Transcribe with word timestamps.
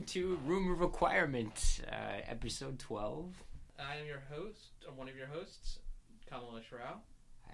welcome 0.00 0.14
to 0.14 0.38
Room 0.46 0.72
of 0.72 0.80
Requirement, 0.80 1.80
uh, 1.92 2.22
episode 2.26 2.78
12. 2.78 3.34
I 3.78 3.96
am 3.96 4.06
your 4.06 4.22
host, 4.32 4.70
or 4.88 4.94
one 4.94 5.10
of 5.10 5.16
your 5.16 5.26
hosts, 5.26 5.80
Kamala 6.26 6.60
Shrao. 6.60 7.00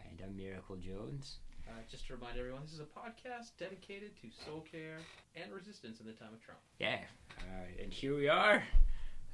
And 0.09 0.23
I'm 0.23 0.37
Miracle 0.37 0.77
Jones. 0.77 1.39
Uh, 1.67 1.73
just 1.91 2.07
to 2.07 2.15
remind 2.15 2.39
everyone, 2.39 2.63
this 2.63 2.73
is 2.73 2.79
a 2.79 2.85
podcast 2.85 3.51
dedicated 3.59 4.13
to 4.21 4.29
soul 4.45 4.65
care 4.71 4.99
and 5.35 5.53
resistance 5.53 5.99
in 5.99 6.07
the 6.07 6.13
time 6.13 6.29
of 6.33 6.41
Trump. 6.41 6.61
Yeah, 6.79 7.01
uh, 7.41 7.83
and 7.83 7.93
here 7.93 8.15
we 8.15 8.29
are. 8.29 8.63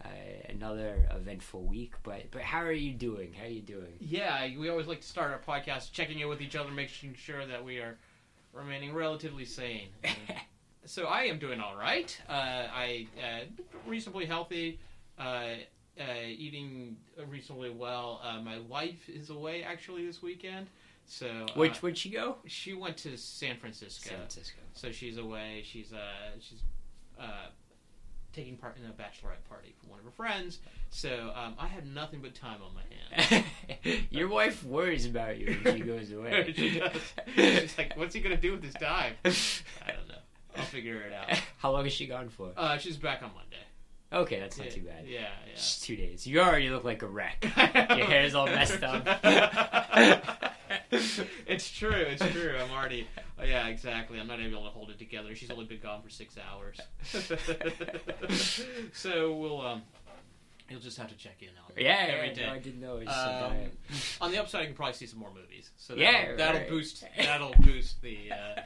Uh, 0.02 0.08
another 0.48 1.06
eventful 1.10 1.64
week, 1.64 1.92
but 2.04 2.30
but 2.30 2.40
how 2.40 2.62
are 2.62 2.72
you 2.72 2.94
doing? 2.94 3.34
How 3.34 3.44
are 3.44 3.48
you 3.48 3.60
doing? 3.60 3.92
Yeah, 4.00 4.48
we 4.58 4.70
always 4.70 4.86
like 4.86 5.02
to 5.02 5.06
start 5.06 5.32
our 5.32 5.38
podcast 5.38 5.92
checking 5.92 6.20
in 6.20 6.28
with 6.28 6.40
each 6.40 6.56
other, 6.56 6.70
making 6.70 7.14
sure 7.14 7.44
that 7.44 7.62
we 7.62 7.76
are 7.76 7.98
remaining 8.54 8.94
relatively 8.94 9.44
sane. 9.44 9.88
so 10.92 11.06
I 11.06 11.22
am 11.22 11.38
doing 11.38 11.58
all 11.58 11.74
right. 11.74 12.14
Uh, 12.28 12.32
I 12.32 13.06
uh, 13.18 13.44
reasonably 13.86 14.26
healthy, 14.26 14.78
uh, 15.18 15.22
uh, 15.98 16.04
eating 16.26 16.98
reasonably 17.28 17.70
well. 17.70 18.20
Uh, 18.22 18.40
my 18.40 18.58
wife 18.58 19.08
is 19.08 19.30
away 19.30 19.62
actually 19.62 20.06
this 20.06 20.20
weekend, 20.20 20.66
so 21.06 21.26
uh, 21.26 21.52
Which 21.54 21.82
where'd 21.82 21.96
she 21.96 22.10
go? 22.10 22.36
she 22.46 22.74
went 22.74 22.98
to 22.98 23.16
San 23.16 23.56
Francisco. 23.56 24.10
San 24.10 24.18
Francisco. 24.18 24.60
So 24.74 24.92
she's 24.92 25.16
away. 25.16 25.62
She's 25.64 25.94
uh 25.94 26.38
she's 26.38 26.60
uh 27.18 27.46
taking 28.34 28.58
part 28.58 28.76
in 28.76 28.84
a 28.84 28.92
bachelorette 28.92 29.48
party 29.48 29.74
for 29.80 29.88
one 29.88 29.98
of 29.98 30.04
her 30.04 30.10
friends. 30.10 30.58
So 30.90 31.32
um, 31.34 31.54
I 31.58 31.68
had 31.68 31.86
nothing 31.86 32.20
but 32.20 32.34
time 32.34 32.60
on 32.62 32.74
my 32.74 33.30
hands. 33.30 33.44
Your 34.10 34.28
wife 34.28 34.62
worries 34.64 35.06
about 35.06 35.38
you 35.38 35.58
when 35.62 35.76
she 35.78 35.82
goes 35.84 36.12
away. 36.12 36.52
she 36.56 36.78
does. 36.78 36.92
She's 37.34 37.78
like, 37.78 37.96
"What's 37.96 38.14
he 38.14 38.20
gonna 38.20 38.36
do 38.36 38.52
with 38.52 38.62
his 38.62 38.74
time?" 38.74 39.14
I 39.24 39.92
don't 39.92 40.08
know. 40.08 40.16
I'll 40.56 40.64
figure 40.64 41.00
it 41.02 41.12
out. 41.12 41.38
How 41.58 41.70
long 41.72 41.86
is 41.86 41.92
she 41.92 42.06
gone 42.06 42.28
for? 42.28 42.52
Uh, 42.56 42.78
she's 42.78 42.96
back 42.96 43.22
on 43.22 43.30
Monday. 43.34 43.56
Okay, 44.12 44.40
that's 44.40 44.58
not 44.58 44.66
yeah, 44.66 44.72
too 44.72 44.82
bad. 44.82 45.06
Yeah, 45.06 45.20
yeah. 45.20 45.54
Just 45.54 45.84
two 45.84 45.96
days. 45.96 46.26
You 46.26 46.40
already 46.40 46.68
look 46.68 46.84
like 46.84 47.00
a 47.02 47.06
wreck. 47.06 47.42
Your 47.56 48.06
hair's 48.06 48.34
all 48.34 48.44
messed 48.44 48.82
up. 48.82 49.06
it's 50.90 51.70
true. 51.70 51.90
It's 51.92 52.26
true. 52.30 52.54
I'm 52.62 52.70
already. 52.70 53.08
oh, 53.40 53.44
yeah, 53.44 53.68
exactly. 53.68 54.20
I'm 54.20 54.26
not 54.26 54.38
able 54.38 54.64
to 54.64 54.68
hold 54.68 54.90
it 54.90 54.98
together. 54.98 55.34
She's 55.34 55.50
only 55.50 55.64
been 55.64 55.80
gone 55.80 56.02
for 56.02 56.10
six 56.10 56.36
hours. 56.36 56.78
so 58.92 59.32
we'll 59.34 59.62
um, 59.62 59.82
you'll 60.68 60.80
just 60.80 60.98
have 60.98 61.08
to 61.08 61.16
check 61.16 61.36
in 61.40 61.48
on 61.48 61.72
Yeah, 61.76 62.06
every 62.08 62.28
yeah, 62.28 62.34
day. 62.34 62.46
no, 62.46 62.52
I 62.52 62.58
didn't 62.58 62.80
know. 62.80 62.96
Um, 62.98 63.06
so 63.06 64.24
on 64.24 64.30
the 64.30 64.38
upside, 64.38 64.62
you 64.62 64.66
can 64.68 64.76
probably 64.76 64.94
see 64.94 65.06
some 65.06 65.20
more 65.20 65.32
movies. 65.34 65.70
So 65.76 65.94
that'll, 65.94 66.12
Yeah, 66.12 66.36
that'll 66.36 66.60
right. 66.60 66.68
boost 66.68 67.04
that'll 67.16 67.54
boost 67.60 68.00
the 68.02 68.32
uh, 68.32 68.60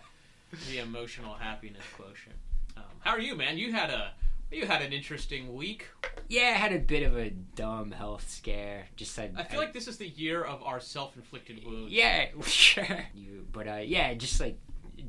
the 0.68 0.78
emotional 0.78 1.34
happiness 1.34 1.84
quotient. 1.96 2.36
Um, 2.76 2.82
how 3.00 3.12
are 3.12 3.20
you, 3.20 3.36
man? 3.36 3.58
You 3.58 3.72
had 3.72 3.90
a 3.90 4.12
you 4.50 4.66
had 4.66 4.82
an 4.82 4.92
interesting 4.92 5.54
week. 5.54 5.88
Yeah, 6.28 6.52
I 6.54 6.58
had 6.58 6.72
a 6.72 6.78
bit 6.78 7.02
of 7.02 7.16
a 7.16 7.30
dumb 7.30 7.90
health 7.90 8.30
scare. 8.30 8.86
Just 8.96 9.18
I, 9.18 9.30
I 9.36 9.42
feel 9.44 9.60
like 9.60 9.72
this 9.72 9.88
is 9.88 9.96
the 9.96 10.08
year 10.08 10.42
of 10.42 10.62
our 10.62 10.80
self-inflicted 10.80 11.64
wounds. 11.64 11.92
yeah, 11.92 12.26
sure. 12.42 13.06
You, 13.14 13.46
but 13.52 13.66
uh, 13.66 13.80
yeah, 13.84 14.14
just 14.14 14.40
like 14.40 14.58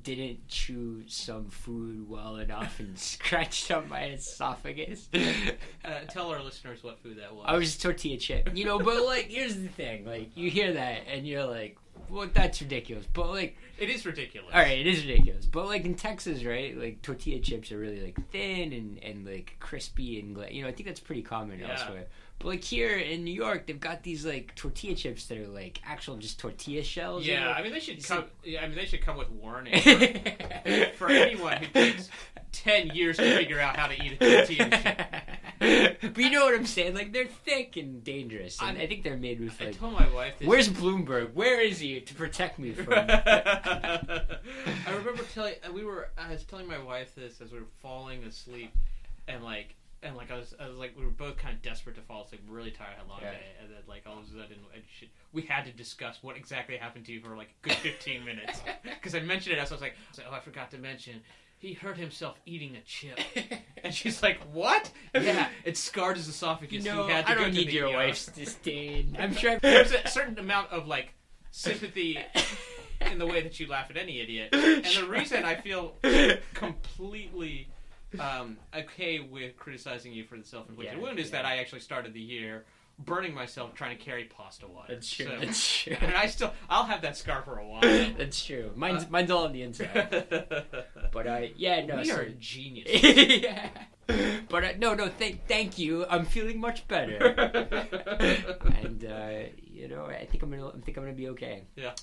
didn't 0.04 0.48
chew 0.48 1.04
some 1.08 1.50
food 1.50 2.10
well 2.10 2.38
enough 2.38 2.80
and 2.80 2.98
scratched 3.00 3.72
up 3.72 3.88
my 3.88 4.06
esophagus. 4.06 5.10
Uh, 5.86 6.02
tell 6.10 6.30
our 6.32 6.44
listeners 6.44 6.84
what 6.84 7.00
food 7.00 7.18
that 7.18 7.34
was. 7.34 7.46
I 7.48 7.56
was 7.56 7.78
tortilla 7.78 8.18
chip, 8.18 8.50
you 8.54 8.66
know. 8.66 8.78
But 8.78 9.06
like, 9.06 9.30
here's 9.30 9.56
the 9.56 9.70
thing: 9.70 10.06
like, 10.06 10.36
you 10.36 10.50
hear 10.50 10.74
that 10.74 11.04
and 11.10 11.26
you're 11.26 11.46
like, 11.46 11.78
"Well, 12.10 12.30
that's 12.34 12.62
ridiculous." 12.62 13.06
But 13.14 13.30
like, 13.30 13.58
It 13.78 13.90
is 13.90 14.06
ridiculous. 14.06 14.50
all 14.54 14.60
right, 14.62 14.78
it 14.80 14.88
is 14.88 15.02
ridiculous. 15.06 15.46
But 15.46 15.66
like 15.68 15.86
in 15.86 15.96
Texas, 15.96 16.44
right? 16.44 16.78
Like 16.78 17.02
tortilla 17.02 17.40
chips 17.40 17.72
are 17.72 17.78
really 17.78 18.02
like 18.02 18.18
thin 18.32 18.74
and 18.74 19.04
and 19.04 19.26
like 19.26 19.56
crispy 19.60 20.20
and 20.20 20.34
gla- 20.36 20.50
you 20.52 20.62
know. 20.64 20.68
I 20.68 20.72
think 20.72 20.88
that's 20.88 21.00
pretty 21.00 21.22
common 21.22 21.60
Yeah. 21.60 21.72
elsewhere. 21.72 22.06
But 22.40 22.48
like 22.50 22.64
here 22.64 22.96
in 22.98 23.24
New 23.24 23.34
York, 23.34 23.66
they've 23.66 23.80
got 23.80 24.04
these 24.04 24.24
like 24.26 24.54
tortilla 24.56 24.94
chips 24.96 25.26
that 25.26 25.40
are 25.40 25.48
like 25.48 25.82
actual 25.86 26.18
just 26.18 26.40
tortilla 26.40 26.84
shells. 26.84 27.26
you 27.26 27.34
Yeah, 27.34 27.46
know? 27.46 27.52
I 27.52 27.64
mean 27.64 27.72
they 27.72 27.80
should 27.80 28.04
come. 28.04 28.26
Yeah, 28.44 28.62
I 28.64 28.68
mean 28.68 28.76
they 28.76 28.86
should 28.86 29.02
come 29.02 29.18
with 29.18 29.30
warnings 29.32 29.84
like- 29.86 30.94
for 30.96 31.10
anyone 31.10 31.58
who 31.58 31.66
takes 31.68 32.10
ten 32.52 32.90
years 32.90 33.18
to 33.18 33.36
figure 33.36 33.60
out 33.60 33.76
how 33.76 33.88
to 33.88 33.96
eat 34.04 34.18
a 34.22 34.46
tortilla 34.46 34.70
chip. 34.70 35.02
but 36.14 36.18
you 36.18 36.30
know 36.30 36.46
what 36.46 36.54
I'm 36.54 36.68
saying? 36.68 36.94
Like 36.94 37.12
they're 37.12 37.26
thick 37.26 37.76
and 37.76 38.04
dangerous, 38.04 38.62
and 38.62 38.78
I- 38.78 38.82
I, 38.82 38.88
think 38.88 39.04
they're 39.04 39.18
made 39.18 39.40
with 39.40 39.60
I 39.60 39.72
told 39.72 39.94
my 39.94 40.08
wife 40.14 40.38
this. 40.38 40.48
Where's 40.48 40.70
Bloomberg? 40.70 41.34
Where 41.34 41.60
is 41.60 41.80
he 41.80 42.00
to 42.00 42.14
protect 42.14 42.60
me 42.60 42.72
from? 42.72 42.94
I 43.10 44.22
remember 44.96 45.24
telling 45.34 45.56
we 45.74 45.84
were. 45.84 46.10
I 46.18 46.32
was 46.32 46.44
telling 46.44 46.68
my 46.68 46.78
wife 46.78 47.16
this 47.16 47.42
as 47.42 47.52
we 47.52 47.60
were 47.60 47.66
falling 47.82 48.24
asleep, 48.26 48.72
and 49.28 49.44
like. 49.44 49.74
And 50.04 50.16
like 50.16 50.32
I 50.32 50.38
was, 50.38 50.54
I 50.60 50.68
was 50.68 50.78
like, 50.78 50.94
we 50.98 51.04
were 51.04 51.10
both 51.12 51.38
kind 51.38 51.56
of 51.56 51.62
desperate 51.64 51.96
to 51.96 52.02
fall 52.02 52.24
asleep, 52.24 52.42
really 52.48 52.70
tired, 52.72 52.94
had 52.98 53.06
a 53.06 53.10
long 53.10 53.20
Yeah. 53.22 53.32
day, 53.32 53.46
and 53.62 53.72
then 53.72 53.80
like 53.88 54.04
all 54.06 54.20
of 54.20 54.26
a 54.26 54.28
sudden, 54.28 54.58
should, 55.00 55.10
we 55.34 55.42
had 55.42 55.66
to 55.66 55.72
discuss 55.72 56.20
what 56.22 56.38
exactly 56.38 56.78
happened 56.78 57.06
to 57.08 57.12
you 57.14 57.20
for 57.20 57.36
like 57.36 57.50
a 57.64 57.68
good 57.68 57.78
fifteen 57.78 58.24
minutes, 58.24 58.62
because 58.84 59.16
I 59.16 59.22
mentioned 59.22 59.56
it 59.58 59.60
as 59.60 59.72
I 59.72 59.76
was 59.76 59.82
like, 59.82 59.94
I 59.94 60.10
was 60.12 60.18
like, 60.20 60.28
oh, 60.32 60.36
I 60.36 60.40
forgot 60.40 60.70
to 60.72 60.78
mention, 60.78 61.22
he 61.58 61.74
hurt 61.74 61.98
himself 61.98 62.40
eating 62.46 62.76
a 62.76 62.82
chip, 62.82 63.20
and 63.84 63.92
she's 63.92 64.22
like, 64.22 64.40
what? 64.54 64.92
Yeah, 65.16 65.50
it 65.66 65.78
scarred 65.78 66.18
his 66.18 66.28
esophagus. 66.28 66.86
no, 66.86 67.08
he 67.08 67.14
had 67.14 67.26
to 67.26 67.32
I 67.32 67.36
don't 67.36 67.46
to 67.46 67.52
need 67.52 67.72
your 67.72 67.90
ER. 67.90 67.96
wife's 67.96 68.28
disdain. 68.28 69.18
I'm 69.20 69.34
sure. 69.34 69.58
There's 69.60 69.92
a 69.94 70.08
certain 70.08 70.38
amount 70.38 70.72
of 70.72 70.88
like 70.88 71.16
sympathy 71.50 72.20
in 73.02 73.18
the 73.18 73.26
way 73.26 73.42
that 73.42 73.60
you 73.60 73.66
laugh 73.68 73.90
at 73.90 73.98
any 73.98 74.20
idiot. 74.22 74.50
And 74.54 74.84
the 74.86 75.08
reason 75.10 75.44
I 75.44 75.56
feel 75.56 75.96
completely 76.54 77.70
um, 78.20 78.58
okay 78.76 79.20
with 79.20 79.58
criticizing 79.58 80.14
you 80.14 80.24
for 80.24 80.38
the 80.38 80.44
self-inflicted 80.44 80.98
Yeah, 80.98 81.04
wound 81.04 81.20
is 81.20 81.28
yeah. 81.30 81.38
that 81.42 81.46
I 81.46 81.58
actually 81.58 81.82
started 81.82 82.14
the 82.14 82.22
year 82.22 82.66
burning 83.00 83.34
myself 83.36 83.76
trying 83.76 83.96
to 83.96 84.04
carry 84.04 84.24
pasta 84.24 84.68
water. 84.68 84.94
That's 84.96 85.12
true. 85.12 85.26
So- 85.28 85.40
That's 85.40 85.78
true. 85.84 85.96
and 86.02 86.16
I 86.16 86.26
still, 86.28 86.52
I'll 86.70 86.86
have 86.86 87.02
that 87.04 87.16
scar 87.16 87.44
for 87.44 87.60
a 87.60 87.68
while. 87.68 87.82
That's 88.18 88.44
true. 88.44 88.72
Mine's 88.76 89.04
Uh, 89.04 89.08
mine's 89.12 89.30
all 89.30 89.46
on 89.46 89.52
the 89.54 89.62
inside. 89.62 90.26
But 91.12 91.28
uh, 91.28 91.42
yeah, 91.56 91.86
no. 91.86 91.98
we 91.98 92.06
so- 92.06 92.16
are 92.16 92.22
a 92.22 92.30
genius. 92.32 92.88
yeah. 93.04 93.70
But 94.50 94.64
uh, 94.64 94.72
no, 94.80 94.94
no. 94.96 95.10
Thank, 95.10 95.46
thank 95.48 95.78
you. 95.78 96.06
I'm 96.10 96.26
feeling 96.26 96.60
much 96.62 96.88
better, 96.88 97.18
and 98.82 99.04
uh, 99.06 99.50
you 99.62 99.88
know, 99.90 100.06
I 100.06 100.26
think 100.26 100.44
I'm 100.44 100.50
gonna, 100.50 100.70
I 100.70 100.80
think 100.80 100.98
I'm 100.98 101.04
gonna 101.04 101.14
be 101.14 101.28
okay. 101.30 101.64
Yeah, 101.76 101.94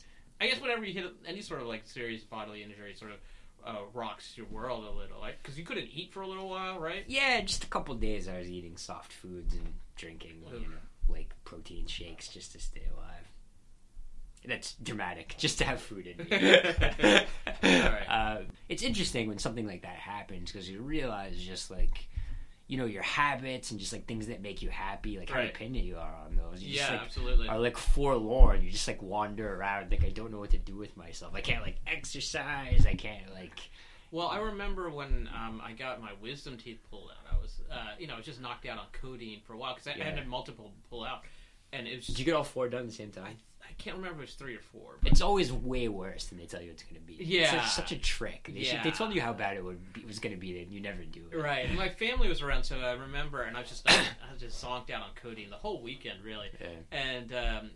I 0.40 0.46
guess 0.48 0.60
whenever 0.60 0.84
you 0.84 0.92
hit 0.92 1.06
any 1.26 1.40
sort 1.40 1.60
of 1.62 1.66
like 1.66 1.82
serious 1.86 2.22
bodily 2.22 2.62
injury, 2.62 2.94
sort 2.94 3.12
of 3.12 3.18
uh, 3.66 3.76
rocks 3.92 4.36
your 4.36 4.46
world 4.46 4.84
a 4.84 4.90
little, 4.90 5.20
like 5.20 5.42
because 5.42 5.58
you 5.58 5.64
couldn't 5.64 5.88
eat 5.92 6.12
for 6.12 6.20
a 6.22 6.26
little 6.26 6.48
while, 6.48 6.78
right? 6.78 7.04
Yeah, 7.06 7.40
just 7.40 7.64
a 7.64 7.68
couple 7.68 7.94
days 7.94 8.28
I 8.28 8.38
was 8.38 8.48
eating 8.50 8.76
soft 8.76 9.12
foods 9.12 9.54
and 9.54 9.74
drinking, 9.96 10.42
you 10.52 10.60
know, 10.68 10.76
like 11.08 11.34
protein 11.44 11.86
shakes 11.86 12.28
just 12.28 12.52
to 12.52 12.60
stay 12.60 12.82
alive. 12.92 13.28
That's 14.46 14.74
dramatic, 14.82 15.34
just 15.38 15.58
to 15.58 15.64
have 15.64 15.80
food 15.80 16.06
in 16.06 16.18
me. 16.28 17.26
Uh, 18.08 18.42
it's 18.68 18.82
interesting 18.82 19.26
when 19.28 19.38
something 19.38 19.66
like 19.66 19.82
that 19.82 19.96
happens 19.96 20.52
because 20.52 20.68
you 20.68 20.80
realize 20.82 21.36
just 21.42 21.70
like, 21.70 22.08
you 22.66 22.78
know, 22.78 22.86
your 22.86 23.02
habits 23.02 23.70
and 23.70 23.78
just 23.80 23.92
like 23.92 24.06
things 24.06 24.26
that 24.28 24.40
make 24.40 24.62
you 24.62 24.70
happy, 24.70 25.18
like 25.18 25.28
how 25.28 25.38
Right. 25.40 25.52
dependent 25.52 25.84
you 25.84 25.96
are 25.96 26.14
on 26.24 26.36
those. 26.36 26.62
You 26.62 26.70
yeah, 26.70 26.78
just 26.78 26.90
like 26.92 27.00
absolutely. 27.02 27.48
are 27.48 27.58
like 27.58 27.76
forlorn. 27.76 28.62
You 28.62 28.70
just 28.70 28.88
like 28.88 29.02
wander 29.02 29.54
around 29.54 29.90
like 29.90 30.02
I 30.04 30.08
don't 30.10 30.30
know 30.32 30.38
what 30.40 30.50
to 30.50 30.58
do 30.58 30.76
with 30.76 30.96
myself. 30.96 31.34
I 31.34 31.40
can't 31.42 31.62
like 31.62 31.76
exercise. 31.86 32.86
I 32.86 32.94
can't 32.94 33.32
like. 33.34 33.58
Well, 34.10 34.28
I 34.28 34.38
remember 34.38 34.90
when 34.90 35.28
um, 35.34 35.60
I 35.64 35.72
got 35.72 36.00
my 36.00 36.12
wisdom 36.22 36.56
teeth 36.56 36.78
pulled 36.88 37.10
out. 37.10 37.36
I 37.36 37.42
was, 37.42 37.60
uh, 37.70 37.76
you 37.98 38.06
know, 38.06 38.14
I 38.14 38.16
was 38.18 38.26
just 38.26 38.40
knocked 38.40 38.64
out 38.64 38.78
on 38.78 38.86
codeine 38.92 39.40
for 39.44 39.54
a 39.54 39.58
while 39.58 39.74
because 39.74 39.88
I, 39.88 39.92
I 39.92 39.96
Yeah. 39.96 40.14
had 40.14 40.28
multiple 40.28 40.72
pull 40.88 41.04
out, 41.04 41.22
and 41.72 41.88
it 41.88 41.96
was. 41.96 42.06
Did 42.06 42.18
you 42.20 42.24
get 42.24 42.34
all 42.34 42.44
four 42.44 42.68
done 42.68 42.82
at 42.82 42.86
the 42.86 42.92
same 42.94 43.10
time? 43.10 43.36
I, 43.66 43.70
I 43.70 43.72
can't 43.78 43.96
remember 43.96 44.18
if 44.22 44.28
it 44.28 44.30
was 44.32 44.34
three 44.34 44.54
or 44.56 44.60
four. 44.60 44.96
But 45.02 45.12
It's 45.12 45.20
always 45.20 45.52
way 45.52 45.88
worse 45.88 46.26
than 46.26 46.38
they 46.38 46.46
tell 46.46 46.60
you 46.62 46.70
it's 46.70 46.82
going 46.82 46.94
to 46.96 47.00
be. 47.00 47.14
Yeah. 47.22 47.42
it's 47.42 47.50
such, 47.74 47.88
such 47.88 47.92
a 47.92 47.98
trick. 47.98 48.50
They, 48.52 48.62
should, 48.62 48.74
Yeah. 48.74 48.82
they 48.82 48.90
told 48.90 49.14
you 49.14 49.20
how 49.20 49.32
bad 49.32 49.56
it 49.56 49.64
would 49.64 49.92
be, 49.92 50.04
was 50.04 50.18
going 50.18 50.34
to 50.34 50.40
be, 50.40 50.60
and 50.60 50.70
you 50.72 50.80
never 50.80 51.02
do 51.04 51.22
it. 51.32 51.36
right, 51.36 51.66
and 51.66 51.76
my 51.76 51.88
family 51.88 52.28
was 52.28 52.42
around, 52.42 52.64
so 52.64 52.78
I 52.78 52.92
remember, 52.92 53.42
and 53.42 53.56
I 53.56 53.60
was 53.60 53.68
just, 53.68 53.88
I 53.90 54.04
was 54.32 54.40
just 54.40 54.62
zonked 54.64 54.90
out 54.90 55.02
on 55.02 55.10
codeine 55.14 55.50
the 55.50 55.56
whole 55.56 55.82
weekend, 55.82 56.22
really. 56.24 56.48
Yeah. 56.60 56.68
and 56.92 57.32
um, 57.32 57.70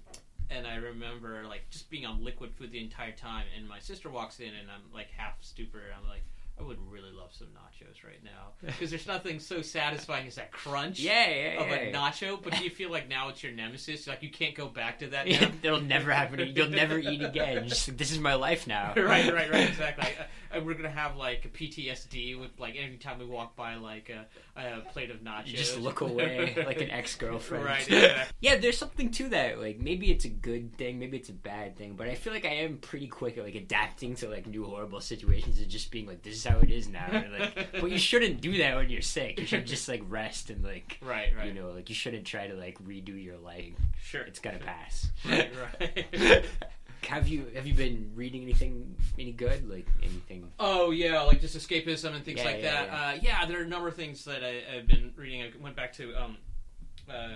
and 0.51 0.67
I 0.67 0.77
remember 0.77 1.45
like 1.47 1.69
just 1.71 1.91
being 1.91 2.07
on 2.07 2.25
liquid 2.25 2.53
food 2.55 2.73
the 2.73 2.83
entire 2.83 3.13
time. 3.13 3.45
And 3.57 3.69
my 3.69 3.79
sister 3.81 4.09
walks 4.09 4.41
in, 4.41 4.49
and 4.49 4.71
I'm 4.71 4.93
like 4.95 5.09
half 5.17 5.35
stupid. 5.43 5.83
and 5.85 5.93
I'm 6.03 6.09
like, 6.09 6.23
I 6.59 6.63
would 6.63 6.79
really 6.91 7.13
love 7.13 7.31
some 7.33 7.49
nachos 7.49 8.05
right 8.05 8.23
now 8.25 8.53
because 8.67 8.91
there's 8.91 9.07
nothing 9.07 9.39
so 9.39 9.63
satisfying 9.63 10.27
as 10.27 10.37
that 10.37 10.51
crunch. 10.51 10.99
Yeah, 10.99 11.29
yeah, 11.29 11.63
Of 11.63 11.69
yeah. 11.69 11.75
a 11.75 11.93
nacho, 11.93 12.43
but 12.43 12.57
do 12.57 12.65
you 12.65 12.71
feel 12.71 12.91
like 12.91 13.09
now 13.09 13.29
it's 13.29 13.43
your 13.43 13.53
nemesis? 13.53 14.07
Like 14.07 14.23
you 14.23 14.31
can't 14.31 14.55
go 14.55 14.69
back 14.69 14.99
to 15.01 15.09
that 15.09 15.29
now. 15.29 15.51
That'll 15.63 15.81
never 15.81 16.11
happen. 16.11 16.53
You'll 16.55 16.71
never 16.71 16.99
eat 16.99 17.23
again. 17.23 17.69
Just 17.69 17.97
this 17.97 18.11
is 18.11 18.19
my 18.19 18.35
life 18.35 18.67
now. 18.67 18.93
right, 18.97 19.33
right, 19.33 19.51
right, 19.51 19.69
exactly. 19.69 20.09
I, 20.53 20.61
we're 20.61 20.75
gonna 20.75 20.89
have 20.91 21.17
like 21.17 21.45
a 21.45 21.49
PTSD 21.49 22.41
with 22.41 22.51
like 22.59 22.77
every 22.77 22.97
time 22.97 23.19
we 23.19 23.27
walk 23.27 23.55
by 23.55 23.75
like 23.77 24.11
a, 24.11 24.27
a 24.61 24.81
plate 24.93 25.11
of 25.11 25.19
nachos. 25.19 25.49
You 25.49 25.57
just 25.57 25.79
look 25.79 26.01
away 26.01 26.55
like 26.67 26.81
an 26.81 26.91
ex 26.91 27.15
girlfriend. 27.17 27.65
Right. 27.65 27.89
Yeah. 27.89 28.25
Yeah, 28.41 28.57
there's 28.57 28.79
something 28.79 29.11
to 29.13 29.29
that. 29.29 29.61
Like 29.61 29.79
maybe 29.79 30.11
it's 30.11 30.25
a 30.25 30.31
good 30.31 30.77
thing, 30.77 30.99
maybe 30.99 31.17
it's 31.19 31.29
a 31.29 31.35
bad 31.35 31.77
thing, 31.77 31.95
but 31.95 32.09
I 32.09 32.15
feel 32.15 32.33
like 32.33 32.45
I 32.45 32.55
am 32.55 32.79
pretty 32.79 33.09
quick 33.09 33.37
at 33.39 33.45
like 33.45 33.55
adapting 33.55 34.15
to 34.17 34.29
like 34.29 34.47
new 34.47 34.65
horrible 34.65 35.01
situations 35.01 35.59
and 35.59 35.69
just 35.69 35.91
being 35.91 36.07
like, 36.07 36.23
this 36.23 36.35
is 36.35 36.45
how 36.49 36.59
it 36.61 36.71
is 36.71 36.89
now. 36.89 37.07
Like, 37.39 37.73
but 37.73 37.91
you 37.91 37.99
shouldn't 37.99 38.41
do 38.41 38.57
that 38.59 38.77
when 38.77 38.91
you're 38.91 39.03
sick. 39.03 39.39
You 39.39 39.47
should 39.47 39.67
just 39.67 39.89
like 39.89 40.03
rest 40.09 40.51
and 40.51 40.65
like 40.65 40.99
right, 41.03 41.33
right. 41.37 41.47
you 41.47 41.55
know 41.55 41.71
like 41.71 41.89
you 41.89 41.95
shouldn't 41.95 42.25
try 42.27 42.47
to 42.47 42.55
like 42.55 42.79
redo 42.85 43.23
your 43.23 43.37
life. 43.39 43.75
sure. 44.03 44.23
It's 44.23 44.39
gonna 44.41 44.59
pass. 44.59 45.11
Right, 45.29 45.51
right. 45.81 46.45
have 47.09 47.29
you 47.29 47.47
have 47.55 47.67
you 47.67 47.75
been 47.75 48.11
reading 48.15 48.43
anything 48.43 48.97
any 49.19 49.33
good 49.33 49.69
like 49.69 49.87
anything? 50.03 50.51
Oh 50.59 50.91
yeah, 50.91 51.21
like 51.23 51.41
just 51.41 51.57
escapism 51.57 52.15
and 52.15 52.25
things 52.25 52.39
Yeah, 52.39 52.45
like 52.45 52.63
yeah, 52.63 52.73
that. 52.73 52.89
yeah. 52.89 53.09
Uh, 53.09 53.19
yeah, 53.41 53.47
there 53.47 53.61
are 53.61 53.65
a 53.65 53.69
number 53.69 53.89
of 53.89 53.95
things 53.95 54.25
that 54.25 54.43
I, 54.45 54.63
I've 54.77 54.87
been 54.87 55.13
reading. 55.17 55.43
I 55.43 55.51
went 55.61 55.77
back 55.77 55.93
to 55.95 56.15
um, 56.15 56.37
uh, 57.09 57.29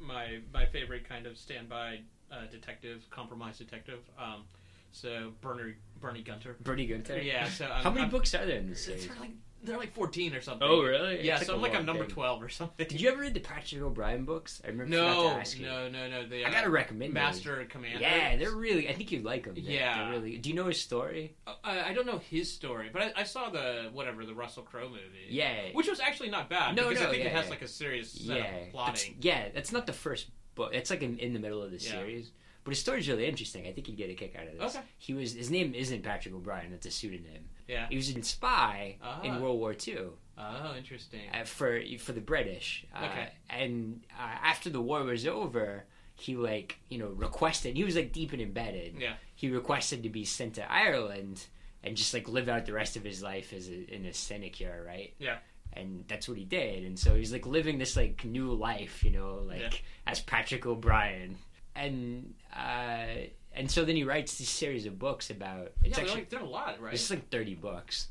my 0.00 0.38
my 0.52 0.66
favorite 0.66 1.08
kind 1.08 1.26
of 1.26 1.36
standby 1.38 2.00
uh, 2.30 2.46
detective, 2.50 3.04
compromise 3.10 3.58
detective. 3.58 4.00
Um, 4.18 4.44
so 4.92 5.32
Bernie 5.40 5.74
Bernie 6.04 6.22
Gunther. 6.22 6.56
Good. 6.62 7.04
There. 7.06 7.22
Yeah. 7.22 7.48
So 7.48 7.66
I'm, 7.66 7.82
How 7.82 7.90
many 7.90 8.02
I'm, 8.04 8.10
books 8.10 8.34
are 8.34 8.44
there 8.44 8.58
in 8.58 8.68
this 8.68 8.84
series? 8.84 9.08
like 9.20 9.30
they're 9.62 9.78
like 9.78 9.94
fourteen 9.94 10.34
or 10.34 10.42
something. 10.42 10.68
Oh 10.68 10.82
really? 10.82 11.24
Yeah. 11.24 11.38
It's 11.38 11.46
so 11.46 11.54
a 11.54 11.56
I'm 11.56 11.62
like 11.62 11.74
on 11.74 11.86
number 11.86 12.04
thing. 12.04 12.12
twelve 12.12 12.42
or 12.42 12.50
something. 12.50 12.86
Did 12.86 13.00
you 13.00 13.08
ever 13.08 13.22
read 13.22 13.32
the 13.32 13.40
Patrick 13.40 13.80
O'Brian 13.80 14.26
books? 14.26 14.60
I 14.62 14.68
remember. 14.68 14.94
No, 14.94 15.30
to 15.30 15.36
ask 15.36 15.58
you. 15.58 15.64
no, 15.64 15.88
no, 15.88 16.08
no. 16.10 16.26
The, 16.26 16.44
I 16.44 16.48
uh, 16.48 16.52
gotta 16.52 16.68
recommend 16.68 17.10
those. 17.12 17.14
Master 17.14 17.64
Commander. 17.70 18.00
Yeah, 18.00 18.36
they're 18.36 18.54
really. 18.54 18.88
I 18.90 18.92
think 18.92 19.10
you'd 19.10 19.24
like 19.24 19.44
them. 19.44 19.54
They're, 19.54 19.64
Yeah. 19.64 20.02
they're 20.04 20.12
really. 20.12 20.36
Do 20.36 20.50
you 20.50 20.54
know 20.54 20.66
his 20.66 20.80
story? 20.80 21.34
Uh, 21.46 21.54
I, 21.64 21.90
I 21.90 21.94
don't 21.94 22.06
know 22.06 22.20
his 22.30 22.52
story, 22.52 22.90
but 22.92 23.00
I, 23.00 23.12
I 23.16 23.24
saw 23.24 23.48
the 23.48 23.88
whatever 23.92 24.26
the 24.26 24.34
Russell 24.34 24.64
Crowe 24.64 24.88
movie. 24.90 25.28
Yeah. 25.30 25.54
Which 25.72 25.88
was 25.88 25.98
actually 26.00 26.28
not 26.30 26.50
bad. 26.50 26.76
No, 26.76 26.88
because 26.88 27.02
no, 27.02 27.08
I 27.08 27.10
think 27.12 27.24
yeah, 27.24 27.30
it 27.30 27.36
has 27.36 27.44
yeah. 27.46 27.50
like 27.50 27.62
a 27.62 27.68
serious 27.68 28.20
yeah. 28.20 28.34
of 28.34 28.42
That's, 28.42 28.70
plotting. 28.72 29.16
yeah, 29.22 29.48
that's 29.54 29.72
not 29.72 29.86
the 29.86 29.94
first 29.94 30.28
book. 30.54 30.72
It's 30.74 30.90
like 30.90 31.02
in, 31.02 31.18
in 31.18 31.32
the 31.32 31.40
middle 31.40 31.62
of 31.62 31.70
the 31.70 31.78
series. 31.78 32.30
But 32.64 32.70
his 32.70 32.78
story's 32.80 33.08
really 33.08 33.26
interesting. 33.26 33.66
I 33.66 33.72
think 33.72 33.88
you'd 33.88 33.96
get 33.98 34.08
a 34.10 34.14
kick 34.14 34.34
out 34.40 34.46
of 34.48 34.58
this. 34.58 34.74
Okay. 34.76 34.84
He 34.98 35.12
was 35.14 35.34
his 35.34 35.50
name 35.50 35.74
isn't 35.74 36.02
Patrick 36.02 36.34
O'Brian. 36.34 36.70
That's 36.70 36.86
a 36.86 36.90
pseudonym. 36.90 37.44
Yeah. 37.68 37.86
He 37.90 37.96
was 37.96 38.08
a 38.14 38.22
spy 38.22 38.96
Ah. 39.02 39.20
in 39.22 39.40
World 39.42 39.58
War 39.60 39.74
II 39.86 39.98
Oh, 40.38 40.74
interesting. 40.76 41.20
uh, 41.32 41.44
for 41.44 41.80
for 41.98 42.12
the 42.12 42.20
British. 42.22 42.84
Uh, 42.94 43.04
Okay. 43.04 43.28
And 43.50 44.02
uh, 44.18 44.22
after 44.42 44.70
the 44.70 44.80
war 44.80 45.02
was 45.04 45.26
over, 45.26 45.84
he 46.14 46.36
like 46.36 46.78
you 46.88 46.98
know 46.98 47.08
requested. 47.08 47.76
He 47.76 47.84
was 47.84 47.96
like 47.96 48.12
deep 48.12 48.32
and 48.32 48.40
embedded. 48.40 48.96
Yeah. 48.98 49.14
He 49.34 49.50
requested 49.50 50.02
to 50.04 50.08
be 50.08 50.24
sent 50.24 50.54
to 50.54 50.70
Ireland 50.72 51.44
and 51.82 51.96
just 51.98 52.14
like 52.14 52.28
live 52.28 52.48
out 52.48 52.64
the 52.64 52.72
rest 52.72 52.96
of 52.96 53.04
his 53.04 53.22
life 53.22 53.52
as 53.52 53.68
a, 53.68 53.94
in 53.94 54.06
a 54.06 54.12
sinecure, 54.14 54.82
right? 54.86 55.12
Yeah. 55.18 55.36
And 55.74 56.04
that's 56.08 56.28
what 56.28 56.38
he 56.38 56.44
did. 56.44 56.84
And 56.84 56.98
so 56.98 57.14
he's 57.14 57.30
like 57.32 57.46
living 57.46 57.76
this 57.78 57.94
like 57.96 58.24
new 58.24 58.52
life, 58.54 59.04
you 59.04 59.10
know, 59.10 59.42
like 59.46 59.60
Yeah. 59.60 59.70
as 60.06 60.20
Patrick 60.20 60.64
O'Brian. 60.66 61.36
And 61.76 62.34
uh, 62.56 63.28
and 63.52 63.70
so 63.70 63.84
then 63.84 63.96
he 63.96 64.04
writes 64.04 64.38
this 64.38 64.48
series 64.48 64.86
of 64.86 64.98
books 64.98 65.30
about. 65.30 65.72
It's 65.82 65.90
yeah, 65.90 65.94
they're, 65.94 66.04
actually 66.04 66.20
like, 66.22 66.30
they're 66.30 66.40
a 66.40 66.44
lot, 66.44 66.80
right? 66.80 66.94
it's 66.94 67.10
like 67.10 67.28
thirty 67.30 67.54
books, 67.54 68.08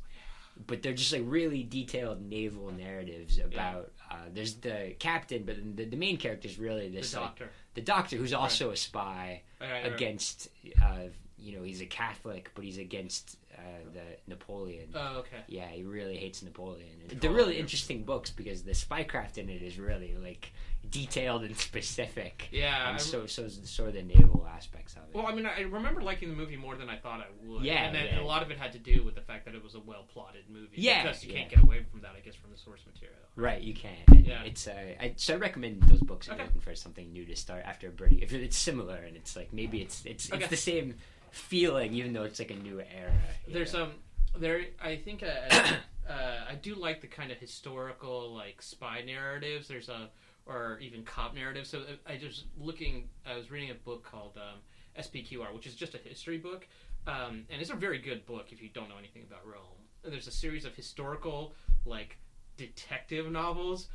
but 0.67 0.81
they're 0.81 0.93
just 0.93 1.13
like 1.13 1.23
really 1.25 1.63
detailed 1.63 2.21
naval 2.21 2.71
narratives 2.71 3.39
about. 3.39 3.91
Uh, 4.11 4.15
there's 4.33 4.55
the 4.55 4.95
captain, 4.99 5.43
but 5.43 5.55
the, 5.75 5.85
the 5.85 5.97
main 5.97 6.17
character 6.17 6.47
is 6.47 6.59
really 6.59 6.89
the 6.89 6.97
this 6.97 7.13
like, 7.13 7.23
doctor. 7.23 7.49
the 7.73 7.81
doctor 7.81 8.15
who's 8.17 8.33
also 8.33 8.69
a 8.71 8.75
spy 8.75 9.41
Right, 9.59 9.71
right, 9.71 9.83
right. 9.83 9.93
against. 9.93 10.49
Uh, 10.81 11.07
you 11.37 11.57
know, 11.57 11.63
he's 11.63 11.81
a 11.81 11.85
Catholic, 11.85 12.51
but 12.55 12.63
he's 12.63 12.77
against 12.77 13.37
uh, 13.57 13.61
the 13.93 14.01
Napoleon. 14.27 14.89
Oh, 14.95 15.17
okay. 15.19 15.37
Yeah, 15.47 15.67
he 15.67 15.83
really 15.83 16.17
hates 16.17 16.41
Napoleon. 16.43 16.87
And 17.09 17.21
they're 17.21 17.31
really 17.31 17.57
interesting 17.57 18.03
books 18.03 18.29
because 18.31 18.63
the 18.63 18.71
spycraft 18.71 19.37
in 19.37 19.49
it 19.49 19.61
is 19.61 19.77
really 19.79 20.15
like 20.21 20.51
detailed 20.89 21.43
and 21.43 21.55
specific. 21.57 22.49
Yeah. 22.51 22.87
and 22.89 22.95
I- 22.95 22.99
so 22.99 23.25
so 23.25 23.43
is 23.43 23.59
the 23.59 23.67
sort 23.67 23.89
of 23.89 23.95
the 23.95 24.03
naval 24.03 24.47
aspects 24.53 24.93
of 24.95 25.03
it. 25.09 25.15
well, 25.15 25.27
I 25.27 25.33
mean, 25.33 25.45
I 25.45 25.61
remember 25.61 26.01
liking 26.01 26.29
the 26.29 26.35
movie 26.35 26.57
more 26.57 26.75
than 26.75 26.89
I 26.89 26.97
thought 26.97 27.21
I 27.21 27.25
would. 27.47 27.63
Yeah, 27.63 27.85
and, 27.85 27.95
then, 27.95 28.05
yeah. 28.05 28.11
and 28.11 28.21
a 28.21 28.25
lot 28.25 28.41
of 28.43 28.51
it 28.51 28.57
had 28.57 28.71
to 28.73 28.79
do 28.79 29.03
with 29.03 29.15
the 29.15 29.21
fact 29.21 29.45
that 29.45 29.55
it 29.55 29.63
was 29.63 29.75
a 29.75 29.79
well 29.79 30.05
plotted 30.13 30.43
movie. 30.49 30.69
Yeah, 30.75 31.03
because 31.03 31.23
you 31.23 31.33
can't 31.33 31.49
get 31.49 31.63
away 31.63 31.83
from 31.91 32.01
that, 32.01 32.11
I 32.17 32.19
guess, 32.19 32.35
from 32.35 32.51
the 32.51 32.57
source 32.57 32.81
material. 32.85 33.17
right, 33.35 33.61
you 33.61 33.73
can. 33.73 33.91
Yeah. 34.23 34.43
It's 34.43 34.67
uh, 34.67 34.73
I, 34.99 35.13
so 35.15 35.33
I 35.33 35.37
recommend 35.37 35.83
those 35.83 35.99
books 36.01 36.27
if 36.27 36.33
Okay. 36.33 36.41
you're 36.41 36.47
looking 36.47 36.61
for 36.61 36.75
something 36.75 37.11
new 37.11 37.25
to 37.25 37.35
start 37.35 37.63
after 37.65 37.89
Bernie. 37.91 38.21
If 38.21 38.31
it's 38.33 38.57
similar 38.57 38.95
and 38.95 39.15
it's 39.17 39.35
like 39.35 39.51
maybe 39.53 39.81
it's 39.81 40.05
it's 40.05 40.31
Okay. 40.31 40.41
it's 40.41 40.49
the 40.49 40.57
same 40.57 40.95
feeling 41.33 41.93
even 41.93 42.13
though 42.13 42.23
it's 42.23 42.39
like 42.39 42.51
a 42.51 42.55
new 42.55 42.79
era. 42.79 43.11
There's 43.47 43.73
know? 43.73 43.83
um, 43.83 43.91
there. 44.37 44.61
I 44.81 44.95
think 44.95 45.23
uh, 45.23 45.27
uh, 46.09 46.13
I 46.49 46.55
do 46.61 46.75
like 46.75 47.01
the 47.01 47.07
kind 47.07 47.31
of 47.31 47.37
historical 47.37 48.33
like 48.33 48.61
spy 48.61 49.01
narratives. 49.05 49.67
There's 49.67 49.89
a 49.89 50.09
or 50.45 50.77
even 50.81 51.03
cop 51.03 51.33
narratives. 51.33 51.69
So 51.69 51.79
uh, 51.79 52.11
I 52.11 52.17
just 52.17 52.45
looking. 52.57 53.09
I 53.25 53.35
was 53.35 53.51
reading 53.51 53.71
a 53.71 53.75
book 53.75 54.03
called 54.03 54.37
um, 54.37 54.59
SPQR, 54.97 55.53
which 55.53 55.67
is 55.67 55.75
just 55.75 55.95
a 55.95 55.97
history 55.97 56.37
book, 56.37 56.67
um, 57.07 57.45
and 57.49 57.61
it's 57.61 57.71
a 57.71 57.75
very 57.75 57.99
good 57.99 58.25
book 58.25 58.47
if 58.51 58.61
you 58.61 58.69
don't 58.69 58.89
know 58.89 58.97
anything 58.97 59.23
about 59.27 59.45
Rome. 59.45 59.63
There's 60.03 60.27
a 60.27 60.31
series 60.31 60.65
of 60.65 60.75
historical 60.75 61.53
like 61.85 62.17
detective 62.57 63.31
novels 63.31 63.87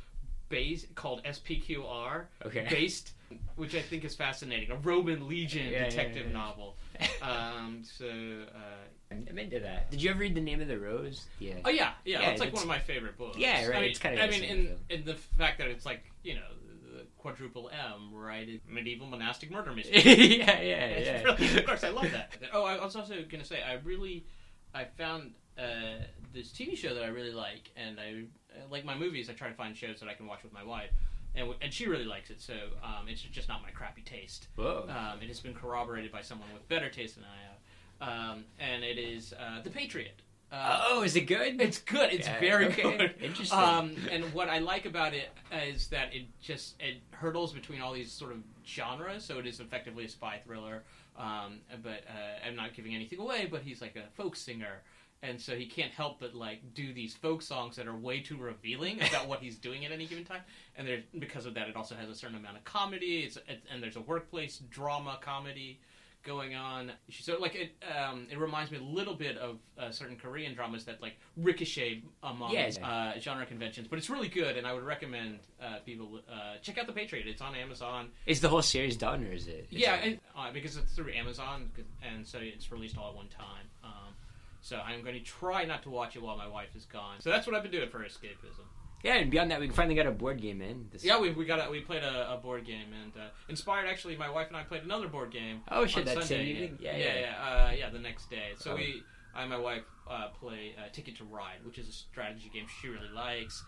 based 0.49 0.93
called 0.95 1.23
SPQR 1.23 2.25
okay. 2.45 2.67
based, 2.69 3.13
which 3.55 3.75
I 3.75 3.81
think 3.81 4.03
is 4.03 4.15
fascinating. 4.15 4.71
A 4.71 4.75
Roman 4.75 5.27
legion 5.27 5.67
Yeah, 5.67 5.71
yeah, 5.71 5.89
detective 5.89 6.27
yeah. 6.27 6.33
novel. 6.33 6.75
Um, 7.21 7.83
so, 7.83 8.05
uh, 8.07 9.11
I'm 9.11 9.37
into 9.37 9.59
that. 9.59 9.91
Did 9.91 10.01
you 10.01 10.09
ever 10.11 10.19
read 10.19 10.35
The 10.35 10.41
Name 10.41 10.61
of 10.61 10.67
the 10.67 10.79
Rose? 10.79 11.25
Yeah. 11.39 11.55
oh 11.65 11.69
yeah, 11.69 11.91
yeah, 12.05 12.21
Yeah, 12.21 12.29
it's 12.29 12.39
like 12.39 12.49
it's- 12.49 12.53
one 12.53 12.63
of 12.63 12.67
my 12.67 12.79
favorite 12.79 13.17
books. 13.17 13.37
Yeah, 13.37 13.65
right, 13.67 13.75
I 13.77 13.81
mean, 13.81 13.89
it's 13.91 13.99
kinda 13.99 14.23
I 14.23 14.29
mean, 14.29 14.43
in, 14.43 14.75
in 14.89 15.03
the 15.05 15.15
fact 15.15 15.57
that 15.59 15.67
it's 15.67 15.85
like 15.85 16.03
you 16.23 16.35
know 16.35 16.47
the 16.95 17.05
quadruple 17.17 17.69
M, 17.69 18.13
right? 18.13 18.47
It- 18.47 18.61
medieval 18.67 19.07
monastic 19.07 19.51
murder 19.51 19.73
mystery. 19.73 20.01
yeah, 20.39 20.61
yeah, 20.61 20.85
It's 20.85 21.07
yeah. 21.07 21.23
really- 21.23 21.57
of 21.59 21.65
course, 21.65 21.83
I 21.83 21.89
love 21.89 22.11
that. 22.11 22.31
Oh, 22.53 22.63
I 22.65 22.83
was 22.83 22.95
also 22.95 23.15
gonna 23.29 23.45
say, 23.45 23.61
I 23.61 23.73
really, 23.83 24.25
I 24.73 24.85
found 24.85 25.33
uh, 25.57 26.03
this 26.33 26.51
TV 26.51 26.77
show 26.77 26.93
that 26.93 27.03
I 27.03 27.07
really 27.07 27.33
like, 27.33 27.69
and 27.75 27.99
I 27.99 28.23
like 28.71 28.85
my 28.85 28.95
movies. 28.97 29.29
I 29.29 29.33
try 29.33 29.49
to 29.49 29.55
find 29.55 29.75
shows 29.75 29.99
that 29.99 30.09
I 30.09 30.13
can 30.13 30.25
watch 30.27 30.43
with 30.43 30.53
my 30.53 30.63
wife, 30.63 30.91
and 31.35 31.43
w- 31.43 31.57
and 31.61 31.73
she 31.73 31.87
really 31.87 32.05
likes 32.05 32.29
it. 32.29 32.41
So 32.41 32.53
um, 32.83 33.07
it's 33.07 33.21
just 33.21 33.47
not 33.49 33.61
my 33.61 33.69
crappy 33.71 34.01
taste. 34.01 34.47
Whoa. 34.55 34.85
Um, 34.89 35.21
it 35.21 35.27
has 35.27 35.39
been 35.39 35.53
corroborated 35.53 36.11
by 36.11 36.21
someone 36.21 36.47
with 36.53 36.67
better 36.69 36.89
taste 36.89 37.15
than 37.15 37.25
I 37.25 38.07
have, 38.07 38.31
um, 38.31 38.43
and 38.59 38.83
it 38.83 38.97
is 38.97 39.33
uh, 39.33 39.61
The 39.63 39.69
Patriot. 39.69 40.21
Uh, 40.51 40.81
oh, 40.87 41.03
is 41.03 41.15
it 41.15 41.27
good? 41.27 41.61
it's 41.61 41.77
good. 41.77 42.11
It's 42.11 42.25
Yeah, 42.27 42.39
very 42.39 42.65
okay. 42.69 42.97
good. 42.97 43.15
Interesting. 43.21 43.59
Um, 43.59 43.95
and 44.11 44.23
what 44.33 44.49
I 44.49 44.57
like 44.57 44.85
about 44.87 45.13
it 45.13 45.29
is 45.71 45.87
that 45.89 46.11
it 46.15 46.23
just 46.41 46.73
it 46.81 46.97
hurdles 47.11 47.53
between 47.53 47.81
all 47.81 47.93
these 47.93 48.11
sort 48.11 48.31
of 48.31 48.39
genres. 48.65 49.23
So 49.23 49.37
it 49.37 49.45
is 49.45 49.59
effectively 49.59 50.05
a 50.05 50.09
spy 50.09 50.39
thriller. 50.43 50.83
Um, 51.19 51.59
but 51.83 52.03
uh, 52.09 52.47
I'm 52.47 52.55
not 52.55 52.73
giving 52.73 52.95
anything 52.95 53.19
away. 53.19 53.47
But 53.51 53.61
he's 53.61 53.79
like 53.79 53.95
a 53.95 54.09
folk 54.15 54.35
singer, 54.35 54.81
and 55.21 55.39
so 55.41 55.55
he 55.55 55.65
can't 55.65 55.91
help 55.91 56.19
but 56.19 56.33
like 56.33 56.73
do 56.73 56.93
these 56.93 57.13
folk 57.15 57.41
songs 57.41 57.75
that 57.75 57.87
are 57.87 57.95
way 57.95 58.21
too 58.21 58.37
revealing 58.37 59.01
about 59.09 59.27
what 59.27 59.39
he's 59.39 59.57
doing 59.57 59.85
at 59.85 59.91
any 59.91 60.05
given 60.05 60.23
time. 60.25 60.41
And 60.77 60.87
there, 60.87 61.03
because 61.17 61.45
of 61.45 61.53
that, 61.55 61.67
it 61.67 61.75
also 61.75 61.95
has 61.95 62.09
a 62.09 62.15
certain 62.15 62.37
amount 62.37 62.57
of 62.57 62.63
comedy. 62.63 63.19
It's 63.25 63.35
it, 63.37 63.63
and 63.71 63.83
there's 63.83 63.95
a 63.97 64.01
workplace 64.01 64.59
drama 64.69 65.17
comedy 65.21 65.79
going 66.23 66.53
on. 66.53 66.91
So 67.11 67.37
like 67.39 67.55
it, 67.55 67.71
um, 67.97 68.27
it 68.29 68.37
reminds 68.37 68.71
me 68.71 68.77
a 68.77 68.81
little 68.81 69.13
bit 69.15 69.37
of 69.37 69.57
uh, 69.77 69.89
certain 69.91 70.17
Korean 70.17 70.53
dramas 70.53 70.83
that 70.85 71.01
like 71.01 71.13
ricochet 71.37 72.03
among 72.23 72.51
Yes. 72.51 72.77
uh, 72.77 73.13
genre 73.19 73.45
conventions. 73.45 73.87
But 73.87 73.99
it's 73.99 74.09
really 74.09 74.27
good, 74.27 74.57
and 74.57 74.67
I 74.67 74.73
would 74.73 74.83
recommend 74.83 75.39
uh, 75.61 75.77
people 75.85 76.19
uh, 76.29 76.57
check 76.61 76.77
out 76.77 76.87
The 76.87 76.93
Patriot. 76.93 77.25
It's 77.27 77.41
on 77.41 77.55
Amazon. 77.55 78.09
Is 78.25 78.41
the 78.41 78.49
whole 78.49 78.61
series 78.61 78.97
done, 78.97 79.23
or 79.25 79.31
is 79.31 79.47
it? 79.47 79.67
yeah, 79.69 79.95
it- 79.95 80.07
and, 80.07 80.19
uh, 80.37 80.51
because 80.51 80.75
it's 80.77 80.91
through 80.93 81.11
Amazon, 81.13 81.71
and 82.01 82.27
so 82.27 82.37
it's 82.41 82.69
released 82.71 82.97
all 82.97 83.09
at 83.11 83.15
one 83.15 83.29
time. 83.29 83.65
Um, 83.83 84.13
so 84.61 84.77
I'm 84.77 85.01
going 85.03 85.15
to 85.15 85.21
try 85.23 85.65
not 85.65 85.83
to 85.83 85.89
watch 85.89 86.15
it 86.15 86.21
while 86.21 86.37
my 86.37 86.47
wife 86.47 86.75
is 86.75 86.85
gone. 86.85 87.19
So 87.19 87.29
that's 87.29 87.47
what 87.47 87.55
I've 87.55 87.63
been 87.63 87.71
doing 87.71 87.89
for 87.89 87.99
escapism. 87.99 88.65
yeah, 89.03 89.15
and 89.15 89.31
beyond 89.31 89.51
that, 89.51 89.59
we 89.59 89.69
finally 89.69 89.95
got 89.95 90.05
a 90.07 90.11
board 90.11 90.41
game 90.41 90.61
in. 90.61 90.87
This- 90.91 91.03
Yeah, 91.05 91.19
we, 91.19 91.31
we 91.31 91.45
got 91.45 91.65
a, 91.65 91.69
we 91.71 91.79
played 91.81 92.03
a, 92.03 92.33
a 92.33 92.37
board 92.37 92.65
game 92.65 92.87
and 93.03 93.11
uh, 93.15 93.27
inspired. 93.47 93.87
Actually, 93.87 94.17
my 94.17 94.29
wife 94.29 94.47
and 94.47 94.57
I 94.57 94.63
played 94.63 94.83
another 94.83 95.07
board 95.07 95.31
game. 95.31 95.61
Oh 95.71 95.85
shit, 95.85 96.07
on 96.07 96.15
that 96.15 96.23
Sunday. 96.25 96.45
evening. 96.45 96.77
Yeah, 96.81 96.97
yeah, 96.97 97.05
yeah. 97.05 97.19
yeah, 97.19 97.65
uh, 97.67 97.71
yeah, 97.77 97.89
the 97.89 97.99
next 97.99 98.29
day. 98.29 98.49
So 98.57 98.71
Oh. 98.71 98.75
we, 98.75 99.01
I 99.35 99.41
and 99.41 99.49
my 99.51 99.57
wife 99.57 99.83
uh, 100.09 100.27
play 100.39 100.75
uh, 100.77 100.89
Ticket 100.91 101.15
to 101.17 101.23
Ride, 101.23 101.63
which 101.63 101.77
is 101.77 101.87
a 101.87 101.91
strategy 101.93 102.49
game 102.53 102.65
she 102.81 102.87
really 102.89 103.09
likes. 103.15 103.63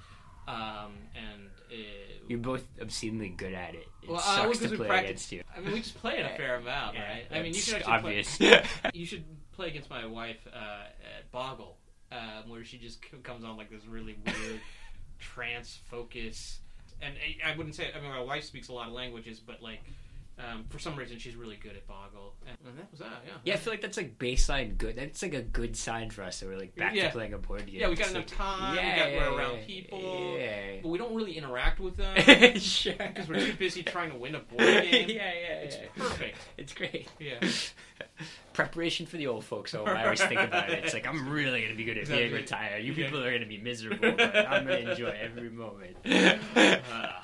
Um, 0.47 0.93
and 1.15 1.49
uh, 1.71 1.75
You're 2.27 2.39
both 2.39 2.67
obscenely 2.81 3.29
good 3.29 3.53
at 3.53 3.75
it. 3.75 3.87
It 4.01 4.09
Well, 4.09 4.17
uh, 4.17 4.21
sucks 4.21 4.57
because 4.57 4.61
to 4.61 4.69
we 4.71 4.77
play 4.77 4.87
practice- 4.87 5.09
against 5.09 5.31
you. 5.31 5.43
I 5.55 5.59
mean, 5.59 5.71
we 5.73 5.79
just 5.81 5.95
play 5.95 6.17
it 6.17 6.25
a 6.25 6.35
fair 6.35 6.55
amount, 6.55 6.95
Yeah, 6.95 7.07
right? 7.07 7.25
I 7.31 7.41
mean, 7.43 7.53
you 7.53 7.59
should 7.61 7.75
actually 7.75 7.93
obvious. 7.93 8.37
Play, 8.37 8.63
you 8.95 9.05
should 9.05 9.23
play 9.61 9.69
against 9.69 9.89
my 9.89 10.05
wife 10.05 10.47
uh, 10.53 10.85
at 11.17 11.31
Boggle, 11.31 11.77
um, 12.11 12.49
where 12.49 12.63
she 12.63 12.77
just 12.77 12.99
c- 13.03 13.17
comes 13.23 13.43
on 13.43 13.57
like 13.57 13.69
this 13.69 13.85
really 13.87 14.17
weird 14.25 14.59
trance 15.19 15.79
focus. 15.89 16.59
And 17.01 17.13
I, 17.45 17.51
I 17.51 17.57
wouldn't 17.57 17.75
say. 17.75 17.89
I 17.95 18.01
mean, 18.01 18.09
my 18.09 18.21
wife 18.21 18.43
speaks 18.43 18.67
a 18.69 18.73
lot 18.73 18.87
of 18.87 18.93
languages, 18.93 19.39
but 19.39 19.61
like 19.61 19.79
um, 20.39 20.65
for 20.69 20.79
some 20.79 20.95
reason 20.95 21.19
she's 21.19 21.35
really 21.35 21.55
good 21.57 21.75
at 21.75 21.85
Boggle. 21.87 22.33
And, 22.47 22.57
and 22.67 22.77
that 22.79 22.89
was 22.91 22.99
that. 23.01 23.09
Yeah. 23.25 23.33
yeah, 23.43 23.53
I 23.53 23.57
feel 23.57 23.73
like 23.73 23.81
that's 23.81 23.97
like 23.97 24.17
baseline 24.17 24.77
good. 24.77 24.95
That's 24.95 25.21
like 25.21 25.33
a 25.35 25.41
good 25.41 25.75
sign 25.77 26.09
for 26.09 26.23
us. 26.23 26.37
So 26.37 26.47
we're 26.47 26.57
like 26.57 26.75
back 26.75 26.95
Yeah. 26.95 27.07
to 27.07 27.11
playing 27.13 27.33
a 27.33 27.37
board 27.37 27.65
game. 27.67 27.75
Yeah, 27.81 27.89
we 27.89 27.95
got 27.95 28.07
It's 28.07 28.15
enough 28.15 28.29
like- 28.29 28.37
time. 28.37 28.75
Yeah, 28.75 28.81
we 28.95 28.99
got, 28.99 29.11
yeah, 29.11 29.29
we're 29.31 29.37
around 29.37 29.59
people, 29.67 30.35
Yeah. 30.39 30.71
but 30.81 30.89
we 30.89 30.97
don't 30.97 31.13
really 31.15 31.37
interact 31.37 31.79
with 31.79 31.97
them 31.97 32.15
sure. 32.59 32.93
because 32.97 33.27
we're 33.27 33.39
too 33.45 33.53
busy 33.53 33.83
trying 33.83 34.11
to 34.11 34.17
win 34.17 34.35
a 34.35 34.39
board 34.39 34.59
game. 34.91 35.09
yeah, 35.09 35.31
yeah, 35.33 35.61
It's 35.63 35.75
yeah. 35.77 35.85
perfect. 35.95 36.37
It's 36.57 36.73
great. 36.73 37.07
Yeah. 37.19 37.39
Preparation 38.53 39.05
for 39.05 39.17
the 39.17 39.27
old 39.27 39.43
folks 39.45 39.71
home. 39.73 39.87
I 39.87 40.03
always 40.05 40.21
think 40.23 40.39
about 40.41 40.69
it. 40.69 40.83
It's 40.83 40.93
like 40.93 41.07
I'm 41.07 41.29
really 41.29 41.61
gonna 41.63 41.75
be 41.75 41.83
good 41.85 41.97
at 41.97 42.01
Exactly. 42.01 42.25
being 42.25 42.35
retired. 42.35 42.83
You 42.83 42.93
Yeah. 42.93 43.05
people 43.05 43.23
are 43.23 43.31
gonna 43.31 43.45
be 43.45 43.57
miserable, 43.59 44.11
but 44.17 44.35
I'm 44.35 44.65
gonna 44.65 44.91
enjoy 44.91 45.15
every 45.19 45.49
moment. 45.49 45.97
Uh, 46.05 46.37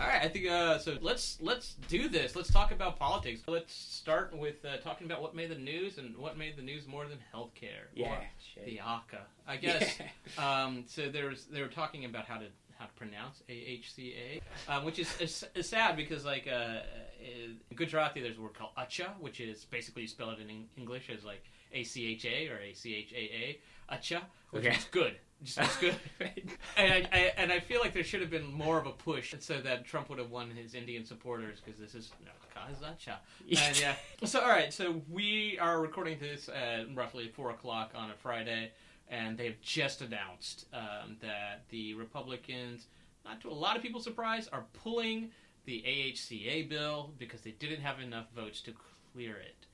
all 0.00 0.08
right, 0.08 0.22
I 0.22 0.28
think 0.28 0.48
uh, 0.48 0.78
so. 0.78 0.96
Let's 1.00 1.38
let's 1.40 1.74
do 1.88 2.08
this. 2.08 2.34
Let's 2.34 2.52
talk 2.52 2.72
about 2.72 2.98
politics. 2.98 3.42
Let's 3.46 3.72
start 3.74 4.36
with 4.36 4.64
uh, 4.64 4.78
talking 4.78 5.06
about 5.06 5.22
what 5.22 5.34
made 5.34 5.50
the 5.50 5.54
news 5.58 5.98
and 5.98 6.16
what 6.16 6.36
made 6.36 6.56
the 6.56 6.62
news 6.62 6.86
more 6.86 7.06
than 7.06 7.18
healthcare. 7.34 7.86
yeah, 7.94 8.12
or 8.14 8.18
shit. 8.54 8.66
the 8.66 8.80
ACA. 8.80 9.20
I 9.46 9.56
guess. 9.56 9.98
Um, 10.38 10.84
so 10.88 11.08
there 11.08 11.28
was 11.28 11.44
they 11.44 11.60
were 11.62 11.68
talking 11.68 12.04
about 12.06 12.24
how 12.26 12.38
to 12.38 12.46
how 12.78 12.86
to 12.86 12.92
pronounce 12.94 13.42
AHCA, 13.48 14.40
um, 14.68 14.84
which 14.84 14.98
is, 14.98 15.08
is, 15.20 15.44
is 15.54 15.68
sad 15.68 15.96
because 15.96 16.24
like 16.24 16.46
uh, 16.48 16.78
in 17.20 17.56
Gujarati 17.76 18.20
there's 18.20 18.38
a 18.38 18.40
word 18.40 18.54
called 18.54 18.70
acha, 18.78 19.08
which 19.20 19.40
is 19.40 19.64
basically 19.66 20.02
you 20.02 20.08
spell 20.08 20.30
it 20.30 20.38
in 20.40 20.66
English 20.76 21.10
as 21.10 21.24
like 21.24 21.44
A 21.72 21.84
C 21.84 22.06
H 22.06 22.24
A 22.24 22.48
or 22.48 22.58
A 22.58 22.72
C 22.74 22.94
H 22.94 23.12
A 23.12 23.16
A, 23.16 23.94
acha, 23.96 24.22
which 24.50 24.64
Okay. 24.66 24.76
is 24.76 24.84
good. 24.90 25.16
Just 25.42 25.58
it's 25.58 25.76
good. 25.76 25.94
and 26.78 26.90
I, 26.90 27.08
I 27.12 27.18
and 27.36 27.52
I 27.52 27.60
feel 27.60 27.80
like 27.80 27.92
there 27.92 28.04
should 28.04 28.22
have 28.22 28.30
been 28.30 28.50
more 28.52 28.78
of 28.78 28.86
a 28.86 28.92
push 28.92 29.34
so 29.40 29.60
that 29.60 29.84
Trump 29.84 30.08
would 30.08 30.18
have 30.18 30.30
won 30.30 30.50
his 30.50 30.74
Indian 30.74 31.04
supporters 31.04 31.60
because 31.62 31.78
this 31.78 31.94
is 31.94 32.12
no, 32.24 32.30
Kazacha. 32.56 33.16
And 33.66 33.78
yeah. 33.78 33.94
So 34.24 34.40
all 34.40 34.48
right. 34.48 34.72
So 34.72 35.02
we 35.10 35.58
are 35.60 35.80
recording 35.82 36.18
this 36.18 36.48
at 36.48 36.94
roughly 36.96 37.28
four 37.28 37.50
o'clock 37.50 37.92
on 37.94 38.10
a 38.10 38.14
Friday, 38.14 38.70
and 39.08 39.36
they've 39.38 39.60
just 39.60 40.00
announced 40.02 40.66
um, 40.72 41.16
that 41.20 41.64
the 41.70 41.94
Republicans, 41.94 42.86
not 43.24 43.40
to 43.42 43.50
a 43.50 43.52
lot 43.52 43.76
of 43.76 43.82
people's 43.82 44.04
surprise, 44.04 44.48
are 44.52 44.64
pulling 44.82 45.30
the 45.66 45.82
AHCA 45.86 46.68
bill 46.68 47.12
because 47.18 47.40
they 47.40 47.52
didn't 47.52 47.80
have 47.80 48.00
enough 48.00 48.26
votes 48.34 48.60
to 48.62 48.72
clear 49.12 49.36
it. 49.36 49.66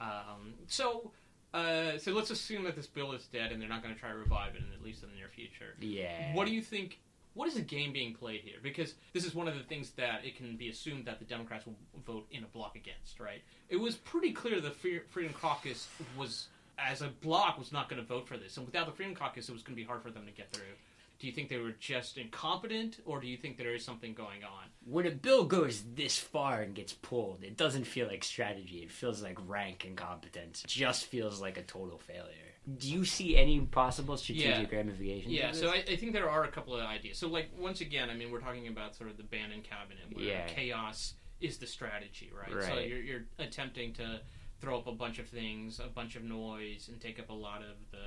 Um, 0.00 0.54
so. 0.66 1.12
Uh, 1.54 1.98
so 1.98 2.12
let's 2.12 2.30
assume 2.30 2.64
that 2.64 2.74
this 2.74 2.86
bill 2.86 3.12
is 3.12 3.26
dead 3.26 3.52
and 3.52 3.60
they're 3.60 3.68
not 3.68 3.82
going 3.82 3.92
to 3.92 4.00
try 4.00 4.08
to 4.08 4.16
revive 4.16 4.54
it, 4.54 4.62
in, 4.62 4.72
at 4.72 4.82
least 4.82 5.02
in 5.02 5.10
the 5.10 5.16
near 5.16 5.28
future. 5.28 5.74
yeah. 5.80 6.34
What 6.34 6.46
do 6.46 6.54
you 6.54 6.62
think? 6.62 6.98
What 7.34 7.46
is 7.46 7.54
the 7.56 7.60
game 7.60 7.92
being 7.92 8.14
played 8.14 8.40
here? 8.40 8.56
Because 8.62 8.94
this 9.12 9.26
is 9.26 9.34
one 9.34 9.48
of 9.48 9.54
the 9.58 9.62
things 9.62 9.90
that 9.92 10.24
it 10.24 10.34
can 10.34 10.56
be 10.56 10.70
assumed 10.70 11.04
that 11.04 11.18
the 11.18 11.26
Democrats 11.26 11.66
will 11.66 11.76
vote 12.06 12.26
in 12.30 12.42
a 12.42 12.46
block 12.46 12.74
against, 12.74 13.20
right? 13.20 13.42
It 13.68 13.76
was 13.76 13.96
pretty 13.96 14.32
clear 14.32 14.62
the 14.62 14.70
Free- 14.70 15.00
Freedom 15.10 15.34
Caucus 15.34 15.88
was, 16.16 16.46
as 16.88 17.02
a 17.02 17.08
block, 17.08 17.58
was 17.58 17.72
not 17.72 17.88
going 17.88 18.00
to 18.00 18.06
vote 18.06 18.26
for 18.28 18.36
this, 18.36 18.56
and 18.56 18.66
without 18.66 18.86
the 18.86 18.92
Freedom 18.92 19.14
Caucus, 19.14 19.48
it 19.48 19.52
was 19.52 19.62
going 19.62 19.76
to 19.76 19.80
be 19.82 19.86
hard 19.86 20.02
for 20.02 20.10
them 20.10 20.26
to 20.26 20.32
get 20.32 20.52
through. 20.52 20.64
Do 21.18 21.26
you 21.28 21.32
think 21.32 21.48
they 21.48 21.58
were 21.58 21.72
just 21.78 22.18
incompetent, 22.18 22.98
or 23.04 23.20
do 23.20 23.28
you 23.28 23.36
think 23.36 23.56
there 23.56 23.74
is 23.74 23.84
something 23.84 24.12
going 24.14 24.42
on? 24.42 24.64
when 24.84 25.06
a 25.06 25.10
bill 25.10 25.44
goes 25.44 25.84
this 25.94 26.18
far 26.18 26.62
and 26.62 26.74
gets 26.74 26.92
pulled, 26.92 27.44
it 27.44 27.56
doesn't 27.56 27.84
feel 27.84 28.08
like 28.08 28.24
strategy. 28.24 28.78
It 28.78 28.90
feels 28.90 29.22
like 29.22 29.38
rank 29.46 29.84
incompetence. 29.84 30.64
It 30.64 30.68
just 30.68 31.04
feels 31.06 31.40
like 31.40 31.56
a 31.56 31.62
total 31.62 31.98
failure. 31.98 32.32
Do 32.78 32.90
you 32.90 33.04
see 33.04 33.36
any 33.36 33.60
possible 33.60 34.16
strategic 34.16 34.72
ramifications? 34.72 35.32
Yeah, 35.32 35.52
so? 35.52 35.68
I, 35.68 35.84
I 35.88 35.96
think 35.96 36.12
there 36.12 36.28
are 36.28 36.44
a 36.44 36.48
couple 36.48 36.74
of 36.74 36.84
ideas. 36.84 37.18
So, 37.18 37.28
like, 37.28 37.50
once 37.56 37.80
again, 37.80 38.10
I 38.10 38.14
mean, 38.14 38.32
we're 38.32 38.40
talking 38.40 38.66
about 38.68 38.96
sort 38.96 39.08
of 39.10 39.16
the 39.16 39.22
Bannon 39.22 39.62
cabinet, 39.62 40.04
where 40.12 40.24
Yeah. 40.24 40.46
chaos 40.46 41.14
is 41.40 41.58
the 41.58 41.66
strategy, 41.66 42.30
right? 42.36 42.64
So 42.64 42.78
you're, 42.78 43.00
you're 43.00 43.24
attempting 43.38 43.92
to 43.94 44.20
throw 44.62 44.78
up 44.78 44.86
a 44.86 44.92
bunch 44.92 45.18
of 45.18 45.26
things, 45.28 45.80
a 45.80 45.88
bunch 45.88 46.14
of 46.14 46.22
noise, 46.22 46.88
and 46.88 47.00
take 47.00 47.18
up 47.18 47.28
a 47.30 47.34
lot 47.34 47.60
of 47.62 47.76
the 47.90 48.06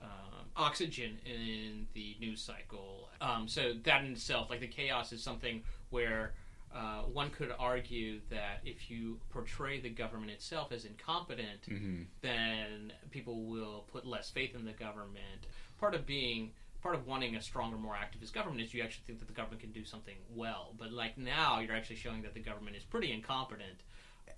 um, 0.00 0.46
oxygen 0.56 1.18
in 1.26 1.88
the 1.92 2.16
news 2.20 2.40
cycle. 2.40 3.08
Um, 3.20 3.48
so 3.48 3.72
that 3.82 4.04
in 4.04 4.12
itself, 4.12 4.48
like 4.48 4.60
the 4.60 4.68
chaos, 4.68 5.12
is 5.12 5.20
something 5.22 5.64
where 5.90 6.34
uh, 6.72 7.00
one 7.12 7.30
could 7.30 7.52
argue 7.58 8.20
that 8.30 8.60
if 8.64 8.90
you 8.90 9.18
portray 9.30 9.80
the 9.80 9.88
government 9.88 10.30
itself 10.30 10.70
as 10.70 10.84
incompetent, 10.84 11.62
Mhm. 11.68 12.06
then 12.20 12.92
people 13.10 13.42
will 13.46 13.86
put 13.90 14.06
less 14.06 14.30
faith 14.30 14.54
in 14.54 14.64
the 14.64 14.72
government. 14.74 15.46
Part 15.80 15.94
of 15.96 16.06
being 16.06 16.52
part 16.80 16.94
of 16.94 17.08
wanting 17.08 17.34
a 17.34 17.42
stronger, 17.42 17.76
more 17.76 17.96
activist 17.96 18.32
government 18.32 18.60
is 18.60 18.72
you 18.72 18.82
actually 18.84 19.02
think 19.04 19.18
that 19.18 19.26
the 19.26 19.34
government 19.34 19.60
can 19.60 19.72
do 19.72 19.84
something 19.84 20.14
well. 20.30 20.74
But 20.78 20.92
like 20.92 21.18
now, 21.18 21.58
you're 21.58 21.74
actually 21.74 21.96
showing 21.96 22.22
that 22.22 22.34
the 22.34 22.40
government 22.40 22.76
is 22.76 22.84
pretty 22.84 23.10
incompetent. 23.10 23.82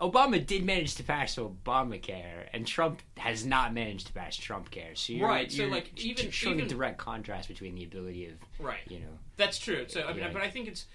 Obama 0.00 0.44
did 0.44 0.64
manage 0.64 0.94
to 0.94 1.02
pass 1.02 1.36
Obamacare, 1.36 2.46
and 2.52 2.66
Trump 2.66 3.02
has 3.18 3.44
not 3.44 3.74
managed 3.74 4.06
to 4.06 4.12
pass 4.14 4.34
Trump 4.36 4.70
care. 4.70 4.94
So 4.94 5.12
you're, 5.12 5.28
Right, 5.28 5.50
so, 5.52 5.62
you're 5.62 5.70
like, 5.70 5.90
sh- 5.94 6.04
even- 6.04 6.30
showing 6.30 6.56
even- 6.56 6.66
a 6.66 6.68
direct 6.70 6.98
contrast 6.98 7.48
between 7.48 7.74
the 7.74 7.84
ability 7.84 8.26
of 8.26 8.34
Right. 8.58 8.80
you 8.88 9.00
know 9.00 9.18
That's 9.36 9.58
true. 9.58 9.86
So, 9.88 10.02
I 10.04 10.08
mean, 10.12 10.18
Yeah. 10.22 10.32
but 10.32 10.42
I 10.42 10.50
think 10.50 10.68
it's 10.68 10.86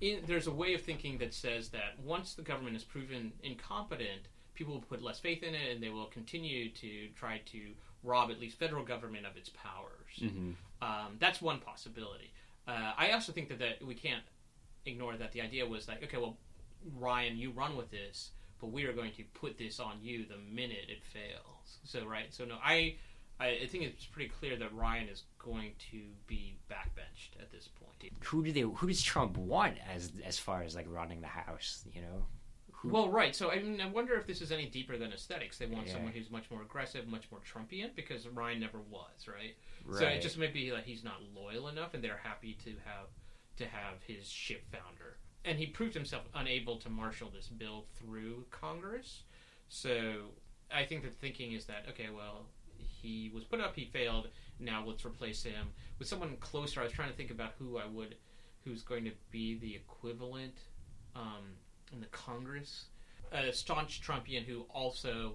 in, 0.00 0.22
there's 0.26 0.46
a 0.46 0.52
way 0.52 0.74
of 0.74 0.82
thinking 0.82 1.18
that 1.18 1.32
says 1.34 1.68
that 1.70 1.98
once 2.00 2.34
the 2.34 2.42
government 2.42 2.76
is 2.76 2.84
proven 2.84 3.32
incompetent, 3.42 4.28
people 4.54 4.74
will 4.74 4.80
put 4.82 5.02
less 5.02 5.18
faith 5.20 5.42
in 5.42 5.54
it, 5.54 5.70
and 5.72 5.82
they 5.82 5.88
will 5.90 6.06
continue 6.06 6.68
to 6.70 7.08
try 7.16 7.38
to 7.46 7.74
rob 8.02 8.30
at 8.30 8.38
least 8.40 8.58
federal 8.58 8.84
government 8.84 9.26
of 9.26 9.36
its 9.36 9.50
powers. 9.50 10.18
mhm. 10.18 10.54
Um, 10.82 11.16
that's 11.18 11.40
one 11.42 11.60
possibility. 11.60 12.30
Uh, 12.66 12.92
I 12.96 13.10
also 13.12 13.32
think 13.32 13.48
that, 13.48 13.58
that 13.58 13.82
we 13.84 13.94
can't 13.94 14.22
ignore 14.86 15.16
that 15.16 15.32
the 15.32 15.40
idea 15.40 15.66
was 15.66 15.86
like, 15.88 16.02
okay, 16.02 16.16
well, 16.18 16.36
Ryan, 16.96 17.38
you 17.38 17.50
run 17.50 17.76
with 17.76 17.90
this, 17.90 18.32
but 18.64 18.72
we 18.72 18.84
are 18.84 18.94
going 18.94 19.12
to 19.12 19.22
put 19.34 19.58
this 19.58 19.78
on 19.78 19.98
you 20.00 20.24
the 20.24 20.38
minute 20.38 20.86
it 20.88 21.02
fails. 21.04 21.78
So, 21.84 22.06
right. 22.06 22.32
So, 22.32 22.46
no, 22.46 22.56
I, 22.64 22.96
I, 23.38 23.66
think 23.68 23.84
it's 23.84 24.06
pretty 24.06 24.30
clear 24.30 24.56
that 24.56 24.74
Ryan 24.74 25.08
is 25.10 25.24
going 25.38 25.72
to 25.90 26.00
be 26.26 26.56
backbenched 26.70 27.38
at 27.38 27.52
this 27.52 27.68
point. 27.68 28.10
who 28.24 28.42
do 28.42 28.52
they 28.52 28.60
who 28.62 28.86
does 28.86 29.02
Trump 29.02 29.36
want 29.36 29.76
as 29.94 30.12
as 30.24 30.38
far 30.38 30.62
as 30.62 30.74
like 30.74 30.86
running 30.88 31.20
the 31.20 31.26
house? 31.26 31.84
You 31.92 32.00
know, 32.00 32.24
Who- 32.72 32.88
Well, 32.88 33.10
right. 33.10 33.36
So, 33.36 33.50
I 33.50 33.60
mean, 33.60 33.82
I 33.82 33.86
wonder 33.86 34.14
if 34.14 34.26
this 34.26 34.40
is 34.40 34.50
any 34.50 34.64
deeper 34.64 34.96
than 34.96 35.12
aesthetics. 35.12 35.58
They 35.58 35.66
want 35.66 35.86
Yeah. 35.86 35.94
someone 35.94 36.12
who's 36.12 36.30
much 36.30 36.50
more 36.50 36.62
aggressive, 36.62 37.06
much 37.06 37.30
more 37.30 37.40
Trumpian, 37.40 37.94
because 37.94 38.26
Ryan 38.26 38.60
never 38.60 38.78
was, 38.80 39.28
right? 39.28 39.56
right? 39.84 39.98
So 39.98 40.06
it 40.06 40.22
just 40.22 40.38
may 40.38 40.46
be 40.46 40.70
that 40.70 40.84
he's 40.84 41.04
not 41.04 41.20
loyal 41.34 41.68
enough, 41.68 41.92
and 41.92 42.02
they're 42.02 42.16
happy 42.24 42.56
to 42.64 42.70
have 42.86 43.08
to 43.58 43.66
have 43.66 44.02
his 44.06 44.26
ship 44.26 44.64
founder. 44.72 45.18
And 45.44 45.58
he 45.58 45.66
proved 45.66 45.94
himself 45.94 46.24
unable 46.34 46.78
to 46.78 46.88
marshal 46.88 47.30
this 47.30 47.48
bill 47.48 47.84
through 47.94 48.46
Congress. 48.50 49.22
So 49.68 50.30
I 50.72 50.84
think 50.84 51.02
the 51.02 51.10
thinking 51.10 51.52
is 51.52 51.66
that 51.66 51.86
okay, 51.90 52.08
well, 52.14 52.46
he 52.78 53.30
was 53.34 53.44
put 53.44 53.60
up, 53.60 53.74
he 53.76 53.84
failed. 53.84 54.28
Now 54.58 54.84
let's 54.86 55.04
replace 55.04 55.42
him 55.42 55.68
with 55.98 56.08
someone 56.08 56.36
closer. 56.40 56.80
I 56.80 56.84
was 56.84 56.92
trying 56.92 57.10
to 57.10 57.16
think 57.16 57.30
about 57.30 57.52
who 57.58 57.78
I 57.78 57.86
would, 57.86 58.16
who's 58.64 58.82
going 58.82 59.04
to 59.04 59.12
be 59.30 59.58
the 59.58 59.74
equivalent 59.74 60.58
um, 61.14 61.56
in 61.92 62.00
the 62.00 62.06
Congress, 62.06 62.86
a 63.32 63.52
staunch 63.52 64.00
Trumpian 64.00 64.44
who 64.44 64.62
also 64.70 65.34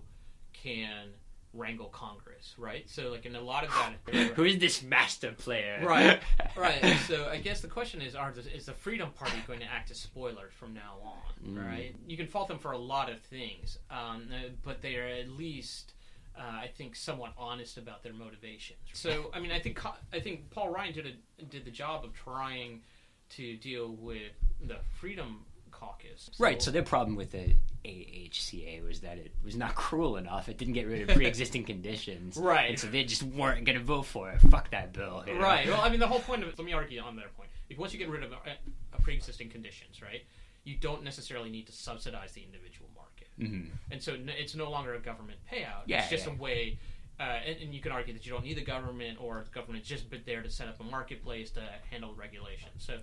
can 0.54 1.10
wrangle 1.54 1.88
Congress, 1.88 2.54
right? 2.58 2.90
So 2.90 3.10
like 3.10 3.26
in 3.26 3.36
a 3.36 3.42
lot 3.42 3.64
of 3.64 3.70
that, 3.72 4.14
who 4.36 4.44
is 4.44 4.60
this 4.60 4.84
master 4.84 5.32
player? 5.32 5.82
Right, 5.84 6.20
right. 6.58 6.98
So 7.08 7.28
I 7.28 7.38
guess 7.38 7.62
the 7.62 7.68
question 7.68 8.02
is: 8.02 8.16
Are 8.16 8.32
the, 8.32 8.42
is 8.56 8.66
the 8.66 8.74
Freedom 8.74 9.10
Party 9.12 9.38
going 9.48 9.60
to 9.60 9.66
act 9.66 9.92
as 9.92 9.98
spoilers 9.98 10.54
from 10.54 10.74
now 10.74 10.98
on? 11.04 11.52
Mm. 11.52 11.66
Right. 11.66 11.96
You 12.08 12.18
can 12.18 12.28
fault 12.28 12.48
them 12.48 12.60
for 12.60 12.72
a 12.72 12.78
lot 12.78 13.10
of 13.10 13.20
things, 13.22 13.80
um, 13.90 14.30
uh, 14.32 14.50
but 14.64 14.82
they 14.82 14.96
are 14.96 15.08
at 15.08 15.30
least, 15.30 15.94
uh, 16.38 16.42
I 16.42 16.68
think, 16.68 16.96
somewhat 16.96 17.34
honest 17.38 17.78
about 17.78 18.04
their 18.04 18.14
motivations. 18.14 18.80
So 18.94 19.32
I 19.34 19.40
mean, 19.40 19.52
I 19.52 19.60
think 19.60 19.80
I 20.14 20.20
think 20.20 20.50
Paul 20.52 20.70
Ryan 20.70 20.94
did 20.94 21.08
a, 21.08 21.44
did 21.46 21.66
the 21.66 21.72
job 21.72 22.06
of 22.06 22.14
trying 22.14 22.82
to 23.30 23.58
deal 23.58 23.96
with 24.00 24.34
the 24.66 24.78
Freedom 25.00 25.46
Caucus. 25.80 26.30
Right. 26.40 26.62
So 26.62 26.72
their 26.72 26.84
problem 26.84 27.16
with 27.16 27.32
the 27.32 27.56
AHCA 27.86 28.86
was 28.86 29.00
that 29.02 29.18
it 29.18 29.32
was 29.44 29.56
not 29.56 29.76
cruel 29.86 30.18
enough. 30.18 30.50
It 30.50 30.58
didn't 30.58 30.74
get 30.74 30.88
rid 30.88 31.10
of 31.10 31.16
pre-existing 31.16 31.64
conditions. 31.66 32.38
Right. 32.38 32.72
And 32.72 32.80
so 32.80 32.88
they 32.88 33.04
just 33.04 33.24
weren't 33.24 33.66
going 33.66 33.78
to 33.78 33.84
vote 33.84 34.04
for 34.06 34.30
it. 34.32 34.42
Fuck 34.42 34.72
that 34.72 34.94
bill. 34.94 35.24
you 35.28 35.36
know? 35.36 35.42
Right. 35.42 35.68
Well, 35.68 35.82
I 35.82 35.90
mean, 35.90 36.00
the 36.00 36.08
whole 36.08 36.20
point 36.20 36.44
of 36.44 36.50
it. 36.50 36.58
Let 36.58 36.66
me 36.66 36.74
argue 36.74 37.00
on 37.02 37.16
their 37.16 37.30
point. 37.38 37.50
If 37.70 37.78
once 37.78 37.94
you 37.94 38.00
get 38.00 38.10
rid 38.10 38.24
of 38.24 38.34
uh, 38.34 38.36
uh, 38.46 38.98
pre-existing 39.04 39.50
conditions, 39.50 40.02
right, 40.02 40.22
you 40.64 40.76
don't 40.76 41.04
necessarily 41.04 41.50
need 41.50 41.68
to 41.68 41.72
subsidize 41.72 42.32
the 42.34 42.42
individual 42.42 42.90
market, 42.96 43.28
Mhm. 43.40 43.70
and 43.92 44.02
so 44.02 44.18
it's 44.38 44.56
no 44.56 44.70
longer 44.72 44.96
a 44.96 45.00
government 45.00 45.40
payout. 45.52 45.84
Yeah, 45.86 46.02
it's 46.02 46.10
just 46.10 46.26
yeah. 46.28 46.34
a 46.34 46.36
way. 46.36 46.80
Uh, 47.20 47.38
and, 47.46 47.58
and 47.62 47.74
you 47.74 47.82
can 47.82 47.92
argue 47.92 48.14
that 48.14 48.26
you 48.26 48.32
don't 48.32 48.44
need 48.46 48.56
the 48.58 48.64
government, 48.64 49.18
or 49.22 49.44
the 49.44 49.52
government's 49.52 49.88
just 49.88 50.10
been 50.10 50.22
there 50.26 50.42
to 50.42 50.50
set 50.50 50.68
up 50.70 50.80
a 50.80 50.84
marketplace 50.84 51.52
to 51.52 51.62
handle 51.92 52.14
regulation. 52.16 52.70
So, 52.78 52.98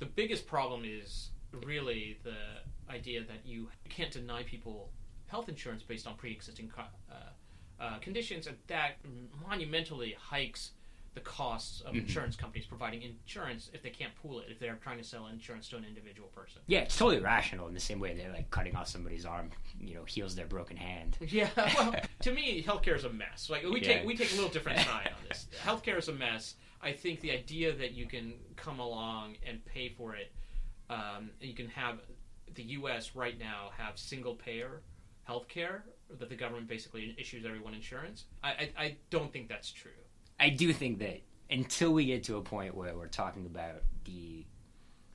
the 0.00 0.06
biggest 0.06 0.46
problem 0.46 0.82
is 0.84 1.30
really 1.52 2.18
the 2.22 2.34
idea 2.92 3.20
that 3.22 3.44
you 3.46 3.68
can't 3.88 4.10
deny 4.10 4.42
people 4.42 4.90
health 5.26 5.48
insurance 5.48 5.82
based 5.82 6.06
on 6.06 6.16
pre-existing 6.16 6.68
co- 6.74 6.82
uh, 7.10 7.82
uh, 7.82 7.98
conditions, 7.98 8.46
and 8.46 8.56
that 8.66 8.92
monumentally 9.46 10.14
hikes 10.18 10.72
the 11.14 11.20
costs 11.20 11.80
of 11.80 11.94
Mhm. 11.94 12.00
insurance 12.02 12.36
companies 12.36 12.66
providing 12.66 13.02
insurance 13.02 13.68
if 13.72 13.82
they 13.82 13.90
can't 13.90 14.14
pool 14.14 14.38
it 14.40 14.48
if 14.48 14.60
they're 14.60 14.76
trying 14.76 14.98
to 14.98 15.02
sell 15.04 15.26
insurance 15.26 15.68
to 15.68 15.76
an 15.76 15.84
individual 15.84 16.28
person. 16.28 16.62
Yeah, 16.68 16.80
it's 16.80 16.96
totally 16.96 17.20
rational 17.20 17.66
in 17.66 17.74
the 17.74 17.80
same 17.80 17.98
way 17.98 18.14
they're 18.14 18.32
like 18.32 18.48
cutting 18.50 18.76
off 18.76 18.86
somebody's 18.86 19.26
arm, 19.26 19.50
you 19.80 19.94
know, 19.94 20.04
heals 20.04 20.36
their 20.36 20.46
broken 20.46 20.76
hand. 20.76 21.16
Yeah, 21.28 21.50
well, 21.56 21.94
to 22.22 22.32
me, 22.32 22.62
healthcare 22.62 22.94
is 22.94 23.02
a 23.04 23.10
mess. 23.12 23.50
Like 23.50 23.64
we 23.64 23.80
Yeah. 23.80 23.86
take 23.98 24.04
we 24.06 24.16
take 24.16 24.30
a 24.32 24.34
little 24.36 24.50
different 24.50 24.78
side 24.86 25.08
on 25.16 25.24
this. 25.28 25.48
Healthcare 25.64 25.98
is 25.98 26.08
a 26.08 26.12
mess. 26.12 26.54
I 26.80 26.92
think 26.92 27.20
the 27.20 27.32
idea 27.32 27.72
that 27.74 27.92
you 27.92 28.06
can 28.06 28.34
come 28.56 28.78
along 28.78 29.36
and 29.44 29.64
pay 29.64 29.88
for 29.88 30.14
it, 30.14 30.32
um, 30.90 31.30
you 31.40 31.54
can 31.54 31.68
have 31.68 31.98
the 32.54 32.62
U.S. 32.64 33.14
right 33.14 33.38
now 33.38 33.70
have 33.78 33.98
single 33.98 34.34
payer 34.34 34.82
healthcare 35.28 35.82
that 36.18 36.28
the 36.28 36.34
government 36.34 36.66
basically 36.68 37.14
issues 37.18 37.46
everyone 37.46 37.72
insurance. 37.74 38.24
I, 38.42 38.48
I, 38.50 38.70
I 38.78 38.96
don't 39.10 39.32
think 39.32 39.48
that's 39.48 39.70
true. 39.70 39.92
I 40.40 40.48
do 40.50 40.72
think 40.72 40.98
that 40.98 41.20
until 41.50 41.92
we 41.92 42.06
get 42.06 42.24
to 42.24 42.36
a 42.36 42.42
point 42.42 42.74
where 42.74 42.96
we're 42.96 43.06
talking 43.06 43.46
about 43.46 43.82
the 44.04 44.44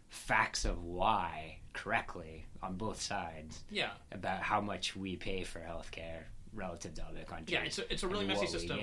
facts 0.09 0.63
of 0.65 0.83
why 0.83 1.57
correctly 1.73 2.45
on 2.63 2.75
both 2.77 3.01
sides 3.01 3.63
Yeah, 3.69 3.89
about 4.11 4.41
how 4.41 4.61
much 4.61 4.95
we 4.95 5.17
pay 5.17 5.43
for 5.43 5.59
healthcare 5.59 6.23
relative 6.53 6.93
to 6.95 7.03
other 7.03 7.23
countries. 7.25 7.51
yeah. 7.51 7.63
It's 7.63 7.79
a, 7.79 7.91
it's 7.91 8.03
a 8.03 8.07
really 8.07 8.25
messy 8.25 8.47
system. 8.47 8.79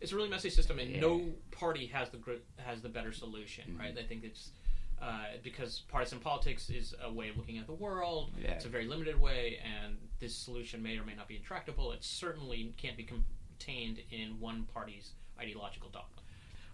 It's 0.00 0.12
a 0.12 0.16
really 0.16 0.28
messy 0.28 0.50
system, 0.50 0.78
and 0.78 0.90
Yeah. 0.90 1.00
no 1.00 1.30
party 1.50 1.86
has 1.86 2.10
the 2.10 2.18
has 2.58 2.82
the 2.82 2.90
better 2.90 3.12
solution, 3.12 3.64
Mhm. 3.70 3.78
right? 3.78 3.96
I 3.98 4.02
think 4.02 4.24
it's 4.24 4.50
uh, 5.00 5.24
because 5.42 5.82
partisan 5.88 6.18
politics 6.18 6.70
is 6.70 6.94
a 7.02 7.12
way 7.12 7.28
of 7.28 7.36
looking 7.36 7.58
at 7.58 7.66
the 7.66 7.74
world. 7.74 8.32
Yeah. 8.40 8.52
It's 8.52 8.64
a 8.64 8.68
very 8.68 8.86
limited 8.86 9.20
way, 9.20 9.58
and 9.62 9.96
this 10.20 10.34
solution 10.34 10.82
may 10.82 10.96
or 10.98 11.04
may 11.04 11.14
not 11.14 11.28
be 11.28 11.36
intractable. 11.36 11.92
It 11.92 12.02
certainly 12.04 12.72
can't 12.76 12.96
be 12.96 13.04
contained 13.04 14.00
in 14.10 14.40
one 14.40 14.66
party's 14.72 15.12
ideological 15.38 15.90
dogma. 15.90 16.20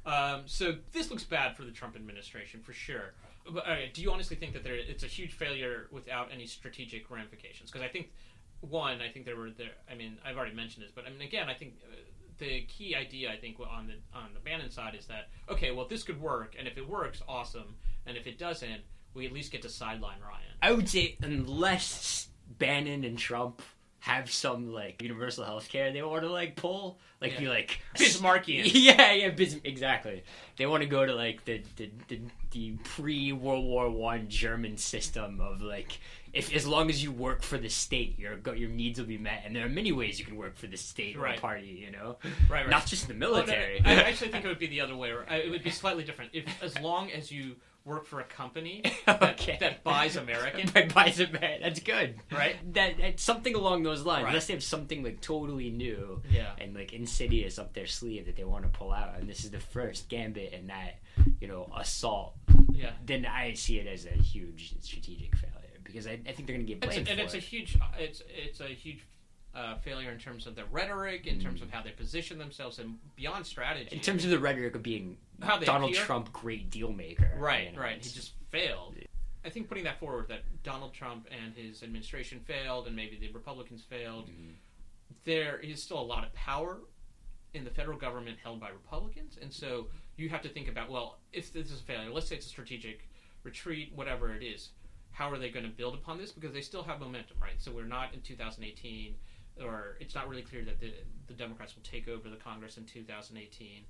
Um, 0.07 0.43
so 0.47 0.77
this 0.93 1.11
looks 1.11 1.25
bad 1.25 1.57
for 1.57 1.65
the 1.65 1.73
Trump 1.73 1.97
administration 1.97 2.61
for 2.61 2.73
sure. 2.73 3.15
But 3.49 3.67
uh, 3.67 3.77
do 3.93 4.03
you 4.03 4.13
honestly 4.13 4.37
think 4.37 4.53
that 4.53 4.65
there, 4.65 4.75
it's 4.75 5.03
a 5.03 5.07
huge 5.07 5.33
failure 5.33 5.89
without 5.91 6.31
any 6.33 6.47
strategic 6.47 7.11
ramifications? 7.11 7.71
Because 7.71 7.85
I 7.85 7.89
think 7.89 8.11
one, 8.61 9.01
I 9.01 9.09
think 9.09 9.25
there 9.25 9.37
were 9.37 9.51
there. 9.51 9.73
I 9.91 9.95
mean, 9.95 10.19
I've 10.25 10.37
already 10.37 10.55
mentioned 10.55 10.85
this, 10.85 10.93
but 10.95 11.07
I 11.07 11.11
mean, 11.11 11.23
again, 11.23 11.49
I 11.49 11.55
think 11.55 11.75
uh, 11.83 11.97
the 12.39 12.63
key 12.63 12.95
idea 12.95 13.31
I 13.31 13.37
think 13.37 13.59
on 13.61 13.87
the 13.87 14.19
on 14.19 14.35
the 14.35 14.41
Bannon 14.41 14.71
side 14.71 14.95
is 14.95 15.07
that 15.07 15.29
okay, 15.49 15.71
well, 15.71 15.87
this 15.89 16.03
could 16.03 16.21
work, 16.21 16.55
and 16.59 16.69
if 16.69 16.77
it 16.77 16.87
works, 16.87 17.23
awesome, 17.27 17.77
and 18.07 18.17
if 18.17 18.27
it 18.27 18.39
doesn't, 18.39 18.81
we 19.15 19.27
at 19.27 19.33
least 19.33 19.53
get 19.53 19.63
to 19.63 19.69
sideline 19.69 20.19
Ryan. 20.21 20.43
I 20.63 20.73
would 20.73 20.89
say 20.89 21.17
unless 21.23 22.29
Bannon 22.59 23.05
and 23.05 23.19
Trump 23.19 23.63
have 24.03 24.31
some 24.31 24.73
like 24.73 25.03
universal 25.03 25.45
health 25.45 25.69
care 25.69 25.93
they 25.93 26.01
want 26.03 26.23
to 26.23 26.31
like 26.33 26.57
pull, 26.57 26.99
like 27.21 27.37
be 27.37 27.45
Yeah. 27.45 27.51
like 27.51 27.81
Bismarckian. 27.97 28.63
yeah, 28.73 29.13
yeah, 29.13 29.29
bis- 29.31 29.61
exactly. 29.63 30.23
They 30.57 30.65
want 30.67 30.83
to 30.83 30.89
go 30.89 31.05
to 31.05 31.15
like 31.15 31.45
the 31.45 31.63
the, 31.77 31.91
the, 32.09 32.21
the 32.53 32.71
pre 32.83 33.33
World 33.33 33.65
War 33.65 33.91
One 33.91 34.29
German 34.29 34.79
system 34.79 35.41
of 35.41 35.61
like 35.61 35.99
if 36.33 36.55
as 36.55 36.67
long 36.67 36.89
as 36.89 37.03
you 37.03 37.13
work 37.13 37.43
for 37.43 37.59
the 37.59 37.69
state, 37.69 38.19
your 38.19 38.39
your 38.55 38.71
needs 38.71 38.99
will 38.99 39.07
be 39.07 39.19
met, 39.19 39.43
and 39.45 39.55
there 39.55 39.67
are 39.67 39.71
many 39.71 39.93
ways 39.93 40.19
you 40.19 40.25
can 40.25 40.37
work 40.37 40.57
for 40.57 40.67
the 40.69 40.77
state 40.79 41.17
or 41.17 41.31
party, 41.35 41.67
you 41.85 41.91
know, 41.91 42.17
Right, 42.49 42.61
right. 42.63 42.71
not 42.71 42.87
just 42.87 43.07
the 43.09 43.15
no, 43.15 43.19
military. 43.31 43.83
I 43.85 43.95
actually 44.09 44.31
think 44.31 44.45
it 44.45 44.49
would 44.49 44.59
be 44.61 44.69
the 44.69 44.81
other 44.81 44.97
way. 44.97 45.13
It 45.31 45.51
would 45.51 45.65
be 45.65 45.71
slightly 45.71 46.05
different. 46.05 46.31
If 46.33 46.45
as 46.63 46.79
long 46.79 47.11
as 47.11 47.31
you 47.33 47.57
work 47.91 48.07
for 48.07 48.21
a 48.21 48.25
company 48.25 48.83
that, 49.07 49.23
Okay. 49.23 49.57
that 49.61 49.85
buys 49.85 50.17
American, 50.17 50.71
By 50.73 50.87
buys 50.87 51.21
it 51.21 51.33
back. 51.33 51.61
That's 51.61 51.81
good, 51.81 52.15
right? 52.33 52.57
That, 52.75 52.99
that 52.99 53.21
something 53.21 53.55
along 53.55 53.83
those 53.83 54.03
lines. 54.05 54.23
Right. 54.25 54.31
Unless 54.31 54.47
they 54.47 54.55
have 54.55 54.63
something 54.63 55.03
like 55.03 55.21
totally 55.21 55.71
new 55.71 56.23
Yeah. 56.31 56.53
and 56.59 56.75
like 56.75 56.93
insidious 56.93 57.59
up 57.59 57.75
their 57.75 57.87
sleeve 57.87 58.27
that 58.27 58.37
they 58.37 58.45
want 58.45 58.63
to 58.65 58.71
pull 58.71 58.93
out, 58.93 59.19
and 59.19 59.29
this 59.29 59.45
is 59.45 59.51
the 59.51 59.61
first 59.61 60.09
gambit 60.09 60.53
in 60.53 60.69
that 60.69 61.01
you 61.41 61.49
know 61.49 61.71
assault. 61.77 62.35
Yeah. 62.73 62.93
Then 63.05 63.27
I 63.27 63.53
see 63.55 63.79
it 63.79 63.87
as 63.87 64.07
a 64.07 64.11
huge 64.11 64.75
strategic 64.81 65.37
failure 65.37 65.57
because 65.85 66.07
I, 66.07 66.13
I 66.13 66.33
think 66.33 66.47
they're 66.47 66.57
going 66.57 66.67
to 66.67 66.75
get 66.75 66.85
It's 66.85 66.97
a, 66.97 67.11
and 67.13 67.21
it's 67.21 67.35
a 67.35 67.39
huge 67.39 67.77
it's 67.99 68.23
it's 68.29 68.61
a 68.61 68.67
huge 68.69 69.01
uh, 69.55 69.77
failure 69.79 70.11
in 70.11 70.19
terms 70.19 70.47
of 70.47 70.55
their 70.55 70.67
rhetoric, 70.71 71.27
in 71.27 71.41
terms 71.41 71.61
of 71.63 71.71
how 71.71 71.83
they 71.83 71.91
position 71.91 72.39
themselves, 72.39 72.79
and 72.79 72.99
beyond 73.17 73.45
strategy. 73.47 73.89
in 73.95 74.01
terms 74.01 74.25
of 74.25 74.31
the 74.31 74.39
rhetoric 74.39 74.75
of 74.75 74.83
being 74.83 75.17
How 75.43 75.57
they 75.59 75.67
Donald 75.67 75.91
appear? 75.91 76.05
Trump, 76.05 76.33
great 76.33 76.71
deal 76.71 76.93
maker. 76.93 77.31
right, 77.37 77.71
you 77.71 77.77
know, 77.77 77.83
right, 77.83 77.97
he 78.05 78.11
just 78.11 78.33
failed. 78.51 78.95
I 79.45 79.49
think 79.49 79.69
putting 79.69 79.85
that 79.85 79.99
forward 79.99 80.29
that 80.29 80.43
Donald 80.63 80.93
Trump 80.93 81.27
and 81.31 81.55
his 81.55 81.83
administration 81.83 82.41
failed, 82.47 82.87
and 82.87 82.95
maybe 82.95 83.17
the 83.17 83.31
Republicans 83.33 83.83
failed. 83.83 84.29
Mhm. 84.29 84.53
There 85.25 85.59
is 85.59 85.83
still 85.83 85.99
a 85.99 86.03
lot 86.03 86.25
of 86.25 86.33
power 86.35 86.81
in 87.55 87.65
the 87.65 87.71
federal 87.71 87.99
government 87.99 88.39
held 88.43 88.61
by 88.61 88.69
Republicans, 88.69 89.37
and 89.41 89.53
so 89.53 89.89
you 90.17 90.29
have 90.29 90.43
to 90.43 90.49
think 90.49 90.69
about 90.69 90.91
well, 90.91 91.19
if 91.33 91.53
this 91.53 91.71
is 91.73 91.81
a 91.81 91.85
failure, 91.85 92.11
let's 92.11 92.29
say 92.29 92.37
it's 92.37 92.47
a 92.47 92.51
strategic 92.51 93.09
retreat, 93.43 93.93
whatever 93.95 94.35
it 94.35 94.43
is, 94.45 94.71
how 95.13 95.31
are 95.31 95.39
they 95.39 95.51
going 95.51 95.65
to 95.65 95.71
build 95.73 95.95
upon 95.95 96.19
this? 96.19 96.31
Because 96.31 96.53
they 96.53 96.61
still 96.61 96.83
have 96.85 97.01
momentum, 97.01 97.37
right? 97.41 97.55
So 97.61 97.73
we're 97.73 97.85
not 97.87 98.15
in 98.15 98.21
2018, 98.21 99.17
or 99.63 99.97
it's 100.01 100.15
not 100.15 100.29
really 100.29 100.43
clear 100.43 100.65
that 100.65 100.81
the, 100.81 100.93
the 101.27 101.35
Democrats 101.35 101.75
will 101.77 101.83
take 101.83 102.09
over 102.09 102.29
the 102.29 102.37
Congress 102.37 102.77
in 102.77 102.85
2018. 102.85 103.83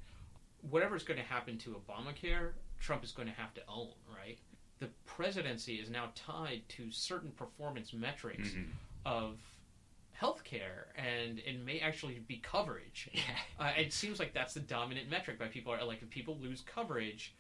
Whatever 0.71 0.97
is 0.97 1.03
going 1.03 1.19
to 1.19 1.25
happen 1.27 1.59
to 1.59 1.71
Obamacare, 1.89 2.51
Trump 2.79 3.03
is 3.05 3.13
going 3.13 3.29
to 3.29 3.35
have 3.35 3.53
to 3.55 3.61
own, 3.69 3.89
right? 4.15 4.39
The 4.79 4.89
presidency 5.07 5.77
is 5.77 5.91
now 5.91 6.11
tied 6.15 6.63
to 6.71 6.91
certain 6.91 7.31
performance 7.33 7.93
metrics 7.93 8.51
Mhm. 8.51 8.67
of 9.05 9.39
healthcare, 10.21 10.85
and 10.97 11.39
it 11.41 11.65
may 11.65 11.81
actually 11.81 12.19
be 12.29 12.37
coverage. 12.39 13.09
Yeah. 13.13 13.23
Uh, 13.59 13.73
it 13.77 13.93
seems 13.93 14.19
like 14.19 14.35
that's 14.35 14.55
the 14.55 14.61
dominant 14.61 15.09
metric 15.11 15.39
by 15.39 15.49
people. 15.49 15.73
Are 15.73 15.83
like 15.85 16.03
if 16.03 16.11
people 16.11 16.37
lose 16.41 16.63
coverage, 16.63 17.35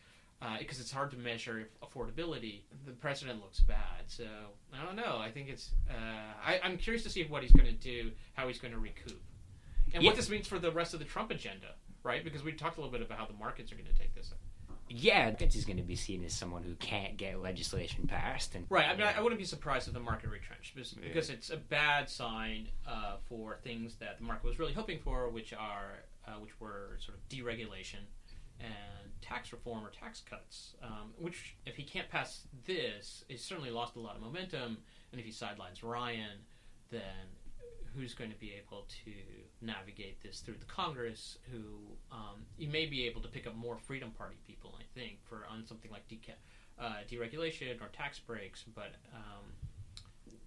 because 0.59 0.81
it's 0.81 0.91
hard 0.91 1.11
to 1.11 1.17
measure 1.19 1.69
affordability, 1.83 2.61
the 2.87 2.93
president 2.93 3.41
looks 3.41 3.61
bad. 3.61 4.05
So 4.07 4.25
I 4.73 4.85
don't 4.85 4.97
know. 4.97 5.19
I 5.19 5.31
think 5.31 5.49
it's. 5.49 5.71
Uh, 5.89 5.95
I, 6.45 6.61
I'm 6.63 6.77
curious 6.79 7.03
to 7.05 7.11
see 7.11 7.25
what 7.25 7.43
he's 7.43 7.53
going 7.53 7.67
to 7.67 7.73
do, 7.73 8.11
how 8.35 8.49
he's 8.49 8.59
going 8.59 8.73
to 8.73 8.81
recoup, 8.81 9.21
and 9.93 10.03
Yeah. 10.03 10.09
what 10.09 10.17
this 10.17 10.31
means 10.31 10.47
for 10.47 10.59
the 10.59 10.71
rest 10.73 10.95
of 10.95 11.01
the 11.01 11.07
Trump 11.07 11.31
agenda, 11.31 11.75
right? 12.03 12.25
Because 12.25 12.43
we 12.43 12.53
talked 12.53 12.79
a 12.79 12.81
little 12.81 12.93
bit 12.93 13.03
about 13.07 13.19
how 13.19 13.27
the 13.27 13.35
markets 13.35 13.71
are 13.73 13.75
going 13.77 13.89
to 13.89 13.99
take 13.99 14.15
this. 14.15 14.33
Yeah, 14.93 15.31
Pence 15.31 15.55
is 15.55 15.65
going 15.65 15.77
to 15.77 15.85
be 15.85 15.95
seen 15.95 16.25
as 16.25 16.35
someone 16.35 16.65
who 16.65 16.75
can't 16.75 17.17
get 17.17 17.41
legislation 17.41 18.09
passed, 18.09 18.57
and 18.57 18.67
Right. 18.69 18.87
I 18.89 18.97
mean, 18.97 19.07
I, 19.07 19.19
I 19.19 19.21
wouldn't 19.21 19.39
be 19.39 19.45
surprised 19.45 19.87
if 19.87 19.95
the 19.95 20.01
market 20.01 20.31
retrenched 20.31 20.75
because, 20.75 20.95
Yeah. 20.95 21.07
because 21.07 21.31
it's 21.31 21.51
a 21.51 21.57
bad 21.57 22.11
sign 22.11 22.71
uh, 22.89 23.19
for 23.29 23.59
things 23.63 23.95
that 24.01 24.19
the 24.19 24.25
market 24.25 24.47
was 24.49 24.59
really 24.59 24.73
hoping 24.73 24.99
for, 24.99 25.29
which 25.29 25.53
are 25.53 25.99
uh, 26.27 26.33
which 26.41 26.59
were 26.61 26.99
sort 26.99 27.17
of 27.17 27.29
deregulation 27.29 27.99
and 28.61 29.11
tax 29.21 29.53
reform 29.53 29.85
or 29.85 29.91
tax 29.91 30.23
cuts. 30.29 30.75
Um, 30.83 31.13
which, 31.19 31.57
if 31.67 31.77
he 31.77 31.83
can't 31.83 32.09
pass 32.09 32.43
this, 32.67 33.25
he's 33.29 33.45
certainly 33.45 33.71
lost 33.71 33.97
a 33.97 34.01
lot 34.01 34.17
of 34.17 34.23
momentum. 34.23 34.79
And 35.13 35.21
if 35.21 35.27
he 35.27 35.33
sidelines 35.33 35.83
Ryan, 35.83 36.39
then 36.91 37.01
who's 37.95 38.15
going 38.15 38.31
to 38.31 38.39
be 38.39 38.53
able 38.53 38.87
to 39.05 39.13
navigate 39.61 40.23
this 40.23 40.41
through 40.41 40.57
the 40.59 40.67
Congress? 40.67 41.39
Who 41.51 41.97
um, 42.13 42.47
you 42.59 42.69
may 42.69 42.87
be 42.87 43.07
able 43.07 43.21
to 43.23 43.29
pick 43.29 43.47
up 43.47 43.57
more 43.57 43.77
Freedom 43.77 44.11
Party 44.11 44.37
people, 44.47 44.75
I 44.79 44.85
think, 44.99 45.19
for 45.25 45.47
on 45.51 45.67
something 45.67 45.91
like 45.91 46.09
deca- 46.09 46.39
uh, 46.79 47.03
deregulation 47.11 47.81
or 47.81 47.89
tax 47.89 48.19
breaks. 48.19 48.65
But 48.75 48.95
um, 49.15 49.45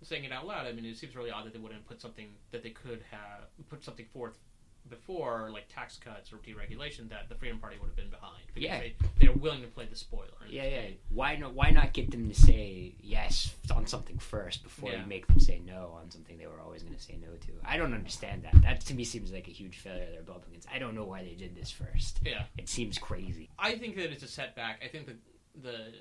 saying 0.02 0.24
it 0.24 0.32
out 0.32 0.48
loud, 0.48 0.68
I 0.68 0.72
mean, 0.72 0.86
it 0.86 0.98
seems 0.98 1.16
really 1.16 1.32
odd 1.32 1.46
that 1.46 1.54
they 1.54 1.60
wouldn't 1.60 1.86
put 1.88 2.02
something 2.02 2.28
that 2.52 2.64
they 2.64 2.70
could 2.70 3.04
have 3.12 3.48
put 3.70 3.84
something 3.84 4.06
forth 4.14 4.38
before, 4.90 5.50
like 5.52 5.68
tax 5.70 5.98
cuts 5.98 6.32
or 6.34 6.38
deregulation, 6.38 7.10
that 7.10 7.30
the 7.30 7.36
Freedom 7.36 7.58
Party 7.60 7.78
would 7.80 7.88
have 7.88 7.96
been 7.96 8.10
behind 8.10 8.44
because 8.48 8.64
Yeah. 8.64 8.80
they 8.80 8.96
they're 9.20 9.32
willing 9.34 9.62
to 9.62 9.68
play 9.68 9.86
the 9.86 9.96
spoiler. 9.96 10.28
Yeah, 10.50 10.66
yeah. 10.68 10.88
Why 11.10 11.36
not? 11.36 11.54
Why 11.54 11.70
not 11.72 11.94
get 11.94 12.12
them 12.12 12.28
to 12.30 12.36
say 12.36 12.94
yes 13.02 13.56
on 13.74 13.88
something 13.88 14.18
first 14.18 14.64
before 14.64 14.92
Yeah. 14.92 15.02
you 15.02 15.08
make 15.08 15.28
them 15.28 15.40
say 15.40 15.60
no 15.60 15.98
on 16.02 16.12
something 16.12 16.38
they 16.38 16.48
were 16.48 16.60
always 16.60 16.84
going 16.84 16.96
to 16.96 17.02
say 17.02 17.18
no 17.22 17.30
to? 17.36 17.52
I 17.64 17.78
don't 17.78 17.94
understand 17.94 18.44
that. 18.44 18.62
That 18.62 18.82
to 18.82 18.94
me 18.94 19.04
seems 19.04 19.32
like 19.32 19.48
a 19.48 19.52
huge 19.52 19.78
failure 19.78 20.04
of 20.04 20.12
the 20.12 20.18
Republicans. 20.18 20.66
I 20.72 20.80
don't 20.80 20.96
know 20.96 21.06
why 21.06 21.24
they 21.24 21.36
did 21.36 21.56
this 21.56 21.72
first. 21.72 22.20
Yeah. 22.26 22.44
It 22.58 22.68
seems 22.70 22.98
crazy. 22.98 23.50
I 23.58 23.78
think 23.78 23.96
that 23.96 24.12
it's 24.12 24.24
a 24.24 24.28
setback. 24.28 24.82
I 24.84 24.88
think 24.90 25.08
that 25.08 25.18
the 25.62 25.94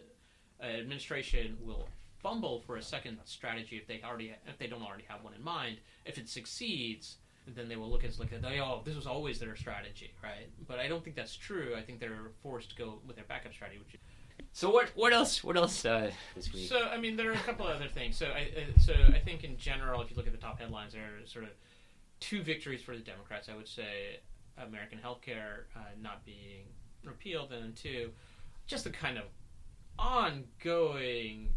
uh, 0.62 0.66
administration 0.66 1.56
will 1.60 1.88
fumble 2.22 2.60
for 2.60 2.76
a 2.76 2.82
second 2.82 3.18
strategy 3.24 3.76
if 3.76 3.86
they 3.88 4.00
already 4.02 4.32
if 4.46 4.56
they 4.58 4.66
don't 4.68 4.82
already 4.82 5.04
have 5.08 5.22
one 5.24 5.34
in 5.34 5.42
mind. 5.42 5.78
If 6.04 6.18
it 6.18 6.28
succeeds, 6.28 7.16
then 7.46 7.68
they 7.68 7.76
will 7.76 7.90
look 7.90 8.04
at 8.04 8.10
it 8.10 8.18
like 8.18 8.32
oh 8.44 8.82
this 8.84 8.94
was 8.94 9.06
always 9.06 9.38
their 9.38 9.56
strategy, 9.56 10.12
right? 10.22 10.48
But 10.66 10.78
I 10.78 10.88
don't 10.88 11.02
think 11.02 11.16
that's 11.16 11.36
true. 11.36 11.74
I 11.76 11.82
think 11.82 12.00
they're 12.00 12.30
forced 12.42 12.70
to 12.70 12.76
go 12.76 13.00
with 13.06 13.16
their 13.16 13.24
backup 13.24 13.52
strategy, 13.52 13.78
which 13.78 14.00
So 14.52 14.70
what? 14.70 14.90
What 14.94 15.12
else? 15.12 15.42
What 15.42 15.56
else 15.56 15.84
uh, 15.84 16.10
this 16.34 16.52
week? 16.52 16.68
So 16.68 16.78
I 16.78 16.98
mean, 16.98 17.16
there 17.16 17.30
are 17.30 17.34
a 17.34 17.38
couple 17.38 17.66
other 17.66 17.88
things. 17.88 18.16
So 18.16 18.26
I 18.26 18.50
uh, 18.56 18.80
so 18.80 18.94
I 19.14 19.18
think 19.18 19.44
in 19.44 19.56
general, 19.56 20.02
if 20.02 20.10
you 20.10 20.16
look 20.16 20.26
at 20.26 20.32
the 20.32 20.38
top 20.38 20.60
headlines, 20.60 20.92
there 20.92 21.02
are 21.02 21.26
sort 21.26 21.44
of 21.44 21.50
two 22.20 22.42
victories 22.42 22.82
for 22.82 22.96
the 22.96 23.02
Democrats. 23.02 23.48
I 23.48 23.56
would 23.56 23.68
say 23.68 24.20
American 24.58 24.98
health 24.98 25.22
care 25.22 25.66
uh, 25.76 25.80
not 26.00 26.24
being 26.24 26.64
repealed, 27.04 27.52
and 27.52 27.64
then 27.64 27.72
two, 27.72 28.10
just 28.66 28.84
the 28.84 28.90
kind 28.90 29.18
of 29.18 29.24
ongoing 29.98 31.48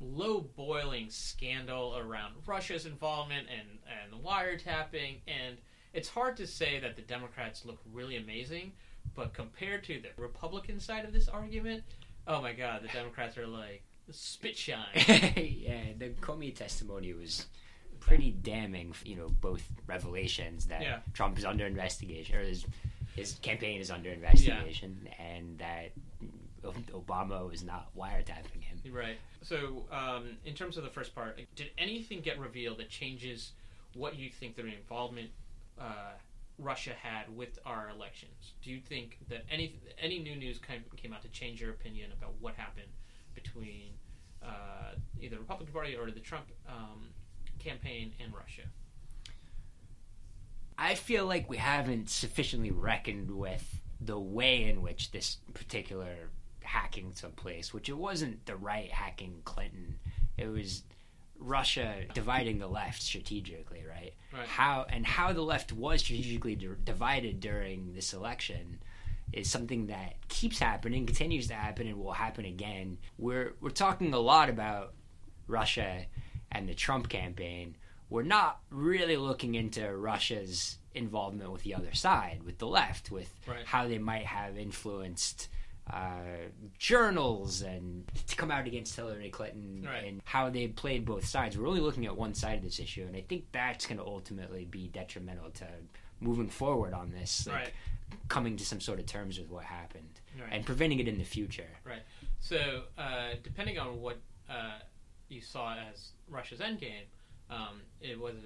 low 0.00 0.40
boiling 0.40 1.08
scandal 1.10 1.96
around 1.96 2.34
Russia's 2.46 2.86
involvement 2.86 3.46
and 3.50 3.78
and 4.12 4.22
wiretapping 4.22 5.18
and 5.26 5.56
it's 5.92 6.08
hard 6.08 6.36
to 6.36 6.46
say 6.46 6.80
that 6.80 6.96
the 6.96 7.02
Democrats 7.02 7.64
look 7.64 7.78
really 7.92 8.16
amazing 8.16 8.72
but 9.14 9.32
compared 9.34 9.84
to 9.84 10.00
the 10.00 10.08
Republican 10.20 10.80
side 10.80 11.04
of 11.04 11.12
this 11.12 11.28
argument 11.28 11.84
oh 12.26 12.40
my 12.42 12.52
god 12.52 12.82
the 12.82 12.88
Democrats 12.88 13.38
are 13.38 13.46
like 13.46 13.82
spit 14.10 14.56
shine 14.56 14.84
yeah, 14.96 15.80
the 15.98 16.10
Comey 16.20 16.54
testimony 16.54 17.12
was 17.12 17.46
pretty 18.00 18.30
damning. 18.30 18.94
You 19.04 19.16
know, 19.16 19.28
both 19.40 19.66
revelations 19.86 20.66
that 20.66 20.82
Yeah. 20.82 20.98
Trump 21.14 21.38
is 21.38 21.44
under 21.44 21.66
investigation, 21.66 22.36
or 22.36 22.42
his 22.42 22.66
his 23.16 23.34
campaign 23.42 23.80
is 23.80 23.90
under 23.90 24.10
investigation, 24.10 25.08
and 25.18 25.58
that 25.58 25.92
Obama 26.92 27.48
was 27.48 27.62
not 27.62 27.88
wiretapping. 27.96 28.63
Right. 28.90 29.16
So, 29.42 29.84
um, 29.90 30.36
in 30.44 30.54
terms 30.54 30.76
of 30.76 30.84
the 30.84 30.90
first 30.90 31.14
part, 31.14 31.38
did 31.56 31.70
anything 31.78 32.20
get 32.20 32.38
revealed 32.38 32.78
that 32.78 32.90
changes 32.90 33.52
what 33.94 34.16
you 34.16 34.28
think 34.28 34.56
the 34.56 34.66
involvement 34.66 35.30
uh, 35.78 36.12
Russia 36.58 36.92
had 37.00 37.34
with 37.36 37.58
our 37.66 37.90
elections. 37.90 38.52
Do 38.62 38.70
you 38.70 38.80
think 38.80 39.18
that 39.28 39.44
any 39.50 39.80
any 40.00 40.18
new 40.18 40.36
news 40.36 40.58
came, 40.58 41.12
out 41.12 41.22
to 41.22 41.28
change 41.28 41.60
your 41.60 41.70
opinion 41.70 42.12
about 42.12 42.34
what 42.40 42.54
happened 42.54 42.90
between 43.34 43.90
uh, 44.42 44.94
either 45.20 45.36
the 45.36 45.40
Republican 45.40 45.72
Party 45.72 45.96
or 45.96 46.10
the 46.10 46.20
Trump 46.20 46.46
um, 46.68 47.08
campaign 47.58 48.12
and 48.22 48.32
Russia? 48.32 48.62
I 50.78 50.94
feel 50.94 51.26
like 51.26 51.48
we 51.48 51.56
haven't 51.56 52.10
sufficiently 52.10 52.70
reckoned 52.70 53.30
with 53.30 53.80
the 54.00 54.18
way 54.18 54.64
in 54.64 54.82
which 54.82 55.12
this 55.12 55.38
particular 55.54 56.30
hacking 56.64 57.12
took 57.12 57.36
place, 57.36 57.72
which 57.72 57.88
it 57.88 57.96
wasn't 57.96 58.44
the 58.46 58.56
right 58.56 58.90
hacking 58.90 59.42
Clinton. 59.44 59.98
It 60.36 60.46
was 60.48 60.82
Russia 61.38 61.94
dividing 62.14 62.58
the 62.58 62.66
left 62.66 63.02
strategically, 63.02 63.84
right? 63.88 64.14
Right. 64.32 64.46
How 64.46 64.86
and 64.88 65.04
how 65.06 65.32
the 65.32 65.42
left 65.42 65.72
was 65.72 66.00
strategically 66.00 66.54
di- 66.56 66.68
divided 66.84 67.40
during 67.40 67.92
this 67.94 68.12
election 68.12 68.80
is 69.32 69.50
something 69.50 69.86
that 69.88 70.14
keeps 70.28 70.58
happening, 70.58 71.06
continues 71.06 71.48
to 71.48 71.54
happen, 71.54 71.86
and 71.88 71.98
will 71.98 72.12
happen 72.12 72.44
again. 72.44 72.98
We're 73.18 73.54
we're 73.60 73.70
talking 73.70 74.14
a 74.14 74.18
lot 74.18 74.48
about 74.48 74.94
Russia 75.46 76.06
and 76.52 76.68
the 76.68 76.74
Trump 76.74 77.08
campaign. 77.08 77.76
We're 78.10 78.22
not 78.22 78.60
really 78.70 79.16
looking 79.16 79.54
into 79.54 79.94
Russia's 79.96 80.78
involvement 80.94 81.50
with 81.50 81.62
the 81.64 81.74
other 81.74 81.92
side, 81.94 82.42
with 82.44 82.58
the 82.58 82.66
left, 82.68 83.10
with 83.10 83.34
Right. 83.46 83.64
how 83.66 83.88
they 83.88 83.98
might 83.98 84.26
have 84.26 84.56
influenced 84.56 85.48
uh, 85.92 86.48
journals 86.78 87.62
and 87.62 88.04
to 88.26 88.36
come 88.36 88.50
out 88.50 88.66
against 88.66 88.96
Hillary 88.96 89.30
Clinton 89.30 89.84
Right. 89.86 90.04
and 90.04 90.22
how 90.24 90.48
they 90.50 90.68
played 90.68 91.04
both 91.04 91.24
sides. 91.26 91.56
We're 91.58 91.66
only 91.68 91.80
looking 91.80 92.06
at 92.06 92.16
one 92.16 92.34
side 92.34 92.58
of 92.58 92.64
this 92.64 92.78
issue, 92.78 93.04
and 93.06 93.16
I 93.16 93.20
think 93.22 93.44
that's 93.52 93.86
going 93.86 93.98
to 93.98 94.04
ultimately 94.04 94.64
be 94.64 94.88
detrimental 94.88 95.50
to 95.50 95.66
moving 96.20 96.48
forward 96.48 96.94
on 96.94 97.10
this, 97.10 97.46
like 97.46 97.54
Right. 97.56 97.72
coming 98.28 98.56
to 98.56 98.64
some 98.64 98.80
sort 98.80 98.98
of 98.98 99.06
terms 99.06 99.38
with 99.38 99.50
what 99.50 99.64
happened 99.64 100.20
Right. 100.40 100.52
and 100.52 100.64
preventing 100.64 101.00
it 101.00 101.08
in 101.08 101.18
the 101.18 101.24
future. 101.24 101.68
Right. 101.84 102.02
So, 102.40 102.84
uh, 102.96 103.34
depending 103.42 103.78
on 103.78 104.00
what 104.00 104.18
uh, 104.48 104.78
you 105.28 105.40
saw 105.40 105.74
as 105.74 106.12
Russia's 106.28 106.60
endgame, 106.60 107.04
um, 107.50 107.80
it 108.00 108.18
was. 108.18 108.36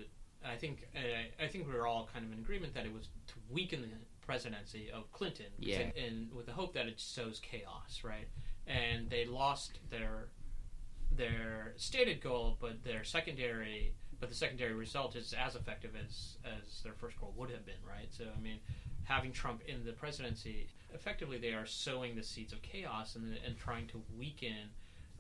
I 0.44 0.54
think. 0.56 0.86
Uh, 0.94 1.00
I 1.42 1.48
think 1.48 1.66
we 1.66 1.74
were 1.74 1.86
all 1.88 2.08
kind 2.12 2.24
of 2.24 2.32
in 2.32 2.38
agreement 2.38 2.72
that 2.74 2.86
it 2.86 2.92
was 2.92 3.08
to 3.28 3.34
weaken 3.50 3.82
the 3.82 3.88
presidency 4.28 4.90
of 4.92 5.10
Clinton, 5.10 5.46
Yeah. 5.58 5.90
and 5.96 6.30
with 6.34 6.44
the 6.44 6.52
hope 6.52 6.74
that 6.74 6.86
it 6.86 7.00
sows 7.00 7.40
chaos, 7.40 8.04
right? 8.04 8.28
And 8.66 9.08
they 9.08 9.24
lost 9.24 9.78
their 9.88 10.28
their 11.10 11.72
stated 11.78 12.20
goal, 12.20 12.58
but 12.60 12.84
their 12.84 13.02
secondary, 13.02 13.94
but 14.20 14.28
the 14.28 14.34
secondary 14.34 14.74
result 14.74 15.16
is 15.16 15.32
as 15.32 15.56
effective 15.56 15.92
as 15.96 16.36
as 16.44 16.82
their 16.82 16.92
first 16.92 17.18
goal 17.18 17.32
would 17.38 17.50
have 17.50 17.64
been, 17.64 17.82
right? 17.88 18.12
So, 18.12 18.24
I 18.36 18.38
mean, 18.40 18.60
having 19.04 19.32
Trump 19.32 19.62
in 19.66 19.82
the 19.86 19.92
presidency, 19.92 20.68
effectively 20.92 21.38
they 21.38 21.54
are 21.54 21.64
sowing 21.64 22.14
the 22.14 22.22
seeds 22.22 22.52
of 22.52 22.60
chaos 22.60 23.16
and, 23.16 23.38
and 23.46 23.56
trying 23.58 23.86
to 23.88 24.02
weaken 24.18 24.68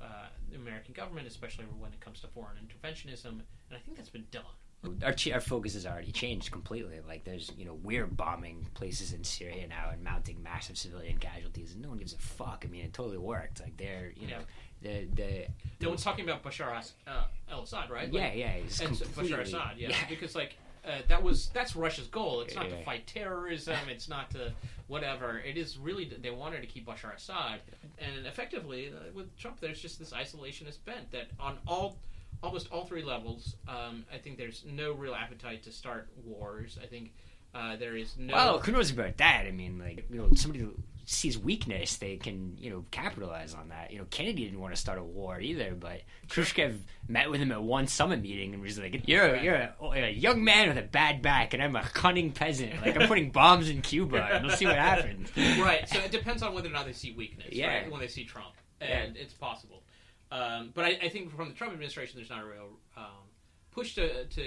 uh, 0.02 0.26
the 0.50 0.56
American 0.56 0.92
government, 0.92 1.26
especially 1.26 1.64
when 1.64 1.92
it 1.94 2.00
comes 2.00 2.20
to 2.20 2.26
foreign 2.28 2.58
interventionism. 2.58 3.24
And 3.70 3.72
I 3.72 3.78
think 3.78 3.96
that's 3.96 4.10
been 4.10 4.26
done. 4.30 4.56
Our, 5.04 5.12
ch- 5.12 5.32
our 5.32 5.40
focus 5.40 5.74
has 5.74 5.86
already 5.86 6.12
changed 6.12 6.52
completely. 6.52 7.00
Like, 7.06 7.24
there's, 7.24 7.50
you 7.58 7.64
know, 7.64 7.76
we're 7.82 8.06
bombing 8.06 8.64
places 8.74 9.12
in 9.12 9.24
Syria 9.24 9.66
now 9.66 9.90
and 9.92 10.04
mounting 10.04 10.40
massive 10.42 10.78
civilian 10.78 11.18
casualties, 11.18 11.72
and 11.72 11.82
no 11.82 11.88
one 11.88 11.98
gives 11.98 12.12
a 12.12 12.18
fuck. 12.18 12.64
I 12.66 12.70
mean, 12.70 12.84
it 12.84 12.92
totally 12.92 13.18
worked. 13.18 13.60
Like, 13.60 13.76
they're, 13.76 14.12
you 14.16 14.28
know, 14.28 14.38
the 14.80 15.08
the 15.12 15.46
No 15.80 15.88
one's 15.88 16.04
talking 16.04 16.24
about 16.24 16.44
Bashar 16.44 16.72
as- 16.76 16.92
uh, 17.08 17.24
al-Assad, 17.50 17.90
right? 17.90 18.12
yeah, 18.12 18.22
Like, 18.28 18.36
yeah, 18.36 18.50
it's 18.52 18.78
and 18.80 18.96
Bashar 18.96 19.40
Assad, 19.40 19.78
yeah, 19.78 19.92
because 20.08 20.36
like 20.36 20.56
uh, 20.86 20.98
that 21.08 21.20
was 21.24 21.48
that's 21.48 21.74
Russia's 21.74 22.06
goal. 22.06 22.42
It's 22.42 22.54
not 22.54 22.70
Yeah. 22.70 22.76
to 22.76 22.84
fight 22.84 23.04
terrorism. 23.08 23.76
It's 23.90 24.08
not 24.08 24.30
to 24.30 24.52
whatever. 24.86 25.38
It 25.40 25.56
is 25.56 25.76
really 25.76 26.04
they 26.22 26.30
wanted 26.30 26.60
to 26.60 26.68
keep 26.68 26.86
Bashar 26.86 27.16
Assad, 27.16 27.58
and 27.98 28.24
effectively 28.26 28.90
uh, 28.90 29.10
with 29.12 29.36
Trump, 29.36 29.58
there's 29.58 29.80
just 29.82 29.98
this 29.98 30.12
isolationist 30.12 30.78
bent 30.84 31.10
that 31.10 31.26
on 31.40 31.58
all 31.66 31.96
almost 32.42 32.70
all 32.70 32.84
three 32.84 33.02
levels. 33.02 33.56
Um, 33.68 34.04
I 34.12 34.18
think 34.18 34.38
there's 34.38 34.64
no 34.66 34.92
real 34.92 35.14
appetite 35.14 35.62
to 35.64 35.72
start 35.72 36.08
wars. 36.24 36.78
I 36.82 36.86
think 36.86 37.12
uh, 37.54 37.76
there 37.76 37.96
is 37.96 38.16
no. 38.18 38.34
Well, 38.34 38.58
who 38.60 38.72
knows 38.72 38.90
about 38.90 39.16
that? 39.18 39.44
I 39.46 39.50
mean, 39.50 39.78
like, 39.78 40.06
you 40.10 40.18
know, 40.18 40.28
somebody 40.34 40.62
who 40.62 40.74
sees 41.06 41.38
weakness, 41.38 41.96
they 41.96 42.18
can, 42.18 42.54
you 42.60 42.68
know, 42.68 42.84
capitalize 42.90 43.54
on 43.54 43.70
that. 43.70 43.90
You 43.90 43.98
know, 43.98 44.04
Kennedy 44.10 44.44
didn't 44.44 44.60
want 44.60 44.74
to 44.74 44.80
start 44.80 44.98
a 44.98 45.02
war 45.02 45.40
either, 45.40 45.74
but 45.74 46.02
Khrushchev 46.28 46.78
met 47.08 47.30
with 47.30 47.40
him 47.40 47.50
at 47.50 47.62
one 47.62 47.86
summit 47.86 48.20
meeting 48.20 48.52
and 48.52 48.62
was 48.62 48.78
like, 48.78 49.08
"You're 49.08 49.32
Right. 49.32 49.42
you're 49.42 49.54
a, 49.54 49.74
a 49.80 50.10
young 50.10 50.44
man 50.44 50.68
with 50.68 50.76
a 50.76 50.82
bad 50.82 51.22
back, 51.22 51.54
and 51.54 51.62
I'm 51.62 51.74
a 51.76 51.82
cunning 51.82 52.32
peasant. 52.32 52.82
Like, 52.82 53.00
I'm 53.00 53.08
putting 53.08 53.30
bombs 53.30 53.70
in 53.70 53.80
Cuba, 53.80 54.22
and 54.22 54.46
we'll 54.46 54.56
see 54.56 54.66
what 54.66 54.76
happens." 54.76 55.30
right. 55.58 55.88
So 55.88 55.98
it 56.00 56.10
depends 56.10 56.42
on 56.42 56.52
whether 56.52 56.68
or 56.68 56.72
not 56.72 56.84
they 56.84 56.92
see 56.92 57.12
weakness. 57.12 57.48
Yeah. 57.52 57.68
Right, 57.68 57.90
when 57.90 58.00
they 58.02 58.08
see 58.08 58.24
Trump, 58.24 58.52
and 58.82 59.16
it's 59.16 59.32
possible. 59.32 59.82
Um, 60.30 60.72
but 60.74 60.84
I, 60.84 60.98
I 61.02 61.08
think 61.08 61.34
from 61.34 61.48
the 61.48 61.54
Trump 61.54 61.72
administration, 61.72 62.16
there's 62.16 62.30
not 62.30 62.42
a 62.42 62.46
real 62.46 62.78
um, 62.96 63.26
push 63.70 63.94
to 63.94 64.24
to 64.26 64.44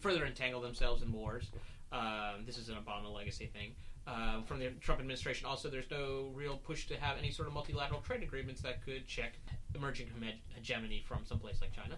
further 0.00 0.24
entangle 0.26 0.60
themselves 0.60 1.02
in 1.02 1.12
wars. 1.12 1.50
Um, 1.92 2.44
this 2.44 2.58
is 2.58 2.68
an 2.68 2.76
Obama 2.76 3.12
legacy 3.12 3.46
thing. 3.46 3.74
Um, 4.06 4.42
from 4.44 4.58
the 4.58 4.68
Trump 4.80 5.00
administration, 5.00 5.46
also, 5.46 5.68
there's 5.70 5.90
no 5.90 6.30
real 6.34 6.56
push 6.58 6.86
to 6.88 6.96
have 6.96 7.16
any 7.18 7.30
sort 7.30 7.48
of 7.48 7.54
multilateral 7.54 8.00
trade 8.00 8.22
agreements 8.22 8.60
that 8.60 8.84
could 8.84 9.06
check 9.06 9.32
emerging 9.74 10.06
hege- 10.08 10.34
hegemony 10.54 11.02
from 11.08 11.20
someplace 11.24 11.60
like 11.60 11.72
China. 11.72 11.96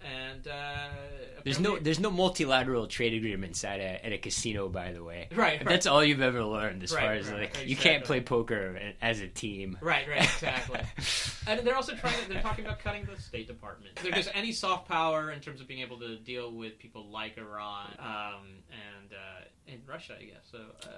And 0.00 0.46
uh, 0.46 0.88
There's 1.44 1.58
no 1.60 1.76
there's 1.78 1.98
no 2.00 2.10
multilateral 2.10 2.86
trade 2.86 3.12
agreements 3.14 3.64
at 3.64 3.80
a 3.80 4.06
at 4.06 4.12
a 4.12 4.18
casino, 4.18 4.68
by 4.68 4.92
the 4.92 5.02
way. 5.02 5.28
Right, 5.34 5.58
right. 5.58 5.68
That's 5.68 5.86
all 5.86 6.02
you've 6.04 6.22
ever 6.22 6.44
learned 6.44 6.82
as 6.84 6.92
Right, 6.94 7.02
far 7.02 7.12
as 7.14 7.28
right, 7.28 7.40
like 7.40 7.56
right, 7.56 7.66
you 7.66 7.76
can't 7.76 8.04
play 8.04 8.20
poker 8.20 8.78
as 9.02 9.20
a 9.20 9.28
team. 9.28 9.78
Right, 9.80 10.08
right, 10.08 10.22
exactly. 10.22 10.80
and 11.48 11.66
they're 11.66 11.76
also 11.76 11.94
trying. 11.94 12.14
To, 12.22 12.28
They're 12.28 12.40
talking 12.42 12.64
about 12.64 12.78
cutting 12.78 13.04
the 13.04 13.20
State 13.20 13.48
Department. 13.48 13.98
If 14.04 14.12
there's 14.14 14.28
any 14.32 14.52
soft 14.52 14.88
power 14.88 15.30
in 15.32 15.40
terms 15.40 15.60
of 15.60 15.66
being 15.66 15.80
able 15.80 15.98
to 15.98 16.16
deal 16.18 16.52
with 16.52 16.78
people 16.78 17.10
like 17.10 17.36
Iran 17.36 17.94
um, 17.98 18.46
and 18.70 19.12
uh, 19.12 19.44
and 19.70 19.80
Russia, 19.86 20.14
I 20.20 20.24
guess. 20.24 20.46
So 20.50 20.58
uh, 20.84 20.88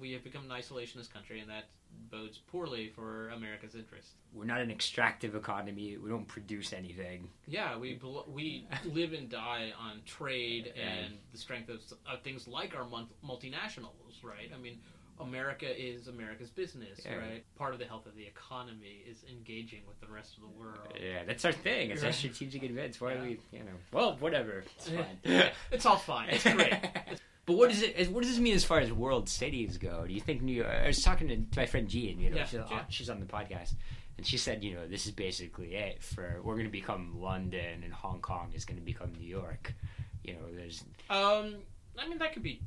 we 0.00 0.12
have 0.12 0.22
become 0.24 0.44
an 0.44 0.50
isolationist 0.50 1.12
country, 1.12 1.40
and 1.40 1.48
that 1.50 1.64
bodes 2.10 2.38
poorly 2.38 2.90
for 2.94 3.28
America's 3.30 3.74
interests. 3.74 4.12
We're 4.32 4.44
not 4.44 4.60
an 4.60 4.70
extractive 4.70 5.34
economy. 5.34 5.96
We 5.96 6.08
don't 6.10 6.26
produce 6.28 6.72
anything. 6.72 7.28
Yeah, 7.46 7.78
we 7.78 8.00
we 8.28 8.66
live 8.84 9.12
and 9.12 9.28
die 9.28 9.72
on 9.80 10.00
trade 10.04 10.72
and 10.76 11.14
the 11.32 11.38
strength 11.38 11.68
of, 11.68 11.80
of 12.10 12.22
things 12.22 12.46
like 12.48 12.74
our 12.76 12.84
mun- 12.84 13.08
multinationals, 13.24 14.22
right? 14.22 14.50
I 14.54 14.58
mean. 14.58 14.78
America 15.20 15.66
is 15.80 16.08
America's 16.08 16.50
business, 16.50 16.98
Yeah. 17.04 17.14
right? 17.14 17.44
Part 17.56 17.72
of 17.72 17.78
the 17.78 17.84
health 17.86 18.04
of 18.06 18.16
the 18.16 18.24
economy 18.24 19.04
is 19.08 19.22
engaging 19.30 19.82
with 19.86 20.00
the 20.00 20.08
rest 20.12 20.34
of 20.36 20.42
the 20.42 20.48
world. 20.48 20.92
Yeah, 21.00 21.22
that's 21.24 21.44
our 21.44 21.52
thing. 21.52 21.92
It's 21.92 22.02
our 22.02 22.10
strategic 22.10 22.64
advantage. 22.64 23.00
Why 23.00 23.14
Yeah. 23.14 23.22
we, 23.22 23.38
you 23.52 23.60
know, 23.60 23.76
well, 23.92 24.16
whatever. 24.18 24.64
It's 24.76 24.88
fine. 25.24 25.50
it's 25.70 25.86
all 25.86 25.98
fine. 25.98 26.30
It's 26.30 26.42
great. 26.42 26.72
But 27.46 27.56
what 27.56 27.70
does 27.70 27.82
it? 27.82 28.10
What 28.10 28.22
does 28.22 28.30
this 28.32 28.40
mean 28.40 28.54
as 28.54 28.64
far 28.64 28.78
as 28.80 28.92
world 28.92 29.28
cities 29.28 29.76
go? 29.76 30.06
Do 30.06 30.14
you 30.14 30.20
think 30.20 30.40
New 30.42 30.52
York? 30.54 30.68
I 30.70 30.86
was 30.86 31.02
talking 31.02 31.28
to, 31.28 31.60
my 31.60 31.66
friend 31.66 31.88
Jean. 31.88 32.18
You 32.20 32.30
know, 32.30 32.36
Yeah, 32.38 32.44
she's, 32.46 32.60
Jean. 32.68 32.80
she's 32.88 33.10
on 33.10 33.20
the 33.20 33.26
podcast, 33.26 33.74
and 34.16 34.26
she 34.26 34.38
said, 34.38 34.64
you 34.64 34.74
know, 34.74 34.86
this 34.86 35.04
is 35.06 35.12
basically 35.12 35.74
it 35.74 36.02
for 36.02 36.40
we're 36.42 36.54
going 36.54 36.66
to 36.66 36.72
become 36.72 37.20
London 37.20 37.82
and 37.84 37.92
Hong 37.92 38.20
Kong 38.20 38.52
is 38.54 38.64
going 38.64 38.78
to 38.78 38.84
become 38.84 39.12
New 39.12 39.26
York. 39.26 39.74
You 40.22 40.34
know, 40.34 40.40
there's 40.54 40.82
Um, 41.10 41.56
I 41.98 42.08
mean, 42.08 42.18
that 42.18 42.32
could 42.32 42.42
be 42.42 42.62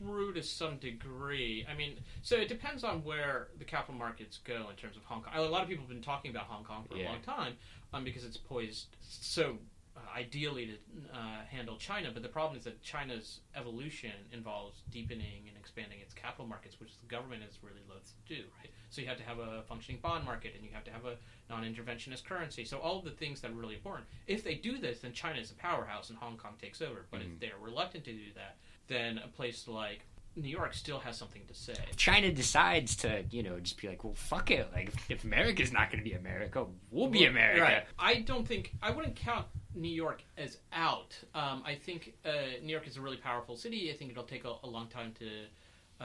true 0.00 0.32
to 0.32 0.42
some 0.42 0.78
degree. 0.78 1.66
I 1.70 1.74
mean, 1.76 1.98
so 2.22 2.36
it 2.36 2.48
depends 2.48 2.84
on 2.84 3.04
where 3.04 3.48
the 3.58 3.64
capital 3.66 3.96
markets 3.96 4.38
go 4.44 4.66
in 4.70 4.76
terms 4.76 4.96
of 4.96 5.02
Hong 5.04 5.22
Kong. 5.22 5.32
A 5.34 5.42
lot 5.42 5.62
of 5.62 5.68
people 5.68 5.82
have 5.84 5.90
been 5.90 6.00
talking 6.02 6.30
about 6.30 6.44
Hong 6.44 6.64
Kong 6.64 6.86
for 6.90 6.96
Yeah. 6.96 7.08
a 7.08 7.12
long 7.12 7.20
time 7.20 7.52
um, 7.92 8.02
because 8.04 8.24
it's 8.24 8.38
poised 8.38 8.86
so 9.02 9.58
ideally 10.14 10.66
to 10.66 11.16
uh, 11.18 11.44
handle 11.48 11.76
China. 11.76 12.10
But 12.12 12.22
the 12.22 12.28
problem 12.28 12.58
is 12.58 12.64
that 12.64 12.82
China's 12.82 13.40
evolution 13.56 14.12
involves 14.32 14.82
deepening 14.90 15.48
and 15.48 15.56
expanding 15.56 16.00
its 16.00 16.14
capital 16.14 16.46
markets, 16.46 16.80
which 16.80 16.98
the 17.00 17.06
government 17.06 17.42
is 17.48 17.58
really 17.62 17.82
loath 17.88 18.12
to 18.26 18.34
do, 18.34 18.42
right? 18.58 18.70
So 18.90 19.00
you 19.00 19.08
have 19.08 19.18
to 19.18 19.24
have 19.24 19.38
a 19.38 19.62
functioning 19.68 20.00
bond 20.02 20.24
market 20.24 20.54
and 20.54 20.64
you 20.64 20.70
have 20.72 20.84
to 20.84 20.90
have 20.90 21.04
a 21.04 21.16
non-interventionist 21.48 22.24
currency. 22.24 22.64
So 22.64 22.78
all 22.78 23.00
the 23.00 23.10
things 23.10 23.40
that 23.40 23.50
are 23.50 23.54
really 23.54 23.74
important. 23.74 24.06
If 24.26 24.44
they 24.44 24.54
do 24.54 24.78
this, 24.78 25.00
then 25.00 25.12
China 25.12 25.40
is 25.40 25.50
a 25.50 25.54
powerhouse 25.54 26.10
and 26.10 26.18
Hong 26.18 26.36
Kong 26.36 26.54
takes 26.60 26.80
over. 26.82 27.06
But 27.10 27.20
Mhm. 27.20 27.34
if 27.34 27.40
they're 27.40 27.58
reluctant 27.60 28.04
to 28.04 28.12
do 28.12 28.32
that, 28.34 28.56
then 28.88 29.18
a 29.18 29.28
place 29.28 29.68
like 29.68 30.04
New 30.36 30.48
York 30.48 30.74
still 30.74 31.00
has 31.00 31.16
something 31.16 31.42
to 31.48 31.54
say. 31.54 31.74
China 31.96 32.30
decides 32.32 32.96
to, 32.96 33.24
you 33.30 33.42
know, 33.42 33.58
just 33.58 33.80
be 33.80 33.88
like, 33.88 34.04
well, 34.04 34.14
fuck 34.14 34.50
it. 34.50 34.68
Like, 34.72 34.92
if, 35.08 35.24
America's 35.24 35.72
not 35.72 35.90
going 35.90 36.02
to 36.02 36.08
be 36.08 36.14
America, 36.16 36.66
we'll 36.90 37.08
be 37.08 37.24
America. 37.26 37.60
Right. 37.60 37.84
I 37.98 38.20
don't 38.20 38.46
think 38.46 38.72
I 38.82 38.90
wouldn't 38.90 39.16
count 39.16 39.46
New 39.74 39.88
York 39.88 40.22
as 40.38 40.58
out. 40.72 41.16
Um, 41.34 41.62
I 41.66 41.74
think 41.74 42.14
uh, 42.24 42.30
New 42.62 42.70
York 42.70 42.86
is 42.86 42.96
a 42.96 43.00
really 43.00 43.16
powerful 43.16 43.56
city. 43.56 43.90
I 43.92 43.96
think 43.96 44.12
it'll 44.12 44.24
take 44.24 44.44
a, 44.44 44.54
a 44.62 44.66
long 44.68 44.86
time 44.88 45.12
to 45.18 46.04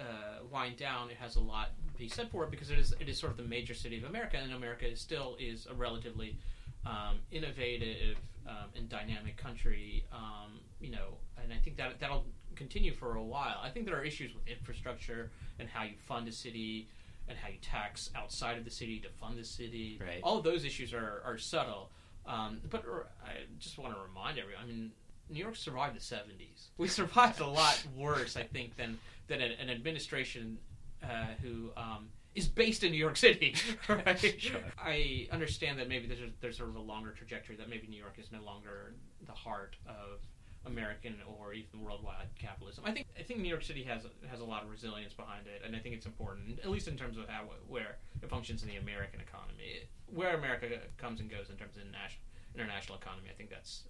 uh, 0.00 0.04
wind 0.50 0.76
down. 0.76 1.10
It 1.10 1.16
has 1.16 1.36
a 1.36 1.40
lot 1.40 1.70
to 1.92 1.98
be 1.98 2.08
said 2.08 2.30
for 2.30 2.44
it 2.44 2.50
because 2.50 2.70
it 2.70 2.78
is 2.78 2.94
it 3.00 3.08
is 3.08 3.18
sort 3.18 3.32
of 3.32 3.38
the 3.38 3.44
major 3.44 3.74
city 3.74 3.98
of 3.98 4.04
America, 4.04 4.36
and 4.36 4.52
America 4.52 4.86
is 4.90 5.00
still 5.00 5.36
is 5.38 5.66
a 5.66 5.74
relatively 5.74 6.36
um, 6.84 7.18
innovative 7.30 8.16
um, 8.46 8.70
and 8.76 8.88
dynamic 8.88 9.36
country. 9.36 10.04
Um, 10.12 10.60
you 10.80 10.90
know, 10.90 11.18
and 11.42 11.52
I 11.52 11.56
think 11.56 11.76
that 11.76 11.98
that'll 12.00 12.24
continue 12.56 12.92
for 12.92 13.16
a 13.16 13.22
while. 13.22 13.60
I 13.62 13.70
think 13.70 13.86
there 13.86 13.96
are 13.96 14.04
issues 14.04 14.34
with 14.34 14.46
infrastructure 14.48 15.30
and 15.58 15.68
how 15.68 15.84
you 15.84 15.94
fund 16.06 16.28
a 16.28 16.32
city 16.32 16.88
and 17.28 17.36
how 17.36 17.48
you 17.48 17.58
tax 17.60 18.10
outside 18.14 18.58
of 18.58 18.64
the 18.64 18.70
city 18.70 19.00
to 19.00 19.08
fund 19.20 19.38
the 19.38 19.44
city. 19.44 19.98
Right. 20.00 20.20
All 20.22 20.38
of 20.38 20.44
those 20.44 20.64
issues 20.64 20.92
are, 20.92 21.22
are 21.24 21.38
subtle. 21.38 21.90
Um, 22.26 22.60
but 22.70 22.84
r- 22.90 23.06
I 23.24 23.32
just 23.58 23.78
want 23.78 23.94
to 23.94 24.00
remind 24.00 24.38
everyone. 24.38 24.62
I 24.62 24.66
mean, 24.66 24.92
New 25.28 25.40
York 25.40 25.56
survived 25.56 25.96
the 25.96 26.00
'70s. 26.00 26.68
We 26.78 26.88
survived 26.88 27.40
a 27.40 27.46
lot 27.46 27.82
worse, 27.96 28.36
I 28.36 28.42
think, 28.42 28.76
than 28.76 28.98
than 29.28 29.40
an, 29.40 29.52
an 29.60 29.70
administration 29.70 30.58
uh, 31.02 31.26
who 31.42 31.70
um, 31.76 32.08
is 32.34 32.48
based 32.48 32.84
in 32.84 32.92
New 32.92 32.98
York 32.98 33.16
City. 33.16 33.54
Right? 33.88 34.34
Sure. 34.38 34.60
I 34.78 35.28
understand 35.30 35.78
that 35.78 35.88
maybe 35.88 36.06
there's 36.06 36.20
a, 36.20 36.30
there's 36.40 36.56
sort 36.56 36.68
of 36.68 36.76
a 36.76 36.80
longer 36.80 37.10
trajectory 37.12 37.56
that 37.56 37.68
maybe 37.68 37.86
New 37.86 37.98
York 37.98 38.14
is 38.18 38.30
no 38.32 38.42
longer 38.42 38.94
the 39.26 39.32
heart 39.32 39.76
of 39.88 40.20
American 40.66 41.14
or 41.38 41.52
even 41.52 41.80
worldwide 41.80 42.26
capitalism. 42.38 42.84
I 42.86 42.92
think 42.92 43.06
I 43.18 43.22
think 43.22 43.40
New 43.40 43.48
York 43.48 43.62
City 43.62 43.82
has 43.84 44.02
has 44.28 44.40
a 44.40 44.44
lot 44.44 44.64
of 44.64 44.70
resilience 44.70 45.14
behind 45.14 45.46
it, 45.46 45.62
and 45.64 45.74
I 45.76 45.78
think 45.78 45.94
it's 45.94 46.06
important, 46.06 46.58
at 46.58 46.70
least 46.70 46.88
in 46.88 46.96
terms 46.96 47.16
of 47.16 47.28
how 47.28 47.44
where 47.68 47.98
it 48.22 48.28
functions 48.28 48.62
in 48.62 48.68
the 48.68 48.76
American 48.76 49.20
economy, 49.20 49.80
where 50.06 50.34
America 50.36 50.66
comes 50.98 51.20
and 51.20 51.30
goes 51.30 51.48
in 51.50 51.56
terms 51.56 51.76
of 51.76 51.82
international 51.82 52.22
international 52.54 52.98
economy. 52.98 53.28
I 53.30 53.34
think 53.34 53.50
that's 53.50 53.84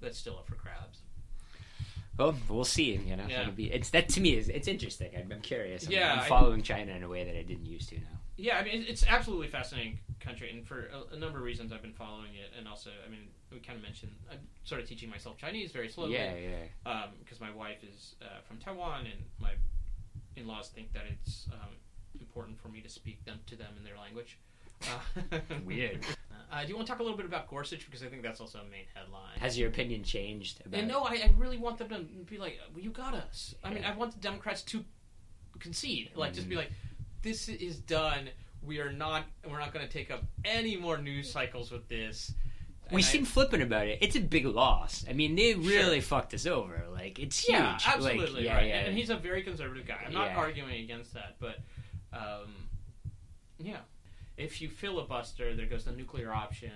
that's 0.00 0.18
still 0.18 0.36
up 0.36 0.46
for 0.46 0.54
grabs. 0.56 1.00
Well, 2.18 2.34
we'll 2.48 2.64
see. 2.64 2.96
You 2.96 3.16
know, 3.16 3.24
Yeah. 3.28 3.48
Be, 3.50 3.72
it's 3.72 3.90
that 3.90 4.08
to 4.10 4.20
me 4.20 4.36
is 4.36 4.48
it's 4.48 4.66
interesting. 4.68 5.10
I'm, 5.16 5.30
I'm 5.32 5.40
curious. 5.40 5.86
I'm, 5.86 5.92
Yeah, 5.92 6.12
I'm 6.14 6.18
I- 6.20 6.28
following 6.28 6.62
China 6.62 6.92
in 6.92 7.02
a 7.04 7.08
way 7.08 7.24
that 7.24 7.36
I 7.38 7.42
didn't 7.42 7.66
used 7.66 7.88
to 7.90 7.96
now. 7.96 8.17
Yeah, 8.38 8.56
I 8.56 8.62
mean, 8.62 8.84
it's 8.88 9.04
absolutely 9.06 9.48
fascinating 9.48 9.98
country, 10.20 10.48
and 10.50 10.64
for 10.66 10.88
a, 11.10 11.14
a 11.14 11.18
number 11.18 11.38
of 11.38 11.44
reasons, 11.44 11.72
I've 11.72 11.82
been 11.82 11.92
following 11.92 12.34
it, 12.34 12.52
and 12.56 12.68
also, 12.68 12.90
I 13.04 13.10
mean, 13.10 13.28
we 13.50 13.58
kind 13.58 13.76
of 13.76 13.82
mentioned 13.82 14.12
I'm 14.30 14.38
sort 14.64 14.80
of 14.80 14.88
teaching 14.88 15.10
myself 15.10 15.36
Chinese 15.38 15.72
very 15.72 15.88
slowly. 15.88 16.12
Yeah, 16.14 16.34
yeah. 16.36 17.06
because 17.18 17.40
my 17.40 17.50
wife 17.50 17.82
is 17.82 18.14
uh, 18.22 18.40
from 18.46 18.58
Taiwan, 18.58 19.06
and 19.06 19.20
my 19.40 19.50
in-laws 20.36 20.68
think 20.68 20.92
that 20.92 21.02
it's 21.10 21.48
um, 21.52 21.74
important 22.20 22.60
for 22.60 22.68
me 22.68 22.80
to 22.80 22.88
speak 22.88 23.24
them 23.24 23.40
to 23.46 23.56
them 23.56 23.74
in 23.76 23.84
their 23.84 23.98
language. 23.98 24.38
Uh, 24.82 25.38
Weird. 25.64 25.98
Uh, 26.52 26.62
do 26.62 26.68
you 26.68 26.76
want 26.76 26.86
to 26.86 26.92
talk 26.92 27.00
a 27.00 27.02
little 27.02 27.16
bit 27.16 27.26
about 27.26 27.48
Gorsuch 27.48 27.84
because 27.86 28.04
I 28.04 28.06
think 28.06 28.22
that's 28.22 28.40
also 28.40 28.60
a 28.60 28.70
main 28.70 28.84
headline. 28.94 29.36
Has 29.40 29.58
your 29.58 29.68
opinion 29.68 30.04
changed? 30.04 30.60
About 30.64 30.78
and 30.78 30.88
no, 30.88 31.02
I, 31.02 31.14
I 31.24 31.34
really 31.36 31.58
want 31.58 31.78
them 31.78 31.88
to 31.88 31.98
be 32.30 32.38
like, 32.38 32.58
well, 32.72 32.82
"You 32.82 32.90
got 32.90 33.14
us." 33.14 33.56
I 33.64 33.74
mean, 33.74 33.84
I 33.84 33.94
want 33.96 34.12
the 34.12 34.20
Democrats 34.20 34.62
to 34.62 34.84
concede, 35.58 36.10
like, 36.14 36.32
just 36.34 36.48
be 36.48 36.54
Mhm. 36.54 36.58
like, 36.58 36.70
"This 37.22 37.48
is 37.48 37.78
done. 37.78 38.28
We 38.62 38.80
are 38.80 38.92
not. 38.92 39.24
We're 39.48 39.58
not 39.60 39.72
going 39.72 39.86
to 39.86 39.92
take 39.92 40.10
up 40.10 40.22
any 40.44 40.76
more 40.76 40.98
news 40.98 41.30
cycles 41.30 41.70
with 41.70 41.88
this." 41.88 42.32
We 42.90 42.96
And 42.96 43.04
I- 43.04 43.08
seem 43.08 43.24
flippant 43.26 43.62
about 43.62 43.86
it. 43.86 43.98
It's 44.00 44.16
a 44.16 44.20
big 44.20 44.46
loss. 44.46 45.04
I 45.08 45.12
mean, 45.12 45.36
they 45.36 45.54
really 45.54 46.00
fucked 46.00 46.32
us 46.32 46.46
over. 46.46 46.84
Like 46.90 47.18
it's 47.18 47.38
huge. 47.38 47.58
Yeah, 47.58 47.72
Like, 47.72 47.86
absolutely 47.96 48.44
yeah, 48.46 48.56
right. 48.56 48.66
yeah. 48.66 48.78
And 48.80 48.96
he's 48.96 49.10
a 49.10 49.16
very 49.16 49.42
conservative 49.42 49.86
guy. 49.86 50.02
I'm 50.06 50.12
not 50.14 50.30
Yeah. 50.30 50.36
arguing 50.38 50.80
against 50.82 51.12
that, 51.14 51.36
but 51.38 51.58
um, 52.14 52.54
yeah, 53.58 53.80
if 54.38 54.62
you 54.62 54.68
filibuster, 54.70 55.54
there 55.54 55.66
goes 55.66 55.84
the 55.84 55.92
nuclear 55.92 56.32
option, 56.32 56.72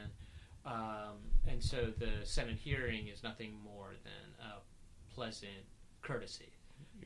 um, 0.67 1.17
and 1.47 1.63
so 1.63 1.93
the 1.97 2.25
Senate 2.25 2.59
hearing 2.59 3.09
is 3.09 3.23
nothing 3.23 3.55
more 3.65 3.95
than 4.05 4.47
a 4.51 5.15
pleasant 5.15 5.65
courtesy, 6.03 6.53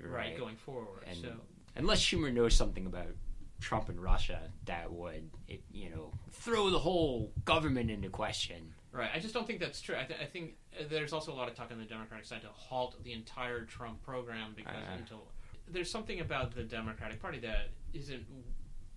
You're 0.00 0.10
right, 0.10 0.36
going 0.36 0.56
forward. 0.56 1.04
And- 1.06 1.16
so 1.16 1.32
Unless 1.76 2.00
Schumer 2.04 2.32
knows 2.32 2.54
something 2.56 2.86
about 2.86 3.14
Trump 3.60 3.88
and 3.88 4.00
Russia, 4.00 4.40
that 4.66 4.92
would, 4.92 5.30
it, 5.48 5.62
you 5.72 5.90
know, 5.90 6.12
throw 6.30 6.70
the 6.70 6.78
whole 6.78 7.32
government 7.44 7.90
into 7.90 8.08
question. 8.08 8.72
Right. 8.92 9.10
I 9.14 9.18
just 9.18 9.34
don't 9.34 9.46
think 9.46 9.60
that's 9.60 9.80
true. 9.80 9.96
I, 9.96 10.04
th- 10.04 10.20
I 10.20 10.24
think 10.24 10.54
uh, 10.78 10.84
there's 10.88 11.12
also 11.12 11.32
a 11.32 11.36
lot 11.36 11.48
of 11.48 11.54
talk 11.54 11.70
on 11.70 11.78
the 11.78 11.84
Democratic 11.84 12.24
side 12.26 12.42
to 12.42 12.48
halt 12.48 13.02
the 13.04 13.12
entire 13.12 13.64
Trump 13.64 14.02
program 14.02 14.54
because 14.56 14.74
Uh. 14.76 14.96
until 14.98 15.26
there's 15.68 15.90
something 15.90 16.20
about 16.20 16.54
the 16.54 16.62
Democratic 16.62 17.20
Party 17.20 17.38
that 17.40 17.68
isn't 17.92 18.24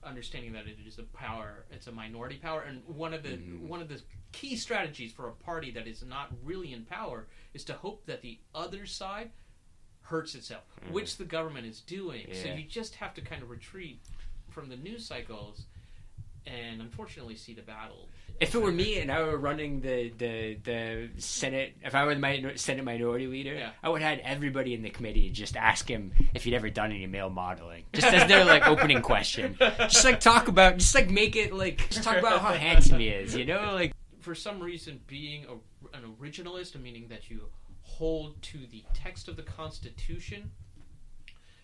understanding 0.04 0.54
that 0.54 0.68
it 0.68 0.78
is 0.88 0.98
a 1.00 1.04
power, 1.04 1.66
it's 1.72 1.88
a 1.88 1.92
minority 1.92 2.38
power, 2.38 2.62
and 2.62 2.82
one 2.86 3.14
of 3.14 3.24
the 3.24 3.30
Mhm. 3.32 3.68
one 3.68 3.82
of 3.82 3.90
the 3.90 4.02
key 4.32 4.56
strategies 4.56 5.12
for 5.12 5.28
a 5.28 5.34
party 5.34 5.72
that 5.72 5.88
is 5.88 6.04
not 6.04 6.32
really 6.44 6.72
in 6.72 6.86
power 6.86 7.28
is 7.54 7.66
to 7.66 7.74
hope 7.74 8.06
that 8.06 8.22
the 8.22 8.40
other 8.56 8.86
side 8.86 9.32
hurts 10.02 10.36
itself, 10.36 10.64
Mhm. 10.86 10.92
which 10.92 11.18
the 11.18 11.26
government 11.26 11.66
is 11.68 11.82
doing. 11.82 12.34
So 12.34 12.48
you 12.54 12.64
just 12.64 12.96
have 12.96 13.14
to 13.16 13.22
kind 13.22 13.44
of 13.44 13.50
retreat 13.50 14.00
from 14.60 14.70
the 14.70 14.76
news 14.76 15.06
cycles 15.06 15.66
and 16.46 16.82
unfortunately 16.82 17.36
see 17.36 17.54
the 17.54 17.62
battle. 17.62 18.10
If 18.40 18.56
it 18.56 18.62
were 18.62 18.72
me 18.72 19.00
and 19.00 19.12
I 19.12 19.22
were 19.24 19.38
running 19.38 19.82
the, 19.82 20.12
the, 20.18 20.58
the 20.64 21.10
Senate, 21.18 21.76
if 21.84 21.94
I 21.94 22.06
were 22.06 22.16
the 22.16 22.22
mi- 22.22 22.52
Senate 22.56 22.84
Minority 22.86 23.28
Leader, 23.28 23.54
Yeah. 23.54 23.72
I 23.84 23.90
would 23.90 24.02
have 24.02 24.18
had 24.18 24.20
everybody 24.26 24.74
in 24.74 24.82
the 24.82 24.90
committee 24.90 25.30
just 25.30 25.56
ask 25.58 25.90
him 25.90 26.14
if 26.34 26.46
he'd 26.46 26.54
ever 26.56 26.70
done 26.70 26.92
any 26.92 27.06
male 27.08 27.30
modeling, 27.30 27.84
just 27.94 28.08
as 28.08 28.28
their 28.30 28.46
like 28.46 28.66
opening 28.68 29.02
question. 29.02 29.58
Just 29.60 30.06
like 30.06 30.20
talk 30.20 30.48
about, 30.48 30.78
just 30.78 30.96
like 30.96 31.10
make 31.10 31.36
it 31.36 31.54
like, 31.54 31.90
just 31.90 32.04
talk 32.04 32.18
about 32.18 32.40
how 32.42 32.54
handsome 32.54 33.00
he 33.00 33.10
is, 33.10 33.36
you 33.36 33.46
know, 33.46 33.74
like 33.74 33.94
for 34.22 34.34
some 34.36 34.60
reason 34.62 35.00
being 35.08 35.46
a, 35.46 35.98
an 35.98 36.04
originalist, 36.22 36.80
meaning 36.82 37.08
that 37.10 37.30
you 37.30 37.42
hold 37.84 38.42
to 38.42 38.60
the 38.72 38.84
text 38.94 39.28
of 39.28 39.36
the 39.36 39.44
Constitution, 39.44 40.50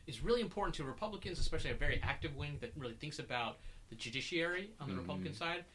is 0.07 0.21
really 0.23 0.41
important 0.41 0.75
to 0.75 0.83
Republicans, 0.83 1.39
especially 1.39 1.71
a 1.71 1.75
very 1.75 1.99
active 2.03 2.35
wing 2.35 2.57
that 2.61 2.71
really 2.75 2.93
thinks 2.93 3.19
about 3.19 3.57
the 3.89 3.95
judiciary 3.95 4.71
on 4.79 4.87
the 4.87 4.93
Mhm. 4.95 4.99
Republican 4.99 5.33
side, 5.33 5.65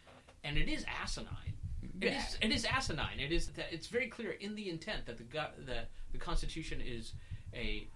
and 0.44 0.56
it 0.56 0.68
is 0.68 0.84
asinine. 0.84 1.54
It 2.00 2.12
is. 2.12 2.38
It 2.40 2.50
is 2.52 2.64
asinine. 2.64 3.20
It 3.20 3.32
is 3.32 3.48
that 3.52 3.72
it's 3.72 3.86
very 3.86 4.08
clear 4.08 4.32
in 4.32 4.54
the 4.54 4.68
intent 4.68 5.06
that 5.06 5.18
the 5.18 5.24
that 5.66 5.90
the 6.12 6.18
Constitution 6.18 6.80
is 6.80 7.12
a 7.54 7.86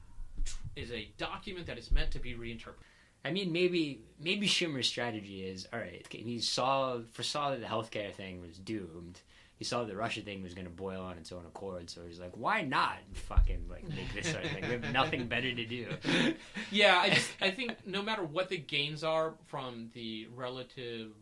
is 0.76 0.90
a 0.92 1.06
document 1.16 1.66
that 1.66 1.78
is 1.78 1.90
meant 1.90 2.10
to 2.12 2.18
be 2.18 2.34
reinterpreted. 2.34 2.84
I 3.24 3.30
mean, 3.30 3.52
maybe 3.52 4.02
maybe 4.18 4.46
Schumer's 4.46 4.86
strategy 4.86 5.46
is 5.46 5.66
all 5.72 5.78
right. 5.78 6.06
He 6.10 6.38
saw 6.40 7.00
foresaw 7.12 7.50
that 7.50 7.60
the 7.60 7.66
healthcare 7.66 8.12
thing 8.12 8.40
was 8.40 8.58
doomed. 8.58 9.20
He 9.64 9.68
saw 9.68 9.82
the 9.84 9.96
Russia 9.96 10.20
thing 10.20 10.42
was 10.42 10.52
going 10.52 10.66
to 10.66 10.70
boil 10.70 11.00
on 11.00 11.16
its 11.16 11.32
own 11.32 11.46
accord, 11.46 11.88
so 11.88 12.02
he's 12.06 12.20
like, 12.20 12.36
"Why 12.36 12.60
not 12.60 12.98
fucking 13.14 13.64
like 13.70 13.88
make 13.88 14.12
this 14.12 14.30
sort 14.30 14.44
of 14.44 14.50
thing? 14.50 14.62
We 14.64 14.72
have 14.72 14.92
nothing 14.92 15.26
better 15.26 15.54
to 15.54 15.64
do." 15.64 15.86
Yeah, 16.70 16.98
I 16.98 17.08
just 17.08 17.30
I 17.40 17.50
think 17.50 17.72
no 17.86 18.02
matter 18.02 18.22
what 18.22 18.50
the 18.50 18.58
gains 18.58 19.02
are 19.02 19.32
from 19.46 19.88
the 19.94 20.26
relatively 20.36 21.14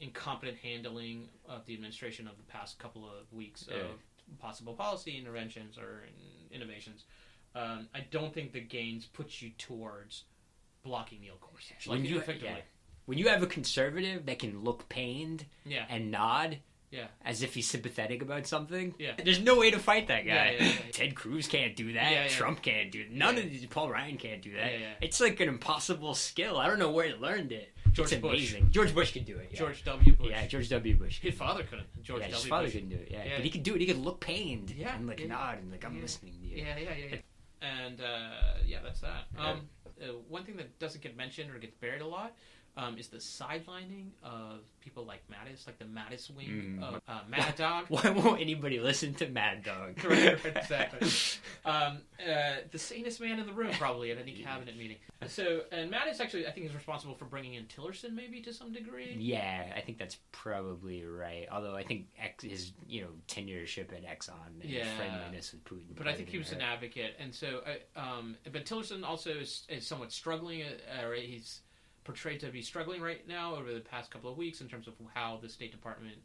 incompetent 0.00 0.56
handling 0.62 1.28
of 1.46 1.66
the 1.66 1.74
administration 1.74 2.26
of 2.26 2.38
the 2.38 2.42
past 2.44 2.78
couple 2.78 3.04
of 3.04 3.30
weeks 3.36 3.66
Yeah. 3.70 3.80
of 3.80 4.38
possible 4.38 4.72
policy 4.72 5.18
interventions 5.18 5.76
or 5.76 6.04
innovations, 6.50 7.04
um, 7.54 7.86
I 7.94 8.00
don't 8.10 8.32
think 8.32 8.52
the 8.52 8.60
gains 8.60 9.04
put 9.04 9.42
you 9.42 9.50
towards 9.58 10.24
blocking 10.84 11.20
Neil 11.20 11.34
Gorsuch. 11.38 11.86
Like 11.86 11.98
When 11.98 12.06
you- 12.06 12.16
effectively, 12.18 12.48
yeah. 12.48 12.62
when 13.04 13.18
you 13.18 13.28
have 13.28 13.42
a 13.42 13.46
conservative 13.46 14.24
that 14.24 14.38
can 14.38 14.64
look 14.64 14.88
pained 14.88 15.44
yeah, 15.66 15.84
and 15.90 16.10
nod 16.10 16.60
yeah, 16.90 17.06
as 17.24 17.42
if 17.42 17.54
he's 17.54 17.68
sympathetic 17.68 18.20
about 18.22 18.46
something, 18.46 18.94
Yeah. 18.98 19.12
there's 19.22 19.40
no 19.40 19.58
way 19.58 19.70
to 19.70 19.78
fight 19.78 20.08
that 20.08 20.26
guy. 20.26 20.56
Yeah, 20.58 20.64
yeah, 20.64 20.64
yeah. 20.64 20.74
Ted 20.92 21.14
Cruz 21.14 21.46
can't 21.46 21.76
do 21.76 21.92
that. 21.92 22.30
Trump 22.30 22.62
can't 22.62 22.90
do. 22.90 23.04
None 23.10 23.38
of 23.38 23.44
these. 23.44 23.64
Paul 23.66 23.90
Ryan 23.90 24.16
can't 24.16 24.42
do 24.42 24.52
that. 24.54 24.72
Yeah, 24.72 24.78
yeah. 24.78 24.92
It's 25.00 25.20
like 25.20 25.38
an 25.40 25.48
impossible 25.48 26.14
skill. 26.14 26.56
I 26.58 26.66
don't 26.66 26.78
know 26.78 26.90
where 26.90 27.06
he 27.06 27.14
learned 27.14 27.52
it. 27.52 27.72
George 27.92 28.12
it's 28.12 28.20
Bush. 28.20 28.32
amazing. 28.32 28.70
George 28.70 28.94
Bush 28.94 29.12
could 29.12 29.24
do 29.24 29.36
it. 29.38 29.48
Yeah. 29.52 29.58
George 29.58 29.84
W. 29.84 30.14
Bush. 30.14 30.28
Yeah, 30.30 30.46
George 30.46 30.68
W. 30.68 30.96
Bush. 30.96 31.20
His 31.20 31.34
father 31.34 31.64
couldn't. 31.64 31.88
George 32.02 32.20
yeah, 32.20 32.26
W. 32.28 32.36
his 32.40 32.46
father 32.46 32.64
Bush. 32.66 32.72
couldn't 32.74 32.88
do 32.88 32.96
it. 32.96 33.08
Yeah. 33.10 33.22
But 33.36 33.44
he 33.44 33.50
could 33.50 33.62
do 33.62 33.74
it. 33.74 33.80
He 33.80 33.86
could 33.86 33.98
look 33.98 34.20
pained. 34.20 34.70
Yeah, 34.70 34.94
and 34.94 35.06
like 35.06 35.26
nod 35.26 35.58
and 35.58 35.70
like 35.70 35.84
I'm 35.84 36.00
listening 36.00 36.32
to 36.34 36.38
you. 36.46 36.56
Yeah, 36.64 36.76
yeah, 36.76 36.90
yeah. 36.98 37.06
yeah. 37.12 37.18
And 37.84 38.00
uh, 38.00 38.30
yeah, 38.66 38.78
that's 38.82 39.00
that. 39.00 39.26
Um, 39.38 39.68
uh, 40.00 40.06
one 40.28 40.44
thing 40.44 40.56
that 40.56 40.78
doesn't 40.78 41.02
get 41.02 41.16
mentioned 41.16 41.50
or 41.50 41.58
gets 41.58 41.74
buried 41.74 42.00
a 42.00 42.06
lot 42.06 42.32
um, 42.76 42.96
is 42.98 43.08
the 43.08 43.18
sidelining 43.18 44.10
of 44.22 44.60
people 44.80 45.04
like 45.04 45.22
Mattis, 45.30 45.66
like 45.66 45.78
the 45.78 45.84
Mattis 45.84 46.34
wing 46.34 46.78
Mm. 46.80 46.82
of 46.82 47.00
uh, 47.08 47.20
Mad 47.28 47.54
Dog. 47.56 47.86
Why 47.88 48.10
won't 48.10 48.40
anybody 48.40 48.80
listen 48.80 49.14
to 49.14 49.28
Mad 49.28 49.62
Dog? 49.64 50.02
right, 50.04 50.42
right, 50.44 50.56
exactly. 50.56 51.08
Um, 51.62 51.98
uh, 52.26 52.54
the 52.70 52.78
sanest 52.78 53.20
man 53.20 53.38
in 53.38 53.44
the 53.46 53.52
room, 53.52 53.70
probably 53.72 54.10
at 54.10 54.16
any 54.18 54.32
cabinet 54.44 54.78
meeting. 54.78 54.96
So, 55.26 55.60
and 55.70 55.92
Mattis 55.92 56.18
actually, 56.18 56.46
I 56.46 56.52
think, 56.52 56.64
is 56.66 56.74
responsible 56.74 57.14
for 57.14 57.26
bringing 57.26 57.52
in 57.52 57.64
Tillerson, 57.66 58.14
maybe 58.14 58.40
to 58.40 58.54
some 58.54 58.72
degree. 58.72 59.14
Yeah, 59.18 59.70
I 59.76 59.80
think 59.82 59.98
that's 59.98 60.16
probably 60.32 61.04
right. 61.04 61.46
Although 61.52 61.76
I 61.76 61.82
think 61.82 62.06
X, 62.18 62.44
his 62.44 62.72
you 62.88 63.02
know 63.02 63.08
tenureship 63.28 63.92
at 63.92 64.04
Exxon 64.06 64.32
and 64.62 64.70
Yeah. 64.70 64.84
friendliness 64.96 65.52
with 65.52 65.64
Putin. 65.64 65.94
But 65.96 66.08
I 66.08 66.14
think 66.14 66.30
he 66.30 66.38
was 66.38 66.50
an 66.52 66.62
advocate, 66.62 67.14
and 67.18 67.34
so, 67.34 67.60
uh, 67.66 68.00
um, 68.00 68.36
but 68.50 68.64
Tillerson 68.64 69.04
also 69.04 69.30
is, 69.32 69.64
is 69.68 69.86
somewhat 69.86 70.12
struggling. 70.12 70.62
Uh, 70.62 71.04
or 71.06 71.14
he's 71.14 71.60
portrayed 72.10 72.40
to 72.40 72.48
be 72.48 72.60
struggling 72.60 73.00
right 73.00 73.28
now 73.28 73.54
over 73.54 73.72
the 73.72 73.78
past 73.78 74.10
couple 74.10 74.28
of 74.28 74.36
weeks 74.36 74.60
in 74.60 74.66
terms 74.66 74.88
of 74.88 74.94
how 75.14 75.38
the 75.40 75.48
State 75.48 75.70
Department 75.70 76.16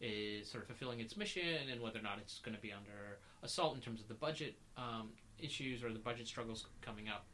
is 0.00 0.50
sort 0.50 0.64
of 0.64 0.66
fulfilling 0.66 0.98
its 0.98 1.16
mission 1.16 1.70
and 1.70 1.80
whether 1.80 2.00
or 2.00 2.02
not 2.02 2.18
it's 2.18 2.40
going 2.40 2.56
to 2.56 2.60
be 2.60 2.72
under 2.72 3.20
assault 3.44 3.76
in 3.76 3.80
terms 3.80 4.00
of 4.00 4.08
the 4.08 4.14
budget 4.14 4.56
um, 4.76 5.10
issues 5.38 5.84
or 5.84 5.92
the 5.92 5.98
budget 6.00 6.26
struggles 6.26 6.66
coming 6.80 7.08
up 7.08 7.26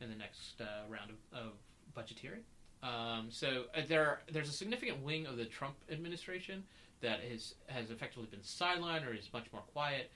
in 0.00 0.08
the 0.08 0.14
next 0.14 0.60
uh, 0.60 0.88
round 0.88 1.10
of, 1.10 1.36
of 1.36 1.52
budgeteering. 1.96 2.42
Um, 2.86 3.26
so 3.28 3.64
uh, 3.76 3.80
there, 3.88 4.20
there's 4.32 4.48
a 4.48 4.52
significant 4.52 5.02
wing 5.02 5.26
of 5.26 5.36
the 5.36 5.44
Trump 5.44 5.74
administration 5.90 6.62
that 7.00 7.24
is 7.28 7.56
has 7.66 7.90
effectively 7.90 8.28
been 8.30 8.38
sidelined 8.38 9.04
or 9.04 9.12
is 9.12 9.32
much 9.32 9.46
more 9.52 9.62
quiet. 9.72 10.12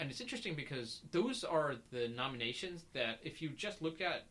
And 0.00 0.10
it's 0.10 0.22
interesting 0.22 0.54
because 0.54 1.02
those 1.10 1.44
are 1.44 1.74
the 1.92 2.08
nominations 2.08 2.84
that 2.94 3.18
if 3.22 3.42
you 3.42 3.50
just 3.50 3.82
look 3.82 4.00
at 4.00 4.24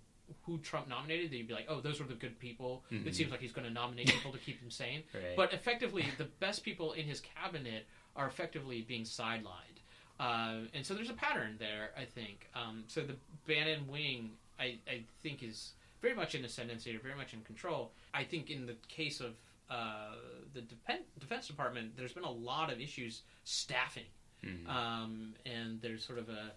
who 0.44 0.58
Trump 0.60 0.88
nominated, 0.88 1.32
that 1.32 1.38
you'd 1.38 1.48
be 1.48 1.54
like, 1.54 1.68
oh, 1.70 1.80
those 1.82 2.00
were 2.00 2.06
the 2.08 2.14
good 2.16 2.38
people. 2.40 2.84
Mhm. 2.92 3.06
It 3.08 3.16
seems 3.16 3.32
like 3.32 3.40
he's 3.42 3.52
going 3.52 3.68
to 3.68 3.74
nominate 3.74 4.08
people 4.08 4.32
to 4.32 4.38
keep 4.40 4.60
him 4.62 4.70
sane. 4.72 5.04
Right. 5.14 5.36
But 5.36 5.54
effectively, 5.54 6.06
the 6.18 6.26
best 6.40 6.64
people 6.64 6.94
in 6.94 7.06
his 7.06 7.20
cabinet 7.22 7.86
are 8.16 8.28
effectively 8.28 8.82
being 8.82 9.04
sidelined. 9.04 9.80
Uh, 10.20 10.60
and 10.74 10.86
so 10.86 10.94
there's 10.94 11.10
a 11.10 11.14
pattern 11.14 11.58
there, 11.60 11.90
I 11.98 12.06
think. 12.06 12.50
Um, 12.56 12.84
so 12.88 13.02
the 13.02 13.16
Bannon 13.48 13.88
wing, 13.88 14.32
I, 14.60 14.80
I 14.88 15.04
think, 15.22 15.44
is 15.44 15.74
very 16.02 16.16
much 16.16 16.36
in 16.36 16.46
ascendancy 16.46 16.96
or 16.96 17.00
very 17.00 17.16
much 17.16 17.34
in 17.34 17.42
control. 17.42 17.92
I 18.14 18.24
think 18.24 18.50
in 18.50 18.66
the 18.66 18.76
case 18.88 19.20
of 19.20 19.36
uh, 19.70 20.16
the 20.54 20.62
Depen- 20.62 21.04
Defense 21.20 21.48
Department, 21.48 21.98
there's 21.98 22.14
been 22.14 22.24
a 22.24 22.32
lot 22.32 22.72
of 22.72 22.80
issues 22.80 23.24
staffing. 23.44 24.06
Mhm. 24.44 24.68
Um, 24.70 25.34
and 25.46 25.82
there's 25.82 26.06
sort 26.06 26.20
of 26.20 26.30
a, 26.30 26.52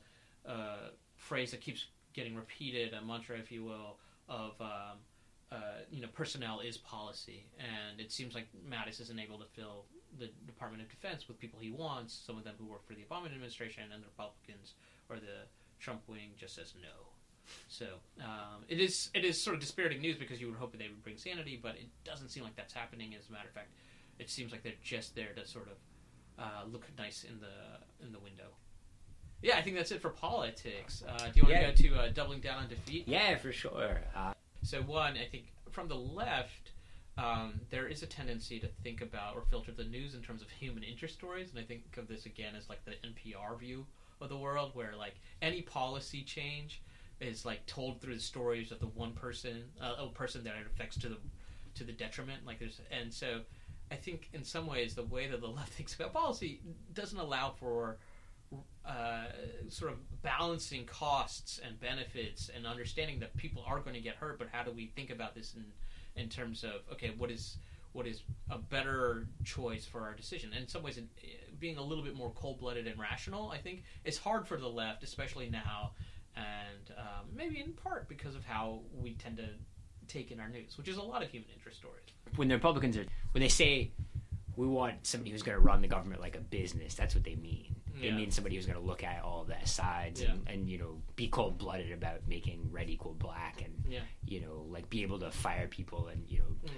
a 0.50 0.76
phrase 1.16 1.50
that 1.52 1.60
keeps 1.60 1.86
getting 2.18 2.34
repeated, 2.34 2.94
a 2.94 3.00
mantra, 3.00 3.38
if 3.38 3.52
you 3.52 3.62
will, 3.62 3.98
of 4.28 4.60
um, 4.60 4.98
uh, 5.52 5.86
you 5.90 6.02
know 6.02 6.08
personnel 6.12 6.58
is 6.58 6.76
policy, 6.76 7.46
and 7.58 8.00
it 8.00 8.10
seems 8.10 8.34
like 8.34 8.48
Mattis 8.68 9.00
isn't 9.00 9.20
able 9.20 9.38
to 9.38 9.46
fill 9.54 9.84
the 10.18 10.28
Department 10.46 10.82
of 10.82 10.88
Defense 10.88 11.28
with 11.28 11.38
people 11.38 11.60
he 11.60 11.70
wants. 11.70 12.12
Some 12.26 12.36
of 12.36 12.42
them 12.42 12.54
who 12.58 12.66
work 12.66 12.84
for 12.84 12.94
the 12.94 13.02
Obama 13.02 13.26
administration 13.26 13.84
and 13.94 14.02
the 14.02 14.08
Republicans 14.08 14.74
or 15.08 15.16
the 15.16 15.46
Trump 15.78 16.02
wing 16.08 16.30
just 16.36 16.56
says 16.56 16.74
no. 16.82 17.06
So 17.68 17.86
um, 18.20 18.64
it 18.68 18.80
is 18.80 19.10
it 19.14 19.24
is 19.24 19.40
sort 19.40 19.54
of 19.54 19.60
dispiriting 19.60 20.00
news 20.00 20.16
because 20.18 20.40
you 20.40 20.48
would 20.48 20.58
hope 20.58 20.72
that 20.72 20.78
they 20.78 20.88
would 20.88 21.04
bring 21.04 21.16
sanity, 21.16 21.58
but 21.62 21.76
it 21.76 21.86
doesn't 22.04 22.30
seem 22.30 22.42
like 22.42 22.56
that's 22.56 22.74
happening. 22.74 23.14
As 23.18 23.28
a 23.28 23.32
matter 23.32 23.48
of 23.48 23.54
fact, 23.54 23.70
it 24.18 24.28
seems 24.28 24.50
like 24.50 24.64
they're 24.64 24.82
just 24.82 25.14
there 25.14 25.32
to 25.36 25.46
sort 25.46 25.68
of 25.68 25.78
uh, 26.44 26.64
look 26.70 26.84
nice 26.98 27.24
in 27.24 27.38
the 27.38 28.04
in 28.04 28.12
the 28.12 28.18
window. 28.18 28.50
Yeah, 29.42 29.56
I 29.56 29.62
think 29.62 29.76
that's 29.76 29.92
it 29.92 30.00
for 30.02 30.10
politics. 30.10 31.02
Uh, 31.08 31.26
do 31.28 31.32
you 31.36 31.42
want 31.42 31.54
Yeah. 31.54 31.70
to 31.70 31.82
go 31.88 31.94
to 31.94 32.00
uh, 32.02 32.08
doubling 32.08 32.40
down 32.40 32.62
on 32.62 32.68
defeat? 32.68 33.06
yeah, 33.06 33.36
for 33.36 33.52
sure. 33.52 34.00
Uh, 34.14 34.32
So 34.64 34.82
one, 34.82 35.16
I 35.16 35.24
think 35.24 35.52
from 35.70 35.86
the 35.88 35.94
left, 35.96 36.72
um, 37.16 37.60
there 37.70 37.86
is 37.86 38.02
a 38.02 38.06
tendency 38.06 38.58
to 38.60 38.66
think 38.82 39.00
about 39.00 39.36
or 39.36 39.42
filter 39.42 39.70
the 39.72 39.84
news 39.84 40.14
in 40.14 40.22
terms 40.22 40.42
of 40.42 40.50
human 40.50 40.82
interest 40.82 41.14
stories, 41.14 41.50
and 41.50 41.58
I 41.58 41.62
think 41.62 41.96
of 41.96 42.08
this 42.08 42.26
again 42.26 42.54
as 42.56 42.68
like 42.68 42.84
the 42.84 42.94
NPR 43.06 43.56
view 43.58 43.86
of 44.20 44.28
the 44.28 44.36
world, 44.36 44.72
where 44.74 44.94
like 44.96 45.14
any 45.40 45.62
policy 45.62 46.22
change 46.22 46.82
is 47.20 47.44
like 47.44 47.64
told 47.66 48.00
through 48.00 48.14
the 48.14 48.20
stories 48.20 48.72
of 48.72 48.80
the 48.80 48.86
one 48.88 49.12
person, 49.12 49.64
uh, 49.80 49.94
a 49.98 50.06
person 50.08 50.42
that 50.44 50.54
it 50.56 50.66
affects 50.66 50.98
to 50.98 51.08
the 51.08 51.18
to 51.76 51.84
the 51.84 51.92
detriment. 51.92 52.44
Like 52.44 52.58
there's, 52.58 52.80
and 52.90 53.12
so 53.14 53.42
I 53.92 53.94
think 53.96 54.28
in 54.32 54.42
some 54.42 54.66
ways 54.66 54.94
the 54.96 55.04
way 55.04 55.28
that 55.28 55.40
the 55.40 55.46
left 55.48 55.72
thinks 55.74 55.94
about 55.94 56.12
policy 56.12 56.60
doesn't 56.94 57.18
allow 57.18 57.50
for 57.50 57.98
uh, 58.84 59.24
sort 59.68 59.92
of 59.92 60.22
balancing 60.22 60.84
costs 60.86 61.60
and 61.64 61.78
benefits 61.80 62.50
and 62.54 62.66
understanding 62.66 63.20
that 63.20 63.36
people 63.36 63.62
are 63.66 63.80
going 63.80 63.94
to 63.94 64.00
get 64.00 64.16
hurt, 64.16 64.38
but 64.38 64.48
how 64.50 64.62
do 64.62 64.70
we 64.70 64.86
think 64.86 65.10
about 65.10 65.34
this 65.34 65.54
in 65.54 65.64
in 66.20 66.28
terms 66.28 66.64
of 66.64 66.80
okay, 66.92 67.12
what 67.16 67.30
is 67.30 67.58
what 67.92 68.06
is 68.06 68.22
a 68.50 68.58
better 68.58 69.26
choice 69.44 69.84
for 69.84 70.02
our 70.02 70.14
decision? 70.14 70.50
And 70.52 70.62
in 70.62 70.68
some 70.68 70.82
ways, 70.82 71.00
being 71.58 71.78
a 71.78 71.82
little 71.82 72.04
bit 72.04 72.14
more 72.14 72.30
cold 72.30 72.60
blooded 72.60 72.86
and 72.86 72.98
rational, 72.98 73.50
I 73.50 73.58
think, 73.58 73.84
is 74.04 74.18
hard 74.18 74.46
for 74.46 74.56
the 74.56 74.68
left, 74.68 75.02
especially 75.02 75.48
now, 75.50 75.92
and 76.36 76.96
um, 76.96 77.26
maybe 77.34 77.60
in 77.60 77.72
part 77.72 78.08
because 78.08 78.34
of 78.34 78.44
how 78.44 78.80
we 78.94 79.14
tend 79.14 79.36
to 79.38 79.48
take 80.06 80.30
in 80.30 80.40
our 80.40 80.48
news, 80.48 80.78
which 80.78 80.88
is 80.88 80.96
a 80.96 81.02
lot 81.02 81.22
of 81.22 81.30
human 81.30 81.48
interest 81.54 81.78
stories. 81.78 82.04
when 82.36 82.48
the 82.48 82.54
Republicans 82.54 82.96
are 82.96 83.06
when 83.32 83.42
they 83.42 83.48
say 83.48 83.90
we 84.56 84.66
want 84.66 85.06
somebody 85.06 85.30
who's 85.30 85.42
going 85.42 85.56
to 85.56 85.62
run 85.62 85.80
the 85.80 85.88
government 85.88 86.20
like 86.20 86.36
a 86.36 86.40
business, 86.40 86.94
that's 86.94 87.14
what 87.14 87.24
they 87.24 87.36
mean. 87.36 87.76
Yeah. 88.06 88.14
mean 88.14 88.30
somebody 88.30 88.56
who's 88.56 88.66
going 88.66 88.78
to 88.78 88.84
look 88.84 89.02
at 89.04 89.22
all 89.22 89.44
the 89.44 89.66
sides 89.68 90.20
and, 90.20 90.46
and 90.48 90.68
you 90.68 90.78
know 90.78 91.02
be 91.16 91.28
cold 91.28 91.58
blooded 91.58 91.92
about 91.92 92.26
making 92.28 92.68
red 92.70 92.88
equal 92.90 93.14
black 93.14 93.62
and 93.64 93.84
Yeah. 93.88 94.00
you 94.26 94.40
know 94.40 94.66
like 94.68 94.88
be 94.90 95.02
able 95.02 95.18
to 95.20 95.30
fire 95.30 95.66
people 95.68 96.08
and 96.08 96.24
you 96.28 96.38
know. 96.38 96.44
Mhm. 96.66 96.70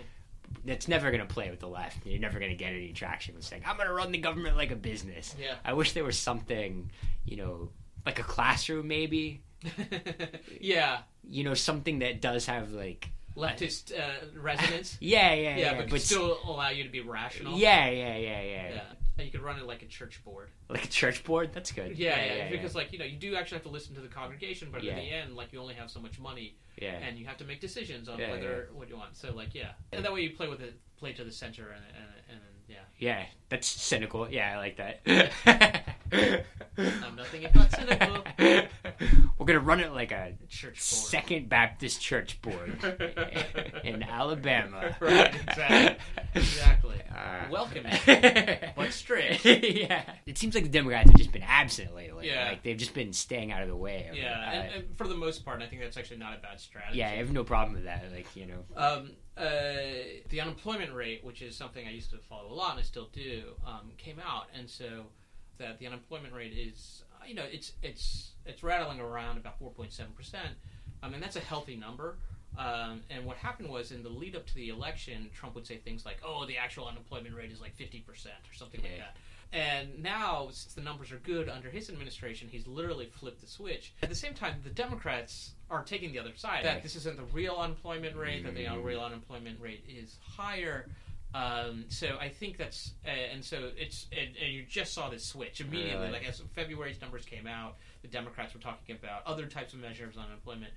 That's 0.65 0.89
never 0.89 1.13
going 1.13 1.25
to 1.25 1.33
play 1.33 1.49
with 1.49 1.61
the 1.61 1.69
left. 1.69 2.05
You're 2.05 2.19
never 2.19 2.41
going 2.41 2.51
to 2.51 2.57
get 2.57 2.73
any 2.73 2.93
traction 2.93 3.37
with 3.37 3.45
saying, 3.45 3.63
"I'm 3.65 3.77
going 3.77 3.87
to 3.87 3.95
run 3.95 4.11
the 4.11 4.19
government 4.19 4.57
like 4.57 4.73
a 4.73 4.77
business." 4.77 5.37
Yeah. 5.39 5.55
I 5.65 5.75
wish 5.75 5.93
there 5.93 6.03
was 6.03 6.19
something, 6.19 6.91
you 7.25 7.37
know, 7.37 7.71
like 8.05 8.19
a 8.19 8.25
classroom, 8.25 8.89
maybe. 8.89 9.43
yeah, 10.61 10.99
You 11.23 11.45
know, 11.45 11.55
something 11.55 12.01
that 12.01 12.21
does 12.21 12.47
have 12.47 12.73
like, 12.73 13.11
leftist 13.37 13.97
uh, 13.97 14.27
resonance. 14.41 14.97
yeah, 15.01 15.33
yeah, 15.35 15.51
Yeah, 15.51 15.57
yeah, 15.57 15.75
but, 15.81 15.91
could 15.91 16.03
still 16.03 16.39
allow 16.45 16.71
you 16.71 16.83
to 16.85 16.91
be 16.91 17.01
rational. 17.01 17.57
yeah, 17.57 17.89
yeah, 17.89 18.17
yeah, 18.17 18.41
yeah, 18.43 18.69
yeah. 18.71 18.81
And 19.19 19.27
you 19.27 19.33
could 19.33 19.43
run 19.43 19.59
it 19.59 19.67
like 19.67 19.83
a 19.83 19.87
church 19.87 20.25
board. 20.25 20.49
Like 20.69 20.85
a 20.85 20.89
church 20.89 21.25
board. 21.25 21.51
That's 21.53 21.73
good. 21.73 21.99
Yeah, 21.99 22.25
yeah, 22.25 22.51
because 22.51 22.75
like 22.75 22.93
you 22.93 22.99
know 22.99 23.05
you 23.05 23.17
do 23.17 23.35
actually 23.37 23.57
have 23.57 23.65
to 23.65 23.71
listen 23.71 23.95
to 23.97 24.01
the 24.01 24.09
congregation, 24.09 24.69
but 24.73 24.83
Yeah. 24.83 24.93
at 24.93 24.97
the 24.97 25.11
end, 25.11 25.37
like 25.37 25.53
you 25.53 25.61
only 25.61 25.75
have 25.75 25.91
so 25.91 26.01
much 26.01 26.19
money, 26.19 26.57
yeah. 26.81 26.93
and 26.93 27.19
you 27.19 27.27
have 27.27 27.37
to 27.39 27.45
make 27.45 27.61
decisions 27.61 28.09
on 28.09 28.19
Yeah, 28.19 28.31
whether 28.31 28.69
what 28.73 28.89
you 28.89 28.97
want. 28.97 29.17
So 29.17 29.33
like 29.35 29.55
yeah, 29.55 29.73
and 29.93 30.05
that 30.05 30.13
way 30.13 30.23
you 30.23 30.31
play 30.31 30.49
with 30.49 30.61
it, 30.61 30.81
play 30.97 31.13
to 31.13 31.25
the 31.25 31.33
center, 31.33 31.71
and 31.71 31.85
and, 31.85 32.07
and 32.31 32.41
yeah, 32.71 32.77
Yeah, 32.99 33.25
that's 33.49 33.67
cynical. 33.67 34.31
Yeah, 34.31 34.55
I 34.55 34.57
like 34.59 34.77
that. 34.79 35.01
I'm 36.79 37.17
nothing 37.17 37.43
if 37.43 37.55
not 37.55 37.71
cynical. 37.73 38.23
We're 39.39 39.47
gonna 39.47 39.61
run 39.61 39.81
it 39.81 39.93
like 39.93 40.13
a 40.13 40.35
Church 40.49 40.75
board. 40.75 40.77
Second 40.79 41.49
Baptist 41.49 42.01
Church 42.01 42.41
board 42.43 42.79
in 43.85 44.03
Alabama. 44.03 44.95
Right, 45.01 45.35
exactly. 45.35 45.97
Exactly. 46.35 46.97
Uh, 47.11 47.47
Welcoming, 47.51 47.93
but 48.77 48.93
strict. 48.93 49.45
yeah, 49.45 50.03
it 50.27 50.39
seems 50.39 50.55
like 50.55 50.65
the 50.65 50.71
Democrats 50.71 51.11
have 51.11 51.19
just 51.19 51.33
been 51.33 51.43
absent 51.43 51.95
lately. 51.95 52.29
Yeah. 52.29 52.49
like 52.51 52.63
they've 52.63 52.77
just 52.77 52.95
been 52.95 53.13
staying 53.13 53.51
out 53.53 53.63
of 53.63 53.69
the 53.69 53.77
way. 53.77 54.07
Of, 54.11 54.17
Yeah, 54.17 54.31
uh, 54.33 54.51
and, 54.51 54.75
and 54.75 54.97
for 54.97 55.09
the 55.09 55.17
most 55.17 55.45
part, 55.45 55.61
I 55.63 55.67
think 55.67 55.83
that's 55.83 55.97
actually 55.97 56.19
not 56.19 56.35
a 56.37 56.41
bad 56.41 56.61
strategy. 56.61 56.99
yeah, 56.99 57.09
I 57.09 57.17
have 57.17 57.33
no 57.33 57.45
problem 57.45 57.75
with 57.75 57.85
that. 57.85 58.05
Like 58.15 58.35
you 58.37 58.47
know, 58.47 58.65
Um, 58.77 59.11
uh, 59.41 60.21
the 60.29 60.41
unemployment 60.41 60.93
rate, 60.93 61.25
which 61.25 61.41
is 61.41 61.57
something 61.57 61.87
I 61.87 61.91
used 61.91 62.11
to 62.11 62.19
follow 62.19 62.53
a 62.53 62.55
lot 62.55 62.73
and 62.73 62.81
I 62.81 62.83
still 62.83 63.09
do, 63.13 63.55
um, 63.67 63.91
came 63.97 64.21
out, 64.25 64.47
and 64.57 64.69
so 64.69 65.07
that 65.59 65.79
the 65.79 65.87
unemployment 65.87 66.35
rate 66.35 66.53
is, 66.53 67.05
uh, 67.15 67.25
you 67.27 67.35
know, 67.35 67.45
it's 67.51 67.73
it's 67.83 68.33
it's 68.45 68.63
rattling 68.63 69.01
around 69.01 69.39
about 69.39 69.59
four 69.59 69.71
point 69.71 69.93
seven 69.93 70.13
percent. 70.13 70.57
I 71.03 71.09
mean, 71.09 71.21
that's 71.21 71.37
a 71.37 71.41
healthy 71.41 71.77
number. 71.77 72.19
Um, 72.59 73.03
and 73.09 73.25
what 73.25 73.37
happened 73.37 73.71
was 73.71 73.93
in 73.93 74.03
the 74.03 74.09
lead 74.09 74.37
up 74.37 74.47
to 74.47 74.55
the 74.55 74.69
election, 74.69 75.31
Trump 75.33 75.55
would 75.55 75.67
say 75.67 75.77
things 75.79 76.05
like, 76.05 76.19
"Oh, 76.25 76.45
the 76.47 76.59
actual 76.59 76.87
unemployment 76.87 77.35
rate 77.35 77.51
is 77.51 77.61
like 77.61 77.75
fifty 77.77 78.01
percent 78.01 78.35
or 78.51 78.55
something 78.55 78.83
like 78.83 78.99
that." 78.99 79.17
And 79.53 80.01
now, 80.01 80.49
since 80.53 80.75
the 80.75 80.81
numbers 80.81 81.11
are 81.11 81.17
good 81.19 81.49
under 81.49 81.71
his 81.71 81.91
administration, 81.91 82.49
he's 82.51 82.67
literally 82.69 83.07
flipped 83.07 83.41
the 83.41 83.49
switch. 83.49 83.93
At 84.03 84.09
the 84.09 84.15
same 84.15 84.33
time, 84.35 84.61
the 84.63 84.71
Democrats 84.71 85.53
are 85.71 85.83
taking 85.83 86.13
the 86.13 86.21
other 86.21 86.35
side. 86.37 86.65
That 86.65 86.83
this 86.85 86.95
isn't 86.97 87.17
the 87.17 87.25
real 87.25 87.57
unemployment 87.57 88.17
rate, 88.17 88.45
that 88.45 88.55
the 88.55 88.65
Mm. 88.67 88.85
real 88.85 89.01
unemployment 89.03 89.61
rate 89.61 89.85
is 89.89 90.19
higher. 90.23 90.89
Um, 91.35 91.85
so 91.89 92.17
I 92.21 92.29
think 92.29 92.59
that's, 92.59 92.93
uh, 93.05 93.09
and 93.11 93.45
so 93.45 93.71
it's, 93.77 94.07
and, 94.17 94.37
and 94.37 94.53
you 94.53 94.65
just 94.65 94.93
saw 94.95 95.09
this 95.11 95.25
switch 95.25 95.61
immediately. 95.61 96.01
Really? 96.07 96.13
Like 96.13 96.29
as 96.29 96.41
February's 96.55 97.01
numbers 97.01 97.25
came 97.25 97.47
out, 97.47 97.77
the 98.03 98.09
Democrats 98.09 98.53
were 98.55 98.61
talking 98.61 98.97
about 98.97 99.25
other 99.27 99.47
types 99.47 99.73
of 99.73 99.79
measures 99.81 100.17
on 100.17 100.25
unemployment. 100.27 100.73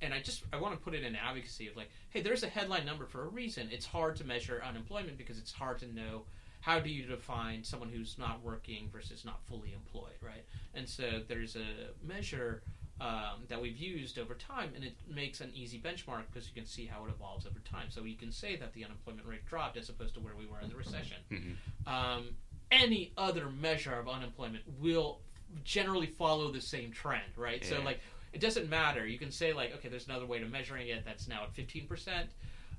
And 0.00 0.12
I 0.14 0.20
just 0.20 0.44
I 0.52 0.56
want 0.58 0.74
to 0.74 0.80
put 0.80 0.94
it 0.94 1.02
in 1.02 1.16
advocacy 1.16 1.68
of 1.68 1.76
like, 1.76 1.90
hey, 2.10 2.20
there's 2.22 2.42
a 2.44 2.48
headline 2.48 2.84
number 2.86 3.06
for 3.06 3.22
a 3.24 3.28
reason. 3.28 3.68
It's 3.72 3.86
hard 3.86 4.14
to 4.16 4.24
measure 4.24 4.62
unemployment 4.64 5.16
because 5.18 5.38
it's 5.38 5.52
hard 5.52 5.78
to 5.80 5.86
know 5.92 6.24
how 6.60 6.80
do 6.80 6.90
you 6.90 7.04
define 7.04 7.62
someone 7.62 7.88
who's 7.88 8.18
not 8.18 8.42
working 8.42 8.88
versus 8.92 9.24
not 9.24 9.40
fully 9.46 9.72
employed, 9.72 10.16
right? 10.20 10.44
And 10.74 10.88
so 10.88 11.22
there's 11.28 11.56
a 11.56 11.92
measure 12.06 12.62
um, 13.00 13.44
that 13.48 13.60
we've 13.60 13.76
used 13.76 14.18
over 14.18 14.34
time, 14.34 14.70
and 14.74 14.82
it 14.82 14.94
makes 15.12 15.40
an 15.40 15.50
easy 15.54 15.78
benchmark 15.78 16.22
because 16.32 16.48
you 16.48 16.54
can 16.54 16.66
see 16.66 16.86
how 16.86 17.04
it 17.04 17.10
evolves 17.10 17.46
over 17.46 17.58
time. 17.60 17.86
So 17.90 18.04
you 18.04 18.16
can 18.16 18.32
say 18.32 18.56
that 18.56 18.72
the 18.72 18.84
unemployment 18.84 19.26
rate 19.26 19.44
dropped 19.46 19.76
as 19.76 19.88
opposed 19.88 20.14
to 20.14 20.20
where 20.20 20.34
we 20.34 20.46
were 20.46 20.60
in 20.60 20.68
the 20.68 20.76
recession. 20.76 21.18
Mhm. 21.30 21.56
Um, 21.86 22.36
any 22.70 23.12
other 23.16 23.48
measure 23.50 23.94
of 23.94 24.08
unemployment 24.08 24.64
will 24.80 25.20
generally 25.62 26.06
follow 26.06 26.50
the 26.50 26.60
same 26.60 26.90
trend, 26.90 27.36
right? 27.36 27.64
So 27.64 27.80
like 27.82 28.00
it 28.32 28.40
doesn't 28.40 28.68
matter. 28.68 29.06
You 29.06 29.18
can 29.18 29.30
say 29.30 29.52
like, 29.52 29.74
okay, 29.76 29.88
there's 29.88 30.06
another 30.06 30.26
way 30.26 30.38
to 30.38 30.46
measuring 30.46 30.88
it 30.88 31.04
that's 31.04 31.28
now 31.28 31.44
at 31.44 31.54
15%. 31.54 32.28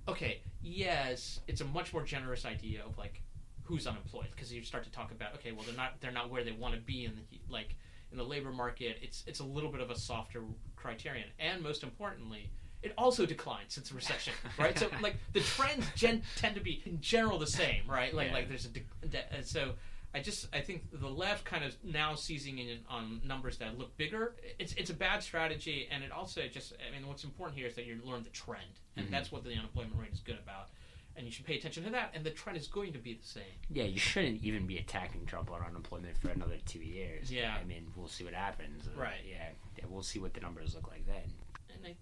Okay, 0.07 0.41
yes, 0.61 1.39
it's 1.47 1.61
a 1.61 1.65
much 1.65 1.93
more 1.93 2.03
generous 2.03 2.45
idea 2.45 2.83
of 2.85 2.97
like 2.97 3.21
who's 3.67 3.85
unemployed 3.85 4.27
because 4.35 4.51
you 4.51 4.63
start 4.63 4.83
to 4.85 4.91
talk 4.91 5.11
about 5.11 5.33
okay, 5.35 5.51
well 5.51 5.63
they're 5.65 5.75
not 5.75 5.99
they're 5.99 6.11
not 6.11 6.29
where 6.31 6.43
they 6.43 6.51
want 6.53 6.73
to 6.73 6.79
be 6.79 7.05
in 7.05 7.13
the 7.15 7.39
like 7.49 7.75
in 8.11 8.17
the 8.17 8.23
labor 8.23 8.51
market. 8.51 8.97
It's 9.01 9.23
it's 9.27 9.39
a 9.41 9.43
little 9.43 9.71
bit 9.71 9.81
of 9.81 9.91
a 9.91 9.97
softer 9.97 10.41
criterion, 10.75 11.27
and 11.39 11.61
most 11.61 11.83
importantly. 11.83 12.49
It 12.83 12.93
also 12.95 13.25
declined 13.25 13.65
since 13.69 13.89
the 13.89 13.95
recession, 13.95 14.33
right? 14.59 14.77
So, 14.77 14.87
like 15.01 15.15
the 15.33 15.39
trends 15.41 15.85
gen- 15.95 16.21
tend 16.35 16.53
to 16.55 16.61
be 16.61 16.83
in 16.85 17.01
general 17.01 17.39
the 17.39 17.47
same, 17.47 17.81
right? 17.89 18.13
Like, 18.13 18.27
Yeah. 18.27 18.33
like 18.33 18.47
there's 18.49 18.65
a 18.65 18.69
de- 18.69 18.83
de- 19.09 19.33
and 19.33 19.43
so 19.43 19.71
I 20.13 20.19
just 20.19 20.47
I 20.55 20.61
think 20.61 20.83
the 20.93 21.07
left 21.09 21.43
kind 21.43 21.63
of 21.65 21.75
now 21.83 22.13
seizing 22.13 22.59
in 22.59 22.77
on 22.87 23.19
numbers 23.25 23.57
that 23.57 23.77
look 23.79 23.97
bigger. 23.97 24.35
It's 24.59 24.73
it's 24.73 24.91
a 24.91 24.93
bad 24.93 25.23
strategy, 25.23 25.87
and 25.91 26.03
it 26.03 26.11
also 26.11 26.47
just 26.47 26.73
I 26.87 26.91
mean 26.95 27.07
what's 27.07 27.23
important 27.23 27.57
here 27.57 27.67
is 27.67 27.73
that 27.75 27.85
you 27.87 27.99
learn 28.05 28.23
the 28.23 28.29
trend, 28.29 28.79
and 28.95 29.07
Mhm. 29.07 29.11
that's 29.11 29.31
what 29.31 29.43
the 29.43 29.51
unemployment 29.53 29.99
rate 29.99 30.13
is 30.13 30.19
good 30.21 30.37
about. 30.37 30.69
And 31.17 31.25
you 31.25 31.31
should 31.31 31.45
pay 31.45 31.57
attention 31.57 31.83
to 31.83 31.89
that. 31.89 32.11
And 32.13 32.23
the 32.23 32.29
trend 32.29 32.57
is 32.57 32.67
going 32.67 32.93
to 32.93 32.99
be 32.99 33.13
the 33.13 33.25
same. 33.25 33.43
Yeah, 33.69 33.85
you 33.85 33.99
shouldn't 33.99 34.43
even 34.43 34.67
be 34.67 34.77
attacking 34.77 35.25
Trump 35.25 35.51
on 35.51 35.61
unemployment 35.61 36.17
for 36.17 36.29
another 36.29 36.57
two 36.65 36.79
years. 36.79 37.31
Yeah. 37.31 37.55
I 37.59 37.65
mean, 37.65 37.87
we'll 37.95 38.07
see 38.07 38.23
what 38.23 38.33
happens. 38.33 38.87
Uh, 38.87 39.01
Right. 39.01 39.21
Yeah, 39.27 39.49
yeah, 39.77 39.85
we'll 39.89 40.03
see 40.03 40.19
what 40.19 40.33
the 40.33 40.41
numbers 40.41 40.75
look 40.75 40.87
like 40.89 41.05
then. 41.07 41.33
And 41.73 41.85
I 41.85 41.95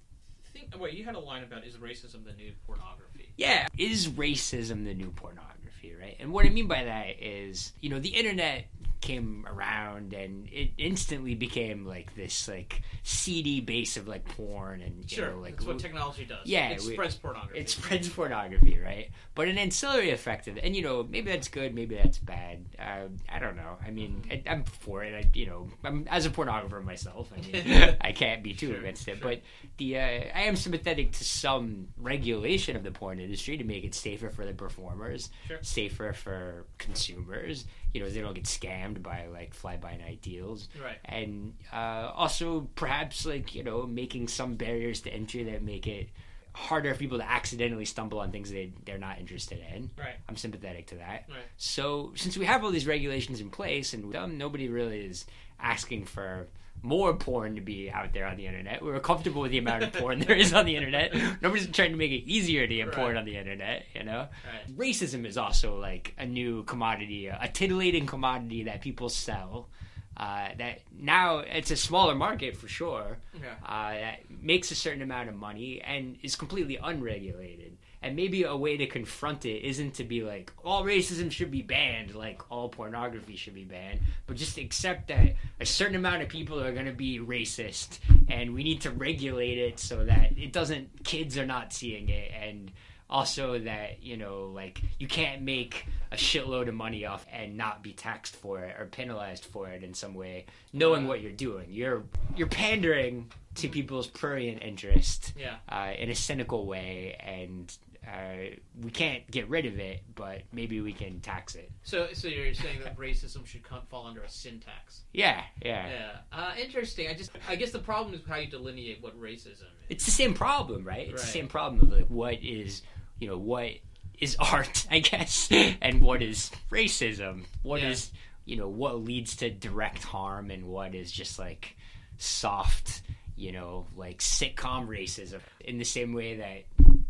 think 0.53 0.73
wait, 0.79 0.93
you 0.93 1.05
had 1.05 1.15
a 1.15 1.19
line 1.19 1.43
about 1.43 1.65
is 1.65 1.75
racism 1.75 2.25
the 2.25 2.33
new 2.33 2.51
pornography? 2.65 3.29
Yeah, 3.37 3.67
is 3.77 4.07
racism 4.07 4.85
the 4.85 4.93
new 4.93 5.11
pornography, 5.11 5.93
right? 5.99 6.15
And 6.19 6.31
what 6.31 6.45
I 6.45 6.49
mean 6.49 6.67
by 6.67 6.83
that 6.83 7.21
is, 7.21 7.73
you 7.81 7.89
know, 7.89 7.99
the 7.99 8.09
internet 8.09 8.65
came 9.05 9.45
around 9.47 10.13
and 10.13 10.47
it 10.51 10.71
instantly 10.77 11.35
became 11.35 11.85
like 11.85 12.15
this 12.15 12.47
like 12.47 12.81
seedy 13.03 13.61
base 13.61 13.97
of 13.97 14.07
like 14.07 14.25
porn 14.25 14.81
and 14.81 14.97
you 15.11 15.15
Sure, 15.17 15.31
know, 15.31 15.39
like 15.39 15.53
that's 15.57 15.65
what 15.65 15.79
technology 15.79 16.25
does. 16.25 16.45
Yeah, 16.45 16.69
it 16.69 16.81
we- 16.81 16.93
spreads 16.93 17.15
pornography. 17.15 17.59
it 17.59 17.69
spreads 17.69 18.09
pornography, 18.09 18.79
right? 18.79 19.09
But 19.35 19.47
an 19.47 19.57
ancillary 19.57 20.09
effect 20.11 20.47
of 20.47 20.57
it, 20.57 20.63
and 20.63 20.75
you 20.75 20.81
know, 20.81 21.03
maybe 21.03 21.29
that's 21.31 21.47
good, 21.49 21.75
maybe 21.75 21.95
that's 21.95 22.17
bad. 22.17 22.65
Uh, 22.79 23.09
I 23.29 23.39
don't 23.39 23.55
know. 23.57 23.77
I 23.85 23.91
mean, 23.91 24.23
I, 24.31 24.41
I'm 24.49 24.63
for 24.63 25.03
it. 25.03 25.13
I, 25.13 25.29
you 25.33 25.45
know, 25.45 25.69
I'm 25.83 26.07
as 26.09 26.25
a 26.25 26.29
pornographer 26.29 26.83
myself. 26.83 27.31
I 27.35 27.41
mean, 27.41 27.97
I 28.01 28.11
can't 28.11 28.41
be 28.43 28.53
too 28.53 28.69
Sure, 28.69 28.77
against 28.77 29.07
it. 29.07 29.17
sure. 29.19 29.29
But 29.29 29.41
the 29.77 29.97
uh, 29.99 30.01
I 30.01 30.43
am 30.43 30.55
sympathetic 30.55 31.11
to 31.13 31.23
some 31.23 31.89
regulation 31.97 32.75
of 32.75 32.83
the 32.83 32.91
porn 32.91 33.19
industry 33.19 33.57
to 33.57 33.63
make 33.63 33.83
it 33.83 33.93
safer 33.93 34.29
for 34.29 34.45
the 34.45 34.53
performers, 34.53 35.29
Sure. 35.47 35.59
safer 35.61 36.13
for 36.13 36.65
consumers. 36.77 37.65
You 37.95 38.01
know, 38.01 38.09
they 38.09 38.21
don't 38.21 38.33
get 38.33 38.43
scammed 38.43 39.01
by 39.01 39.27
like 39.31 39.53
fly 39.53 39.77
by 39.77 39.95
night 39.95 40.21
deals 40.21 40.67
right. 40.83 40.97
and 41.05 41.53
uh, 41.73 42.11
also 42.13 42.67
perhaps 42.75 43.25
like 43.25 43.55
you 43.55 43.63
know 43.63 43.87
making 43.87 44.27
some 44.27 44.55
barriers 44.55 45.01
to 45.01 45.09
entry 45.09 45.43
that 45.45 45.63
make 45.63 45.87
it 45.87 46.09
harder 46.55 46.93
for 46.93 46.99
people 46.99 47.17
to 47.17 47.29
accidentally 47.29 47.83
stumble 47.85 48.19
on 48.19 48.31
things 48.31 48.49
they 48.49 48.71
they're 48.85 48.97
not 48.97 49.19
interested 49.19 49.59
in. 49.73 49.91
Right. 49.97 50.15
I'm 50.27 50.37
sympathetic 50.37 50.87
to 50.87 50.95
that. 50.95 51.25
Right. 51.29 51.37
So 51.57 52.13
since 52.15 52.37
we 52.37 52.45
have 52.45 52.63
all 52.63 52.71
these 52.71 52.87
regulations 52.87 53.41
in 53.41 53.49
place 53.49 53.93
and 53.93 54.15
um, 54.15 54.37
nobody 54.37 54.69
really 54.69 54.99
is 54.99 55.25
asking 55.59 56.05
for 56.05 56.47
more 56.81 57.15
porn 57.15 57.55
to 57.55 57.61
be 57.61 57.89
out 57.89 58.13
there 58.13 58.27
on 58.27 58.37
the 58.37 58.45
internet. 58.45 58.83
We're 58.83 58.99
comfortable 58.99 59.41
with 59.41 59.51
the 59.51 59.57
amount 59.57 59.83
of 59.83 59.93
porn 59.93 60.19
there 60.19 60.35
is 60.35 60.53
on 60.53 60.65
the 60.65 60.75
internet. 60.75 61.13
Nobody's 61.41 61.67
trying 61.67 61.91
to 61.91 61.97
make 61.97 62.11
it 62.11 62.29
easier 62.29 62.67
to 62.67 62.75
get 62.75 62.91
porn 62.91 63.17
on 63.17 63.25
the 63.25 63.37
internet, 63.37 63.85
you 63.93 64.03
know? 64.03 64.27
Right. 64.45 64.77
Racism 64.77 65.25
is 65.25 65.37
also 65.37 65.79
like 65.79 66.13
a 66.17 66.25
new 66.25 66.63
commodity, 66.63 67.27
a 67.27 67.49
titillating 67.51 68.05
commodity 68.05 68.63
that 68.63 68.81
people 68.81 69.09
sell. 69.09 69.69
Uh, 70.17 70.47
that 70.57 70.79
now 70.97 71.39
it's 71.39 71.71
a 71.71 71.75
smaller 71.75 72.15
market 72.15 72.55
for 72.55 72.67
sure. 72.67 73.17
Yeah. 73.33 73.55
Uh, 73.67 73.91
that 73.93 74.19
makes 74.29 74.71
a 74.71 74.75
certain 74.75 75.01
amount 75.01 75.27
of 75.27 75.35
money 75.35 75.81
and 75.81 76.17
is 76.23 76.35
completely 76.35 76.77
unregulated. 76.81 77.77
And 78.05 78.15
maybe 78.15 78.43
a 78.43 78.55
way 78.55 78.77
to 78.77 78.85
confront 78.85 79.45
it 79.45 79.63
isn't 79.65 79.95
to 79.95 80.03
be 80.03 80.21
like 80.21 80.53
all 80.63 80.83
racism 80.83 81.31
should 81.31 81.49
be 81.49 81.63
banned, 81.63 82.13
like 82.13 82.41
all 82.51 82.69
pornography 82.69 83.35
should 83.35 83.55
be 83.55 83.63
banned, 83.63 83.99
but 84.27 84.37
just 84.37 84.57
accept 84.59 85.07
that 85.07 85.33
a 85.59 85.65
certain 85.65 85.95
amount 85.95 86.21
of 86.21 86.29
people 86.29 86.61
are 86.61 86.71
going 86.71 86.85
to 86.85 86.91
be 86.93 87.19
racist, 87.19 87.97
and 88.29 88.53
we 88.53 88.63
need 88.63 88.81
to 88.81 88.91
regulate 88.91 89.57
it 89.57 89.79
so 89.79 90.05
that 90.05 90.37
it 90.37 90.53
doesn't. 90.53 91.03
Kids 91.03 91.35
are 91.37 91.47
not 91.47 91.73
seeing 91.73 92.09
it, 92.09 92.31
and 92.39 92.71
also 93.09 93.59
that 93.59 94.01
you 94.03 94.17
know 94.17 94.45
like 94.53 94.81
you 94.99 95.07
can't 95.07 95.41
make 95.43 95.85
a 96.11 96.15
shitload 96.15 96.67
of 96.67 96.73
money 96.73 97.05
off 97.05 97.23
and 97.31 97.55
not 97.55 97.83
be 97.83 97.93
taxed 97.93 98.35
for 98.35 98.61
it 98.63 98.75
or 98.79 98.85
penalized 98.87 99.45
for 99.45 99.67
it 99.69 99.83
in 99.83 99.93
some 99.93 100.15
way 100.15 100.43
knowing 100.73 101.07
what 101.07 101.21
you're 101.21 101.31
doing 101.31 101.67
you're 101.69 102.01
you're 102.35 102.47
pandering 102.47 103.29
to 103.53 103.67
people's 103.69 104.07
prurient 104.07 104.63
interest 104.63 105.33
Yeah. 105.37 105.57
uh, 105.69 105.91
in 105.99 106.09
a 106.09 106.15
cynical 106.15 106.65
way 106.65 107.15
and 107.19 107.71
uh, 108.07 108.55
we 108.81 108.91
can't 108.91 109.29
get 109.31 109.49
rid 109.49 109.65
of 109.65 109.79
it 109.79 110.01
but 110.15 110.41
maybe 110.51 110.79
we 110.81 110.93
can 110.93 111.19
tax 111.21 111.55
it 111.55 111.71
So, 111.83 112.07
so 112.13 112.27
you're 112.27 112.53
saying 112.53 112.79
that 112.83 112.97
racism 112.97 113.45
should 113.45 113.63
come, 113.63 113.81
fall 113.89 114.05
under 114.07 114.21
a 114.21 114.29
sin 114.29 114.59
tax? 114.59 115.01
yeah 115.13 115.41
yeah, 115.63 115.87
Yeah. 115.89 116.11
Uh, 116.31 116.51
interesting. 116.61 117.07
I 117.07 117.13
just, 117.13 117.31
I 117.49 117.55
guess 117.55 117.71
the 117.71 117.79
problem 117.79 118.13
is 118.15 118.21
how 118.27 118.35
you 118.37 118.47
delineate 118.47 119.01
what 119.01 119.19
racism 119.19 119.47
is. 119.63 119.87
it's 119.89 120.05
the 120.05 120.11
same 120.11 120.33
problem 120.33 120.83
right 120.83 121.07
it's 121.07 121.13
Right. 121.13 121.21
the 121.21 121.27
same 121.27 121.47
problem 121.47 121.81
of 121.81 121.91
like 121.97 122.07
what 122.07 122.35
is 122.43 122.81
you 123.19 123.27
know 123.27 123.37
what 123.37 123.71
is 124.19 124.35
art 124.39 124.85
i 124.91 124.99
guess 124.99 125.49
and 125.51 126.01
what 126.01 126.21
is 126.21 126.51
racism 126.71 127.45
What 127.63 127.81
is 127.83 128.11
Yeah. 128.13 128.19
you 128.45 128.57
know 128.57 128.67
what 128.69 128.99
leads 129.03 129.35
to 129.37 129.49
direct 129.49 130.03
harm 130.03 130.51
and 130.51 130.65
what 130.65 130.93
is 130.95 131.11
just 131.11 131.39
like 131.39 131.75
soft 132.17 133.01
you 133.37 133.51
know 133.51 133.85
like 133.95 134.19
sitcom 134.19 134.87
racism 134.87 135.39
in 135.59 135.77
the 135.77 135.83
same 135.85 136.13
way 136.13 136.37
that 136.37 136.63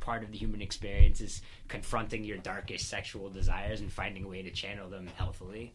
part 0.06 0.24
of 0.24 0.32
the 0.32 0.38
human 0.38 0.62
experience 0.62 1.20
is 1.20 1.42
confronting 1.68 2.24
your 2.24 2.38
darkest 2.38 2.88
sexual 2.88 3.28
desires 3.28 3.82
and 3.82 3.92
finding 3.92 4.24
a 4.24 4.28
way 4.28 4.44
to 4.44 4.52
channel 4.52 4.88
them 4.88 5.10
healthily 5.18 5.74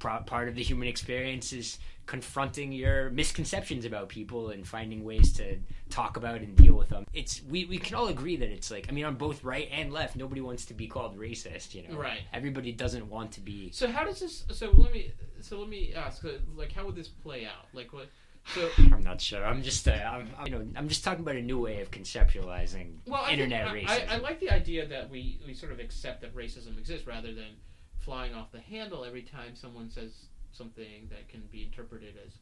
part 0.00 0.48
of 0.48 0.54
the 0.54 0.62
human 0.62 0.88
experience 0.88 1.52
is 1.52 1.78
confronting 2.06 2.72
your 2.72 3.10
misconceptions 3.10 3.84
about 3.84 4.08
people 4.08 4.48
and 4.48 4.66
finding 4.66 5.04
ways 5.04 5.30
to 5.34 5.58
talk 5.90 6.16
about 6.16 6.40
and 6.40 6.56
deal 6.56 6.72
with 6.74 6.88
them. 6.88 7.04
It's 7.12 7.42
we, 7.48 7.66
we 7.66 7.76
can 7.76 7.94
all 7.94 8.08
agree 8.08 8.36
that 8.36 8.48
it's 8.48 8.70
like 8.70 8.86
I 8.88 8.92
mean 8.92 9.04
on 9.04 9.16
both 9.16 9.44
right 9.44 9.68
and 9.70 9.92
left 9.92 10.16
nobody 10.16 10.40
wants 10.40 10.64
to 10.66 10.74
be 10.74 10.86
called 10.86 11.18
racist, 11.18 11.74
you 11.74 11.86
know. 11.86 11.96
Right. 11.96 12.22
Everybody 12.32 12.72
doesn't 12.72 13.08
want 13.10 13.32
to 13.32 13.40
be 13.40 13.70
So 13.72 13.88
how 13.88 14.04
does 14.04 14.20
this? 14.20 14.44
So 14.50 14.70
let 14.72 14.92
me, 14.92 15.12
so 15.40 15.60
let 15.60 15.68
me 15.68 15.92
ask. 15.94 16.24
uh, 16.24 16.30
Like, 16.56 16.72
how 16.72 16.86
would 16.86 16.96
this 16.96 17.08
play 17.08 17.44
out? 17.44 17.66
Like, 17.74 17.92
what? 17.92 18.08
So, 18.46 18.68
I'm 18.78 19.02
not 19.02 19.20
sure. 19.20 19.44
I'm 19.44 19.62
just 19.62 19.86
uh, 19.86 19.92
I'm, 19.92 20.28
I'm, 20.38 20.46
you 20.46 20.52
know 20.52 20.66
I'm 20.76 20.88
just 20.88 21.04
talking 21.04 21.20
about 21.20 21.36
a 21.36 21.42
new 21.42 21.60
way 21.60 21.80
of 21.82 21.90
conceptualizing 21.90 22.94
well, 23.06 23.22
I 23.24 23.32
internet 23.32 23.70
think, 23.70 23.88
racism. 23.88 24.10
I, 24.10 24.14
I 24.14 24.18
like 24.18 24.40
the 24.40 24.50
idea 24.50 24.86
that 24.88 25.08
we 25.08 25.40
we 25.46 25.54
sort 25.54 25.72
of 25.72 25.78
accept 25.78 26.22
that 26.22 26.34
racism 26.34 26.78
exists 26.78 27.06
rather 27.06 27.32
than 27.32 27.56
flying 27.98 28.34
off 28.34 28.50
the 28.50 28.60
handle 28.60 29.04
every 29.04 29.22
time 29.22 29.54
someone 29.54 29.90
says 29.90 30.10
something 30.52 31.08
that 31.10 31.28
can 31.28 31.42
be 31.52 31.62
interpreted 31.62 32.14
as 32.26 32.32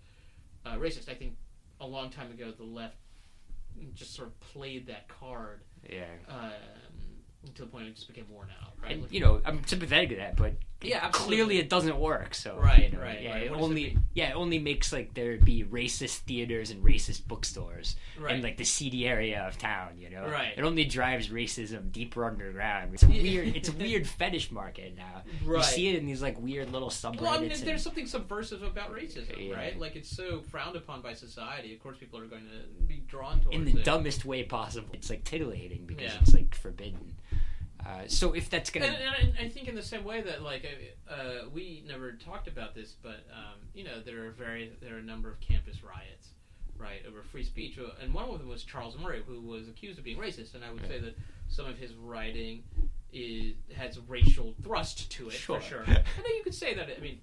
uh, 0.64 0.76
racist. 0.76 1.08
I 1.10 1.14
think 1.14 1.36
a 1.80 1.86
long 1.86 2.10
time 2.10 2.30
ago 2.30 2.52
the 2.56 2.64
left 2.64 2.96
just 3.94 4.14
sort 4.14 4.28
of 4.28 4.40
played 4.40 4.86
that 4.86 5.08
card 5.08 5.60
yeah. 5.88 6.04
um, 6.28 6.50
to 7.54 7.62
the 7.62 7.68
point 7.68 7.86
it 7.86 7.94
just 7.94 8.08
became 8.08 8.26
worn 8.30 8.48
out. 8.62 8.72
Right? 8.82 8.92
And 8.92 9.02
Like- 9.02 9.12
you 9.12 9.20
know, 9.20 9.40
I'm 9.44 9.64
sympathetic 9.66 10.10
to 10.10 10.16
that, 10.16 10.36
but 10.36 10.54
Yeah, 10.80 11.00
absolutely. 11.02 11.36
clearly 11.36 11.58
it 11.58 11.68
doesn't 11.68 11.98
work. 11.98 12.34
So 12.36 12.56
Right, 12.56 12.90
you 12.92 12.96
know, 12.96 13.02
right, 13.02 13.20
yeah, 13.20 13.32
right. 13.32 13.42
it 13.42 13.50
What 13.50 13.56
does 13.58 13.66
it 13.66 13.70
only 13.70 13.98
yeah, 14.14 14.30
it 14.30 14.34
only 14.36 14.58
makes 14.60 14.92
like 14.92 15.12
there 15.14 15.36
be 15.38 15.64
racist 15.64 16.18
theaters 16.18 16.70
and 16.70 16.84
racist 16.84 17.26
bookstores 17.26 17.96
right. 18.18 18.36
in 18.36 18.42
like 18.42 18.58
the 18.58 18.64
seedy 18.64 19.06
area 19.08 19.42
of 19.46 19.58
town. 19.58 19.98
You 19.98 20.10
know, 20.10 20.26
Right. 20.28 20.52
It 20.56 20.62
only 20.62 20.84
drives 20.84 21.28
racism 21.30 21.90
deeper 21.90 22.24
underground. 22.24 22.94
It's 22.94 23.02
a 23.04 23.08
weird. 23.08 23.56
It's 23.56 23.68
a 23.68 23.72
weird 23.72 24.06
fetish 24.06 24.52
market 24.52 24.96
now. 24.96 25.22
right. 25.44 25.58
You 25.58 25.62
see 25.64 25.88
it 25.88 25.96
in 25.96 26.06
these 26.06 26.22
like 26.22 26.40
weird 26.40 26.70
little 26.72 26.90
subreddits. 26.90 27.20
Well, 27.22 27.34
I 27.34 27.40
mean, 27.40 27.50
and- 27.50 27.60
there's 27.62 27.82
something 27.82 28.06
subversive 28.06 28.62
about 28.62 28.94
racism, 28.94 29.48
Yeah. 29.48 29.56
right? 29.56 29.78
Like 29.80 29.96
it's 29.96 30.08
so 30.08 30.42
frowned 30.42 30.76
upon 30.76 31.02
by 31.02 31.14
society. 31.14 31.74
Of 31.74 31.80
course, 31.82 31.96
people 31.98 32.20
are 32.20 32.26
going 32.26 32.44
to 32.44 32.84
be 32.86 33.02
drawn 33.08 33.40
towards 33.40 33.56
in 33.56 33.64
the 33.64 33.78
it. 33.80 33.84
dumbest 33.84 34.24
way 34.24 34.44
possible. 34.44 34.90
It's 34.92 35.10
like 35.10 35.24
titillating 35.24 35.86
because 35.86 36.12
Yeah. 36.12 36.18
it's 36.20 36.34
like 36.34 36.54
forbidden. 36.54 37.16
Uh, 37.86 38.06
so 38.08 38.32
if 38.32 38.50
that's 38.50 38.70
gonna 38.70 38.86
And, 38.86 38.96
and 38.96 39.38
I- 39.38 39.44
I 39.44 39.48
think 39.48 39.68
in 39.68 39.74
the 39.74 39.82
same 39.82 40.04
way 40.04 40.20
that 40.22 40.42
like 40.42 40.66
uh, 41.08 41.48
we 41.52 41.84
never 41.86 42.12
talked 42.12 42.48
about 42.48 42.74
this, 42.74 42.94
but 43.02 43.24
um, 43.32 43.60
you 43.74 43.84
know 43.84 44.00
there 44.00 44.26
are 44.26 44.30
very 44.30 44.72
there 44.80 44.96
are 44.96 44.98
a 44.98 45.02
number 45.02 45.30
of 45.30 45.40
campus 45.40 45.82
riots, 45.82 46.30
right, 46.76 47.02
over 47.06 47.22
free 47.22 47.44
speech, 47.44 47.78
and 48.02 48.12
one 48.12 48.28
of 48.28 48.38
them 48.38 48.48
was 48.48 48.64
Charles 48.64 48.96
Murray, 48.98 49.22
who 49.26 49.40
was 49.40 49.68
accused 49.68 49.98
of 49.98 50.04
being 50.04 50.18
racist, 50.18 50.54
and 50.54 50.64
I 50.64 50.70
would 50.72 50.86
say 50.86 50.98
that 50.98 51.16
some 51.48 51.66
of 51.66 51.78
his 51.78 51.94
writing 51.94 52.64
is 53.12 53.54
has 53.74 53.98
racial 54.08 54.54
thrust 54.62 55.10
to 55.12 55.28
it 55.28 55.32
Sure. 55.34 55.60
for 55.60 55.66
sure. 55.66 55.82
And 55.86 55.96
then 55.96 56.34
you 56.36 56.42
could 56.42 56.54
say 56.54 56.74
that 56.74 56.88
I 56.96 57.00
mean. 57.00 57.20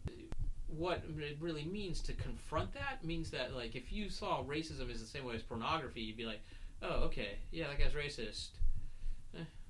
What 0.67 1.03
it 1.17 1.37
really 1.39 1.63
means 1.63 2.01
to 2.01 2.13
confront 2.13 2.73
that 2.73 3.01
means 3.01 3.29
that, 3.31 3.53
like, 3.55 3.75
if 3.77 3.93
you 3.93 4.09
saw 4.09 4.43
racism 4.43 4.91
as 4.91 4.99
the 4.99 5.07
same 5.07 5.23
way 5.23 5.33
as 5.35 5.41
pornography, 5.41 6.01
you'd 6.01 6.17
be 6.17 6.25
like, 6.25 6.41
"Oh, 6.81 7.03
okay, 7.05 7.37
yeah, 7.51 7.67
that 7.67 7.79
guy's 7.79 7.93
racist. 7.93 8.47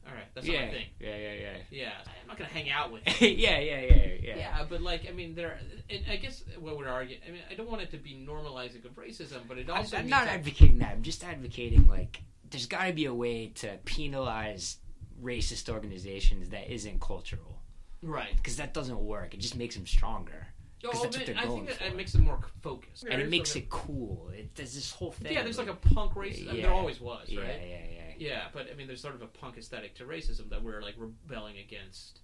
All 0.08 0.14
right, 0.14 0.26
that's 0.34 0.48
yeah, 0.48 0.62
not 0.62 0.68
my 0.68 0.74
thing." 0.74 0.88
yeah, 1.00 1.16
yeah, 1.16 1.34
yeah. 1.34 1.58
Yeah, 1.72 1.92
I'm 2.22 2.28
not 2.28 2.38
gonna 2.38 2.50
hang 2.50 2.70
out 2.70 2.92
with. 2.92 3.04
him. 3.08 3.36
yeah, 3.38 3.60
yeah, 3.60 3.82
yeah, 3.82 4.08
yeah. 4.22 4.38
yeah, 4.38 4.58
uh, 4.60 4.66
but 4.70 4.82
like, 4.82 5.08
I 5.10 5.12
mean, 5.12 5.36
there. 5.36 5.60
And 5.90 6.04
I 6.10 6.18
guess 6.18 6.44
what 6.60 6.78
we're 6.78 6.88
arguing. 6.88 7.22
I 7.28 7.32
mean, 7.32 7.42
I 7.50 7.56
don't 7.56 7.70
want 7.70 7.82
it 7.82 7.92
to 7.92 7.98
be 7.98 8.14
normalizing 8.28 8.86
of 8.86 8.92
racism, 8.96 9.42
but 9.48 9.58
it 9.58 9.70
I'm, 9.70 9.78
also. 9.78 9.98
I'm 9.98 10.04
means 10.04 10.12
not 10.12 10.26
that- 10.26 10.36
advocating 10.36 10.80
that. 10.80 10.92
I'm 10.92 11.02
just 11.04 11.24
advocating 11.24 11.88
like 11.88 12.22
there's 12.50 12.68
got 12.68 12.86
to 12.86 12.94
be 12.94 13.06
a 13.06 13.14
way 13.14 13.48
to 13.56 13.78
penalize 13.86 14.78
racist 15.22 15.70
organizations 15.70 16.50
that 16.50 16.72
isn't 16.72 17.02
cultural 17.02 17.62
right. 18.02 18.36
because 18.36 18.58
that 18.58 18.74
doesn't 18.74 19.00
work. 19.00 19.34
It 19.34 19.40
just 19.40 19.56
makes 19.56 19.76
them 19.76 19.86
stronger, 19.86 20.48
Oh, 20.88 20.92
that's 20.92 21.04
what 21.04 21.12
but 21.14 21.26
they're 21.26 21.38
I 21.38 21.46
going 21.46 21.66
think 21.66 21.68
that 21.70 21.78
for. 21.88 21.94
it 21.94 21.96
makes 21.98 22.16
it 22.16 22.22
more 22.22 22.40
focused, 22.62 23.06
and 23.10 23.22
it 23.22 23.30
makes 23.30 23.56
it 23.56 23.70
cool. 23.70 24.30
It, 24.36 24.56
there's 24.56 24.74
this 24.76 24.92
whole 24.92 25.12
thing. 25.12 25.34
Yeah, 25.34 25.44
there's 25.44 25.58
like 25.58 25.68
a 25.70 25.74
punk 25.76 26.14
racism. 26.14 26.50
I 26.50 26.54
mean, 26.54 26.62
there 26.62 26.72
always 26.72 27.00
was, 27.02 27.28
yeah, 27.30 27.42
right? 27.42 27.62
yeah, 27.68 27.78
yeah. 27.94 28.02
Yeah, 28.18 28.42
but 28.54 28.68
I 28.72 28.76
mean, 28.76 28.88
there's 28.88 29.02
sort 29.02 29.16
of 29.16 29.22
a 29.22 29.28
punk 29.28 29.58
aesthetic 29.58 29.96
to 29.96 30.06
racism 30.06 30.50
that 30.50 30.64
we're 30.64 30.82
like 30.82 30.96
rebelling 30.98 31.58
against 31.58 32.22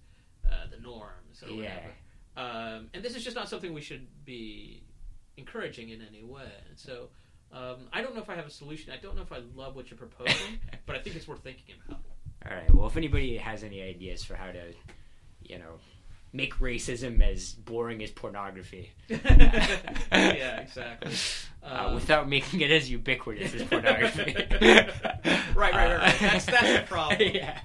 uh, 0.50 0.66
the 0.70 0.80
norms 0.80 1.42
or 1.42 1.48
Yeah. 1.50 1.56
whatever. 1.56 1.92
Um, 2.34 2.88
and 2.94 3.02
this 3.04 3.14
is 3.14 3.22
just 3.24 3.36
not 3.36 3.48
something 3.50 3.74
we 3.74 3.82
should 3.82 4.06
be 4.24 4.84
encouraging 5.36 5.90
in 5.90 6.00
any 6.00 6.22
way. 6.22 6.50
And 6.68 6.78
so, 6.78 7.08
um, 7.52 7.88
I 7.92 8.00
don't 8.00 8.14
know 8.14 8.22
if 8.22 8.30
I 8.30 8.34
have 8.36 8.46
a 8.46 8.50
solution. 8.50 8.90
I 8.92 8.96
don't 8.96 9.16
know 9.16 9.22
if 9.22 9.32
I 9.32 9.40
love 9.54 9.76
what 9.76 9.90
you're 9.90 9.98
proposing, 9.98 10.58
but 10.86 10.96
I 10.96 11.00
think 11.00 11.16
it's 11.16 11.28
worth 11.28 11.42
thinking 11.42 11.74
about. 11.86 12.00
All 12.48 12.56
right. 12.56 12.74
Well, 12.74 12.86
if 12.86 12.96
anybody 12.96 13.36
has 13.36 13.62
any 13.62 13.82
ideas 13.82 14.24
for 14.24 14.34
how 14.34 14.50
to, 14.50 14.72
you 15.42 15.58
know, 15.58 15.74
make 16.32 16.54
racism 16.60 17.20
as 17.22 17.52
boring 17.52 18.02
as 18.02 18.10
pornography, 18.10 18.90
yeah, 19.08 20.60
exactly. 20.60 21.12
uh, 21.62 21.86
Um, 21.88 21.94
without 21.94 22.28
making 22.28 22.60
it 22.60 22.70
as 22.70 22.90
ubiquitous 22.90 23.54
as 23.54 23.62
pornography. 23.64 24.34
right, 24.34 24.90
right, 25.54 25.74
right, 25.74 25.98
right. 25.98 26.16
That's 26.20 26.46
that's 26.46 26.72
the 26.80 26.84
problem. 26.88 27.18
yeah. 27.34 27.60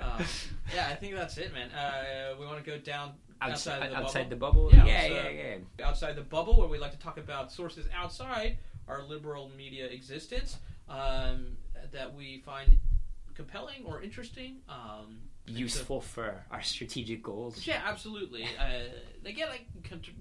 Um, 0.00 0.24
yeah, 0.74 0.88
I 0.90 0.94
think 0.94 1.14
that's 1.14 1.38
it, 1.38 1.52
man. 1.52 1.70
Uh, 1.70 2.34
we 2.40 2.46
want 2.46 2.62
to 2.64 2.68
go 2.68 2.78
down 2.78 3.12
outside, 3.40 3.82
Outside, 3.82 3.90
the 3.90 3.96
outside 3.96 4.30
the 4.30 4.36
bubble. 4.36 4.70
Yeah, 4.72 4.84
Yeah, 4.84 5.02
so- 5.02 5.14
yeah, 5.14 5.28
yeah. 5.78 5.86
outside 5.86 6.16
the 6.16 6.22
bubble, 6.22 6.58
where 6.58 6.68
we 6.68 6.78
like 6.78 6.92
to 6.92 6.98
talk 6.98 7.18
about 7.18 7.52
sources 7.52 7.86
outside 7.94 8.58
our 8.88 9.02
liberal 9.02 9.50
media 9.56 9.86
existence 9.86 10.56
um, 10.88 11.56
that 11.92 12.12
we 12.14 12.42
find 12.44 12.78
compelling 13.34 13.84
or 13.84 14.02
interesting. 14.02 14.56
Um, 14.68 15.18
Useful 15.46 16.00
for 16.00 16.44
our 16.50 16.62
strategic 16.62 17.22
goals. 17.22 17.66
yeah, 17.66 17.82
absolutely. 17.84 18.44
Uh, 18.58 18.84
again, 19.26 19.48
like 19.48 19.66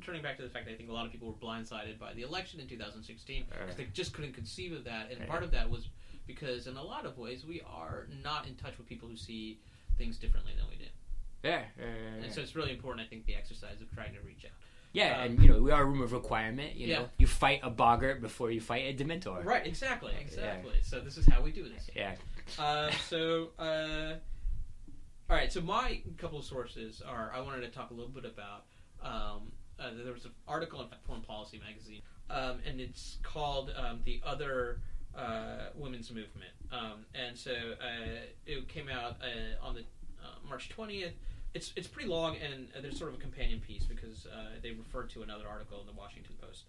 turning 0.04 0.22
back 0.24 0.38
to 0.38 0.44
the 0.44 0.50
fact 0.50 0.66
that 0.66 0.72
I 0.74 0.76
think 0.76 0.90
a 0.90 0.94
lot 0.94 1.06
of 1.06 1.12
people 1.12 1.28
were 1.28 1.48
blindsided 1.48 2.00
by 2.00 2.14
the 2.14 2.24
election 2.24 2.60
in 2.60 2.68
2016 2.68 3.46
because 3.50 3.76
they 3.76 3.86
just 3.94 4.14
couldn't 4.14 4.34
conceive 4.34 4.74
of 4.74 4.84
that, 4.86 5.12
and 5.12 5.20
Right. 5.20 5.30
part 5.30 5.44
of 5.44 5.52
that 5.52 5.70
was 5.70 5.88
because, 6.28 6.66
in 6.68 6.76
a 6.78 6.84
lot 6.84 7.06
of 7.06 7.18
ways, 7.18 7.46
we 7.46 7.62
are 7.62 8.08
not 8.24 8.48
in 8.48 8.56
touch 8.56 8.78
with 8.78 8.88
people 8.88 9.08
who 9.10 9.16
see 9.18 9.60
things 9.98 10.18
differently 10.18 10.54
than 10.58 10.68
we 10.70 10.76
do. 10.78 10.90
Yeah, 11.44 11.64
yeah, 11.78 11.86
yeah, 11.86 12.24
And 12.26 12.34
so 12.34 12.42
it's 12.42 12.56
really 12.56 12.72
important, 12.72 13.06
I 13.06 13.10
think, 13.10 13.26
the 13.26 13.36
exercise 13.36 13.82
of 13.82 13.92
trying 13.94 14.14
to 14.14 14.22
reach 14.22 14.46
out. 14.46 14.52
yeah. 14.94 15.18
um, 15.20 15.26
and 15.26 15.42
you 15.44 15.50
know, 15.50 15.62
we 15.62 15.72
are 15.72 15.84
a 15.84 15.86
room 15.86 16.02
of 16.02 16.14
requirement. 16.14 16.76
You 16.76 16.94
know, 16.96 17.10
you 17.18 17.28
fight 17.28 17.60
a 17.64 17.70
boggart 17.70 18.22
before 18.22 18.50
you 18.52 18.62
fight 18.62 18.86
a 18.86 19.04
dementor. 19.04 19.44
Right, 19.46 19.66
exactly, 19.66 20.14
exactly. 20.20 20.80
So 20.84 21.00
this 21.00 21.18
is 21.18 21.26
how 21.28 21.42
we 21.42 21.52
do 21.52 21.68
this. 21.70 21.90
Yeah. 21.96 22.16
Uh, 22.60 22.92
so, 23.08 23.50
uh, 23.60 24.14
all 25.32 25.38
right. 25.38 25.52
So 25.52 25.62
my 25.62 26.02
couple 26.18 26.38
of 26.38 26.44
sources 26.44 27.02
are. 27.08 27.32
I 27.34 27.40
wanted 27.40 27.62
to 27.62 27.70
talk 27.70 27.92
a 27.92 27.94
little 27.94 28.12
bit 28.12 28.26
about. 28.26 28.66
Um, 29.02 29.54
uh, 29.80 29.92
there 30.04 30.14
was 30.14 30.26
an 30.26 30.32
article 30.46 30.82
in 30.82 30.88
Foreign 31.08 31.22
Policy 31.22 31.60
magazine, 31.66 32.02
um, 32.30 32.60
and 32.68 32.82
it's 32.82 33.18
called 33.24 33.72
um, 33.78 34.02
"The 34.04 34.22
Other 34.26 34.82
uh, 35.16 35.70
Women's 35.74 36.10
Movement." 36.10 36.52
Um, 36.70 37.06
and 37.16 37.38
so 37.38 37.52
uh, 37.52 38.26
it 38.46 38.68
came 38.68 38.90
out 38.90 39.18
uh, 39.22 39.66
on 39.66 39.74
the 39.74 39.82
uh, 40.22 40.48
March 40.48 40.68
twentieth. 40.68 41.14
It's 41.54 41.72
it's 41.78 41.88
pretty 41.88 42.10
long, 42.10 42.36
and 42.36 42.68
there's 42.84 43.00
sort 43.00 43.12
of 43.12 43.18
a 43.18 43.22
companion 43.22 43.62
piece 43.62 43.86
because 43.86 44.26
uh, 44.26 44.60
they 44.62 44.72
refer 44.72 45.04
to 45.04 45.22
another 45.22 45.46
article 45.50 45.80
in 45.80 45.88
the 45.88 45.98
Washington 45.98 46.36
Post. 46.42 46.66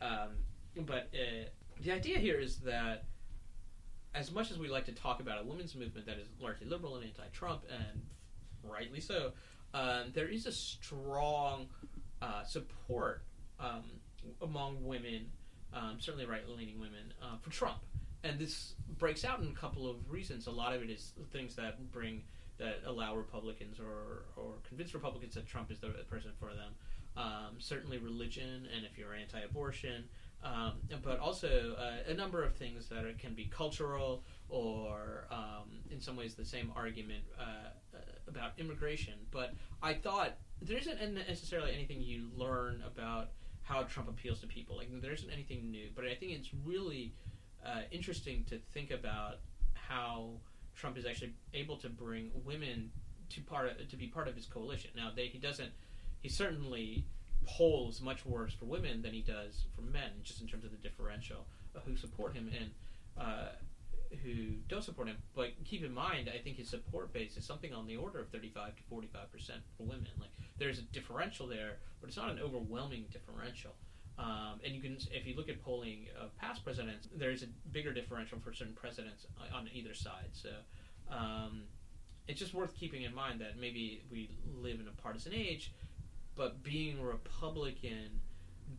Um, 0.00 0.84
but 0.86 1.10
the 1.82 1.90
idea 1.90 2.18
here 2.18 2.38
is 2.38 2.58
that 2.58 3.06
as 4.14 4.30
much 4.30 4.50
as 4.50 4.58
we 4.58 4.68
like 4.68 4.86
to 4.86 4.92
talk 4.92 5.20
about 5.20 5.40
a 5.40 5.44
women's 5.44 5.74
movement 5.74 6.06
that 6.06 6.18
is 6.18 6.28
largely 6.40 6.66
liberal 6.66 6.96
and 6.96 7.04
anti-Trump, 7.04 7.62
and 7.70 8.02
rightly 8.62 9.00
so, 9.00 9.32
um, 9.72 10.12
there 10.14 10.28
is 10.28 10.46
a 10.46 10.52
strong 10.52 11.66
uh, 12.22 12.44
support 12.44 13.22
um, 13.58 13.82
among 14.40 14.84
women, 14.84 15.26
um, 15.72 15.96
certainly 15.98 16.26
right-leaning 16.26 16.78
women, 16.78 17.12
uh, 17.20 17.36
for 17.40 17.50
Trump. 17.50 17.78
And 18.22 18.38
this 18.38 18.74
breaks 18.98 19.24
out 19.24 19.40
in 19.40 19.48
a 19.48 19.52
couple 19.52 19.90
of 19.90 20.10
reasons. 20.10 20.46
A 20.46 20.50
lot 20.50 20.74
of 20.74 20.82
it 20.82 20.90
is 20.90 21.12
things 21.32 21.56
that 21.56 21.92
bring 21.92 22.22
that 22.56 22.82
allow 22.86 23.16
Republicans 23.16 23.78
or 23.80 24.24
or 24.36 24.54
convince 24.66 24.94
Republicans 24.94 25.34
that 25.34 25.46
Trump 25.46 25.70
is 25.70 25.78
the 25.80 25.88
person 26.08 26.30
for 26.38 26.54
them. 26.54 26.72
Um, 27.16 27.56
certainly 27.58 27.98
religion, 27.98 28.66
and 28.74 28.84
if 28.84 28.96
you're 28.96 29.14
anti-abortion, 29.14 30.04
um, 30.44 30.74
but 31.02 31.18
also 31.18 31.74
uh, 31.78 32.10
a 32.10 32.14
number 32.14 32.44
of 32.44 32.54
things 32.54 32.88
that 32.88 33.04
are, 33.04 33.12
can 33.14 33.34
be 33.34 33.46
cultural 33.46 34.24
or 34.48 35.26
um, 35.30 35.70
in 35.90 36.00
some 36.00 36.16
ways 36.16 36.34
the 36.34 36.44
same 36.44 36.70
argument 36.76 37.24
uh, 37.38 37.70
uh, 37.96 37.98
about 38.28 38.52
immigration. 38.58 39.14
But 39.30 39.54
I 39.82 39.94
thought 39.94 40.36
there 40.60 40.78
isn't 40.78 41.14
necessarily 41.14 41.72
anything 41.72 42.00
you 42.00 42.28
learn 42.36 42.82
about 42.86 43.30
how 43.62 43.84
Trump 43.84 44.10
appeals 44.10 44.40
to 44.40 44.46
people. 44.46 44.76
Like 44.76 44.88
there 45.00 45.12
isn't 45.12 45.30
anything 45.30 45.70
new, 45.70 45.88
but 45.94 46.04
I 46.04 46.14
think 46.14 46.32
it's 46.32 46.50
really 46.64 47.14
uh, 47.64 47.82
interesting 47.90 48.44
to 48.50 48.58
think 48.72 48.90
about 48.90 49.36
how 49.72 50.32
Trump 50.76 50.98
is 50.98 51.06
actually 51.06 51.32
able 51.54 51.78
to 51.78 51.88
bring 51.88 52.30
women 52.44 52.90
to 53.30 53.40
part 53.40 53.70
of, 53.70 53.88
to 53.88 53.96
be 53.96 54.06
part 54.06 54.28
of 54.28 54.36
his 54.36 54.44
coalition. 54.44 54.90
Now 54.94 55.10
they, 55.14 55.26
he 55.26 55.38
doesn't. 55.38 55.70
He 56.20 56.28
certainly 56.28 57.06
polls 57.46 58.00
much 58.00 58.24
worse 58.26 58.52
for 58.52 58.66
women 58.66 59.02
than 59.02 59.12
he 59.12 59.20
does 59.20 59.64
for 59.74 59.82
men, 59.82 60.10
just 60.22 60.40
in 60.40 60.46
terms 60.46 60.64
of 60.64 60.70
the 60.70 60.76
differential 60.76 61.46
who 61.84 61.96
support 61.96 62.34
him 62.34 62.50
and 62.56 62.70
uh, 63.18 63.48
who 64.22 64.54
don't 64.68 64.84
support 64.84 65.08
him. 65.08 65.16
But 65.34 65.52
keep 65.64 65.84
in 65.84 65.92
mind, 65.92 66.30
I 66.32 66.38
think 66.38 66.56
his 66.56 66.68
support 66.68 67.12
base 67.12 67.36
is 67.36 67.44
something 67.44 67.72
on 67.72 67.86
the 67.86 67.96
order 67.96 68.20
of 68.20 68.28
35 68.28 68.76
to 68.76 68.82
45 68.88 69.32
percent 69.32 69.60
for 69.76 69.84
women. 69.84 70.08
Like 70.20 70.30
there's 70.58 70.78
a 70.78 70.82
differential 70.82 71.46
there, 71.46 71.78
but 72.00 72.08
it's 72.08 72.16
not 72.16 72.30
an 72.30 72.38
overwhelming 72.38 73.06
differential. 73.10 73.72
Um, 74.16 74.60
and 74.64 74.72
you 74.72 74.80
can, 74.80 74.96
if 75.10 75.26
you 75.26 75.34
look 75.34 75.48
at 75.48 75.60
polling 75.62 76.06
of 76.20 76.36
past 76.38 76.64
presidents, 76.64 77.08
there's 77.16 77.42
a 77.42 77.46
bigger 77.72 77.92
differential 77.92 78.38
for 78.38 78.52
certain 78.52 78.74
presidents 78.74 79.26
on 79.52 79.68
either 79.72 79.92
side. 79.92 80.30
So 80.32 80.50
um, 81.10 81.62
it's 82.28 82.38
just 82.38 82.54
worth 82.54 82.74
keeping 82.76 83.02
in 83.02 83.14
mind 83.14 83.40
that 83.40 83.58
maybe 83.60 84.02
we 84.10 84.30
live 84.56 84.78
in 84.78 84.86
a 84.86 85.02
partisan 85.02 85.34
age, 85.34 85.72
but 86.36 86.62
being 86.62 87.02
Republican 87.02 88.20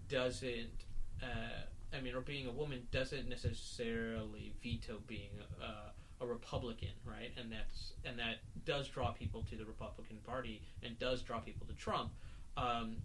doesn't. 0.10 0.86
Uh, 1.22 1.66
I 1.96 2.02
mean, 2.02 2.14
or 2.14 2.22
being 2.22 2.48
a 2.48 2.52
woman 2.52 2.88
doesn't 2.92 3.30
necessarily 3.30 4.54
veto 4.62 5.00
being 5.08 5.30
a, 5.62 6.24
a 6.24 6.28
Republican, 6.28 6.90
right? 7.06 7.32
And 7.38 7.52
that's 7.52 7.94
and 8.04 8.20
that 8.20 8.38
does 8.66 8.90
draw 8.90 9.12
people 9.12 9.44
to 9.50 9.56
the 9.56 9.66
Republican 9.66 10.18
Party 10.26 10.62
and 10.84 10.98
does 11.00 11.22
draw 11.22 11.40
people 11.40 11.66
to 11.68 11.74
Trump. 11.74 12.12
Um, 12.58 12.98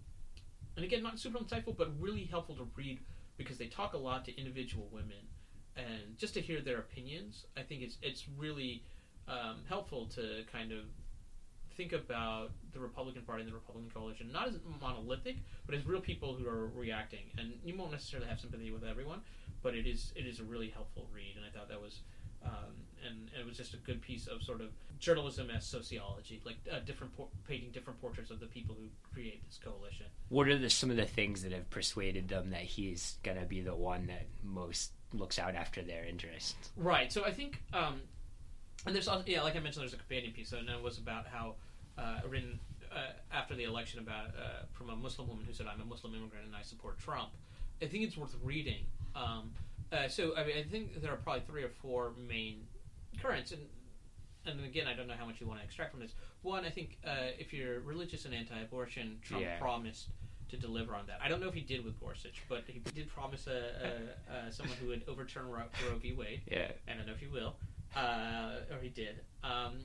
and 0.75 0.85
again, 0.85 1.03
not 1.03 1.19
super 1.19 1.39
insightful, 1.39 1.75
but 1.75 1.91
really 1.99 2.25
helpful 2.25 2.55
to 2.55 2.67
read 2.75 2.99
because 3.37 3.57
they 3.57 3.67
talk 3.67 3.93
a 3.93 3.97
lot 3.97 4.25
to 4.25 4.37
individual 4.37 4.87
women, 4.91 5.27
and 5.75 6.17
just 6.17 6.33
to 6.35 6.41
hear 6.41 6.61
their 6.61 6.79
opinions, 6.79 7.45
I 7.57 7.61
think 7.61 7.81
it's 7.81 7.97
it's 8.01 8.25
really 8.37 8.83
um, 9.27 9.57
helpful 9.67 10.05
to 10.07 10.43
kind 10.51 10.71
of 10.71 10.85
think 11.81 11.93
about 11.93 12.51
the 12.73 12.79
Republican 12.79 13.23
Party 13.23 13.41
and 13.41 13.49
the 13.49 13.55
Republican 13.55 13.89
coalition 13.91 14.31
not 14.31 14.47
as 14.47 14.55
monolithic, 14.79 15.37
but 15.65 15.73
as 15.73 15.85
real 15.85 16.01
people 16.01 16.35
who 16.35 16.47
are 16.47 16.67
reacting. 16.67 17.25
And 17.37 17.53
you 17.65 17.75
won't 17.75 17.91
necessarily 17.91 18.29
have 18.29 18.39
sympathy 18.39 18.71
with 18.71 18.83
everyone, 18.83 19.21
but 19.63 19.73
it 19.73 19.87
is 19.87 20.11
it 20.15 20.25
is 20.27 20.39
a 20.39 20.43
really 20.43 20.69
helpful 20.69 21.07
read, 21.13 21.35
and 21.35 21.45
I 21.45 21.49
thought 21.49 21.69
that 21.69 21.81
was. 21.81 22.01
Um, 22.43 22.73
and 23.07 23.29
it 23.39 23.45
was 23.45 23.55
just 23.55 23.75
a 23.75 23.77
good 23.77 24.01
piece 24.01 24.25
of 24.25 24.41
sort 24.41 24.61
of 24.61 24.69
journalism 24.97 25.51
as 25.51 25.63
sociology, 25.63 26.41
like 26.43 26.55
uh, 26.71 26.79
different 26.79 27.15
por- 27.15 27.27
painting 27.47 27.69
different 27.71 28.01
portraits 28.01 28.31
of 28.31 28.39
the 28.39 28.47
people 28.47 28.75
who 28.79 28.87
create 29.13 29.45
this 29.45 29.59
coalition. 29.63 30.07
What 30.29 30.47
are 30.47 30.57
the, 30.57 30.67
some 30.67 30.89
of 30.89 30.97
the 30.97 31.05
things 31.05 31.43
that 31.43 31.51
have 31.51 31.69
persuaded 31.69 32.29
them 32.29 32.49
that 32.49 32.63
he's 32.63 33.19
gonna 33.21 33.45
be 33.45 33.61
the 33.61 33.75
one 33.75 34.07
that 34.07 34.25
most 34.43 34.91
looks 35.13 35.37
out 35.37 35.53
after 35.53 35.83
their 35.83 36.03
interests? 36.03 36.71
Right. 36.75 37.13
So 37.13 37.23
I 37.23 37.31
think, 37.31 37.61
um, 37.73 38.01
and 38.87 38.95
there's 38.95 39.07
also, 39.07 39.23
yeah, 39.27 39.43
like 39.43 39.55
I 39.55 39.59
mentioned, 39.59 39.83
there's 39.83 39.93
a 39.93 39.97
companion 39.97 40.33
piece, 40.33 40.51
and 40.51 40.67
it 40.67 40.81
was 40.81 40.97
about 40.97 41.27
how 41.27 41.57
uh, 41.97 42.19
written 42.27 42.59
uh, 42.93 43.13
after 43.31 43.55
the 43.55 43.63
election 43.63 43.99
about 43.99 44.27
uh, 44.27 44.63
from 44.73 44.89
a 44.89 44.95
Muslim 44.95 45.27
woman 45.27 45.45
who 45.45 45.53
said, 45.53 45.67
"I'm 45.67 45.81
a 45.81 45.85
Muslim 45.85 46.13
immigrant 46.15 46.45
and 46.45 46.55
I 46.55 46.61
support 46.61 46.99
Trump." 46.99 47.29
I 47.81 47.85
think 47.87 48.03
it's 48.03 48.17
worth 48.17 48.35
reading. 48.43 48.85
Um, 49.15 49.51
uh, 49.91 50.07
so 50.07 50.35
I 50.37 50.43
mean, 50.45 50.57
I 50.57 50.63
think 50.63 51.01
there 51.01 51.11
are 51.11 51.17
probably 51.17 51.41
three 51.47 51.63
or 51.63 51.69
four 51.81 52.13
main 52.27 52.67
currents, 53.21 53.51
and 53.51 53.61
and 54.45 54.63
again, 54.65 54.87
I 54.87 54.93
don't 54.93 55.07
know 55.07 55.15
how 55.17 55.25
much 55.25 55.39
you 55.41 55.47
want 55.47 55.59
to 55.59 55.65
extract 55.65 55.91
from 55.91 55.99
this. 55.99 56.13
One, 56.41 56.65
I 56.65 56.69
think 56.69 56.97
uh, 57.05 57.29
if 57.37 57.53
you're 57.53 57.79
religious 57.81 58.25
and 58.25 58.33
anti-abortion, 58.33 59.19
Trump 59.21 59.43
Yeah. 59.43 59.59
promised 59.59 60.07
to 60.49 60.57
deliver 60.57 60.95
on 60.95 61.05
that. 61.05 61.19
I 61.23 61.29
don't 61.29 61.39
know 61.39 61.47
if 61.47 61.53
he 61.53 61.61
did 61.61 61.85
with 61.85 61.99
Gorsuch, 61.99 62.41
but 62.49 62.63
he 62.67 62.79
did 62.93 63.07
promise 63.07 63.45
a, 63.47 64.09
a, 64.33 64.47
a 64.47 64.51
someone 64.51 64.75
who 64.81 64.87
would 64.87 65.03
overturn 65.07 65.47
Roe, 65.47 65.63
Roe 65.87 65.97
v. 66.01 66.13
Wade. 66.13 66.41
Yeah. 66.51 66.71
And 66.87 66.95
I 66.95 66.97
don't 66.97 67.05
know 67.07 67.13
if 67.13 67.19
he 67.19 67.27
will, 67.27 67.55
uh, 67.95 68.55
or 68.73 68.79
he 68.81 68.89
did. 68.89 69.19
Um, 69.43 69.81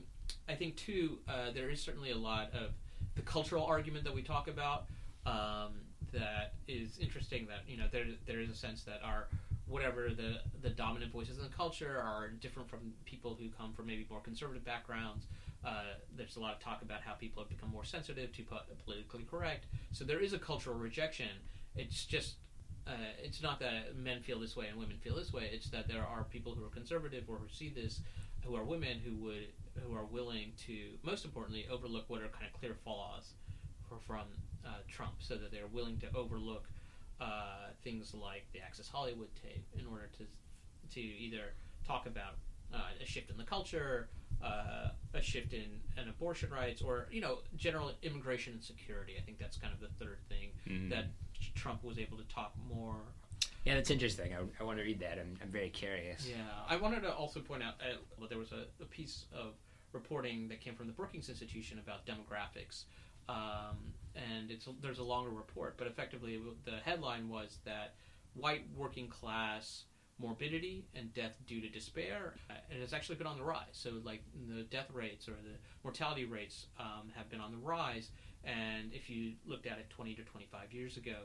I 0.49 0.55
think 0.55 0.75
too, 0.75 1.19
uh, 1.27 1.51
there 1.53 1.69
is 1.69 1.81
certainly 1.81 2.11
a 2.11 2.17
lot 2.17 2.51
of 2.53 2.71
the 3.15 3.21
cultural 3.21 3.65
argument 3.65 4.03
that 4.05 4.13
we 4.13 4.21
talk 4.21 4.47
about 4.47 4.85
um, 5.25 5.73
that 6.13 6.53
is 6.67 6.97
interesting. 6.99 7.47
That 7.47 7.63
you 7.67 7.77
know, 7.77 7.85
there 7.91 8.05
there 8.25 8.39
is 8.39 8.49
a 8.49 8.55
sense 8.55 8.83
that 8.83 9.01
our 9.03 9.27
whatever 9.67 10.09
the 10.09 10.39
the 10.61 10.69
dominant 10.69 11.11
voices 11.11 11.37
in 11.37 11.43
the 11.43 11.49
culture 11.49 11.99
are 12.01 12.29
different 12.41 12.69
from 12.69 12.93
people 13.05 13.37
who 13.39 13.49
come 13.49 13.73
from 13.73 13.87
maybe 13.87 14.05
more 14.09 14.21
conservative 14.21 14.63
backgrounds. 14.63 15.25
Uh, 15.65 15.95
there's 16.15 16.37
a 16.37 16.39
lot 16.39 16.53
of 16.53 16.59
talk 16.59 16.81
about 16.81 17.01
how 17.01 17.13
people 17.13 17.43
have 17.43 17.49
become 17.49 17.69
more 17.69 17.83
sensitive 17.83 18.31
to 18.31 18.43
po- 18.43 18.59
politically 18.85 19.25
correct. 19.29 19.65
So 19.91 20.05
there 20.05 20.19
is 20.19 20.33
a 20.33 20.39
cultural 20.39 20.77
rejection. 20.77 21.27
It's 21.75 22.05
just 22.05 22.35
uh, 22.87 22.91
it's 23.21 23.41
not 23.41 23.59
that 23.59 23.97
men 23.97 24.21
feel 24.21 24.39
this 24.39 24.55
way 24.55 24.67
and 24.67 24.77
women 24.77 24.97
feel 24.97 25.15
this 25.15 25.33
way. 25.33 25.49
It's 25.51 25.69
that 25.71 25.87
there 25.87 26.05
are 26.05 26.23
people 26.23 26.53
who 26.55 26.63
are 26.63 26.69
conservative 26.69 27.25
or 27.27 27.35
who 27.37 27.49
see 27.51 27.69
this, 27.69 27.99
who 28.47 28.55
are 28.55 28.63
women 28.63 28.99
who 29.03 29.13
would 29.15 29.47
who 29.85 29.93
are 29.95 30.05
willing 30.05 30.53
to, 30.65 30.73
most 31.03 31.23
importantly, 31.23 31.67
overlook 31.71 32.05
what 32.07 32.21
are 32.21 32.29
kind 32.29 32.45
of 32.45 32.59
clear 32.59 32.73
flaws 32.83 33.33
for, 33.87 33.99
from 34.07 34.25
uh, 34.65 34.69
Trump, 34.87 35.13
so 35.19 35.35
that 35.35 35.51
they're 35.51 35.67
willing 35.67 35.99
to 35.99 36.07
overlook 36.15 36.67
uh, 37.21 37.67
things 37.83 38.13
like 38.13 38.43
the 38.53 38.59
Access 38.59 38.87
Hollywood 38.87 39.29
tape 39.43 39.65
in 39.77 39.85
order 39.85 40.09
to 40.17 40.23
to 40.95 40.99
either 41.01 41.53
talk 41.85 42.05
about 42.07 42.35
uh, 42.73 42.77
a 43.01 43.05
shift 43.05 43.29
in 43.29 43.37
the 43.37 43.43
culture 43.43 44.07
uh, 44.43 44.89
a 45.13 45.21
shift 45.21 45.53
in, 45.53 45.65
in 46.01 46.09
abortion 46.09 46.49
rights 46.49 46.81
or 46.81 47.07
you 47.11 47.21
know 47.21 47.39
general 47.55 47.91
immigration 48.01 48.53
and 48.53 48.63
security. 48.63 49.13
I 49.17 49.21
think 49.21 49.37
that's 49.37 49.57
kind 49.57 49.73
of 49.73 49.79
the 49.79 49.89
third 50.03 50.19
thing 50.29 50.49
Mhm. 50.67 50.89
that 50.89 51.05
Trump 51.55 51.83
was 51.83 51.99
able 51.99 52.17
to 52.17 52.23
talk 52.23 52.53
more. 52.67 53.01
Yeah, 53.67 53.75
that's 53.75 53.91
interesting. 53.91 54.33
I, 54.33 54.39
I 54.61 54.63
want 54.63 54.77
to 54.77 54.83
read 54.85 55.01
that. 55.01 55.19
I'm, 55.19 55.37
I'm 55.41 55.49
very 55.49 55.69
curious. 55.69 56.25
Yeah, 56.25 56.37
I 56.69 56.77
wanted 56.77 57.01
to 57.01 57.13
also 57.13 57.41
point 57.41 57.61
out 57.61 57.73
uh, 57.81 58.25
there 58.29 58.37
was 58.37 58.53
a, 58.53 58.65
a 58.81 58.85
piece 58.85 59.25
of 59.33 59.55
reporting 59.91 60.47
that 60.47 60.61
came 60.61 60.73
from 60.73 60.87
the 60.87 60.93
Brookings 60.93 61.27
Institution 61.27 61.77
about 61.77 62.05
demographics, 62.05 62.85
um, 63.27 63.77
and 64.15 64.49
it's 64.49 64.69
there's 64.81 64.99
a 64.99 65.03
longer 65.03 65.31
report, 65.31 65.77
but 65.77 65.85
effectively 65.85 66.39
the 66.63 66.77
headline 66.85 67.27
was 67.27 67.59
that 67.65 67.95
white 68.35 68.63
working 68.73 69.09
class 69.09 69.83
morbidity 70.17 70.85
and 70.95 71.13
death 71.13 71.35
due 71.45 71.61
to 71.61 71.69
despair 71.69 72.33
uh, 72.49 72.53
it 72.71 72.79
has 72.81 72.91
actually 72.91 73.15
been 73.15 73.27
on 73.27 73.37
the 73.37 73.43
rise. 73.43 73.73
So 73.73 73.91
like 74.03 74.23
the 74.47 74.63
death 74.63 74.89
rates 74.93 75.27
or 75.27 75.33
the 75.33 75.57
mortality 75.83 76.23
rates 76.23 76.67
um, 76.79 77.11
have 77.15 77.29
been 77.29 77.41
on 77.41 77.51
the 77.51 77.57
rise, 77.57 78.11
and 78.45 78.93
if 78.93 79.09
you 79.09 79.33
looked 79.45 79.67
at 79.67 79.77
it 79.77 79.89
20 79.89 80.15
to 80.15 80.23
25 80.23 80.71
years 80.71 80.95
ago, 80.95 81.17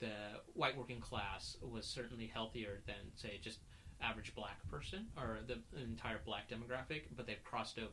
the 0.00 0.40
white 0.54 0.76
working 0.76 1.00
class 1.00 1.56
was 1.62 1.86
certainly 1.86 2.26
healthier 2.26 2.80
than 2.86 2.96
say 3.14 3.38
just 3.42 3.60
average 4.02 4.34
black 4.34 4.58
person 4.70 5.06
or 5.16 5.38
the 5.46 5.58
entire 5.80 6.20
black 6.24 6.48
demographic, 6.48 7.02
but 7.16 7.26
they've 7.26 7.44
crossed 7.44 7.78
over. 7.78 7.88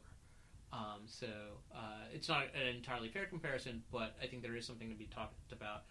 Um, 0.73 1.01
so 1.05 1.27
uh, 1.73 2.05
it's 2.13 2.27
not 2.27 2.45
an 2.53 2.75
entirely 2.75 3.09
fair 3.09 3.25
comparison, 3.25 3.83
but 3.91 4.15
I 4.21 4.27
think 4.27 4.41
there 4.41 4.55
is 4.55 4.65
something 4.65 4.89
to 4.89 4.95
be 4.95 5.05
talked 5.05 5.51
about 5.51 5.83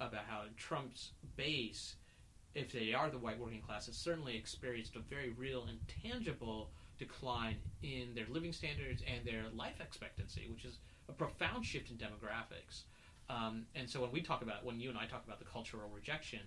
about 0.00 0.24
how 0.28 0.42
Trump's 0.56 1.10
base, 1.36 1.96
if 2.54 2.70
they 2.72 2.92
are 2.94 3.10
the 3.10 3.18
white 3.18 3.38
working 3.38 3.60
class, 3.60 3.86
has 3.86 3.96
certainly 3.96 4.36
experienced 4.36 4.94
a 4.96 5.00
very 5.00 5.30
real 5.30 5.66
and 5.68 5.78
tangible 6.02 6.70
decline 6.98 7.56
in 7.82 8.14
their 8.14 8.26
living 8.30 8.52
standards 8.52 9.02
and 9.12 9.26
their 9.26 9.44
life 9.54 9.80
expectancy, 9.80 10.46
which 10.50 10.64
is 10.64 10.78
a 11.08 11.12
profound 11.12 11.64
shift 11.64 11.90
in 11.90 11.96
demographics. 11.96 12.82
Um, 13.28 13.66
and 13.74 13.88
so 13.88 14.00
when 14.00 14.12
we 14.12 14.22
talk 14.22 14.42
about, 14.42 14.64
when 14.64 14.80
you 14.80 14.88
and 14.88 14.98
I 14.98 15.06
talk 15.06 15.24
about 15.26 15.38
the 15.38 15.44
cultural 15.44 15.88
rejection, 15.94 16.40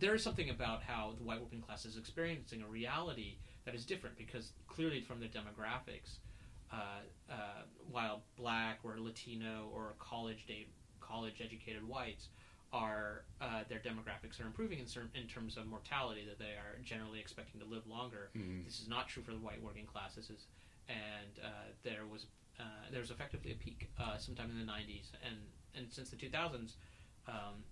there 0.00 0.14
is 0.14 0.22
something 0.22 0.48
about 0.50 0.82
how 0.82 1.12
the 1.18 1.24
white 1.24 1.40
working 1.40 1.60
class 1.60 1.84
is 1.84 1.96
experiencing 1.98 2.62
a 2.62 2.66
reality 2.66 3.36
that 3.66 3.74
is 3.74 3.84
different 3.84 4.16
because 4.16 4.52
clearly 4.66 5.00
from 5.00 5.20
the 5.20 5.26
demographics, 5.26 6.18
uh, 6.72 6.76
uh, 7.30 7.34
while 7.90 8.22
black 8.36 8.78
or 8.82 8.98
Latino 8.98 9.70
or 9.74 9.94
college 9.98 10.46
day, 10.46 10.66
college 11.00 11.40
educated 11.44 11.86
whites 11.86 12.28
are 12.72 13.24
uh, 13.40 13.60
their 13.68 13.78
demographics 13.78 14.42
are 14.42 14.46
improving 14.46 14.78
in, 14.80 14.86
certain, 14.86 15.10
in 15.14 15.28
terms 15.28 15.56
of 15.56 15.66
mortality 15.66 16.24
that 16.26 16.38
they 16.38 16.56
are 16.58 16.78
generally 16.82 17.20
expecting 17.20 17.60
to 17.60 17.66
live 17.66 17.86
longer. 17.86 18.30
Mhm. 18.34 18.64
This 18.64 18.80
is 18.80 18.88
not 18.88 19.06
true 19.06 19.22
for 19.22 19.30
the 19.32 19.38
white 19.38 19.62
working 19.62 19.86
class. 19.86 20.14
This 20.16 20.28
is, 20.30 20.46
and 20.88 21.38
uh, 21.44 21.48
there 21.84 22.06
was 22.10 22.26
uh, 22.58 22.62
there 22.90 23.00
was 23.00 23.10
effectively 23.10 23.52
a 23.52 23.56
peak 23.56 23.90
uh, 23.98 24.16
sometime 24.16 24.50
in 24.50 24.58
the 24.58 24.64
90s, 24.72 25.10
and 25.22 25.36
and 25.76 25.90
since 25.90 26.10
the 26.10 26.16
2000s, 26.16 26.72
um, 27.28 27.62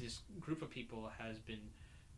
this 0.00 0.20
group 0.40 0.62
of 0.62 0.70
people 0.70 1.10
has 1.18 1.38
been 1.38 1.60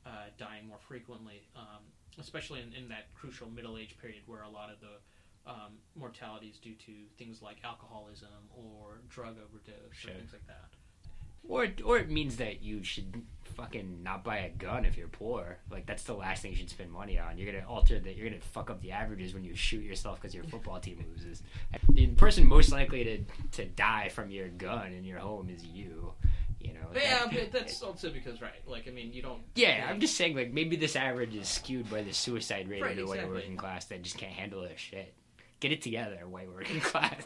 uh, 0.07 0.11
dying 0.39 0.67
more 0.69 0.79
frequently, 0.87 1.43
um, 1.57 1.83
especially 2.19 2.61
in, 2.61 2.73
in 2.75 2.89
that 2.89 3.13
crucial 3.15 3.49
middle 3.49 3.77
age 3.79 3.97
period 4.01 4.23
where 4.27 4.43
a 4.43 4.49
lot 4.49 4.71
of 4.71 4.77
the 4.81 5.51
um, 5.51 5.73
mortality 5.97 6.47
is 6.49 6.59
due 6.59 6.75
to 6.75 6.93
things 7.19 7.43
like 7.43 7.57
alcoholism 7.65 8.29
or 8.57 9.01
drug 9.09 9.37
overdose 9.39 9.75
Sure. 9.97 10.11
or 10.11 10.15
things 10.15 10.33
like 10.33 10.47
that. 10.47 10.71
Or, 11.49 11.67
or 11.85 11.99
it 11.99 12.11
means 12.11 12.37
that 12.37 12.63
you 12.63 12.83
should 12.85 13.23
fucking 13.57 14.03
not 14.03 14.25
buy 14.25 14.39
a 14.39 14.49
gun 14.49 14.85
if 14.87 14.97
you're 14.97 15.09
poor. 15.09 15.59
Like 15.71 15.85
that's 15.87 16.05
the 16.05 16.15
last 16.15 16.41
thing 16.43 16.53
you 16.53 16.57
should 16.57 16.71
spend 16.71 16.91
money 16.91 17.19
on. 17.19 17.37
You're 17.37 17.53
gonna 17.53 17.67
alter 17.69 17.99
that. 18.01 18.17
You're 18.17 18.29
gonna 18.29 18.41
fuck 18.41 18.71
up 18.71 18.81
the 18.81 18.93
averages 18.93 19.35
when 19.35 19.45
you 19.45 19.55
shoot 19.55 19.83
yourself 19.83 20.21
because 20.21 20.35
your 20.35 20.45
football 20.45 20.81
team 20.81 21.05
loses. 21.15 21.43
The 21.91 22.07
person 22.09 22.47
most 22.47 22.73
likely 22.73 23.05
to 23.05 23.25
to 23.59 23.65
die 23.67 24.09
from 24.09 24.31
your 24.31 24.49
gun 24.49 24.93
in 24.93 25.05
your 25.05 25.19
home 25.19 25.51
is 25.51 25.65
you. 25.65 26.15
You 26.61 26.75
know. 26.75 26.81
Yeah, 26.95 27.27
That- 27.27 27.31
but 27.33 27.53
that's 27.53 27.83
also 27.83 28.09
because 28.11 28.41
right, 28.41 28.67
like 28.67 28.87
I 28.87 28.93
mean, 28.93 29.13
you 29.13 29.21
don't. 29.21 29.43
Yeah, 29.57 29.87
I'm 29.91 29.99
just 29.99 30.17
saying, 30.17 30.37
like, 30.37 30.53
maybe 30.53 30.77
this 30.77 30.95
average 30.95 31.35
is 31.35 31.49
skewed 31.49 31.91
by 31.91 32.03
the 32.03 32.13
suicide 32.13 32.69
rate 32.69 32.83
Right, 32.83 32.93
of 32.93 32.97
the 32.99 33.05
white 33.05 33.17
exactly. 33.17 33.37
working 33.37 33.57
class 33.57 33.87
that 33.87 34.03
just 34.03 34.17
can't 34.17 34.33
handle 34.33 34.63
their 34.63 34.77
shit. 34.79 35.13
Get 35.63 35.71
it 35.71 35.83
together, 35.83 36.27
white 36.29 36.53
working 36.53 36.81
class. 36.81 37.23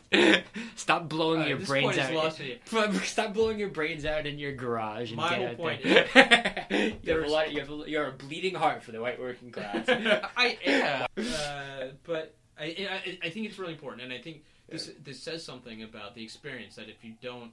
Stop 0.75 1.09
blowing 1.09 1.49
your 1.49 1.57
brains 1.57 1.97
is 1.97 2.01
out. 2.01 2.39
Stop 3.03 3.33
blowing 3.33 3.59
your 3.59 3.71
brains 3.71 4.05
out 4.05 4.27
in 4.27 4.39
your 4.39 4.53
garage 4.53 5.09
and 5.09 5.17
My 5.17 5.31
get 5.31 5.39
whole 5.39 5.49
out 5.49 5.57
point 5.57 5.83
there. 5.83 6.67
you, 7.03 7.15
have 7.15 7.25
a 7.25 7.29
lot, 7.29 7.51
you 7.51 7.61
have 7.61 7.71
a, 7.71 7.85
you're 7.87 8.09
a 8.09 8.13
bleeding 8.13 8.55
heart 8.55 8.83
for 8.83 8.93
the 8.93 9.01
white 9.01 9.19
working 9.19 9.51
class. 9.51 9.87
I 9.89 10.59
am, 10.67 11.07
uh, 11.17 11.87
but 12.05 12.35
I, 12.61 12.65
I 12.65 13.19
I 13.25 13.31
think 13.31 13.47
it's 13.47 13.59
really 13.59 13.73
important, 13.73 14.03
and 14.03 14.13
I 14.13 14.19
think 14.19 14.45
this 14.69 14.91
this 15.03 15.23
says 15.23 15.43
something 15.43 15.83
about 15.83 16.15
the 16.15 16.23
experience 16.23 16.77
that 16.77 16.91
if 16.91 17.03
you 17.03 17.15
don't, 17.23 17.53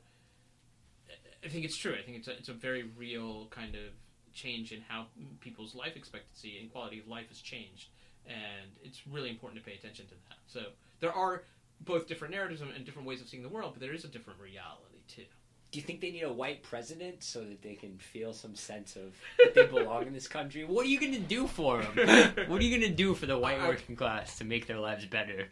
I 1.45 1.47
think 1.47 1.63
it's 1.63 1.77
true. 1.77 1.95
I 1.97 2.01
think 2.01 2.17
it's 2.17 2.27
a, 2.27 2.31
it's 2.31 2.49
a 2.49 2.53
very 2.53 2.83
real 2.97 3.47
kind 3.51 3.75
of 3.75 3.93
change 4.33 4.73
in 4.73 4.81
how 4.89 5.05
people's 5.39 5.75
life 5.75 5.95
expectancy 5.95 6.57
and 6.59 6.69
quality 6.73 6.99
of 6.99 7.07
life 7.07 7.29
has 7.29 7.39
changed, 7.39 7.87
and 8.27 8.71
it's 8.83 9.01
really 9.07 9.29
important 9.29 9.63
to 9.63 9.69
pay 9.69 9.75
attention 9.75 10.05
to 10.07 10.13
that. 10.29 10.37
So 10.47 10.61
there 10.99 11.13
are 11.13 11.43
both 11.81 12.07
different 12.07 12.33
narratives 12.33 12.61
and 12.61 12.85
different 12.85 13.07
ways 13.07 13.21
of 13.21 13.27
seeing 13.27 13.43
the 13.43 13.49
world, 13.49 13.73
but 13.73 13.81
there 13.81 13.93
is 13.93 14.05
a 14.05 14.07
different 14.07 14.39
reality 14.39 15.03
too. 15.07 15.25
Do 15.71 15.79
you 15.79 15.85
think 15.85 16.01
they 16.01 16.11
need 16.11 16.21
a 16.21 16.31
white 16.31 16.61
president 16.61 17.23
so 17.23 17.39
that 17.39 17.63
they 17.63 17.73
can 17.73 17.97
feel 17.97 18.31
some 18.31 18.55
sense 18.55 18.95
of 18.95 19.15
that 19.39 19.55
they 19.55 19.65
belong 19.65 20.05
in 20.05 20.13
this 20.13 20.27
country? 20.27 20.63
What 20.67 20.85
are 20.85 20.89
you 20.89 20.99
going 20.99 21.13
to 21.13 21.19
do 21.19 21.47
for 21.47 21.81
them? 21.81 22.33
What 22.47 22.61
are 22.61 22.63
you 22.63 22.77
going 22.77 22.89
to 22.91 22.95
do 22.95 23.15
for 23.15 23.25
the 23.25 23.37
white 23.37 23.59
I- 23.59 23.67
working 23.67 23.95
class 23.95 24.37
to 24.37 24.43
make 24.43 24.67
their 24.67 24.77
lives 24.79 25.05
better? 25.05 25.47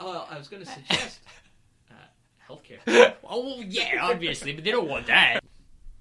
Oh, 0.00 0.26
I 0.30 0.38
was 0.38 0.48
going 0.48 0.64
to 0.64 0.70
suggest 0.70 1.20
uh, 1.90 1.94
healthcare. 2.48 3.14
oh 3.24 3.62
yeah, 3.66 3.98
obviously, 4.02 4.52
but 4.52 4.64
they 4.64 4.70
don't 4.70 4.88
want 4.88 5.06
that. 5.06 5.40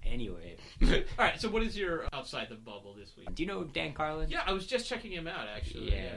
Anyway, 0.04 0.47
All 0.84 0.90
right. 1.18 1.40
So, 1.40 1.50
what 1.50 1.64
is 1.64 1.78
your 1.78 2.06
outside 2.14 2.50
the 2.50 2.56
bubble 2.56 2.94
this 2.98 3.16
week? 3.18 3.34
do 3.34 3.44
you 3.44 3.48
know 3.48 3.64
Dan 3.64 3.94
Carlin? 3.94 4.30
Yeah, 4.30 4.42
I 4.46 4.54
was 4.54 4.68
just 4.68 4.88
checking 4.88 5.12
him 5.12 5.28
out 5.28 5.48
actually. 5.56 5.92
Yeah. 5.92 6.10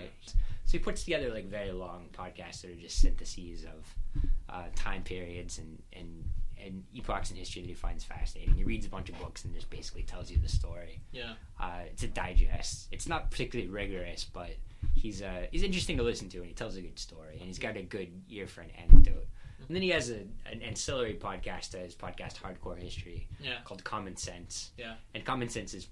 So 0.65 0.73
he 0.73 0.79
puts 0.79 1.03
together 1.03 1.31
like 1.33 1.47
very 1.47 1.73
long 1.73 2.09
podcasts 2.13 2.61
that 2.63 2.71
are 2.71 2.75
just 2.75 3.01
syntheses 3.01 3.65
of 3.65 4.23
uh, 4.49 4.65
time 4.77 5.03
periods 5.03 5.59
and, 5.59 5.83
and 5.93 6.25
and 6.65 6.85
epochs 6.95 7.31
in 7.31 7.37
history 7.37 7.63
that 7.63 7.69
he 7.69 7.75
finds 7.75 8.05
fascinating. 8.05 8.55
He 8.55 8.65
reads 8.65 8.87
a 8.87 8.91
bunch 8.91 9.09
of 9.09 9.19
books 9.19 9.45
and 9.45 9.55
just 9.55 9.71
basically 9.71 10.03
tells 10.03 10.31
you 10.31 10.39
the 10.39 10.49
story. 10.49 11.01
Yeah. 11.11 11.33
Uh, 11.59 11.81
it's 11.87 12.03
a 12.03 12.09
digest. 12.09 12.89
It's 12.93 13.09
not 13.09 13.31
particularly 13.31 13.71
rigorous, 13.71 14.25
but 14.25 14.51
he's 14.95 15.23
uh, 15.23 15.47
he's 15.51 15.63
interesting 15.63 15.97
to 15.97 16.03
listen 16.03 16.29
to, 16.29 16.39
and 16.39 16.47
he 16.47 16.53
tells 16.53 16.77
a 16.77 16.83
good 16.83 16.99
story, 16.99 17.37
and 17.39 17.43
he's 17.47 17.59
got 17.59 17.77
a 17.77 17.83
good 17.83 18.09
ear 18.29 18.47
for 18.47 18.61
an 18.61 18.71
anecdote. 18.79 19.27
And 19.71 19.77
then 19.77 19.83
he 19.85 19.91
has 19.91 20.11
a, 20.11 20.17
an 20.51 20.63
ancillary 20.63 21.15
podcast 21.15 21.71
to 21.71 21.79
his 21.79 21.95
podcast, 21.95 22.35
Hardcore 22.43 22.77
History, 22.77 23.29
Yeah. 23.41 23.59
called 23.65 23.85
Common 23.85 24.17
Sense. 24.17 24.73
Yeah. 24.77 24.95
And 25.15 25.25
Common 25.25 25.49
Sense 25.49 25.75
is, 25.75 25.87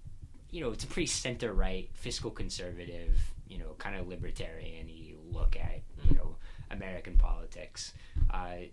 you 0.51 0.61
know, 0.61 0.73
it's 0.73 0.83
a 0.83 0.89
pretty 0.89 1.07
center 1.07 1.53
right, 1.53 1.89
fiscal 1.95 2.33
conservative, 2.33 3.15
you 3.47 3.57
know, 3.59 3.77
kind 3.79 3.95
of 3.95 4.09
libertarian 4.09 4.89
y 4.89 5.15
look 5.31 5.55
at, 5.57 5.83
you 6.11 6.17
know, 6.17 6.35
American 6.73 7.17
politics. 7.19 7.93
Uh, 8.35 8.67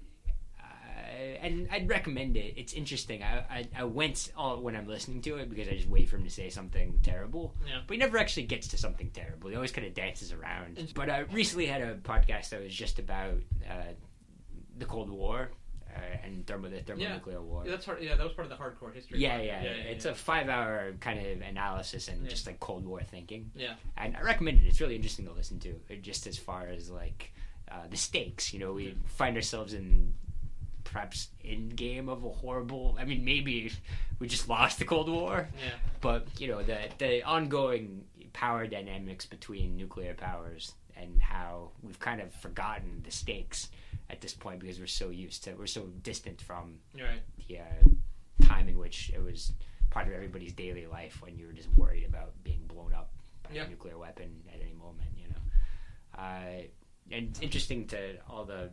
uh, 0.60 0.64
and 1.40 1.68
I'd 1.72 1.88
recommend 1.88 2.36
it. 2.36 2.56
It's 2.58 2.74
interesting. 2.74 3.22
I, 3.22 3.44
I, 3.50 3.68
I 3.78 3.84
went 3.84 4.32
all 4.36 4.60
when 4.62 4.76
I'm 4.76 4.88
listening 4.88 5.22
to 5.22 5.36
it 5.38 5.52
because 5.52 5.68
I 5.68 5.76
just 5.76 5.88
wait 5.88 6.10
for 6.10 6.16
him 6.18 6.24
to 6.24 6.32
say 6.32 6.50
something 6.50 7.00
terrible. 7.04 7.54
Yeah. 7.68 7.82
But 7.86 7.94
he 7.94 8.00
never 8.00 8.18
actually 8.18 8.48
gets 8.48 8.70
to 8.70 8.78
something 8.80 9.12
terrible. 9.14 9.52
He 9.52 9.56
always 9.56 9.72
kind 9.72 9.86
of 9.86 9.94
dances 9.94 10.32
around. 10.34 10.94
But 10.96 11.12
I 11.12 11.20
recently 11.32 11.68
had 11.68 11.82
a 11.82 11.94
podcast 11.96 12.50
that 12.50 12.64
was 12.64 12.74
just 12.74 12.98
about 12.98 13.36
uh, 13.70 13.94
the 14.78 14.86
Cold 14.86 15.10
War 15.10 15.50
uh, 15.96 16.00
and 16.26 16.46
thermo, 16.46 16.68
the 16.70 16.82
thermonuclear 16.82 17.42
war. 17.42 17.64
Yeah, 17.66 17.72
that's 17.72 17.86
hard. 17.86 18.02
Yeah, 18.04 18.16
that 18.16 18.24
was 18.24 18.34
part 18.34 18.50
of 18.52 18.58
the 18.58 18.62
hardcore 18.64 18.94
history. 18.94 19.20
Yeah, 19.20 19.40
podcast. 19.40 19.64
yeah, 19.64 19.92
It's 19.94 20.06
a 20.06 20.14
five-hour 20.14 20.94
kind 21.00 21.20
of 21.26 21.42
analysis 21.42 22.08
and 22.10 22.24
Yeah. 22.24 22.30
just 22.30 22.46
like 22.48 22.60
Cold 22.60 22.86
War 22.86 23.02
thinking. 23.04 23.52
Yeah. 23.56 23.76
and 23.98 24.16
I 24.18 24.22
recommend 24.22 24.60
it. 24.62 24.68
It's 24.68 24.82
really 24.82 24.96
interesting 24.96 25.26
to 25.28 25.32
listen 25.34 25.60
to. 25.60 25.70
uh, 25.90 25.96
Just 26.02 26.28
as 26.28 26.38
far 26.38 26.68
as 26.68 26.90
like 26.90 27.32
uh, 27.72 27.88
the 27.90 27.98
stakes, 27.98 28.54
you 28.54 28.60
know, 28.60 28.74
we 28.74 28.88
Yeah. 28.88 28.94
find 29.08 29.36
ourselves 29.38 29.74
in 29.74 30.14
perhaps 30.84 31.30
in 31.44 31.70
game 31.70 32.10
of 32.10 32.24
a 32.24 32.30
horrible. 32.30 32.96
I 33.00 33.06
mean, 33.06 33.24
maybe 33.26 33.72
we 34.20 34.28
just 34.28 34.48
lost 34.50 34.80
the 34.80 34.86
Cold 34.86 35.10
War, 35.10 35.50
yeah. 35.58 35.72
but 36.02 36.28
you 36.40 36.48
know 36.48 36.62
the 36.62 36.78
the 36.98 37.24
ongoing 37.24 38.06
power 38.34 38.68
dynamics 38.68 39.26
between 39.26 39.78
nuclear 39.78 40.14
powers 40.14 40.74
and 40.98 41.22
how 41.22 41.72
we've 41.82 42.00
kind 42.00 42.22
of 42.22 42.34
forgotten 42.34 43.02
the 43.04 43.12
stakes 43.12 43.70
at 44.10 44.22
this 44.22 44.34
point 44.34 44.60
because 44.60 44.80
we're 44.80 44.88
so 44.88 45.10
used 45.10 45.44
to 45.44 45.54
we're 45.54 45.66
so 45.68 45.84
distant 46.04 46.42
from 46.42 46.76
right. 46.96 47.22
the 47.48 47.60
uh, 47.60 48.46
time 48.46 48.68
in 48.70 48.78
which 48.78 49.12
it 49.14 49.22
was 49.24 49.52
part 49.90 50.08
of 50.08 50.14
everybody's 50.14 50.54
daily 50.54 50.86
life 50.88 51.22
when 51.22 51.38
you 51.38 51.48
were 51.48 51.54
just 51.54 51.70
worried 51.78 52.06
about 52.06 52.32
being 52.44 52.62
blown 52.68 52.94
up 52.94 53.12
by 53.44 53.52
Yeah. 53.56 53.64
a 53.66 53.70
nuclear 53.70 53.98
weapon 53.98 54.42
at 54.54 54.62
any 54.62 54.74
moment, 54.74 55.10
you 55.18 55.28
know. 55.30 56.22
Uh, 56.22 56.64
and 57.12 57.30
it's 57.30 57.40
interesting 57.42 57.88
to 57.88 58.18
all 58.30 58.46
the 58.46 58.70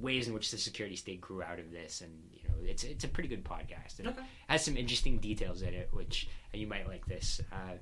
ways 0.00 0.26
in 0.28 0.34
which 0.34 0.50
the 0.50 0.58
security 0.58 0.96
state 0.96 1.20
grew 1.20 1.42
out 1.42 1.58
of 1.58 1.70
this, 1.70 2.00
and 2.00 2.12
you 2.32 2.40
know, 2.48 2.54
it's 2.64 2.84
it's 2.84 3.04
a 3.04 3.08
pretty 3.08 3.28
good 3.28 3.44
podcast. 3.44 3.98
And 3.98 4.08
Okay. 4.08 4.20
it 4.20 4.26
has 4.48 4.64
some 4.64 4.76
interesting 4.76 5.18
details 5.18 5.62
in 5.62 5.74
it, 5.74 5.88
which 5.92 6.28
and 6.52 6.60
you 6.60 6.66
might 6.68 6.86
like 6.88 7.04
this. 7.06 7.40
Uh, 7.52 7.74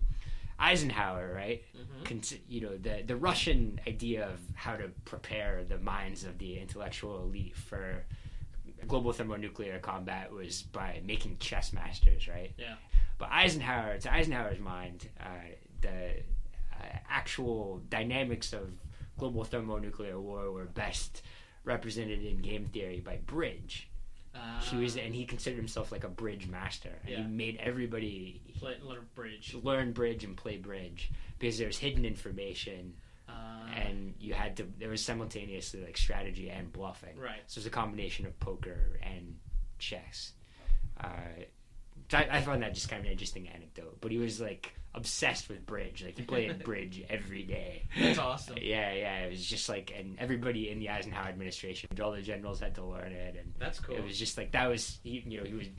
Eisenhower, 0.58 1.32
right? 1.34 1.62
Mhm. 1.76 2.04
Cons- 2.04 2.38
you 2.48 2.60
know 2.60 2.76
the 2.76 3.02
the 3.06 3.16
Russian 3.16 3.80
idea 3.86 4.26
of 4.28 4.40
how 4.54 4.76
to 4.76 4.88
prepare 5.04 5.64
the 5.64 5.78
minds 5.78 6.24
of 6.24 6.38
the 6.38 6.58
intellectual 6.58 7.22
elite 7.24 7.56
for 7.56 8.04
global 8.86 9.12
thermonuclear 9.12 9.78
combat 9.78 10.32
was 10.32 10.62
by 10.62 11.00
making 11.04 11.38
chess 11.38 11.72
masters, 11.72 12.26
right? 12.28 12.52
Yeah. 12.58 12.74
But 13.18 13.30
Eisenhower, 13.30 13.98
to 13.98 14.12
Eisenhower's 14.12 14.58
mind, 14.58 15.08
uh, 15.20 15.24
the 15.80 16.22
uh, 16.72 16.84
actual 17.08 17.80
dynamics 17.88 18.52
of 18.52 18.72
global 19.18 19.44
thermonuclear 19.44 20.18
war 20.20 20.50
were 20.50 20.64
best 20.64 21.22
represented 21.64 22.24
in 22.24 22.38
game 22.42 22.66
theory 22.66 22.98
by 23.00 23.16
bridge. 23.18 23.88
He 24.60 24.76
was, 24.76 24.96
and 24.96 25.14
he 25.14 25.24
considered 25.26 25.56
himself 25.56 25.92
like 25.92 26.04
a 26.04 26.08
bridge 26.08 26.46
master. 26.48 26.98
And 27.02 27.10
Yeah. 27.10 27.16
he 27.22 27.24
made 27.28 27.56
everybody 27.58 28.40
play, 28.58 28.76
learn 28.82 29.06
bridge. 29.14 29.54
learn 29.54 29.92
bridge 29.92 30.24
and 30.24 30.36
play 30.36 30.56
bridge 30.56 31.10
because 31.38 31.58
there's 31.58 31.78
hidden 31.78 32.04
information 32.04 32.94
Uh, 33.28 33.66
and 33.74 34.14
you 34.18 34.34
had 34.34 34.56
to 34.58 34.64
there 34.78 34.90
was 34.90 35.02
simultaneously 35.02 35.80
like 35.82 35.96
strategy 35.96 36.50
and 36.50 36.70
bluffing 36.72 37.16
right. 37.16 37.42
so 37.46 37.58
it's 37.58 37.66
a 37.66 37.70
combination 37.70 38.26
of 38.26 38.38
poker 38.40 38.98
and 39.02 39.38
chess 39.78 40.32
uh, 41.00 41.06
I, 42.12 42.28
I 42.30 42.40
found 42.42 42.62
that 42.62 42.74
just 42.74 42.88
kind 42.90 43.00
of 43.00 43.06
an 43.06 43.12
interesting 43.12 43.48
anecdote 43.48 43.98
but 44.02 44.10
he 44.10 44.18
was 44.18 44.38
like 44.40 44.74
obsessed 44.94 45.48
with 45.48 45.64
bridge 45.64 46.02
like 46.04 46.16
he 46.18 46.22
played 46.22 46.62
bridge 46.64 47.02
every 47.08 47.42
day 47.44 47.84
That's 47.98 48.18
awesome. 48.18 48.56
yeah 48.60 48.92
yeah 48.92 49.18
it 49.20 49.30
was 49.30 49.44
just 49.44 49.68
like 49.68 49.92
and 49.96 50.16
everybody 50.18 50.70
in 50.70 50.78
the 50.80 50.90
eisenhower 50.90 51.28
administration 51.28 51.88
all 52.02 52.12
the 52.12 52.20
generals 52.20 52.60
had 52.60 52.74
to 52.74 52.84
learn 52.84 53.12
it 53.12 53.36
and 53.38 53.54
That's 53.58 53.80
cool. 53.80 53.96
it 53.96 54.04
was 54.04 54.18
just 54.18 54.36
like 54.36 54.52
that 54.52 54.68
was 54.68 54.98
he, 55.02 55.22
you 55.26 55.38
know 55.38 55.44
he 55.44 55.54
would 55.54 55.70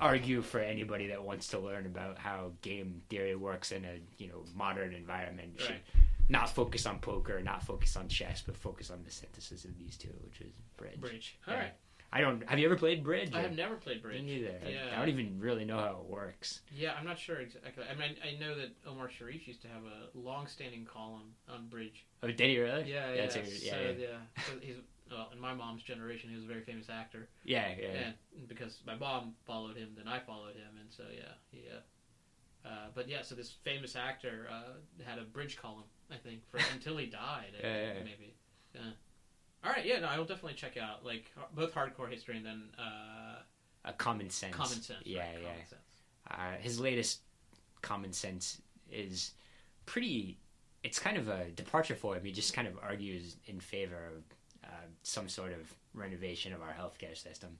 argue 0.00 0.42
for 0.42 0.60
anybody 0.60 1.08
that 1.08 1.22
wants 1.24 1.48
to 1.48 1.58
learn 1.58 1.86
about 1.86 2.18
how 2.18 2.52
game 2.62 3.02
theory 3.08 3.34
works 3.34 3.72
in 3.72 3.84
a 3.84 3.98
you 4.18 4.28
know 4.28 4.44
modern 4.54 4.94
environment 4.94 5.54
should 5.58 5.70
Right. 5.70 5.82
not 6.28 6.48
focus 6.48 6.86
on 6.86 6.98
poker 7.00 7.40
not 7.42 7.64
focus 7.64 7.96
on 7.96 8.06
chess 8.08 8.42
but 8.46 8.56
focus 8.56 8.90
on 8.90 9.02
the 9.04 9.10
synthesis 9.10 9.64
of 9.64 9.76
these 9.78 9.96
two 9.96 10.14
which 10.24 10.40
is 10.40 10.52
bridge 10.76 11.00
Bridge. 11.00 11.38
All 11.48 11.54
Yeah. 11.54 11.60
right. 11.60 11.72
I 12.12 12.20
don't 12.20 12.46
have 12.48 12.58
you 12.58 12.66
ever 12.66 12.76
played 12.76 13.02
bridge 13.02 13.30
I 13.34 13.40
have 13.42 13.56
never 13.56 13.74
played 13.76 13.96
Me 13.98 14.02
bridge. 14.02 14.22
neither 14.22 14.54
I- 14.64 14.68
Yeah. 14.68 14.94
I, 14.94 14.98
don't 14.98 15.08
even 15.08 15.38
really 15.40 15.64
know 15.64 15.78
how 15.78 16.00
it 16.04 16.10
works 16.10 16.60
Yeah, 16.74 16.92
I'm 16.98 17.04
not 17.06 17.18
sure 17.18 17.38
exactly. 17.40 17.84
I 17.90 17.94
mean, 17.94 18.16
I, 18.24 18.28
I 18.28 18.38
know 18.38 18.54
that 18.56 18.70
Omar 18.86 19.08
Sharif 19.10 19.46
used 19.48 19.62
to 19.62 19.68
have 19.68 19.82
a 19.84 20.16
long-standing 20.18 20.84
column 20.84 21.34
on 21.48 21.68
bridge. 21.68 22.04
oh 22.22 22.28
did 22.28 22.40
he 22.50 22.58
really 22.58 22.90
Yeah, 22.90 23.12
yeah. 23.14 23.22
a- 23.24 23.30
so, 23.30 23.40
yeah, 23.62 23.90
yeah. 23.98 24.06
So 24.46 24.52
he's 24.60 24.76
well, 25.10 25.28
in 25.32 25.40
my 25.40 25.52
mom's 25.54 25.82
generation, 25.82 26.30
he 26.30 26.36
was 26.36 26.44
a 26.44 26.48
very 26.48 26.62
famous 26.62 26.88
actor. 26.88 27.28
yeah 27.44 27.68
yeah, 27.78 27.86
yeah. 27.92 28.10
And 28.38 28.48
because 28.48 28.80
my 28.86 28.94
mom 28.94 29.34
followed 29.46 29.76
him, 29.76 29.90
then 29.96 30.08
I 30.08 30.18
followed 30.20 30.54
him, 30.54 30.72
and 30.80 30.90
so 30.92 31.04
yeah, 31.14 31.32
yeah. 31.52 31.78
Uh, 32.64 32.68
uh, 32.68 32.86
but 32.94 33.08
yeah, 33.08 33.22
so 33.22 33.34
this 33.34 33.50
famous 33.64 33.96
actor 33.96 34.46
uh, 34.50 34.72
had 35.04 35.18
a 35.18 35.22
bridge 35.24 35.56
column, 35.60 35.84
I 36.10 36.16
think, 36.16 36.40
for 36.50 36.58
until 36.72 36.96
he 36.96 37.06
died, 37.06 37.52
Yeah, 37.60 37.66
yeah, 37.74 37.86
yeah. 37.94 38.04
maybe. 38.04 38.34
Yeah. 38.74 38.80
All 39.64 39.70
right, 39.70 39.84
yeah, 39.86 40.00
no, 40.00 40.08
I 40.08 40.18
will 40.18 40.24
definitely 40.24 40.54
check 40.54 40.76
out 40.76 41.04
like 41.04 41.30
both 41.54 41.74
hardcore 41.74 42.10
history 42.10 42.36
and 42.36 42.44
then 42.46 42.62
uh, 42.78 43.38
a 43.84 43.92
common 43.92 44.28
sense 44.30 44.54
common 44.54 44.80
sense. 44.80 45.00
yeah 45.04 45.20
right, 45.20 45.32
yeah 45.42 45.48
Common 45.48 45.66
sense. 45.68 45.82
uh, 46.30 46.52
his 46.60 46.80
latest 46.80 47.20
common 47.80 48.12
sense 48.12 48.60
is 48.90 49.32
pretty 49.86 50.38
it's 50.84 50.98
kind 50.98 51.16
of 51.16 51.28
a 51.28 51.46
departure 51.50 51.94
for 51.96 52.14
him 52.16 52.24
he 52.24 52.30
just 52.32 52.54
kind 52.54 52.66
of 52.68 52.74
argues 52.82 53.36
in 53.46 53.58
favor 53.60 53.96
of 54.16 54.22
uh, 54.64 54.86
some 55.02 55.28
sort 55.28 55.52
of 55.52 55.72
renovation 55.94 56.52
of 56.52 56.60
our 56.62 56.72
healthcare 56.72 57.16
system 57.16 57.56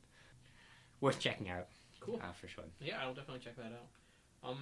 worth 1.01 1.19
checking 1.19 1.49
out 1.51 1.67
Cool. 2.01 2.21
uh, 2.23 2.33
for 2.33 2.47
sure 2.49 2.65
Yeah, 2.81 2.99
I'll 3.03 3.15
definitely 3.15 3.41
check 3.45 3.57
that 3.57 3.67
out. 3.73 4.49
Um, 4.51 4.59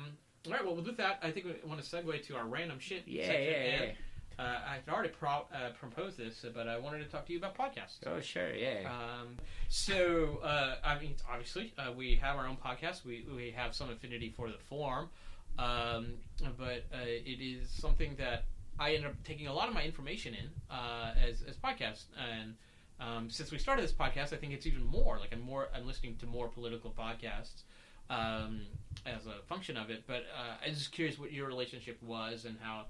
all 0.47 0.53
right, 0.53 0.65
well, 0.65 0.75
with 0.75 0.97
that, 0.97 1.19
I 1.23 1.31
think 1.31 1.45
we 1.47 1.55
want 1.69 1.83
to 1.83 1.87
segue 1.97 2.27
to 2.27 2.37
our 2.37 2.47
random 2.47 2.79
shit. 2.79 3.03
yeah 3.07 3.27
section, 3.27 3.43
yeah 3.45 3.83
yeah 3.83 3.93
Uh, 4.39 4.59
I've 4.67 4.89
already 4.93 5.11
pro- 5.11 5.47
uh, 5.53 5.71
proposed 5.79 6.17
this, 6.17 6.45
but 6.55 6.67
I 6.67 6.79
wanted 6.79 7.01
to 7.01 7.05
talk 7.05 7.27
to 7.27 7.33
you 7.33 7.39
about 7.39 7.57
podcasts. 7.57 7.99
oh 8.07 8.21
sure 8.21 8.55
yeah 8.55 8.89
Um, 8.91 9.37
so, 9.69 10.41
uh, 10.43 10.77
I 10.83 10.99
mean, 10.99 11.15
obviously, 11.31 11.73
uh, 11.79 11.93
we 11.93 12.17
have 12.17 12.37
our 12.37 12.47
own 12.47 12.57
podcast. 12.57 13.05
We, 13.05 13.27
we 13.37 13.51
have 13.55 13.75
some 13.75 13.91
affinity 13.91 14.33
for 14.35 14.49
the 14.49 14.59
form, 14.59 15.11
um, 15.59 16.15
but 16.59 16.85
uh, 16.93 17.05
it 17.05 17.41
is 17.41 17.69
something 17.69 18.17
that 18.17 18.45
I 18.79 18.95
end 18.95 19.05
up 19.05 19.13
taking 19.25 19.47
a 19.47 19.53
lot 19.53 19.69
of 19.69 19.75
my 19.75 19.83
information 19.83 20.35
in 20.35 20.47
uh, 20.71 21.13
as, 21.23 21.43
as 21.43 21.57
podcasts. 21.57 22.05
And 22.19 22.55
um, 22.99 23.29
since 23.31 23.53
we 23.53 23.59
started 23.59 23.83
this 23.85 23.93
podcast, 23.93 24.33
I 24.33 24.37
think 24.37 24.55
it's 24.55 24.67
even 24.67 24.85
more. 24.87 25.19
Like 25.19 25.33
I'm 25.33 25.43
more, 25.43 25.69
I'm 25.75 25.87
listening 25.87 26.17
to 26.17 26.27
more 26.27 26.49
political 26.49 26.91
podcasts 26.99 27.63
um, 28.09 28.63
as 29.05 29.27
a 29.27 29.43
function 29.49 29.77
of 29.77 29.91
it. 29.91 30.05
But 30.07 30.25
uh, 30.35 30.65
I'm 30.67 30.73
just 30.75 30.93
curious 30.93 31.19
what 31.19 31.31
your 31.31 31.47
relationship 31.47 32.03
was 32.03 32.47
and 32.47 32.57
how. 32.63 32.87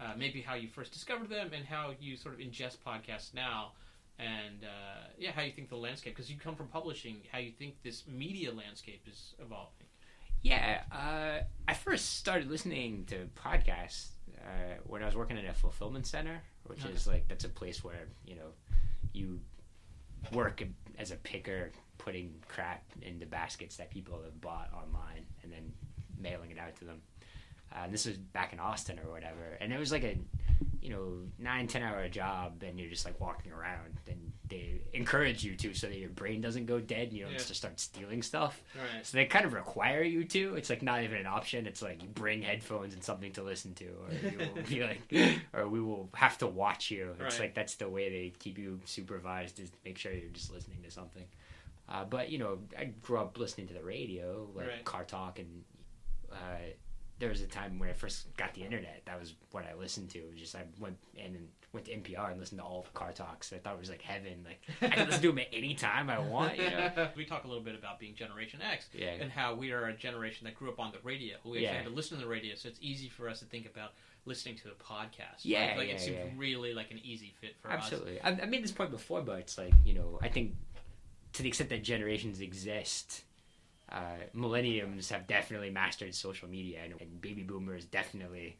Uh, 0.00 0.12
maybe 0.18 0.40
how 0.40 0.54
you 0.54 0.68
first 0.68 0.92
discovered 0.92 1.28
them 1.28 1.52
and 1.54 1.64
how 1.64 1.92
you 2.00 2.16
sort 2.16 2.34
of 2.34 2.40
ingest 2.40 2.78
podcasts 2.84 3.32
now 3.32 3.72
and 4.18 4.64
uh, 4.64 5.08
yeah, 5.18 5.32
how 5.32 5.42
you 5.42 5.52
think 5.52 5.68
the 5.68 5.76
landscape, 5.76 6.14
because 6.14 6.30
you 6.30 6.38
come 6.38 6.54
from 6.54 6.68
publishing, 6.68 7.16
how 7.32 7.38
you 7.38 7.50
think 7.50 7.82
this 7.82 8.04
media 8.06 8.52
landscape 8.52 9.02
is 9.10 9.34
evolving. 9.40 9.86
Yeah, 10.42 10.82
uh, 10.92 11.44
I 11.66 11.74
first 11.74 12.18
started 12.18 12.50
listening 12.50 13.06
to 13.06 13.28
podcasts 13.34 14.08
uh, 14.38 14.74
when 14.84 15.02
I 15.02 15.06
was 15.06 15.16
working 15.16 15.38
at 15.38 15.44
a 15.46 15.54
fulfillment 15.54 16.06
center, 16.06 16.42
which 16.64 16.84
Okay. 16.84 16.94
is 16.94 17.06
like 17.06 17.26
that's 17.28 17.44
a 17.44 17.48
place 17.48 17.82
where 17.82 18.08
you 18.26 18.36
know 18.36 18.50
you 19.12 19.40
work 20.32 20.62
as 20.98 21.10
a 21.10 21.16
picker, 21.16 21.72
putting 21.98 22.34
crap 22.46 22.84
into 23.02 23.26
baskets 23.26 23.76
that 23.78 23.90
people 23.90 24.20
have 24.22 24.40
bought 24.40 24.70
online, 24.72 25.24
and 25.42 25.52
then 25.52 25.72
mailing 26.18 26.50
it 26.50 26.58
out 26.58 26.76
to 26.76 26.84
them. 26.84 27.00
Uh, 27.74 27.84
and 27.84 27.92
this 27.92 28.06
was 28.06 28.16
back 28.16 28.52
in 28.52 28.60
Austin 28.60 29.00
or 29.04 29.10
whatever, 29.10 29.56
and 29.60 29.72
it 29.72 29.78
was 29.78 29.90
like 29.92 30.04
a 30.04 30.16
you 30.80 30.90
know 30.90 31.14
nine 31.38 31.66
ten 31.66 31.82
hour 31.82 32.08
job, 32.08 32.62
and 32.66 32.78
you're 32.78 32.90
just 32.90 33.04
like 33.04 33.18
walking 33.20 33.50
around, 33.52 33.98
and 34.06 34.32
they 34.48 34.80
encourage 34.92 35.42
you 35.42 35.56
to 35.56 35.74
so 35.74 35.88
that 35.88 35.96
your 35.98 36.10
brain 36.10 36.40
doesn't 36.40 36.66
go 36.66 36.78
dead, 36.78 37.08
and 37.08 37.12
you 37.14 37.24
don't 37.24 37.32
Yeah. 37.32 37.38
just 37.38 37.54
start 37.56 37.80
stealing 37.80 38.22
stuff. 38.22 38.62
Right. 38.76 39.04
So 39.04 39.16
they 39.16 39.24
kind 39.24 39.44
of 39.44 39.54
require 39.54 40.02
you 40.02 40.24
to. 40.24 40.54
It's 40.54 40.70
like 40.70 40.82
not 40.82 41.02
even 41.02 41.18
an 41.18 41.26
option. 41.26 41.66
It's 41.66 41.82
like 41.82 42.02
you 42.02 42.08
bring 42.10 42.42
headphones 42.42 42.94
and 42.94 43.02
something 43.02 43.32
to 43.32 43.42
listen 43.42 43.74
to, 43.74 43.86
or 43.86 44.30
you 44.30 44.38
will 44.38 44.62
be 44.68 44.82
like, 44.84 45.42
or 45.52 45.66
we 45.66 45.80
will 45.80 46.10
have 46.14 46.38
to 46.38 46.46
watch 46.46 46.90
you. 46.92 47.10
It's 47.18 47.38
Right. 47.40 47.46
like 47.46 47.54
that's 47.54 47.74
the 47.76 47.88
way 47.88 48.08
they 48.10 48.32
keep 48.38 48.56
you 48.58 48.80
supervised 48.84 49.58
is 49.58 49.72
make 49.84 49.98
sure 49.98 50.12
you're 50.12 50.28
just 50.30 50.52
listening 50.52 50.82
to 50.84 50.90
something. 50.92 51.24
Uh, 51.88 52.04
but 52.04 52.30
you 52.30 52.38
know, 52.38 52.58
I 52.78 52.84
grew 53.02 53.18
up 53.18 53.36
listening 53.38 53.66
to 53.68 53.74
the 53.74 53.82
radio, 53.82 54.48
like 54.54 54.68
Right. 54.68 54.84
car 54.84 55.04
talk, 55.04 55.38
and 55.38 55.64
uh, 56.30 56.36
there 57.24 57.30
was 57.30 57.40
a 57.40 57.46
time 57.46 57.78
when 57.78 57.88
I 57.88 57.94
first 57.94 58.36
got 58.36 58.52
the 58.52 58.60
internet. 58.60 59.00
That 59.06 59.18
was 59.18 59.32
what 59.50 59.64
I 59.64 59.72
listened 59.80 60.10
to. 60.10 60.18
It 60.18 60.30
was 60.30 60.38
just 60.38 60.54
I 60.54 60.64
went 60.78 60.98
and 61.18 61.48
went 61.72 61.86
to 61.86 61.96
NPR 61.96 62.30
and 62.32 62.38
listened 62.38 62.60
to 62.60 62.64
all 62.66 62.82
the 62.82 62.98
car 62.98 63.12
talks. 63.12 63.50
I 63.50 63.56
thought 63.56 63.76
it 63.76 63.80
was 63.80 63.88
like 63.88 64.02
heaven. 64.02 64.44
Like 64.44 64.60
I 64.82 64.94
can 64.94 65.06
listen 65.06 65.22
to 65.22 65.28
them 65.28 65.38
at 65.38 65.46
any 65.54 65.72
time 65.72 66.10
I 66.10 66.18
want. 66.18 66.58
You 66.58 66.64
know? 66.68 67.08
we 67.16 67.24
talk 67.24 67.44
a 67.44 67.48
little 67.48 67.62
bit 67.62 67.74
about 67.74 67.98
being 67.98 68.14
Generation 68.14 68.60
X 68.60 68.88
Yeah. 68.92 69.12
and 69.18 69.32
how 69.32 69.54
we 69.54 69.72
are 69.72 69.86
a 69.86 69.94
generation 69.94 70.44
that 70.44 70.54
grew 70.54 70.68
up 70.68 70.78
on 70.78 70.92
the 70.92 70.98
radio. 71.02 71.36
We 71.46 71.52
actually 71.52 71.62
Yeah. 71.62 71.72
had 71.76 71.84
to 71.86 71.90
listen 71.92 72.18
to 72.18 72.22
the 72.22 72.28
radio, 72.28 72.56
so 72.56 72.68
it's 72.68 72.78
easy 72.82 73.08
for 73.08 73.30
us 73.30 73.38
to 73.38 73.46
think 73.46 73.64
about 73.64 73.92
listening 74.26 74.56
to 74.56 74.68
a 74.68 74.74
podcast. 74.74 75.44
Yeah, 75.44 75.68
like, 75.68 75.76
like 75.78 75.88
yeah, 75.88 75.94
it 75.94 76.00
seems 76.00 76.18
yeah. 76.18 76.24
really 76.36 76.74
like 76.74 76.90
an 76.90 77.00
easy 77.02 77.32
fit 77.40 77.56
for 77.58 77.72
us. 77.72 77.84
Absolutely. 77.84 78.20
I, 78.20 78.32
I 78.32 78.44
made 78.44 78.62
this 78.62 78.72
point 78.72 78.90
before, 78.90 79.22
but 79.22 79.38
it's 79.38 79.56
like 79.56 79.72
you 79.86 79.94
know, 79.94 80.18
I 80.22 80.28
think 80.28 80.56
to 81.32 81.42
the 81.42 81.48
extent 81.48 81.70
that 81.70 81.82
generations 81.82 82.42
exist, 82.42 83.22
uh, 83.90 84.16
millenniums 84.32 85.10
have 85.10 85.26
definitely 85.26 85.70
mastered 85.70 86.14
social 86.14 86.48
media, 86.48 86.80
and, 86.84 86.94
and 87.00 87.20
baby 87.20 87.42
boomers 87.42 87.84
definitely 87.84 88.56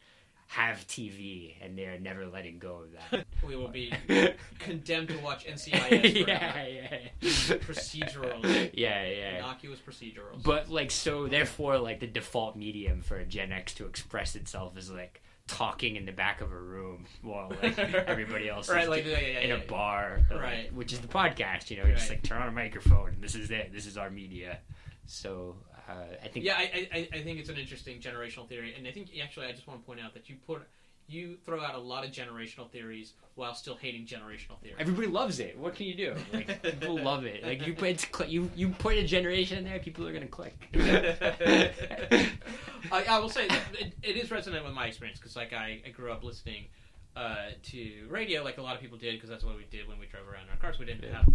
have 0.46 0.86
TV, 0.86 1.54
and 1.62 1.76
they're 1.76 1.98
never 1.98 2.26
letting 2.26 2.58
go 2.58 2.82
of 2.84 2.92
that. 3.10 3.24
We 3.46 3.56
will 3.56 3.68
be 3.68 3.92
condemned 4.58 5.08
to 5.08 5.18
watch 5.18 5.44
NCIS 5.46 6.26
yeah, 6.26 6.52
forever. 6.52 6.68
yeah, 6.70 7.56
Procedurals. 7.58 8.70
yeah, 8.72 9.04
yeah. 9.04 9.36
Innocuous 9.38 9.80
procedural. 9.80 10.42
But 10.42 10.70
like, 10.70 10.90
so 10.90 11.26
therefore, 11.28 11.78
like 11.78 12.00
the 12.00 12.06
default 12.06 12.56
medium 12.56 13.02
for 13.02 13.22
Gen 13.24 13.52
X 13.52 13.74
to 13.74 13.86
express 13.86 14.34
itself 14.36 14.76
is 14.78 14.90
like 14.90 15.20
talking 15.46 15.96
in 15.96 16.06
the 16.06 16.12
back 16.12 16.40
of 16.40 16.52
a 16.52 16.58
room 16.58 17.04
while 17.20 17.52
like 17.62 17.78
everybody 17.78 18.48
else 18.48 18.70
right, 18.70 18.84
is 18.84 18.88
like 18.88 19.04
yeah, 19.04 19.20
yeah, 19.20 19.40
in 19.40 19.48
yeah, 19.50 19.54
a 19.56 19.58
yeah. 19.58 19.64
bar, 19.66 20.20
like, 20.30 20.40
Right. 20.40 20.72
which 20.74 20.92
is 20.92 21.00
the 21.00 21.08
podcast. 21.08 21.70
You 21.70 21.78
know, 21.82 21.90
just 21.90 22.08
like 22.08 22.22
turn 22.22 22.40
on 22.40 22.48
a 22.48 22.52
microphone. 22.52 23.10
And 23.10 23.22
this 23.22 23.34
is 23.34 23.50
it. 23.50 23.72
This 23.72 23.84
is 23.86 23.98
our 23.98 24.08
media. 24.10 24.58
So 25.06 25.56
uh, 25.88 25.92
I 26.22 26.28
think 26.28 26.44
Yeah, 26.46 26.54
I, 26.56 26.88
I, 26.92 27.08
I 27.12 27.22
think 27.22 27.38
it's 27.38 27.48
an 27.48 27.56
interesting 27.56 28.00
generational 28.00 28.48
theory, 28.48 28.74
and 28.76 28.86
I 28.86 28.90
think 28.90 29.10
actually 29.22 29.46
I 29.46 29.52
just 29.52 29.66
want 29.66 29.80
to 29.80 29.86
point 29.86 30.00
out 30.00 30.14
that 30.14 30.28
you 30.28 30.36
put 30.46 30.62
you 31.06 31.36
throw 31.44 31.60
out 31.62 31.74
a 31.74 31.78
lot 31.78 32.02
of 32.02 32.10
generational 32.12 32.70
theories 32.70 33.12
while 33.34 33.54
still 33.54 33.76
hating 33.76 34.06
generational 34.06 34.58
theory. 34.62 34.74
everybody 34.78 35.06
loves 35.06 35.38
it. 35.38 35.58
What 35.58 35.74
can 35.74 35.84
you 35.84 35.94
do? 35.94 36.14
Like 36.32 36.62
people 36.62 36.98
love 37.02 37.26
it. 37.26 37.44
Like 37.44 37.66
you 37.66 37.74
put 37.74 38.00
cl- 38.00 38.30
you 38.30 38.50
you 38.56 38.70
put 38.70 38.96
a 38.96 39.04
generation 39.04 39.58
in 39.58 39.64
there, 39.64 39.78
people 39.78 40.06
are 40.08 40.12
gonna 40.14 40.26
click. 40.26 40.56
I, 42.92 43.04
I 43.08 43.18
will 43.18 43.28
say 43.28 43.46
it, 43.78 43.92
it 44.02 44.16
is 44.16 44.30
resonant 44.30 44.64
with 44.64 44.74
my 44.74 44.86
experience 44.86 45.18
because 45.18 45.36
like 45.36 45.52
I, 45.52 45.80
I 45.86 45.90
grew 45.90 46.10
up 46.12 46.22
listening 46.24 46.66
uh, 47.16 47.48
to 47.64 48.06
radio 48.08 48.42
like 48.42 48.58
a 48.58 48.62
lot 48.62 48.74
of 48.74 48.80
people 48.80 48.98
did 48.98 49.14
because 49.14 49.28
that's 49.30 49.44
what 49.44 49.56
we 49.56 49.64
did 49.70 49.86
when 49.88 49.98
we 49.98 50.06
drove 50.06 50.26
around 50.28 50.44
in 50.44 50.50
our 50.50 50.56
cars. 50.56 50.78
We 50.78 50.86
didn't 50.86 51.04
Yeah. 51.04 51.16
have 51.18 51.28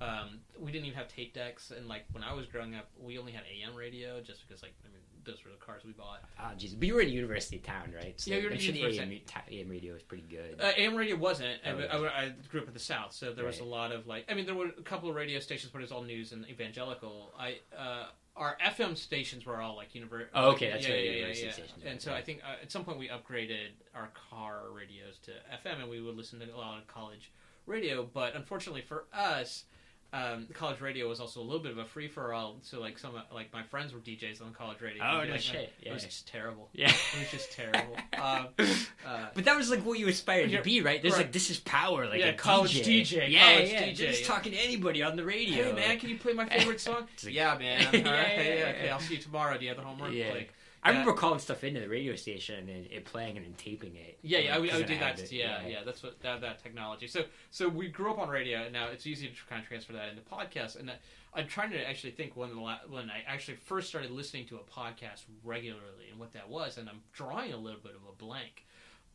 Um, 0.00 0.40
we 0.58 0.72
didn't 0.72 0.86
even 0.86 0.98
have 0.98 1.08
tape 1.08 1.34
decks, 1.34 1.70
and 1.70 1.88
like 1.88 2.04
when 2.12 2.22
I 2.22 2.32
was 2.34 2.46
growing 2.46 2.74
up, 2.74 2.88
we 3.00 3.18
only 3.18 3.32
had 3.32 3.42
AM 3.44 3.74
radio 3.74 4.20
just 4.20 4.46
because 4.46 4.62
like 4.62 4.74
I 4.84 4.88
mean 4.88 5.00
those 5.24 5.44
were 5.44 5.50
the 5.50 5.56
cars 5.56 5.82
we 5.84 5.92
bought. 5.92 6.20
Oh, 6.38 6.52
jeez. 6.56 6.78
But 6.78 6.86
you 6.86 6.94
were 6.94 7.00
in 7.00 7.08
university 7.08 7.58
town, 7.58 7.92
right? 7.94 8.18
So 8.20 8.30
Yeah, 8.30 8.36
were 8.42 8.46
I'm 8.46 8.52
in 8.52 8.58
sure 8.60 8.74
university. 8.74 9.24
AM, 9.34 9.60
AM 9.60 9.68
radio 9.68 9.92
was 9.94 10.02
pretty 10.02 10.24
good. 10.30 10.60
Uh, 10.60 10.70
AM 10.76 10.94
radio 10.94 11.16
wasn't. 11.16 11.58
I, 11.66 11.70
Oh, 11.70 12.04
I, 12.04 12.22
I 12.22 12.32
grew 12.48 12.60
up 12.60 12.68
in 12.68 12.74
the 12.74 12.78
South, 12.78 13.12
so 13.12 13.32
there 13.32 13.44
was 13.44 13.58
a 13.60 13.64
lot 13.64 13.90
of 13.92 14.06
like. 14.06 14.24
I 14.30 14.34
mean, 14.34 14.46
there 14.46 14.54
were 14.54 14.66
a 14.66 14.82
couple 14.82 15.08
of 15.10 15.16
radio 15.16 15.40
stations, 15.40 15.72
but 15.72 15.80
it 15.80 15.82
was 15.82 15.92
all 15.92 16.02
news 16.02 16.32
and 16.32 16.48
evangelical. 16.48 17.32
I 17.38 17.58
uh, 17.76 18.06
our 18.36 18.56
FM 18.64 18.96
stations 18.96 19.46
were 19.46 19.60
all 19.60 19.76
like 19.76 19.92
univer- 19.94 20.26
Oh, 20.34 20.50
okay, 20.50 20.70
that's 20.70 20.86
yeah, 20.86 20.94
right, 20.94 21.04
yeah, 21.04 21.10
yeah, 21.10 21.16
university 21.16 21.46
yeah. 21.46 21.52
stations, 21.52 21.82
And 21.86 22.00
so. 22.00 22.12
I 22.12 22.22
think 22.22 22.42
uh, 22.44 22.62
at 22.62 22.70
some 22.70 22.84
point 22.84 22.98
we 22.98 23.08
upgraded 23.08 23.70
our 23.94 24.10
car 24.30 24.64
radios 24.72 25.18
to 25.24 25.30
FM, 25.32 25.80
and 25.80 25.90
we 25.90 26.00
would 26.00 26.16
listen 26.16 26.38
to 26.40 26.54
a 26.54 26.56
lot 26.56 26.78
of 26.78 26.86
college 26.86 27.32
radio. 27.66 28.08
But 28.12 28.36
unfortunately 28.36 28.82
for 28.82 29.06
us. 29.12 29.64
Um, 30.12 30.46
college 30.54 30.80
radio 30.80 31.08
was 31.08 31.20
also 31.20 31.40
a 31.40 31.42
little 31.42 31.58
bit 31.60 31.72
of 31.72 31.78
a 31.78 31.84
free 31.84 32.08
for 32.08 32.32
all. 32.32 32.56
So 32.62 32.80
like 32.80 32.98
some 32.98 33.12
like 33.34 33.52
my 33.52 33.62
friends 33.64 33.92
were 33.92 33.98
DJs 34.00 34.40
on 34.40 34.52
college 34.54 34.80
radio. 34.80 35.02
Oh, 35.04 35.16
Like, 35.18 35.26
no 35.26 35.32
like, 35.32 35.40
shit, 35.40 35.56
It 35.80 35.86
yeah. 35.86 35.92
was 35.92 36.04
just 36.04 36.26
terrible. 36.28 36.68
yeah. 36.74 36.88
It 36.88 37.18
was 37.18 37.30
just 37.30 37.52
terrible. 37.52 37.96
um, 38.20 38.46
uh, 39.06 39.26
But 39.34 39.44
that 39.44 39.56
was 39.56 39.68
like 39.68 39.84
what 39.84 39.98
you 39.98 40.08
aspired 40.08 40.50
to 40.52 40.62
be, 40.62 40.80
right? 40.80 41.02
There's 41.02 41.14
right. 41.14 41.22
like 41.24 41.32
this 41.32 41.50
is 41.50 41.58
power, 41.58 42.06
like 42.06 42.20
Yeah, 42.20 42.26
a 42.28 42.32
college 42.34 42.80
DJ. 42.82 43.02
DJ, 43.02 43.30
Yeah, 43.30 43.52
college 43.54 43.70
yeah. 43.72 43.82
DJ, 43.82 43.94
just 43.94 44.20
yeah. 44.22 44.26
talking 44.26 44.52
to 44.52 44.58
anybody 44.58 45.02
on 45.02 45.16
the 45.16 45.24
radio. 45.24 45.64
Hey 45.64 45.72
man, 45.72 45.98
can 45.98 46.08
you 46.08 46.18
play 46.18 46.32
my 46.32 46.46
favorite 46.48 46.80
song? 46.80 47.06
Like- 47.24 47.34
yeah, 47.34 47.58
man. 47.58 47.86
All 47.86 47.92
right, 47.92 48.04
Yeah, 48.04 48.22
hey, 48.24 48.58
yeah, 48.60 48.64
okay, 48.68 48.82
yeah. 48.86 48.94
I'll 48.94 49.00
see 49.00 49.14
you 49.16 49.20
tomorrow. 49.20 49.58
Do 49.58 49.64
you 49.64 49.68
have 49.70 49.78
the 49.78 49.84
homework? 49.84 50.12
Yeah. 50.12 50.30
Like, 50.32 50.52
I 50.86 50.90
remember 50.90 51.12
calling 51.12 51.38
stuff 51.38 51.64
into 51.64 51.80
the 51.80 51.88
radio 51.88 52.16
station 52.16 52.68
and 52.68 52.86
it 52.86 53.04
playing 53.04 53.36
it 53.36 53.44
and 53.44 53.56
taping 53.58 53.96
it. 53.96 54.18
yeah, 54.22 54.38
yeah, 54.38 54.56
I 54.56 54.58
would, 54.58 54.70
I 54.70 54.76
would 54.78 54.86
do 54.86 54.98
that. 54.98 55.18
it, 55.20 55.32
Yeah, 55.32 55.66
yeah, 55.66 55.84
that's 55.84 56.02
what 56.02 56.20
that, 56.20 56.40
that 56.40 56.62
technology. 56.62 57.06
So, 57.06 57.24
so 57.50 57.68
we 57.68 57.88
grew 57.88 58.10
up 58.12 58.18
on 58.18 58.28
radio, 58.28 58.62
and 58.62 58.72
now 58.72 58.88
it's 58.88 59.06
easy 59.06 59.28
to 59.28 59.34
kind 59.48 59.62
of 59.62 59.68
transfer 59.68 59.92
that 59.92 60.08
into 60.08 60.22
podcasts. 60.22 60.78
And 60.78 60.90
I'm 61.34 61.46
trying 61.46 61.70
to 61.72 61.88
actually 61.88 62.12
think 62.12 62.36
when 62.36 62.50
the 62.50 62.60
la- 62.60 62.80
when 62.88 63.10
I 63.10 63.22
actually 63.26 63.56
first 63.56 63.88
started 63.88 64.10
listening 64.10 64.46
to 64.46 64.56
a 64.56 64.60
podcast 64.60 65.24
regularly 65.44 66.08
and 66.10 66.18
what 66.18 66.32
that 66.32 66.48
was, 66.48 66.78
and 66.78 66.88
I'm 66.88 67.00
drawing 67.12 67.52
a 67.52 67.56
little 67.58 67.80
bit 67.80 67.92
of 67.92 68.02
a 68.08 68.16
blank. 68.16 68.64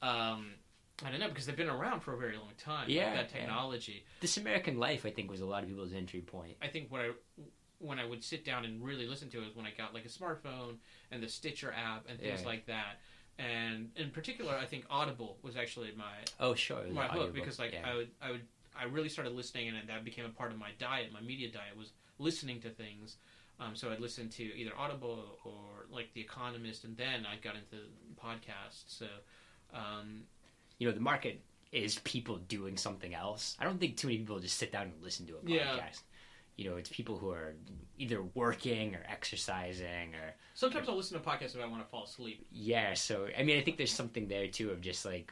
Um, 0.01 0.53
I 1.03 1.09
don't 1.09 1.19
know 1.19 1.29
because 1.29 1.45
they've 1.45 1.55
been 1.57 1.69
around 1.69 2.01
for 2.01 2.13
a 2.13 2.17
very 2.17 2.37
long 2.37 2.51
time. 2.57 2.81
like 2.81 2.89
Yeah, 2.89 3.15
that 3.15 3.31
yeah. 3.33 3.39
technology. 3.39 4.03
This 4.19 4.37
American 4.37 4.77
Life, 4.77 5.05
I 5.05 5.09
think, 5.11 5.31
was 5.31 5.41
a 5.41 5.45
lot 5.45 5.63
of 5.63 5.69
people's 5.69 5.93
entry 5.93 6.21
point. 6.21 6.57
I 6.61 6.67
think 6.67 6.91
when 6.91 7.01
I 7.01 7.11
when 7.81 7.99
I 7.99 8.05
would 8.05 8.23
sit 8.23 8.45
down 8.45 8.63
and 8.65 8.83
really 8.83 9.07
listen 9.07 9.29
to 9.31 9.41
it 9.41 9.45
was 9.45 9.55
when 9.55 9.65
I 9.65 9.71
got 9.77 9.93
like 9.93 10.05
a 10.05 10.09
smartphone 10.09 10.75
and 11.11 11.21
the 11.21 11.27
Stitcher 11.27 11.73
app 11.73 12.05
and 12.09 12.19
things 12.19 12.41
Yeah. 12.41 12.47
like 12.47 12.65
that. 12.67 12.99
And 13.39 13.89
in 13.95 14.11
particular, 14.11 14.55
I 14.55 14.65
think 14.65 14.85
Audible 14.89 15.37
was 15.41 15.55
actually 15.57 15.91
my 15.97 16.13
Oh, 16.39 16.53
sure. 16.53 16.83
my 16.91 17.03
hook 17.03 17.11
audiobook, 17.13 17.33
because 17.33 17.57
like 17.59 17.73
yeah. 17.73 17.89
I 17.89 17.95
would 17.95 18.09
I 18.21 18.31
would 18.31 18.41
I 18.75 18.83
really 18.85 19.09
started 19.09 19.33
listening 19.33 19.67
and 19.69 19.89
that 19.89 20.03
became 20.05 20.25
a 20.25 20.29
part 20.29 20.51
of 20.51 20.57
my 20.57 20.69
diet. 20.79 21.11
My 21.11 21.21
media 21.21 21.49
diet 21.51 21.75
was 21.77 21.91
listening 22.19 22.61
to 22.61 22.69
things. 22.69 23.17
Um, 23.59 23.75
so 23.75 23.91
I'd 23.91 23.99
listen 23.99 24.29
to 24.29 24.43
either 24.43 24.71
Audible 24.77 25.37
or 25.45 25.85
like 25.91 26.13
The 26.13 26.21
Economist, 26.21 26.83
and 26.83 26.95
then 26.97 27.25
I 27.25 27.35
got 27.37 27.55
into 27.55 27.85
podcasts. 28.23 28.83
So 28.87 29.07
um, 29.73 30.23
you 30.77 30.87
know, 30.87 30.93
the 30.93 30.99
market 31.01 31.41
is 31.71 31.99
people 31.99 32.37
doing 32.37 32.75
something 32.77 33.13
else. 33.13 33.55
I 33.59 33.63
don't 33.63 33.79
think 33.79 33.97
too 33.97 34.07
many 34.07 34.19
people 34.19 34.39
just 34.39 34.57
sit 34.57 34.71
down 34.71 34.83
and 34.83 34.93
listen 35.01 35.25
to 35.27 35.33
a 35.37 35.39
podcast. 35.39 35.47
Yeah. 35.47 35.89
You 36.61 36.69
know, 36.69 36.77
it's 36.77 36.89
people 36.89 37.17
who 37.17 37.29
are 37.31 37.55
either 37.97 38.21
working 38.35 38.95
or 38.95 39.03
exercising 39.09 40.13
or 40.15 40.35
sometimes 40.53 40.87
I'll 40.89 40.95
listen 40.95 41.19
to 41.21 41.27
podcasts 41.27 41.55
if 41.55 41.61
I 41.61 41.67
want 41.67 41.83
to 41.83 41.89
fall 41.89 42.03
asleep. 42.03 42.45
yeah. 42.51 42.93
So 42.93 43.27
I 43.37 43.43
mean, 43.43 43.57
I 43.57 43.61
think 43.61 43.77
there's 43.77 43.93
something 43.93 44.27
there 44.27 44.47
too 44.47 44.69
of 44.69 44.81
just 44.81 45.05
like 45.05 45.31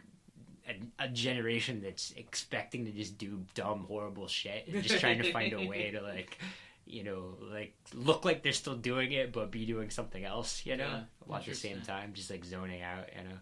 a, 0.68 1.06
a 1.06 1.08
generation 1.08 1.82
that's 1.82 2.12
expecting 2.18 2.86
to 2.86 2.92
just 2.92 3.18
do 3.18 3.44
dumb, 3.54 3.86
horrible 3.88 4.28
shit 4.28 4.68
and 4.68 4.84
just 4.84 5.00
trying 5.00 5.22
to 5.22 5.32
find 5.32 5.54
a 5.54 5.68
way 5.68 5.92
to 5.92 6.02
like. 6.02 6.38
You 6.92 7.04
know, 7.04 7.38
like 7.54 7.76
look 7.94 8.26
like 8.26 8.42
they're 8.42 8.52
still 8.52 8.76
doing 8.76 9.12
it, 9.12 9.32
but 9.32 9.52
be 9.52 9.64
doing 9.68 9.92
something 9.92 10.26
else. 10.26 10.66
You 10.66 10.76
know, 10.76 10.88
Yeah, 10.88 11.02
all 11.30 11.36
at 11.36 11.46
the 11.46 11.54
same 11.54 11.82
time, 11.82 12.14
just 12.14 12.32
like 12.32 12.44
zoning 12.44 12.82
out. 12.82 13.06
You 13.16 13.30
know, 13.30 13.36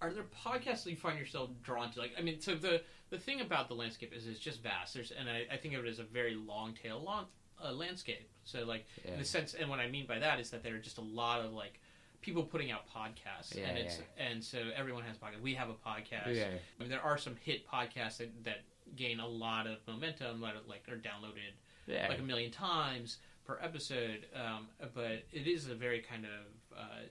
are 0.00 0.12
there 0.12 0.22
podcasts 0.44 0.84
that 0.84 0.90
you 0.90 0.96
find 0.96 1.18
yourself 1.18 1.50
drawn 1.64 1.90
to? 1.90 1.98
Like, 1.98 2.12
I 2.16 2.22
mean, 2.22 2.40
so 2.40 2.54
the 2.54 2.82
the 3.10 3.18
thing 3.18 3.40
about 3.40 3.68
the 3.68 3.74
landscape 3.74 4.12
is 4.14 4.26
it's 4.26 4.38
just 4.38 4.62
vast. 4.62 4.94
There's, 4.94 5.10
and 5.10 5.28
I, 5.28 5.46
I 5.52 5.56
think 5.56 5.74
of 5.74 5.84
it 5.84 5.88
as 5.88 5.98
a 5.98 6.04
very 6.04 6.34
long 6.34 6.74
tail 6.80 7.02
long 7.04 7.26
uh, 7.62 7.72
landscape. 7.72 8.28
So, 8.44 8.64
like, 8.64 8.86
Yeah. 9.04 9.12
in 9.12 9.18
the 9.18 9.24
sense, 9.24 9.54
and 9.54 9.68
what 9.68 9.80
I 9.80 9.88
mean 9.88 10.06
by 10.06 10.18
that 10.18 10.40
is 10.40 10.50
that 10.50 10.62
there 10.62 10.74
are 10.74 10.78
just 10.78 10.98
a 10.98 11.02
lot 11.02 11.44
of 11.44 11.52
like 11.52 11.80
people 12.20 12.42
putting 12.42 12.70
out 12.70 12.82
podcasts, 12.88 13.54
Yeah, 13.56 13.66
and 13.68 13.78
it's 13.78 13.98
and 14.18 14.42
so 14.44 14.58
everyone 14.76 15.04
has 15.04 15.16
podcasts. 15.16 15.40
We 15.42 15.54
have 15.54 15.68
a 15.70 15.74
podcast. 15.74 16.34
yeah, 16.34 16.48
I 16.48 16.82
mean, 16.82 16.90
there 16.90 17.02
are 17.02 17.18
some 17.18 17.36
hit 17.36 17.66
podcasts 17.68 18.18
that, 18.18 18.44
that 18.44 18.58
gain 18.96 19.20
a 19.20 19.26
lot 19.26 19.66
of 19.66 19.78
momentum, 19.86 20.40
that 20.40 20.54
are, 20.54 20.60
like 20.68 20.84
are 20.88 20.96
downloaded 20.96 21.54
yeah. 21.86 22.08
like 22.08 22.18
a 22.18 22.22
million 22.22 22.50
times 22.50 23.18
per 23.44 23.58
episode. 23.62 24.26
Um, 24.34 24.68
but 24.94 25.24
it 25.32 25.46
is 25.46 25.68
a 25.68 25.74
very 25.74 26.00
kind 26.00 26.24
of 26.24 26.78
uh, 26.78 27.02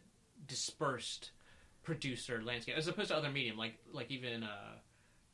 dispersed 0.48 1.32
producer 1.84 2.42
landscape 2.44 2.76
as 2.78 2.88
opposed 2.88 3.10
to 3.10 3.16
other 3.18 3.30
medium, 3.30 3.58
like 3.58 3.76
like 3.92 4.12
even 4.12 4.44
uh, 4.44 4.76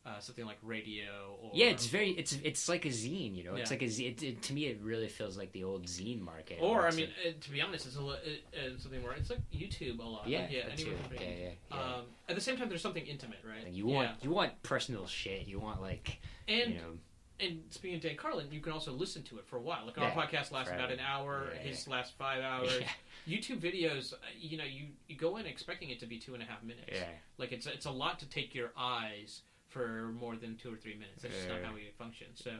uh, 0.05 0.19
something 0.19 0.45
like 0.45 0.57
radio. 0.61 1.35
Or, 1.41 1.51
Yeah, 1.53 1.67
it's 1.67 1.87
very 1.87 2.11
it's 2.11 2.33
it's 2.43 2.69
like 2.69 2.85
a 2.85 2.89
zine, 2.89 3.35
you 3.35 3.43
know. 3.43 3.55
It's 3.55 3.71
Yeah. 3.71 3.75
like 3.75 3.81
a 3.81 3.85
zine. 3.85 4.11
It, 4.11 4.23
it, 4.23 4.41
to 4.43 4.53
me, 4.53 4.65
it 4.67 4.79
really 4.81 5.07
feels 5.07 5.37
like 5.37 5.51
the 5.51 5.63
old 5.63 5.85
zine 5.85 6.21
market. 6.21 6.59
Or 6.61 6.87
I 6.87 6.91
mean, 6.91 7.07
uh, 7.27 7.31
to 7.39 7.51
be 7.51 7.61
honest, 7.61 7.85
it's 7.87 7.95
a 7.95 8.01
li- 8.01 8.17
it, 8.23 8.45
uh, 8.55 8.77
something 8.79 9.01
where 9.03 9.13
it's 9.13 9.29
like 9.29 9.39
YouTube 9.51 9.99
a 9.99 10.03
lot. 10.03 10.27
yeah, 10.27 10.41
like, 10.41 10.51
yeah, 10.51 10.63
that 10.69 10.79
anyone 10.79 10.97
too. 11.09 11.15
can 11.15 11.27
yeah, 11.27 11.33
yeah, 11.43 11.49
yeah. 11.71 11.77
Um, 11.77 12.01
at 12.29 12.35
the 12.35 12.41
same 12.41 12.57
time, 12.57 12.69
there's 12.69 12.81
something 12.81 13.05
intimate, 13.05 13.39
right? 13.47 13.67
You 13.71 13.87
want 13.87 14.11
you 14.21 14.29
want 14.29 14.61
personal 14.63 15.07
shit. 15.07 15.47
You 15.47 15.59
want 15.59 15.81
like 15.81 16.19
and 16.47 16.73
you 16.73 16.77
know 16.77 16.97
and 17.39 17.63
speaking 17.69 17.97
of 17.97 18.01
Dan 18.01 18.15
Carlin, 18.15 18.47
you 18.49 18.61
can 18.61 18.71
also 18.71 18.93
listen 18.93 19.21
to 19.23 19.37
it 19.39 19.45
for 19.45 19.57
a 19.57 19.61
while. 19.61 19.85
Like 19.85 19.97
our 19.97 20.11
podcast 20.11 20.51
lasts 20.51 20.69
forever. 20.69 20.75
about 20.75 20.91
an 20.91 20.99
hour. 20.99 21.49
His 21.59 21.85
lasts 21.87 22.13
five 22.17 22.41
hours. 22.41 22.71
YouTube 23.27 23.59
videos, 23.59 24.13
uh, 24.13 24.17
you 24.39 24.57
know, 24.57 24.63
you, 24.63 24.85
you 25.07 25.17
go 25.17 25.35
in 25.37 25.45
expecting 25.45 25.89
it 25.89 25.99
to 25.99 26.05
be 26.05 26.17
two 26.19 26.33
and 26.35 26.43
a 26.43 26.45
half 26.45 26.63
minutes. 26.63 26.87
yeah. 26.93 27.03
Like 27.37 27.51
it's 27.51 27.65
it's 27.65 27.85
a 27.87 27.91
lot 27.91 28.19
to 28.19 28.29
take 28.29 28.53
your 28.55 28.71
eyes 28.77 29.41
for 29.75 30.13
more 30.19 30.35
than 30.37 30.55
two 30.55 30.71
or 30.73 30.77
three 30.77 30.93
minutes. 30.93 31.21
That's 31.21 31.35
just 31.35 31.49
not 31.49 31.61
how 31.63 31.73
we 31.73 31.81
function. 31.97 32.27
So, 32.35 32.51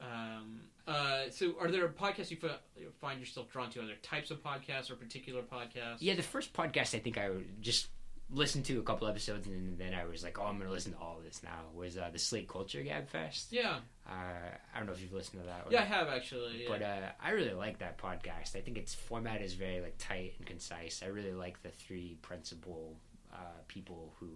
um, 0.00 0.60
uh, 0.86 1.22
so 1.30 1.54
are 1.60 1.70
there 1.70 1.88
podcasts 1.88 2.30
you 2.30 2.36
find 3.00 3.18
yourself 3.20 3.50
drawn 3.50 3.70
to? 3.70 3.80
Are 3.82 3.86
there 3.86 3.96
types 4.02 4.30
of 4.30 4.42
podcasts 4.42 4.90
or 4.90 4.94
particular 4.94 5.42
podcasts? 5.42 5.98
Yeah, 6.00 6.14
the 6.14 6.22
first 6.22 6.52
podcast 6.52 6.94
I 6.94 7.00
think 7.00 7.18
I 7.18 7.30
just 7.60 7.88
listened 8.30 8.64
to 8.64 8.78
a 8.78 8.82
couple 8.82 9.06
episodes 9.08 9.46
and 9.46 9.76
then 9.76 9.92
I 9.92 10.04
was 10.04 10.22
like, 10.22 10.38
oh, 10.38 10.44
I'm 10.44 10.58
gonna 10.58 10.70
listen 10.70 10.92
to 10.92 10.98
all 10.98 11.18
of 11.18 11.24
this 11.24 11.42
now. 11.42 11.60
Was 11.74 11.98
uh, 11.98 12.08
the 12.12 12.18
Slate 12.18 12.48
Culture 12.48 12.78
Gabfest? 12.82 13.46
yeah, 13.50 13.80
Uh, 14.08 14.12
I 14.74 14.78
don't 14.78 14.86
know 14.86 14.92
if 14.92 15.00
you've 15.02 15.12
listened 15.12 15.42
to 15.42 15.46
that. 15.48 15.64
One. 15.64 15.72
yeah. 15.72 15.82
I 15.82 15.84
have 15.84 16.08
actually. 16.08 16.62
Yeah. 16.62 16.68
But 16.68 16.82
uh, 16.82 17.08
I 17.20 17.30
really 17.30 17.52
like 17.54 17.78
that 17.80 17.98
podcast. 17.98 18.56
I 18.56 18.60
think 18.60 18.78
its 18.78 18.94
format 18.94 19.42
is 19.42 19.54
very 19.54 19.80
like 19.80 19.96
tight 19.98 20.34
and 20.38 20.46
concise. 20.46 21.02
I 21.04 21.08
really 21.08 21.34
like 21.34 21.62
the 21.62 21.70
three 21.70 22.16
principal 22.22 22.96
uh, 23.32 23.36
people 23.68 24.14
who 24.18 24.28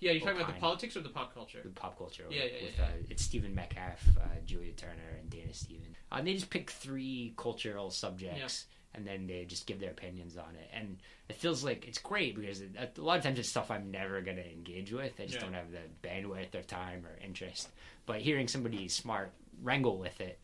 yeah, 0.00 0.12
you're 0.12 0.20
talking 0.20 0.40
about 0.40 0.54
the 0.54 0.60
politics 0.60 0.96
or 0.96 1.00
the 1.00 1.08
pop 1.08 1.34
culture? 1.34 1.60
with 1.64 1.74
pop 1.74 1.98
culture. 1.98 2.24
Yeah, 2.30 2.44
yeah, 2.44 2.52
with, 2.62 2.78
yeah. 2.78 2.84
Uh, 2.84 2.88
it's 3.10 3.22
Stephen 3.22 3.54
Metcalf, 3.54 4.02
uh, 4.20 4.26
Julia 4.44 4.72
Turner, 4.72 5.18
and 5.20 5.30
Dana 5.30 5.52
Stevens. 5.52 5.96
Uh, 6.10 6.22
they 6.22 6.34
just 6.34 6.50
pick 6.50 6.70
three 6.70 7.34
cultural 7.36 7.90
subjects. 7.90 8.66
And 8.96 9.04
then 9.04 9.26
they 9.26 9.44
just 9.44 9.66
give 9.66 9.80
their 9.80 9.90
opinions 9.90 10.36
on 10.36 10.54
it, 10.54 10.70
and 10.72 10.98
it 11.28 11.34
feels 11.34 11.64
like 11.64 11.88
it's 11.88 11.98
great 11.98 12.36
because 12.36 12.60
it, 12.60 12.76
a 12.96 13.00
lot 13.00 13.18
of 13.18 13.24
times 13.24 13.40
it's 13.40 13.48
stuff 13.48 13.68
I'm 13.68 13.90
never 13.90 14.20
gonna 14.20 14.42
engage 14.42 14.92
with. 14.92 15.14
I 15.18 15.24
just 15.24 15.34
Yeah. 15.34 15.40
don't 15.40 15.54
have 15.54 15.72
the 15.72 15.80
bandwidth 16.08 16.54
or 16.54 16.62
time 16.62 17.04
or 17.04 17.18
interest. 17.20 17.70
But 18.06 18.20
hearing 18.20 18.46
somebody 18.46 18.86
smart 18.86 19.32
wrangle 19.64 19.98
with 19.98 20.20
it, 20.20 20.38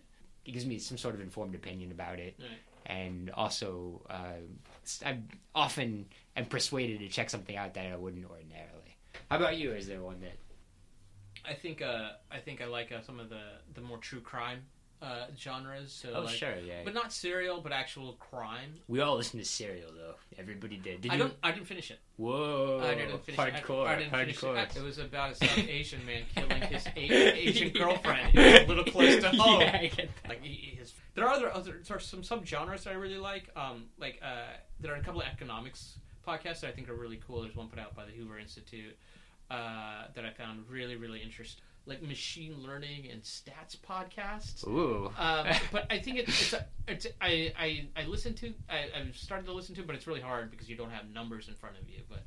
it 0.44 0.51
gives 0.51 0.66
me 0.66 0.80
some 0.80 0.98
sort 0.98 1.14
of 1.14 1.20
informed 1.20 1.55
opinion 1.55 1.92
about 1.92 2.18
it 2.18 2.40
and 2.86 3.30
also 3.30 4.03
uh, 4.11 5.05
I'm 5.05 5.28
often 5.55 6.07
am 6.36 6.46
persuaded 6.46 7.01
to 7.01 7.09
check 7.09 7.30
something 7.30 7.57
out 7.57 7.74
that 7.74 7.92
I 7.92 7.96
wouldn't 7.96 8.24
ordinarily. 8.28 8.80
How 9.31 9.37
about 9.37 9.57
you? 9.57 9.72
Is 9.72 9.87
there 9.87 10.01
one 10.01 10.20
that? 10.20 10.37
I 11.49 11.55
think 11.55 11.81
uh, 11.83 12.11
I 12.31 12.39
think 12.39 12.61
I 12.61 12.66
like 12.66 12.93
uh, 12.93 13.01
some 13.01 13.20
of 13.20 13.28
the 13.31 13.43
the 13.74 13.81
more 13.81 13.99
true 13.99 14.20
crime 14.20 14.62
uh, 15.01 15.26
genres. 15.39 15.93
So 15.93 16.12
Oh, 16.14 16.20
like, 16.22 16.35
sure, 16.35 16.57
yeah. 16.62 16.81
but 16.85 16.93
not 16.93 17.12
serial, 17.12 17.61
but 17.62 17.72
actual 17.72 18.14
crime. 18.14 18.74
we 18.89 19.01
all 19.01 19.16
listen 19.16 19.39
to 19.39 19.45
Serial 19.47 19.91
though. 19.97 20.16
Everybody 20.37 20.76
did. 20.76 21.01
Did 21.01 21.12
I 21.12 21.14
you? 21.14 21.20
don't. 21.20 21.35
I 21.43 21.53
didn't 21.53 21.66
finish 21.68 21.91
it. 21.91 22.01
Whoa! 22.16 22.81
I 22.85 22.95
didn't 22.95 23.24
finish 23.24 23.41
it. 23.41 23.55
hardcore. 23.64 23.87
I, 23.87 23.93
I 23.95 23.99
didn't 24.01 24.11
finish 24.11 24.41
hardcore. 24.41 24.64
it. 24.64 24.76
It 24.76 24.83
was 24.83 24.99
about 24.99 25.31
a 25.33 25.35
South 25.37 25.59
Asian 25.68 26.05
man 26.05 26.22
killing 26.35 26.61
his 26.62 26.87
Asian 26.97 27.70
girlfriend. 27.72 28.35
It 28.37 28.53
was 28.53 28.62
a 28.62 28.66
little 28.66 28.93
close 28.93 29.16
to 29.22 29.28
home. 29.41 29.61
Yeah, 29.62 29.78
I 29.81 29.87
get 29.87 30.09
that. 30.22 30.28
Like 30.28 30.43
he- 30.45 30.74
his, 30.76 30.93
there 31.14 31.24
are 31.26 31.33
other, 31.33 31.55
other 31.55 31.81
there 31.87 31.97
are 31.97 32.01
some 32.01 32.22
subgenres 32.22 32.83
that 32.83 32.91
I 32.91 32.95
really 32.95 33.16
like. 33.18 33.49
Um, 33.57 33.85
like 33.99 34.20
uh, 34.22 34.49
there 34.81 34.93
are 34.93 34.97
a 34.97 35.03
couple 35.03 35.20
of 35.22 35.26
economics 35.28 35.99
podcasts 36.28 36.61
that 36.61 36.64
I 36.68 36.72
think 36.72 36.91
are 36.91 36.95
really 36.95 37.20
cool. 37.26 37.41
There's 37.41 37.57
one 37.57 37.68
put 37.68 37.78
out 37.78 37.95
by 37.97 38.05
the 38.05 38.12
Hoover 38.12 38.39
Institute 38.39 38.99
uh, 39.51 40.05
that 40.14 40.24
I 40.24 40.30
found 40.30 40.64
really 40.68 40.96
really 40.96 41.20
interesting, 41.20 41.62
like 41.86 42.03
machine 42.03 42.55
learning 42.62 43.09
and 43.11 43.22
stats 43.22 43.76
podcasts. 43.76 44.66
Ooh. 44.66 45.11
Um, 45.18 45.46
but 45.72 45.86
I 45.90 45.98
think 45.98 46.18
it, 46.18 46.28
it's 46.28 46.53
a, 46.53 46.66
it's 46.86 47.07
I, 47.20 47.53
I 47.59 47.88
I 47.96 48.05
listen 48.07 48.34
to 48.34 48.53
I, 48.68 48.88
I've 48.98 49.16
started 49.16 49.46
to 49.46 49.53
listen 49.53 49.74
to, 49.76 49.82
but 49.82 49.94
it's 49.94 50.07
really 50.07 50.20
hard 50.20 50.51
because 50.51 50.68
you 50.68 50.76
don't 50.76 50.90
have 50.90 51.11
numbers 51.11 51.48
in 51.48 51.55
front 51.55 51.76
of 51.80 51.88
you. 51.88 52.03
But 52.09 52.22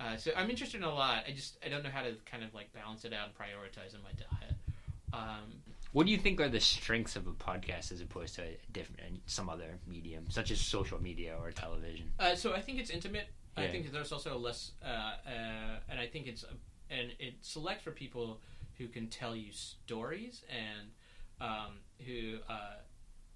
uh, 0.00 0.16
so 0.16 0.30
I'm 0.36 0.48
interested 0.50 0.78
in 0.78 0.84
a 0.84 0.94
lot. 0.94 1.24
I 1.28 1.32
just 1.32 1.58
I 1.64 1.68
don't 1.68 1.82
know 1.82 1.90
how 1.90 2.02
to 2.02 2.14
kind 2.30 2.44
of 2.44 2.54
like 2.54 2.72
balance 2.72 3.04
it 3.04 3.12
out 3.12 3.28
and 3.28 3.34
prioritize 3.36 3.94
in 3.94 4.02
my 4.02 4.12
diet. 4.12 4.54
Um, 5.12 5.62
What 5.92 6.04
do 6.04 6.12
you 6.12 6.18
think 6.18 6.38
are 6.38 6.50
the 6.50 6.60
strengths 6.60 7.16
of 7.16 7.26
a 7.26 7.32
podcast 7.32 7.90
as 7.92 8.02
opposed 8.02 8.34
to 8.34 8.42
a 8.42 8.58
different 8.72 9.22
some 9.26 9.48
other 9.48 9.78
medium, 9.86 10.26
such 10.28 10.50
as 10.50 10.60
social 10.60 11.02
media 11.02 11.34
or 11.40 11.50
television? 11.50 12.12
Uh, 12.20 12.34
so 12.34 12.52
I 12.52 12.60
think 12.60 12.78
it's 12.78 12.90
intimate. 12.90 13.28
I 13.58 13.64
Yeah. 13.64 13.70
think 13.72 13.92
there's 13.92 14.12
also 14.12 14.36
a 14.36 14.38
less, 14.38 14.72
uh, 14.82 14.86
uh, 14.86 15.80
and 15.88 15.98
I 15.98 16.06
think 16.06 16.26
it's 16.26 16.44
and 16.90 17.12
it's 17.18 17.48
select 17.48 17.82
for 17.82 17.90
people 17.90 18.40
who 18.78 18.88
can 18.88 19.08
tell 19.08 19.36
you 19.36 19.52
stories 19.52 20.44
and 20.48 20.90
um, 21.40 21.80
who 22.06 22.38
uh, 22.48 22.76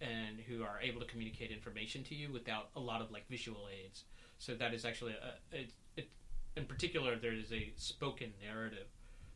and 0.00 0.40
who 0.40 0.62
are 0.62 0.80
able 0.80 1.00
to 1.00 1.06
communicate 1.06 1.50
information 1.50 2.02
to 2.04 2.14
you 2.14 2.32
without 2.32 2.70
a 2.76 2.80
lot 2.80 3.00
of 3.00 3.10
like 3.10 3.28
visual 3.28 3.68
aids. 3.68 4.04
So 4.38 4.54
that 4.54 4.74
is 4.74 4.84
actually 4.84 5.12
a, 5.12 5.56
it, 5.56 5.70
it, 5.96 6.08
in 6.56 6.64
particular 6.64 7.16
there 7.16 7.32
is 7.32 7.52
a 7.52 7.72
spoken 7.76 8.32
narrative 8.42 8.86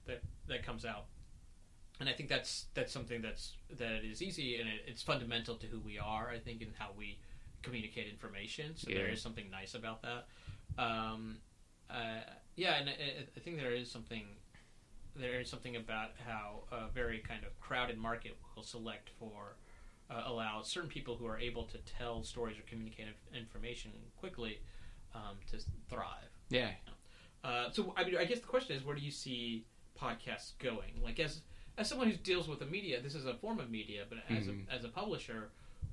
that 0.07 0.23
that 0.49 0.65
comes 0.65 0.85
out. 0.85 1.07
And 1.99 2.09
I 2.09 2.13
think 2.13 2.29
that's 2.29 2.67
that's 2.75 2.93
something 2.93 3.23
that's 3.23 3.53
that 3.79 4.05
is 4.05 4.23
easy 4.23 4.59
and 4.61 4.69
it, 4.69 4.83
it's 4.87 5.03
fundamental 5.03 5.57
to 5.57 5.67
who 5.67 5.81
we 5.81 5.99
are. 5.99 6.31
I 6.31 6.39
think 6.39 6.63
and 6.63 6.73
how 6.79 6.91
we 6.97 7.19
communicate 7.63 8.09
information. 8.09 8.77
So 8.77 8.91
there 8.91 9.07
Yeah. 9.07 9.13
is 9.13 9.21
something 9.21 9.51
nice 9.51 9.75
about 9.75 10.03
that. 10.03 10.27
Um, 10.79 11.39
uh, 11.91 12.21
yeah, 12.57 12.75
and 12.75 12.89
I, 12.89 12.93
I 13.37 13.41
think 13.41 13.57
there 13.59 13.73
is 13.75 13.91
something 13.91 14.25
there 15.19 15.41
is 15.41 15.49
something 15.49 15.77
about 15.77 16.11
how 16.27 16.65
a 16.71 16.89
very 16.93 17.21
kind 17.21 17.43
of 17.45 17.59
crowded 17.59 17.97
market 17.97 18.37
will 18.55 18.63
select 18.63 19.09
for 19.19 19.57
uh, 20.11 20.23
allow 20.27 20.61
certain 20.63 20.91
people 20.91 21.17
who 21.17 21.27
are 21.27 21.39
able 21.39 21.65
to 21.65 21.79
tell 21.79 22.23
stories 22.23 22.59
or 22.59 22.63
communicate 22.69 23.07
information 23.35 23.93
quickly 24.21 24.61
um, 25.15 25.37
to 25.51 25.59
thrive. 25.89 26.29
Yeah. 26.51 26.71
Uh, 27.43 27.71
so 27.71 27.95
I 27.97 28.05
mean, 28.05 28.17
I 28.19 28.25
guess 28.27 28.41
the 28.41 28.47
question 28.47 28.77
is, 28.77 28.85
where 28.85 28.95
do 28.95 29.01
you 29.03 29.11
see 29.11 29.65
podcasts 30.01 30.53
going? 30.59 31.01
Like 31.03 31.19
as 31.19 31.41
as 31.79 31.89
someone 31.89 32.11
who 32.11 32.17
deals 32.17 32.49
with 32.49 32.59
the 32.59 32.67
media, 32.67 33.01
this 33.01 33.15
is 33.15 33.25
a 33.27 33.35
form 33.35 33.59
of 33.59 33.71
media, 33.71 34.05
but 34.09 34.19
as 34.29 34.47
Mhm. 34.47 34.69
a 34.69 34.73
as 34.75 34.85
a 34.85 34.89
publisher, 34.89 35.51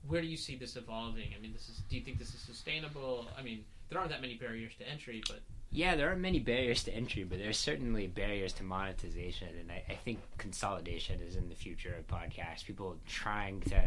where 0.08 0.22
do 0.22 0.28
you 0.28 0.38
see 0.38 0.56
this 0.58 0.76
evolving? 0.76 1.34
I 1.38 1.40
mean, 1.42 1.54
this 1.54 1.70
is. 1.70 1.78
Do 1.90 1.96
you 1.96 2.02
think 2.04 2.20
this 2.20 2.34
is 2.34 2.42
sustainable? 2.42 3.30
I 3.38 3.42
mean, 3.42 3.64
there 3.90 4.00
aren't 4.00 4.12
that 4.12 4.22
many 4.22 4.36
barriers 4.36 4.74
to 4.80 4.88
entry, 4.90 5.22
but 5.28 5.40
Yeah, 5.72 5.96
there 5.96 6.12
are 6.12 6.16
many 6.16 6.40
barriers 6.40 6.84
to 6.86 6.94
entry, 6.94 7.24
but 7.24 7.38
there's 7.40 7.58
certainly 7.58 8.08
barriers 8.08 8.54
to 8.54 8.64
monetization, 8.64 9.50
and 9.60 9.72
I, 9.72 9.84
I 9.90 9.96
think 9.96 10.20
consolidation 10.38 11.22
is 11.22 11.36
in 11.36 11.50
the 11.50 11.56
future 11.56 11.96
of 11.98 12.08
podcasts. 12.08 12.66
People 12.66 12.98
trying 13.08 13.62
to 13.62 13.82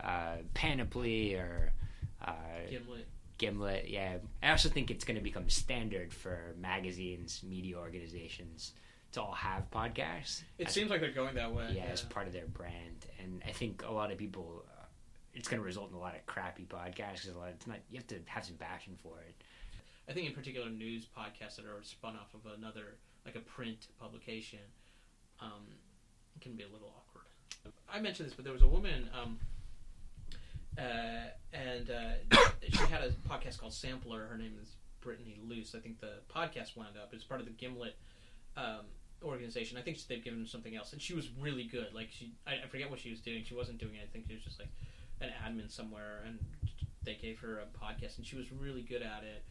uh, 0.00 0.36
Panoply 0.54 1.34
or 1.34 1.72
uh, 2.24 2.32
Gimlet. 2.70 3.06
Gimlet. 3.38 3.88
Yeah, 3.88 4.18
I 4.42 4.50
also 4.50 4.68
think 4.68 4.90
it's 4.90 5.04
going 5.04 5.16
to 5.16 5.22
become 5.22 5.48
standard 5.48 6.12
for 6.12 6.54
magazines, 6.60 7.42
media 7.48 7.76
organizations 7.78 8.72
to 9.12 9.22
all 9.22 9.32
have 9.32 9.70
podcasts. 9.70 10.42
It 10.58 10.66
as- 10.68 10.72
seems 10.74 10.90
like 10.90 11.00
they're 11.00 11.10
going 11.12 11.34
that 11.36 11.52
way. 11.54 11.72
yeah, 11.74 11.84
as 11.84 12.02
part 12.02 12.26
of 12.26 12.32
their 12.32 12.46
brand, 12.46 13.06
and 13.22 13.42
I 13.46 13.52
think 13.52 13.82
a 13.86 13.92
lot 13.92 14.10
of 14.12 14.18
people. 14.18 14.64
It's 15.38 15.46
going 15.46 15.60
to 15.60 15.64
result 15.64 15.90
in 15.90 15.94
a 15.96 16.00
lot 16.00 16.16
of 16.16 16.26
crappy 16.26 16.64
podcasts. 16.66 17.22
'cause 17.24 17.28
a 17.34 17.38
lot, 17.38 17.50
it's 17.50 17.66
not. 17.66 17.78
You 17.90 17.98
have 17.98 18.08
to 18.08 18.20
have 18.26 18.44
some 18.44 18.56
passion 18.56 18.96
for 19.00 19.20
it. 19.20 19.34
I 20.08 20.12
think 20.12 20.26
in 20.28 20.34
particular 20.34 20.68
news 20.68 21.06
podcasts 21.06 21.56
that 21.56 21.64
are 21.64 21.80
spun 21.82 22.16
off 22.16 22.34
of 22.34 22.44
another 22.58 22.96
like 23.24 23.36
a 23.36 23.40
print 23.40 23.86
publication 24.00 24.58
um, 25.40 25.66
can 26.40 26.54
be 26.56 26.64
a 26.64 26.68
little 26.68 26.92
awkward. 26.96 27.26
I 27.88 28.00
mentioned 28.00 28.26
this, 28.28 28.34
but 28.34 28.44
there 28.44 28.52
was 28.54 28.62
a 28.62 28.68
woman, 28.68 29.08
um, 29.14 29.38
uh, 30.76 31.28
and 31.52 31.90
uh, 31.90 32.36
she 32.68 32.76
had 32.86 33.02
a 33.02 33.10
podcast 33.28 33.58
called 33.58 33.74
Sampler. 33.74 34.26
Her 34.26 34.38
name 34.38 34.56
is 34.60 34.76
Brittany 35.00 35.38
Luce. 35.46 35.74
I 35.74 35.78
think 35.78 36.00
the 36.00 36.14
podcast 36.34 36.76
wound 36.76 36.96
up. 37.00 37.10
It's 37.12 37.24
part 37.24 37.40
of 37.40 37.46
the 37.46 37.52
Gimlet 37.52 37.96
um, 38.56 38.86
organization. 39.22 39.76
I 39.78 39.82
think 39.82 40.04
they've 40.08 40.24
given 40.24 40.40
her 40.40 40.46
something 40.46 40.74
else, 40.74 40.92
and 40.92 41.00
she 41.02 41.14
was 41.14 41.28
really 41.38 41.64
good. 41.64 41.88
Like 41.94 42.08
she, 42.10 42.32
I, 42.46 42.54
I 42.64 42.66
forget 42.68 42.90
what 42.90 42.98
she 42.98 43.10
was 43.10 43.20
doing. 43.20 43.44
She 43.44 43.54
wasn't 43.54 43.78
doing 43.78 43.94
anything. 43.98 44.24
She 44.26 44.34
was 44.34 44.42
just 44.42 44.58
like 44.58 44.70
an 45.20 45.30
admin 45.44 45.70
somewhere, 45.70 46.22
and 46.26 46.38
they 47.02 47.14
gave 47.14 47.38
her 47.40 47.60
a 47.60 47.84
podcast, 47.84 48.18
and 48.18 48.26
she 48.26 48.36
was 48.36 48.52
really 48.52 48.82
good 48.82 49.02
at 49.02 49.24
it 49.24 49.44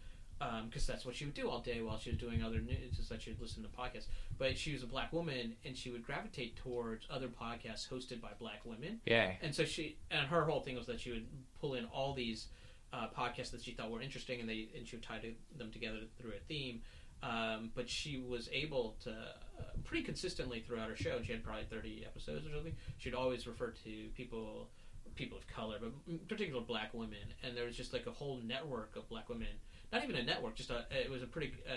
because 0.66 0.86
that's 0.86 1.04
what 1.06 1.16
she 1.16 1.26
would 1.26 1.34
do 1.34 1.50
all 1.50 1.60
day 1.60 1.82
while 1.82 1.98
she 1.98 2.12
was 2.12 2.20
doing 2.20 2.44
other 2.44 2.60
news. 2.60 3.00
Is 3.00 3.10
that 3.10 3.22
she 3.22 3.32
would 3.32 3.42
listen 3.42 3.64
to 3.64 3.70
podcasts. 3.70 4.06
But 4.38 4.58
she 4.58 4.74
was 4.74 4.84
a 4.84 4.88
black 4.88 5.12
woman, 5.12 5.56
and 5.66 5.76
she 5.76 5.90
would 5.90 6.06
gravitate 6.06 6.56
towards 6.58 7.08
other 7.10 7.28
podcasts 7.28 7.90
hosted 7.90 8.22
by 8.22 8.30
black 8.40 8.62
women. 8.64 9.00
Yeah, 9.06 9.32
And 9.42 9.54
so 9.54 9.66
she 9.66 9.98
and 10.12 10.28
her 10.28 10.46
whole 10.46 10.62
thing 10.62 10.76
was 10.76 10.86
that 10.88 11.00
she 11.00 11.12
would 11.12 11.26
pull 11.60 11.74
in 11.74 11.86
all 11.86 12.14
these 12.14 12.48
uh, 12.94 13.08
podcasts 13.18 13.52
that 13.52 13.64
she 13.64 13.72
thought 13.72 13.90
were 13.92 14.02
interesting, 14.02 14.40
and 14.40 14.48
they 14.48 14.70
and 14.78 14.88
she 14.88 14.96
would 14.96 15.04
tie 15.04 15.20
to, 15.20 15.34
them 15.58 15.72
together 15.72 16.00
through 16.20 16.32
a 16.32 16.40
theme. 16.48 16.82
Um, 17.24 17.72
but 17.74 17.90
she 17.90 18.20
was 18.20 18.48
able 18.54 18.96
to 19.04 19.10
uh, 19.10 19.64
pretty 19.84 20.04
consistently 20.04 20.60
throughout 20.60 20.88
her 20.88 20.96
show. 20.96 21.18
and 21.18 21.26
She 21.26 21.32
had 21.32 21.44
probably 21.44 21.66
thirty 21.68 22.04
episodes 22.06 22.46
or 22.46 22.52
something. 22.54 22.76
She'd 23.00 23.16
always 23.16 23.48
refer 23.48 23.72
to 23.72 24.10
people, 24.16 24.70
people 25.18 25.38
of 25.38 25.46
color, 25.48 25.78
but 25.82 25.92
in 26.08 26.20
particular 26.20 26.62
black 26.62 26.94
women, 26.94 27.20
and 27.44 27.56
there 27.58 27.66
was 27.66 27.76
just 27.76 27.92
like 27.94 28.06
a 28.06 28.12
whole 28.12 28.40
network 28.46 28.96
of 28.96 29.08
black 29.10 29.28
women. 29.30 29.48
Not 29.92 30.04
even 30.04 30.16
a 30.18 30.24
network, 30.24 30.56
just 30.56 30.70
a. 30.70 30.86
It 30.92 31.10
was 31.10 31.24
a 31.24 31.28
pretty 31.28 31.54
uh, 31.68 31.74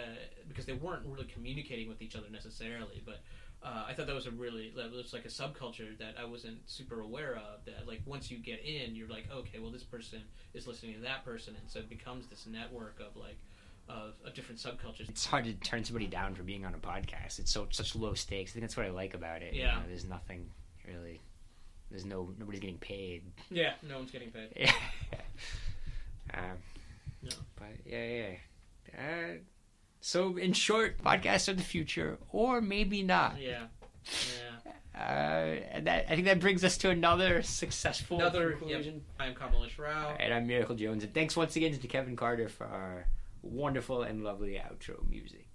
because 0.49 0.66
they 0.66 0.72
weren't 0.72 1.07
really 1.07 1.26
communicating 1.26 1.88
with 1.88 2.03
each 2.03 2.16
other 2.16 2.26
necessarily, 2.30 3.03
but 3.07 3.20
uh, 3.62 3.84
I 3.88 3.93
thought 3.95 4.07
that 4.09 4.14
was 4.16 4.26
a 4.26 4.32
really 4.32 4.72
that 4.76 4.91
was 4.91 5.12
like 5.12 5.24
a 5.24 5.28
subculture 5.28 5.97
that 5.99 6.14
I 6.20 6.24
wasn't 6.24 6.59
super 6.66 7.01
aware 7.03 7.36
of. 7.36 7.64
That 7.66 7.86
like 7.86 8.01
once 8.07 8.30
you 8.30 8.38
get 8.38 8.64
in, 8.64 8.95
you're 8.97 9.09
like, 9.09 9.26
okay, 9.32 9.59
well 9.61 9.70
this 9.70 9.84
person 9.84 10.22
is 10.55 10.66
listening 10.66 10.95
to 10.95 11.01
that 11.03 11.24
person, 11.24 11.55
and 11.61 11.70
so 11.70 11.78
it 11.78 11.88
becomes 11.88 12.26
this 12.26 12.47
network 12.47 12.99
of 13.01 13.14
like 13.16 13.38
of, 13.88 14.14
of 14.24 14.34
different 14.34 14.61
subcultures. 14.61 15.09
it's 15.09 15.26
hard 15.26 15.45
to 15.45 15.53
turn 15.55 15.84
somebody 15.84 16.07
down 16.07 16.34
for 16.34 16.43
being 16.43 16.64
on 16.64 16.74
a 16.74 16.78
podcast. 16.78 17.38
It's 17.38 17.53
so 17.53 17.68
such 17.70 17.95
low 17.95 18.14
stakes. 18.14 18.51
I 18.51 18.55
think 18.55 18.62
that's 18.64 18.76
what 18.76 18.86
I 18.86 18.91
like 18.91 19.14
about 19.14 19.43
it. 19.43 19.55
you 19.55 19.61
Yeah. 19.62 19.74
know, 19.76 19.82
there's 19.88 20.05
nothing 20.05 20.49
really. 20.86 21.20
There's 21.91 22.05
no 22.05 22.32
nobody's 22.38 22.61
getting 22.61 22.78
paid. 22.78 23.22
Yeah, 23.51 23.72
no 23.88 23.99
one's 23.99 24.11
getting 24.11 24.30
paid. 24.30 24.49
Yeah. 24.57 24.72
um, 26.34 26.59
No. 27.22 27.30
But 27.57 27.72
yeah, 27.84 28.07
yeah. 28.07 28.99
Uh, 28.99 29.34
so 30.01 30.36
in 30.36 30.53
short, 30.53 30.99
podcasts 31.03 31.49
are 31.49 31.55
the 31.55 31.62
future, 31.62 32.18
or 32.30 32.61
maybe 32.61 33.03
not. 33.03 33.41
Yeah, 33.41 33.64
yeah. 34.64 34.72
Uh, 34.99 35.61
and 35.72 35.86
that 35.86 36.07
I 36.09 36.14
think 36.14 36.26
that 36.26 36.41
brings 36.41 36.64
us 36.64 36.76
to 36.78 36.91
another 36.91 37.43
successful 37.43 38.18
Another- 38.18 38.53
conclusion. 38.53 39.03
I'm 39.18 39.34
Kamalesh 39.34 39.78
Rao. 39.78 40.14
And 40.18 40.32
I'm 40.32 40.47
Miracle 40.47 40.74
Jones, 40.76 41.05
and 41.05 41.12
thanks 41.14 41.36
once 41.36 41.57
again 41.57 41.76
to 41.76 41.86
Kevin 41.88 42.16
Carter 42.16 42.49
for 42.49 42.66
our 42.66 43.07
wonderful 43.43 44.03
and 44.03 44.22
lovely 44.24 44.53
outro 44.55 45.09
music. 45.09 45.47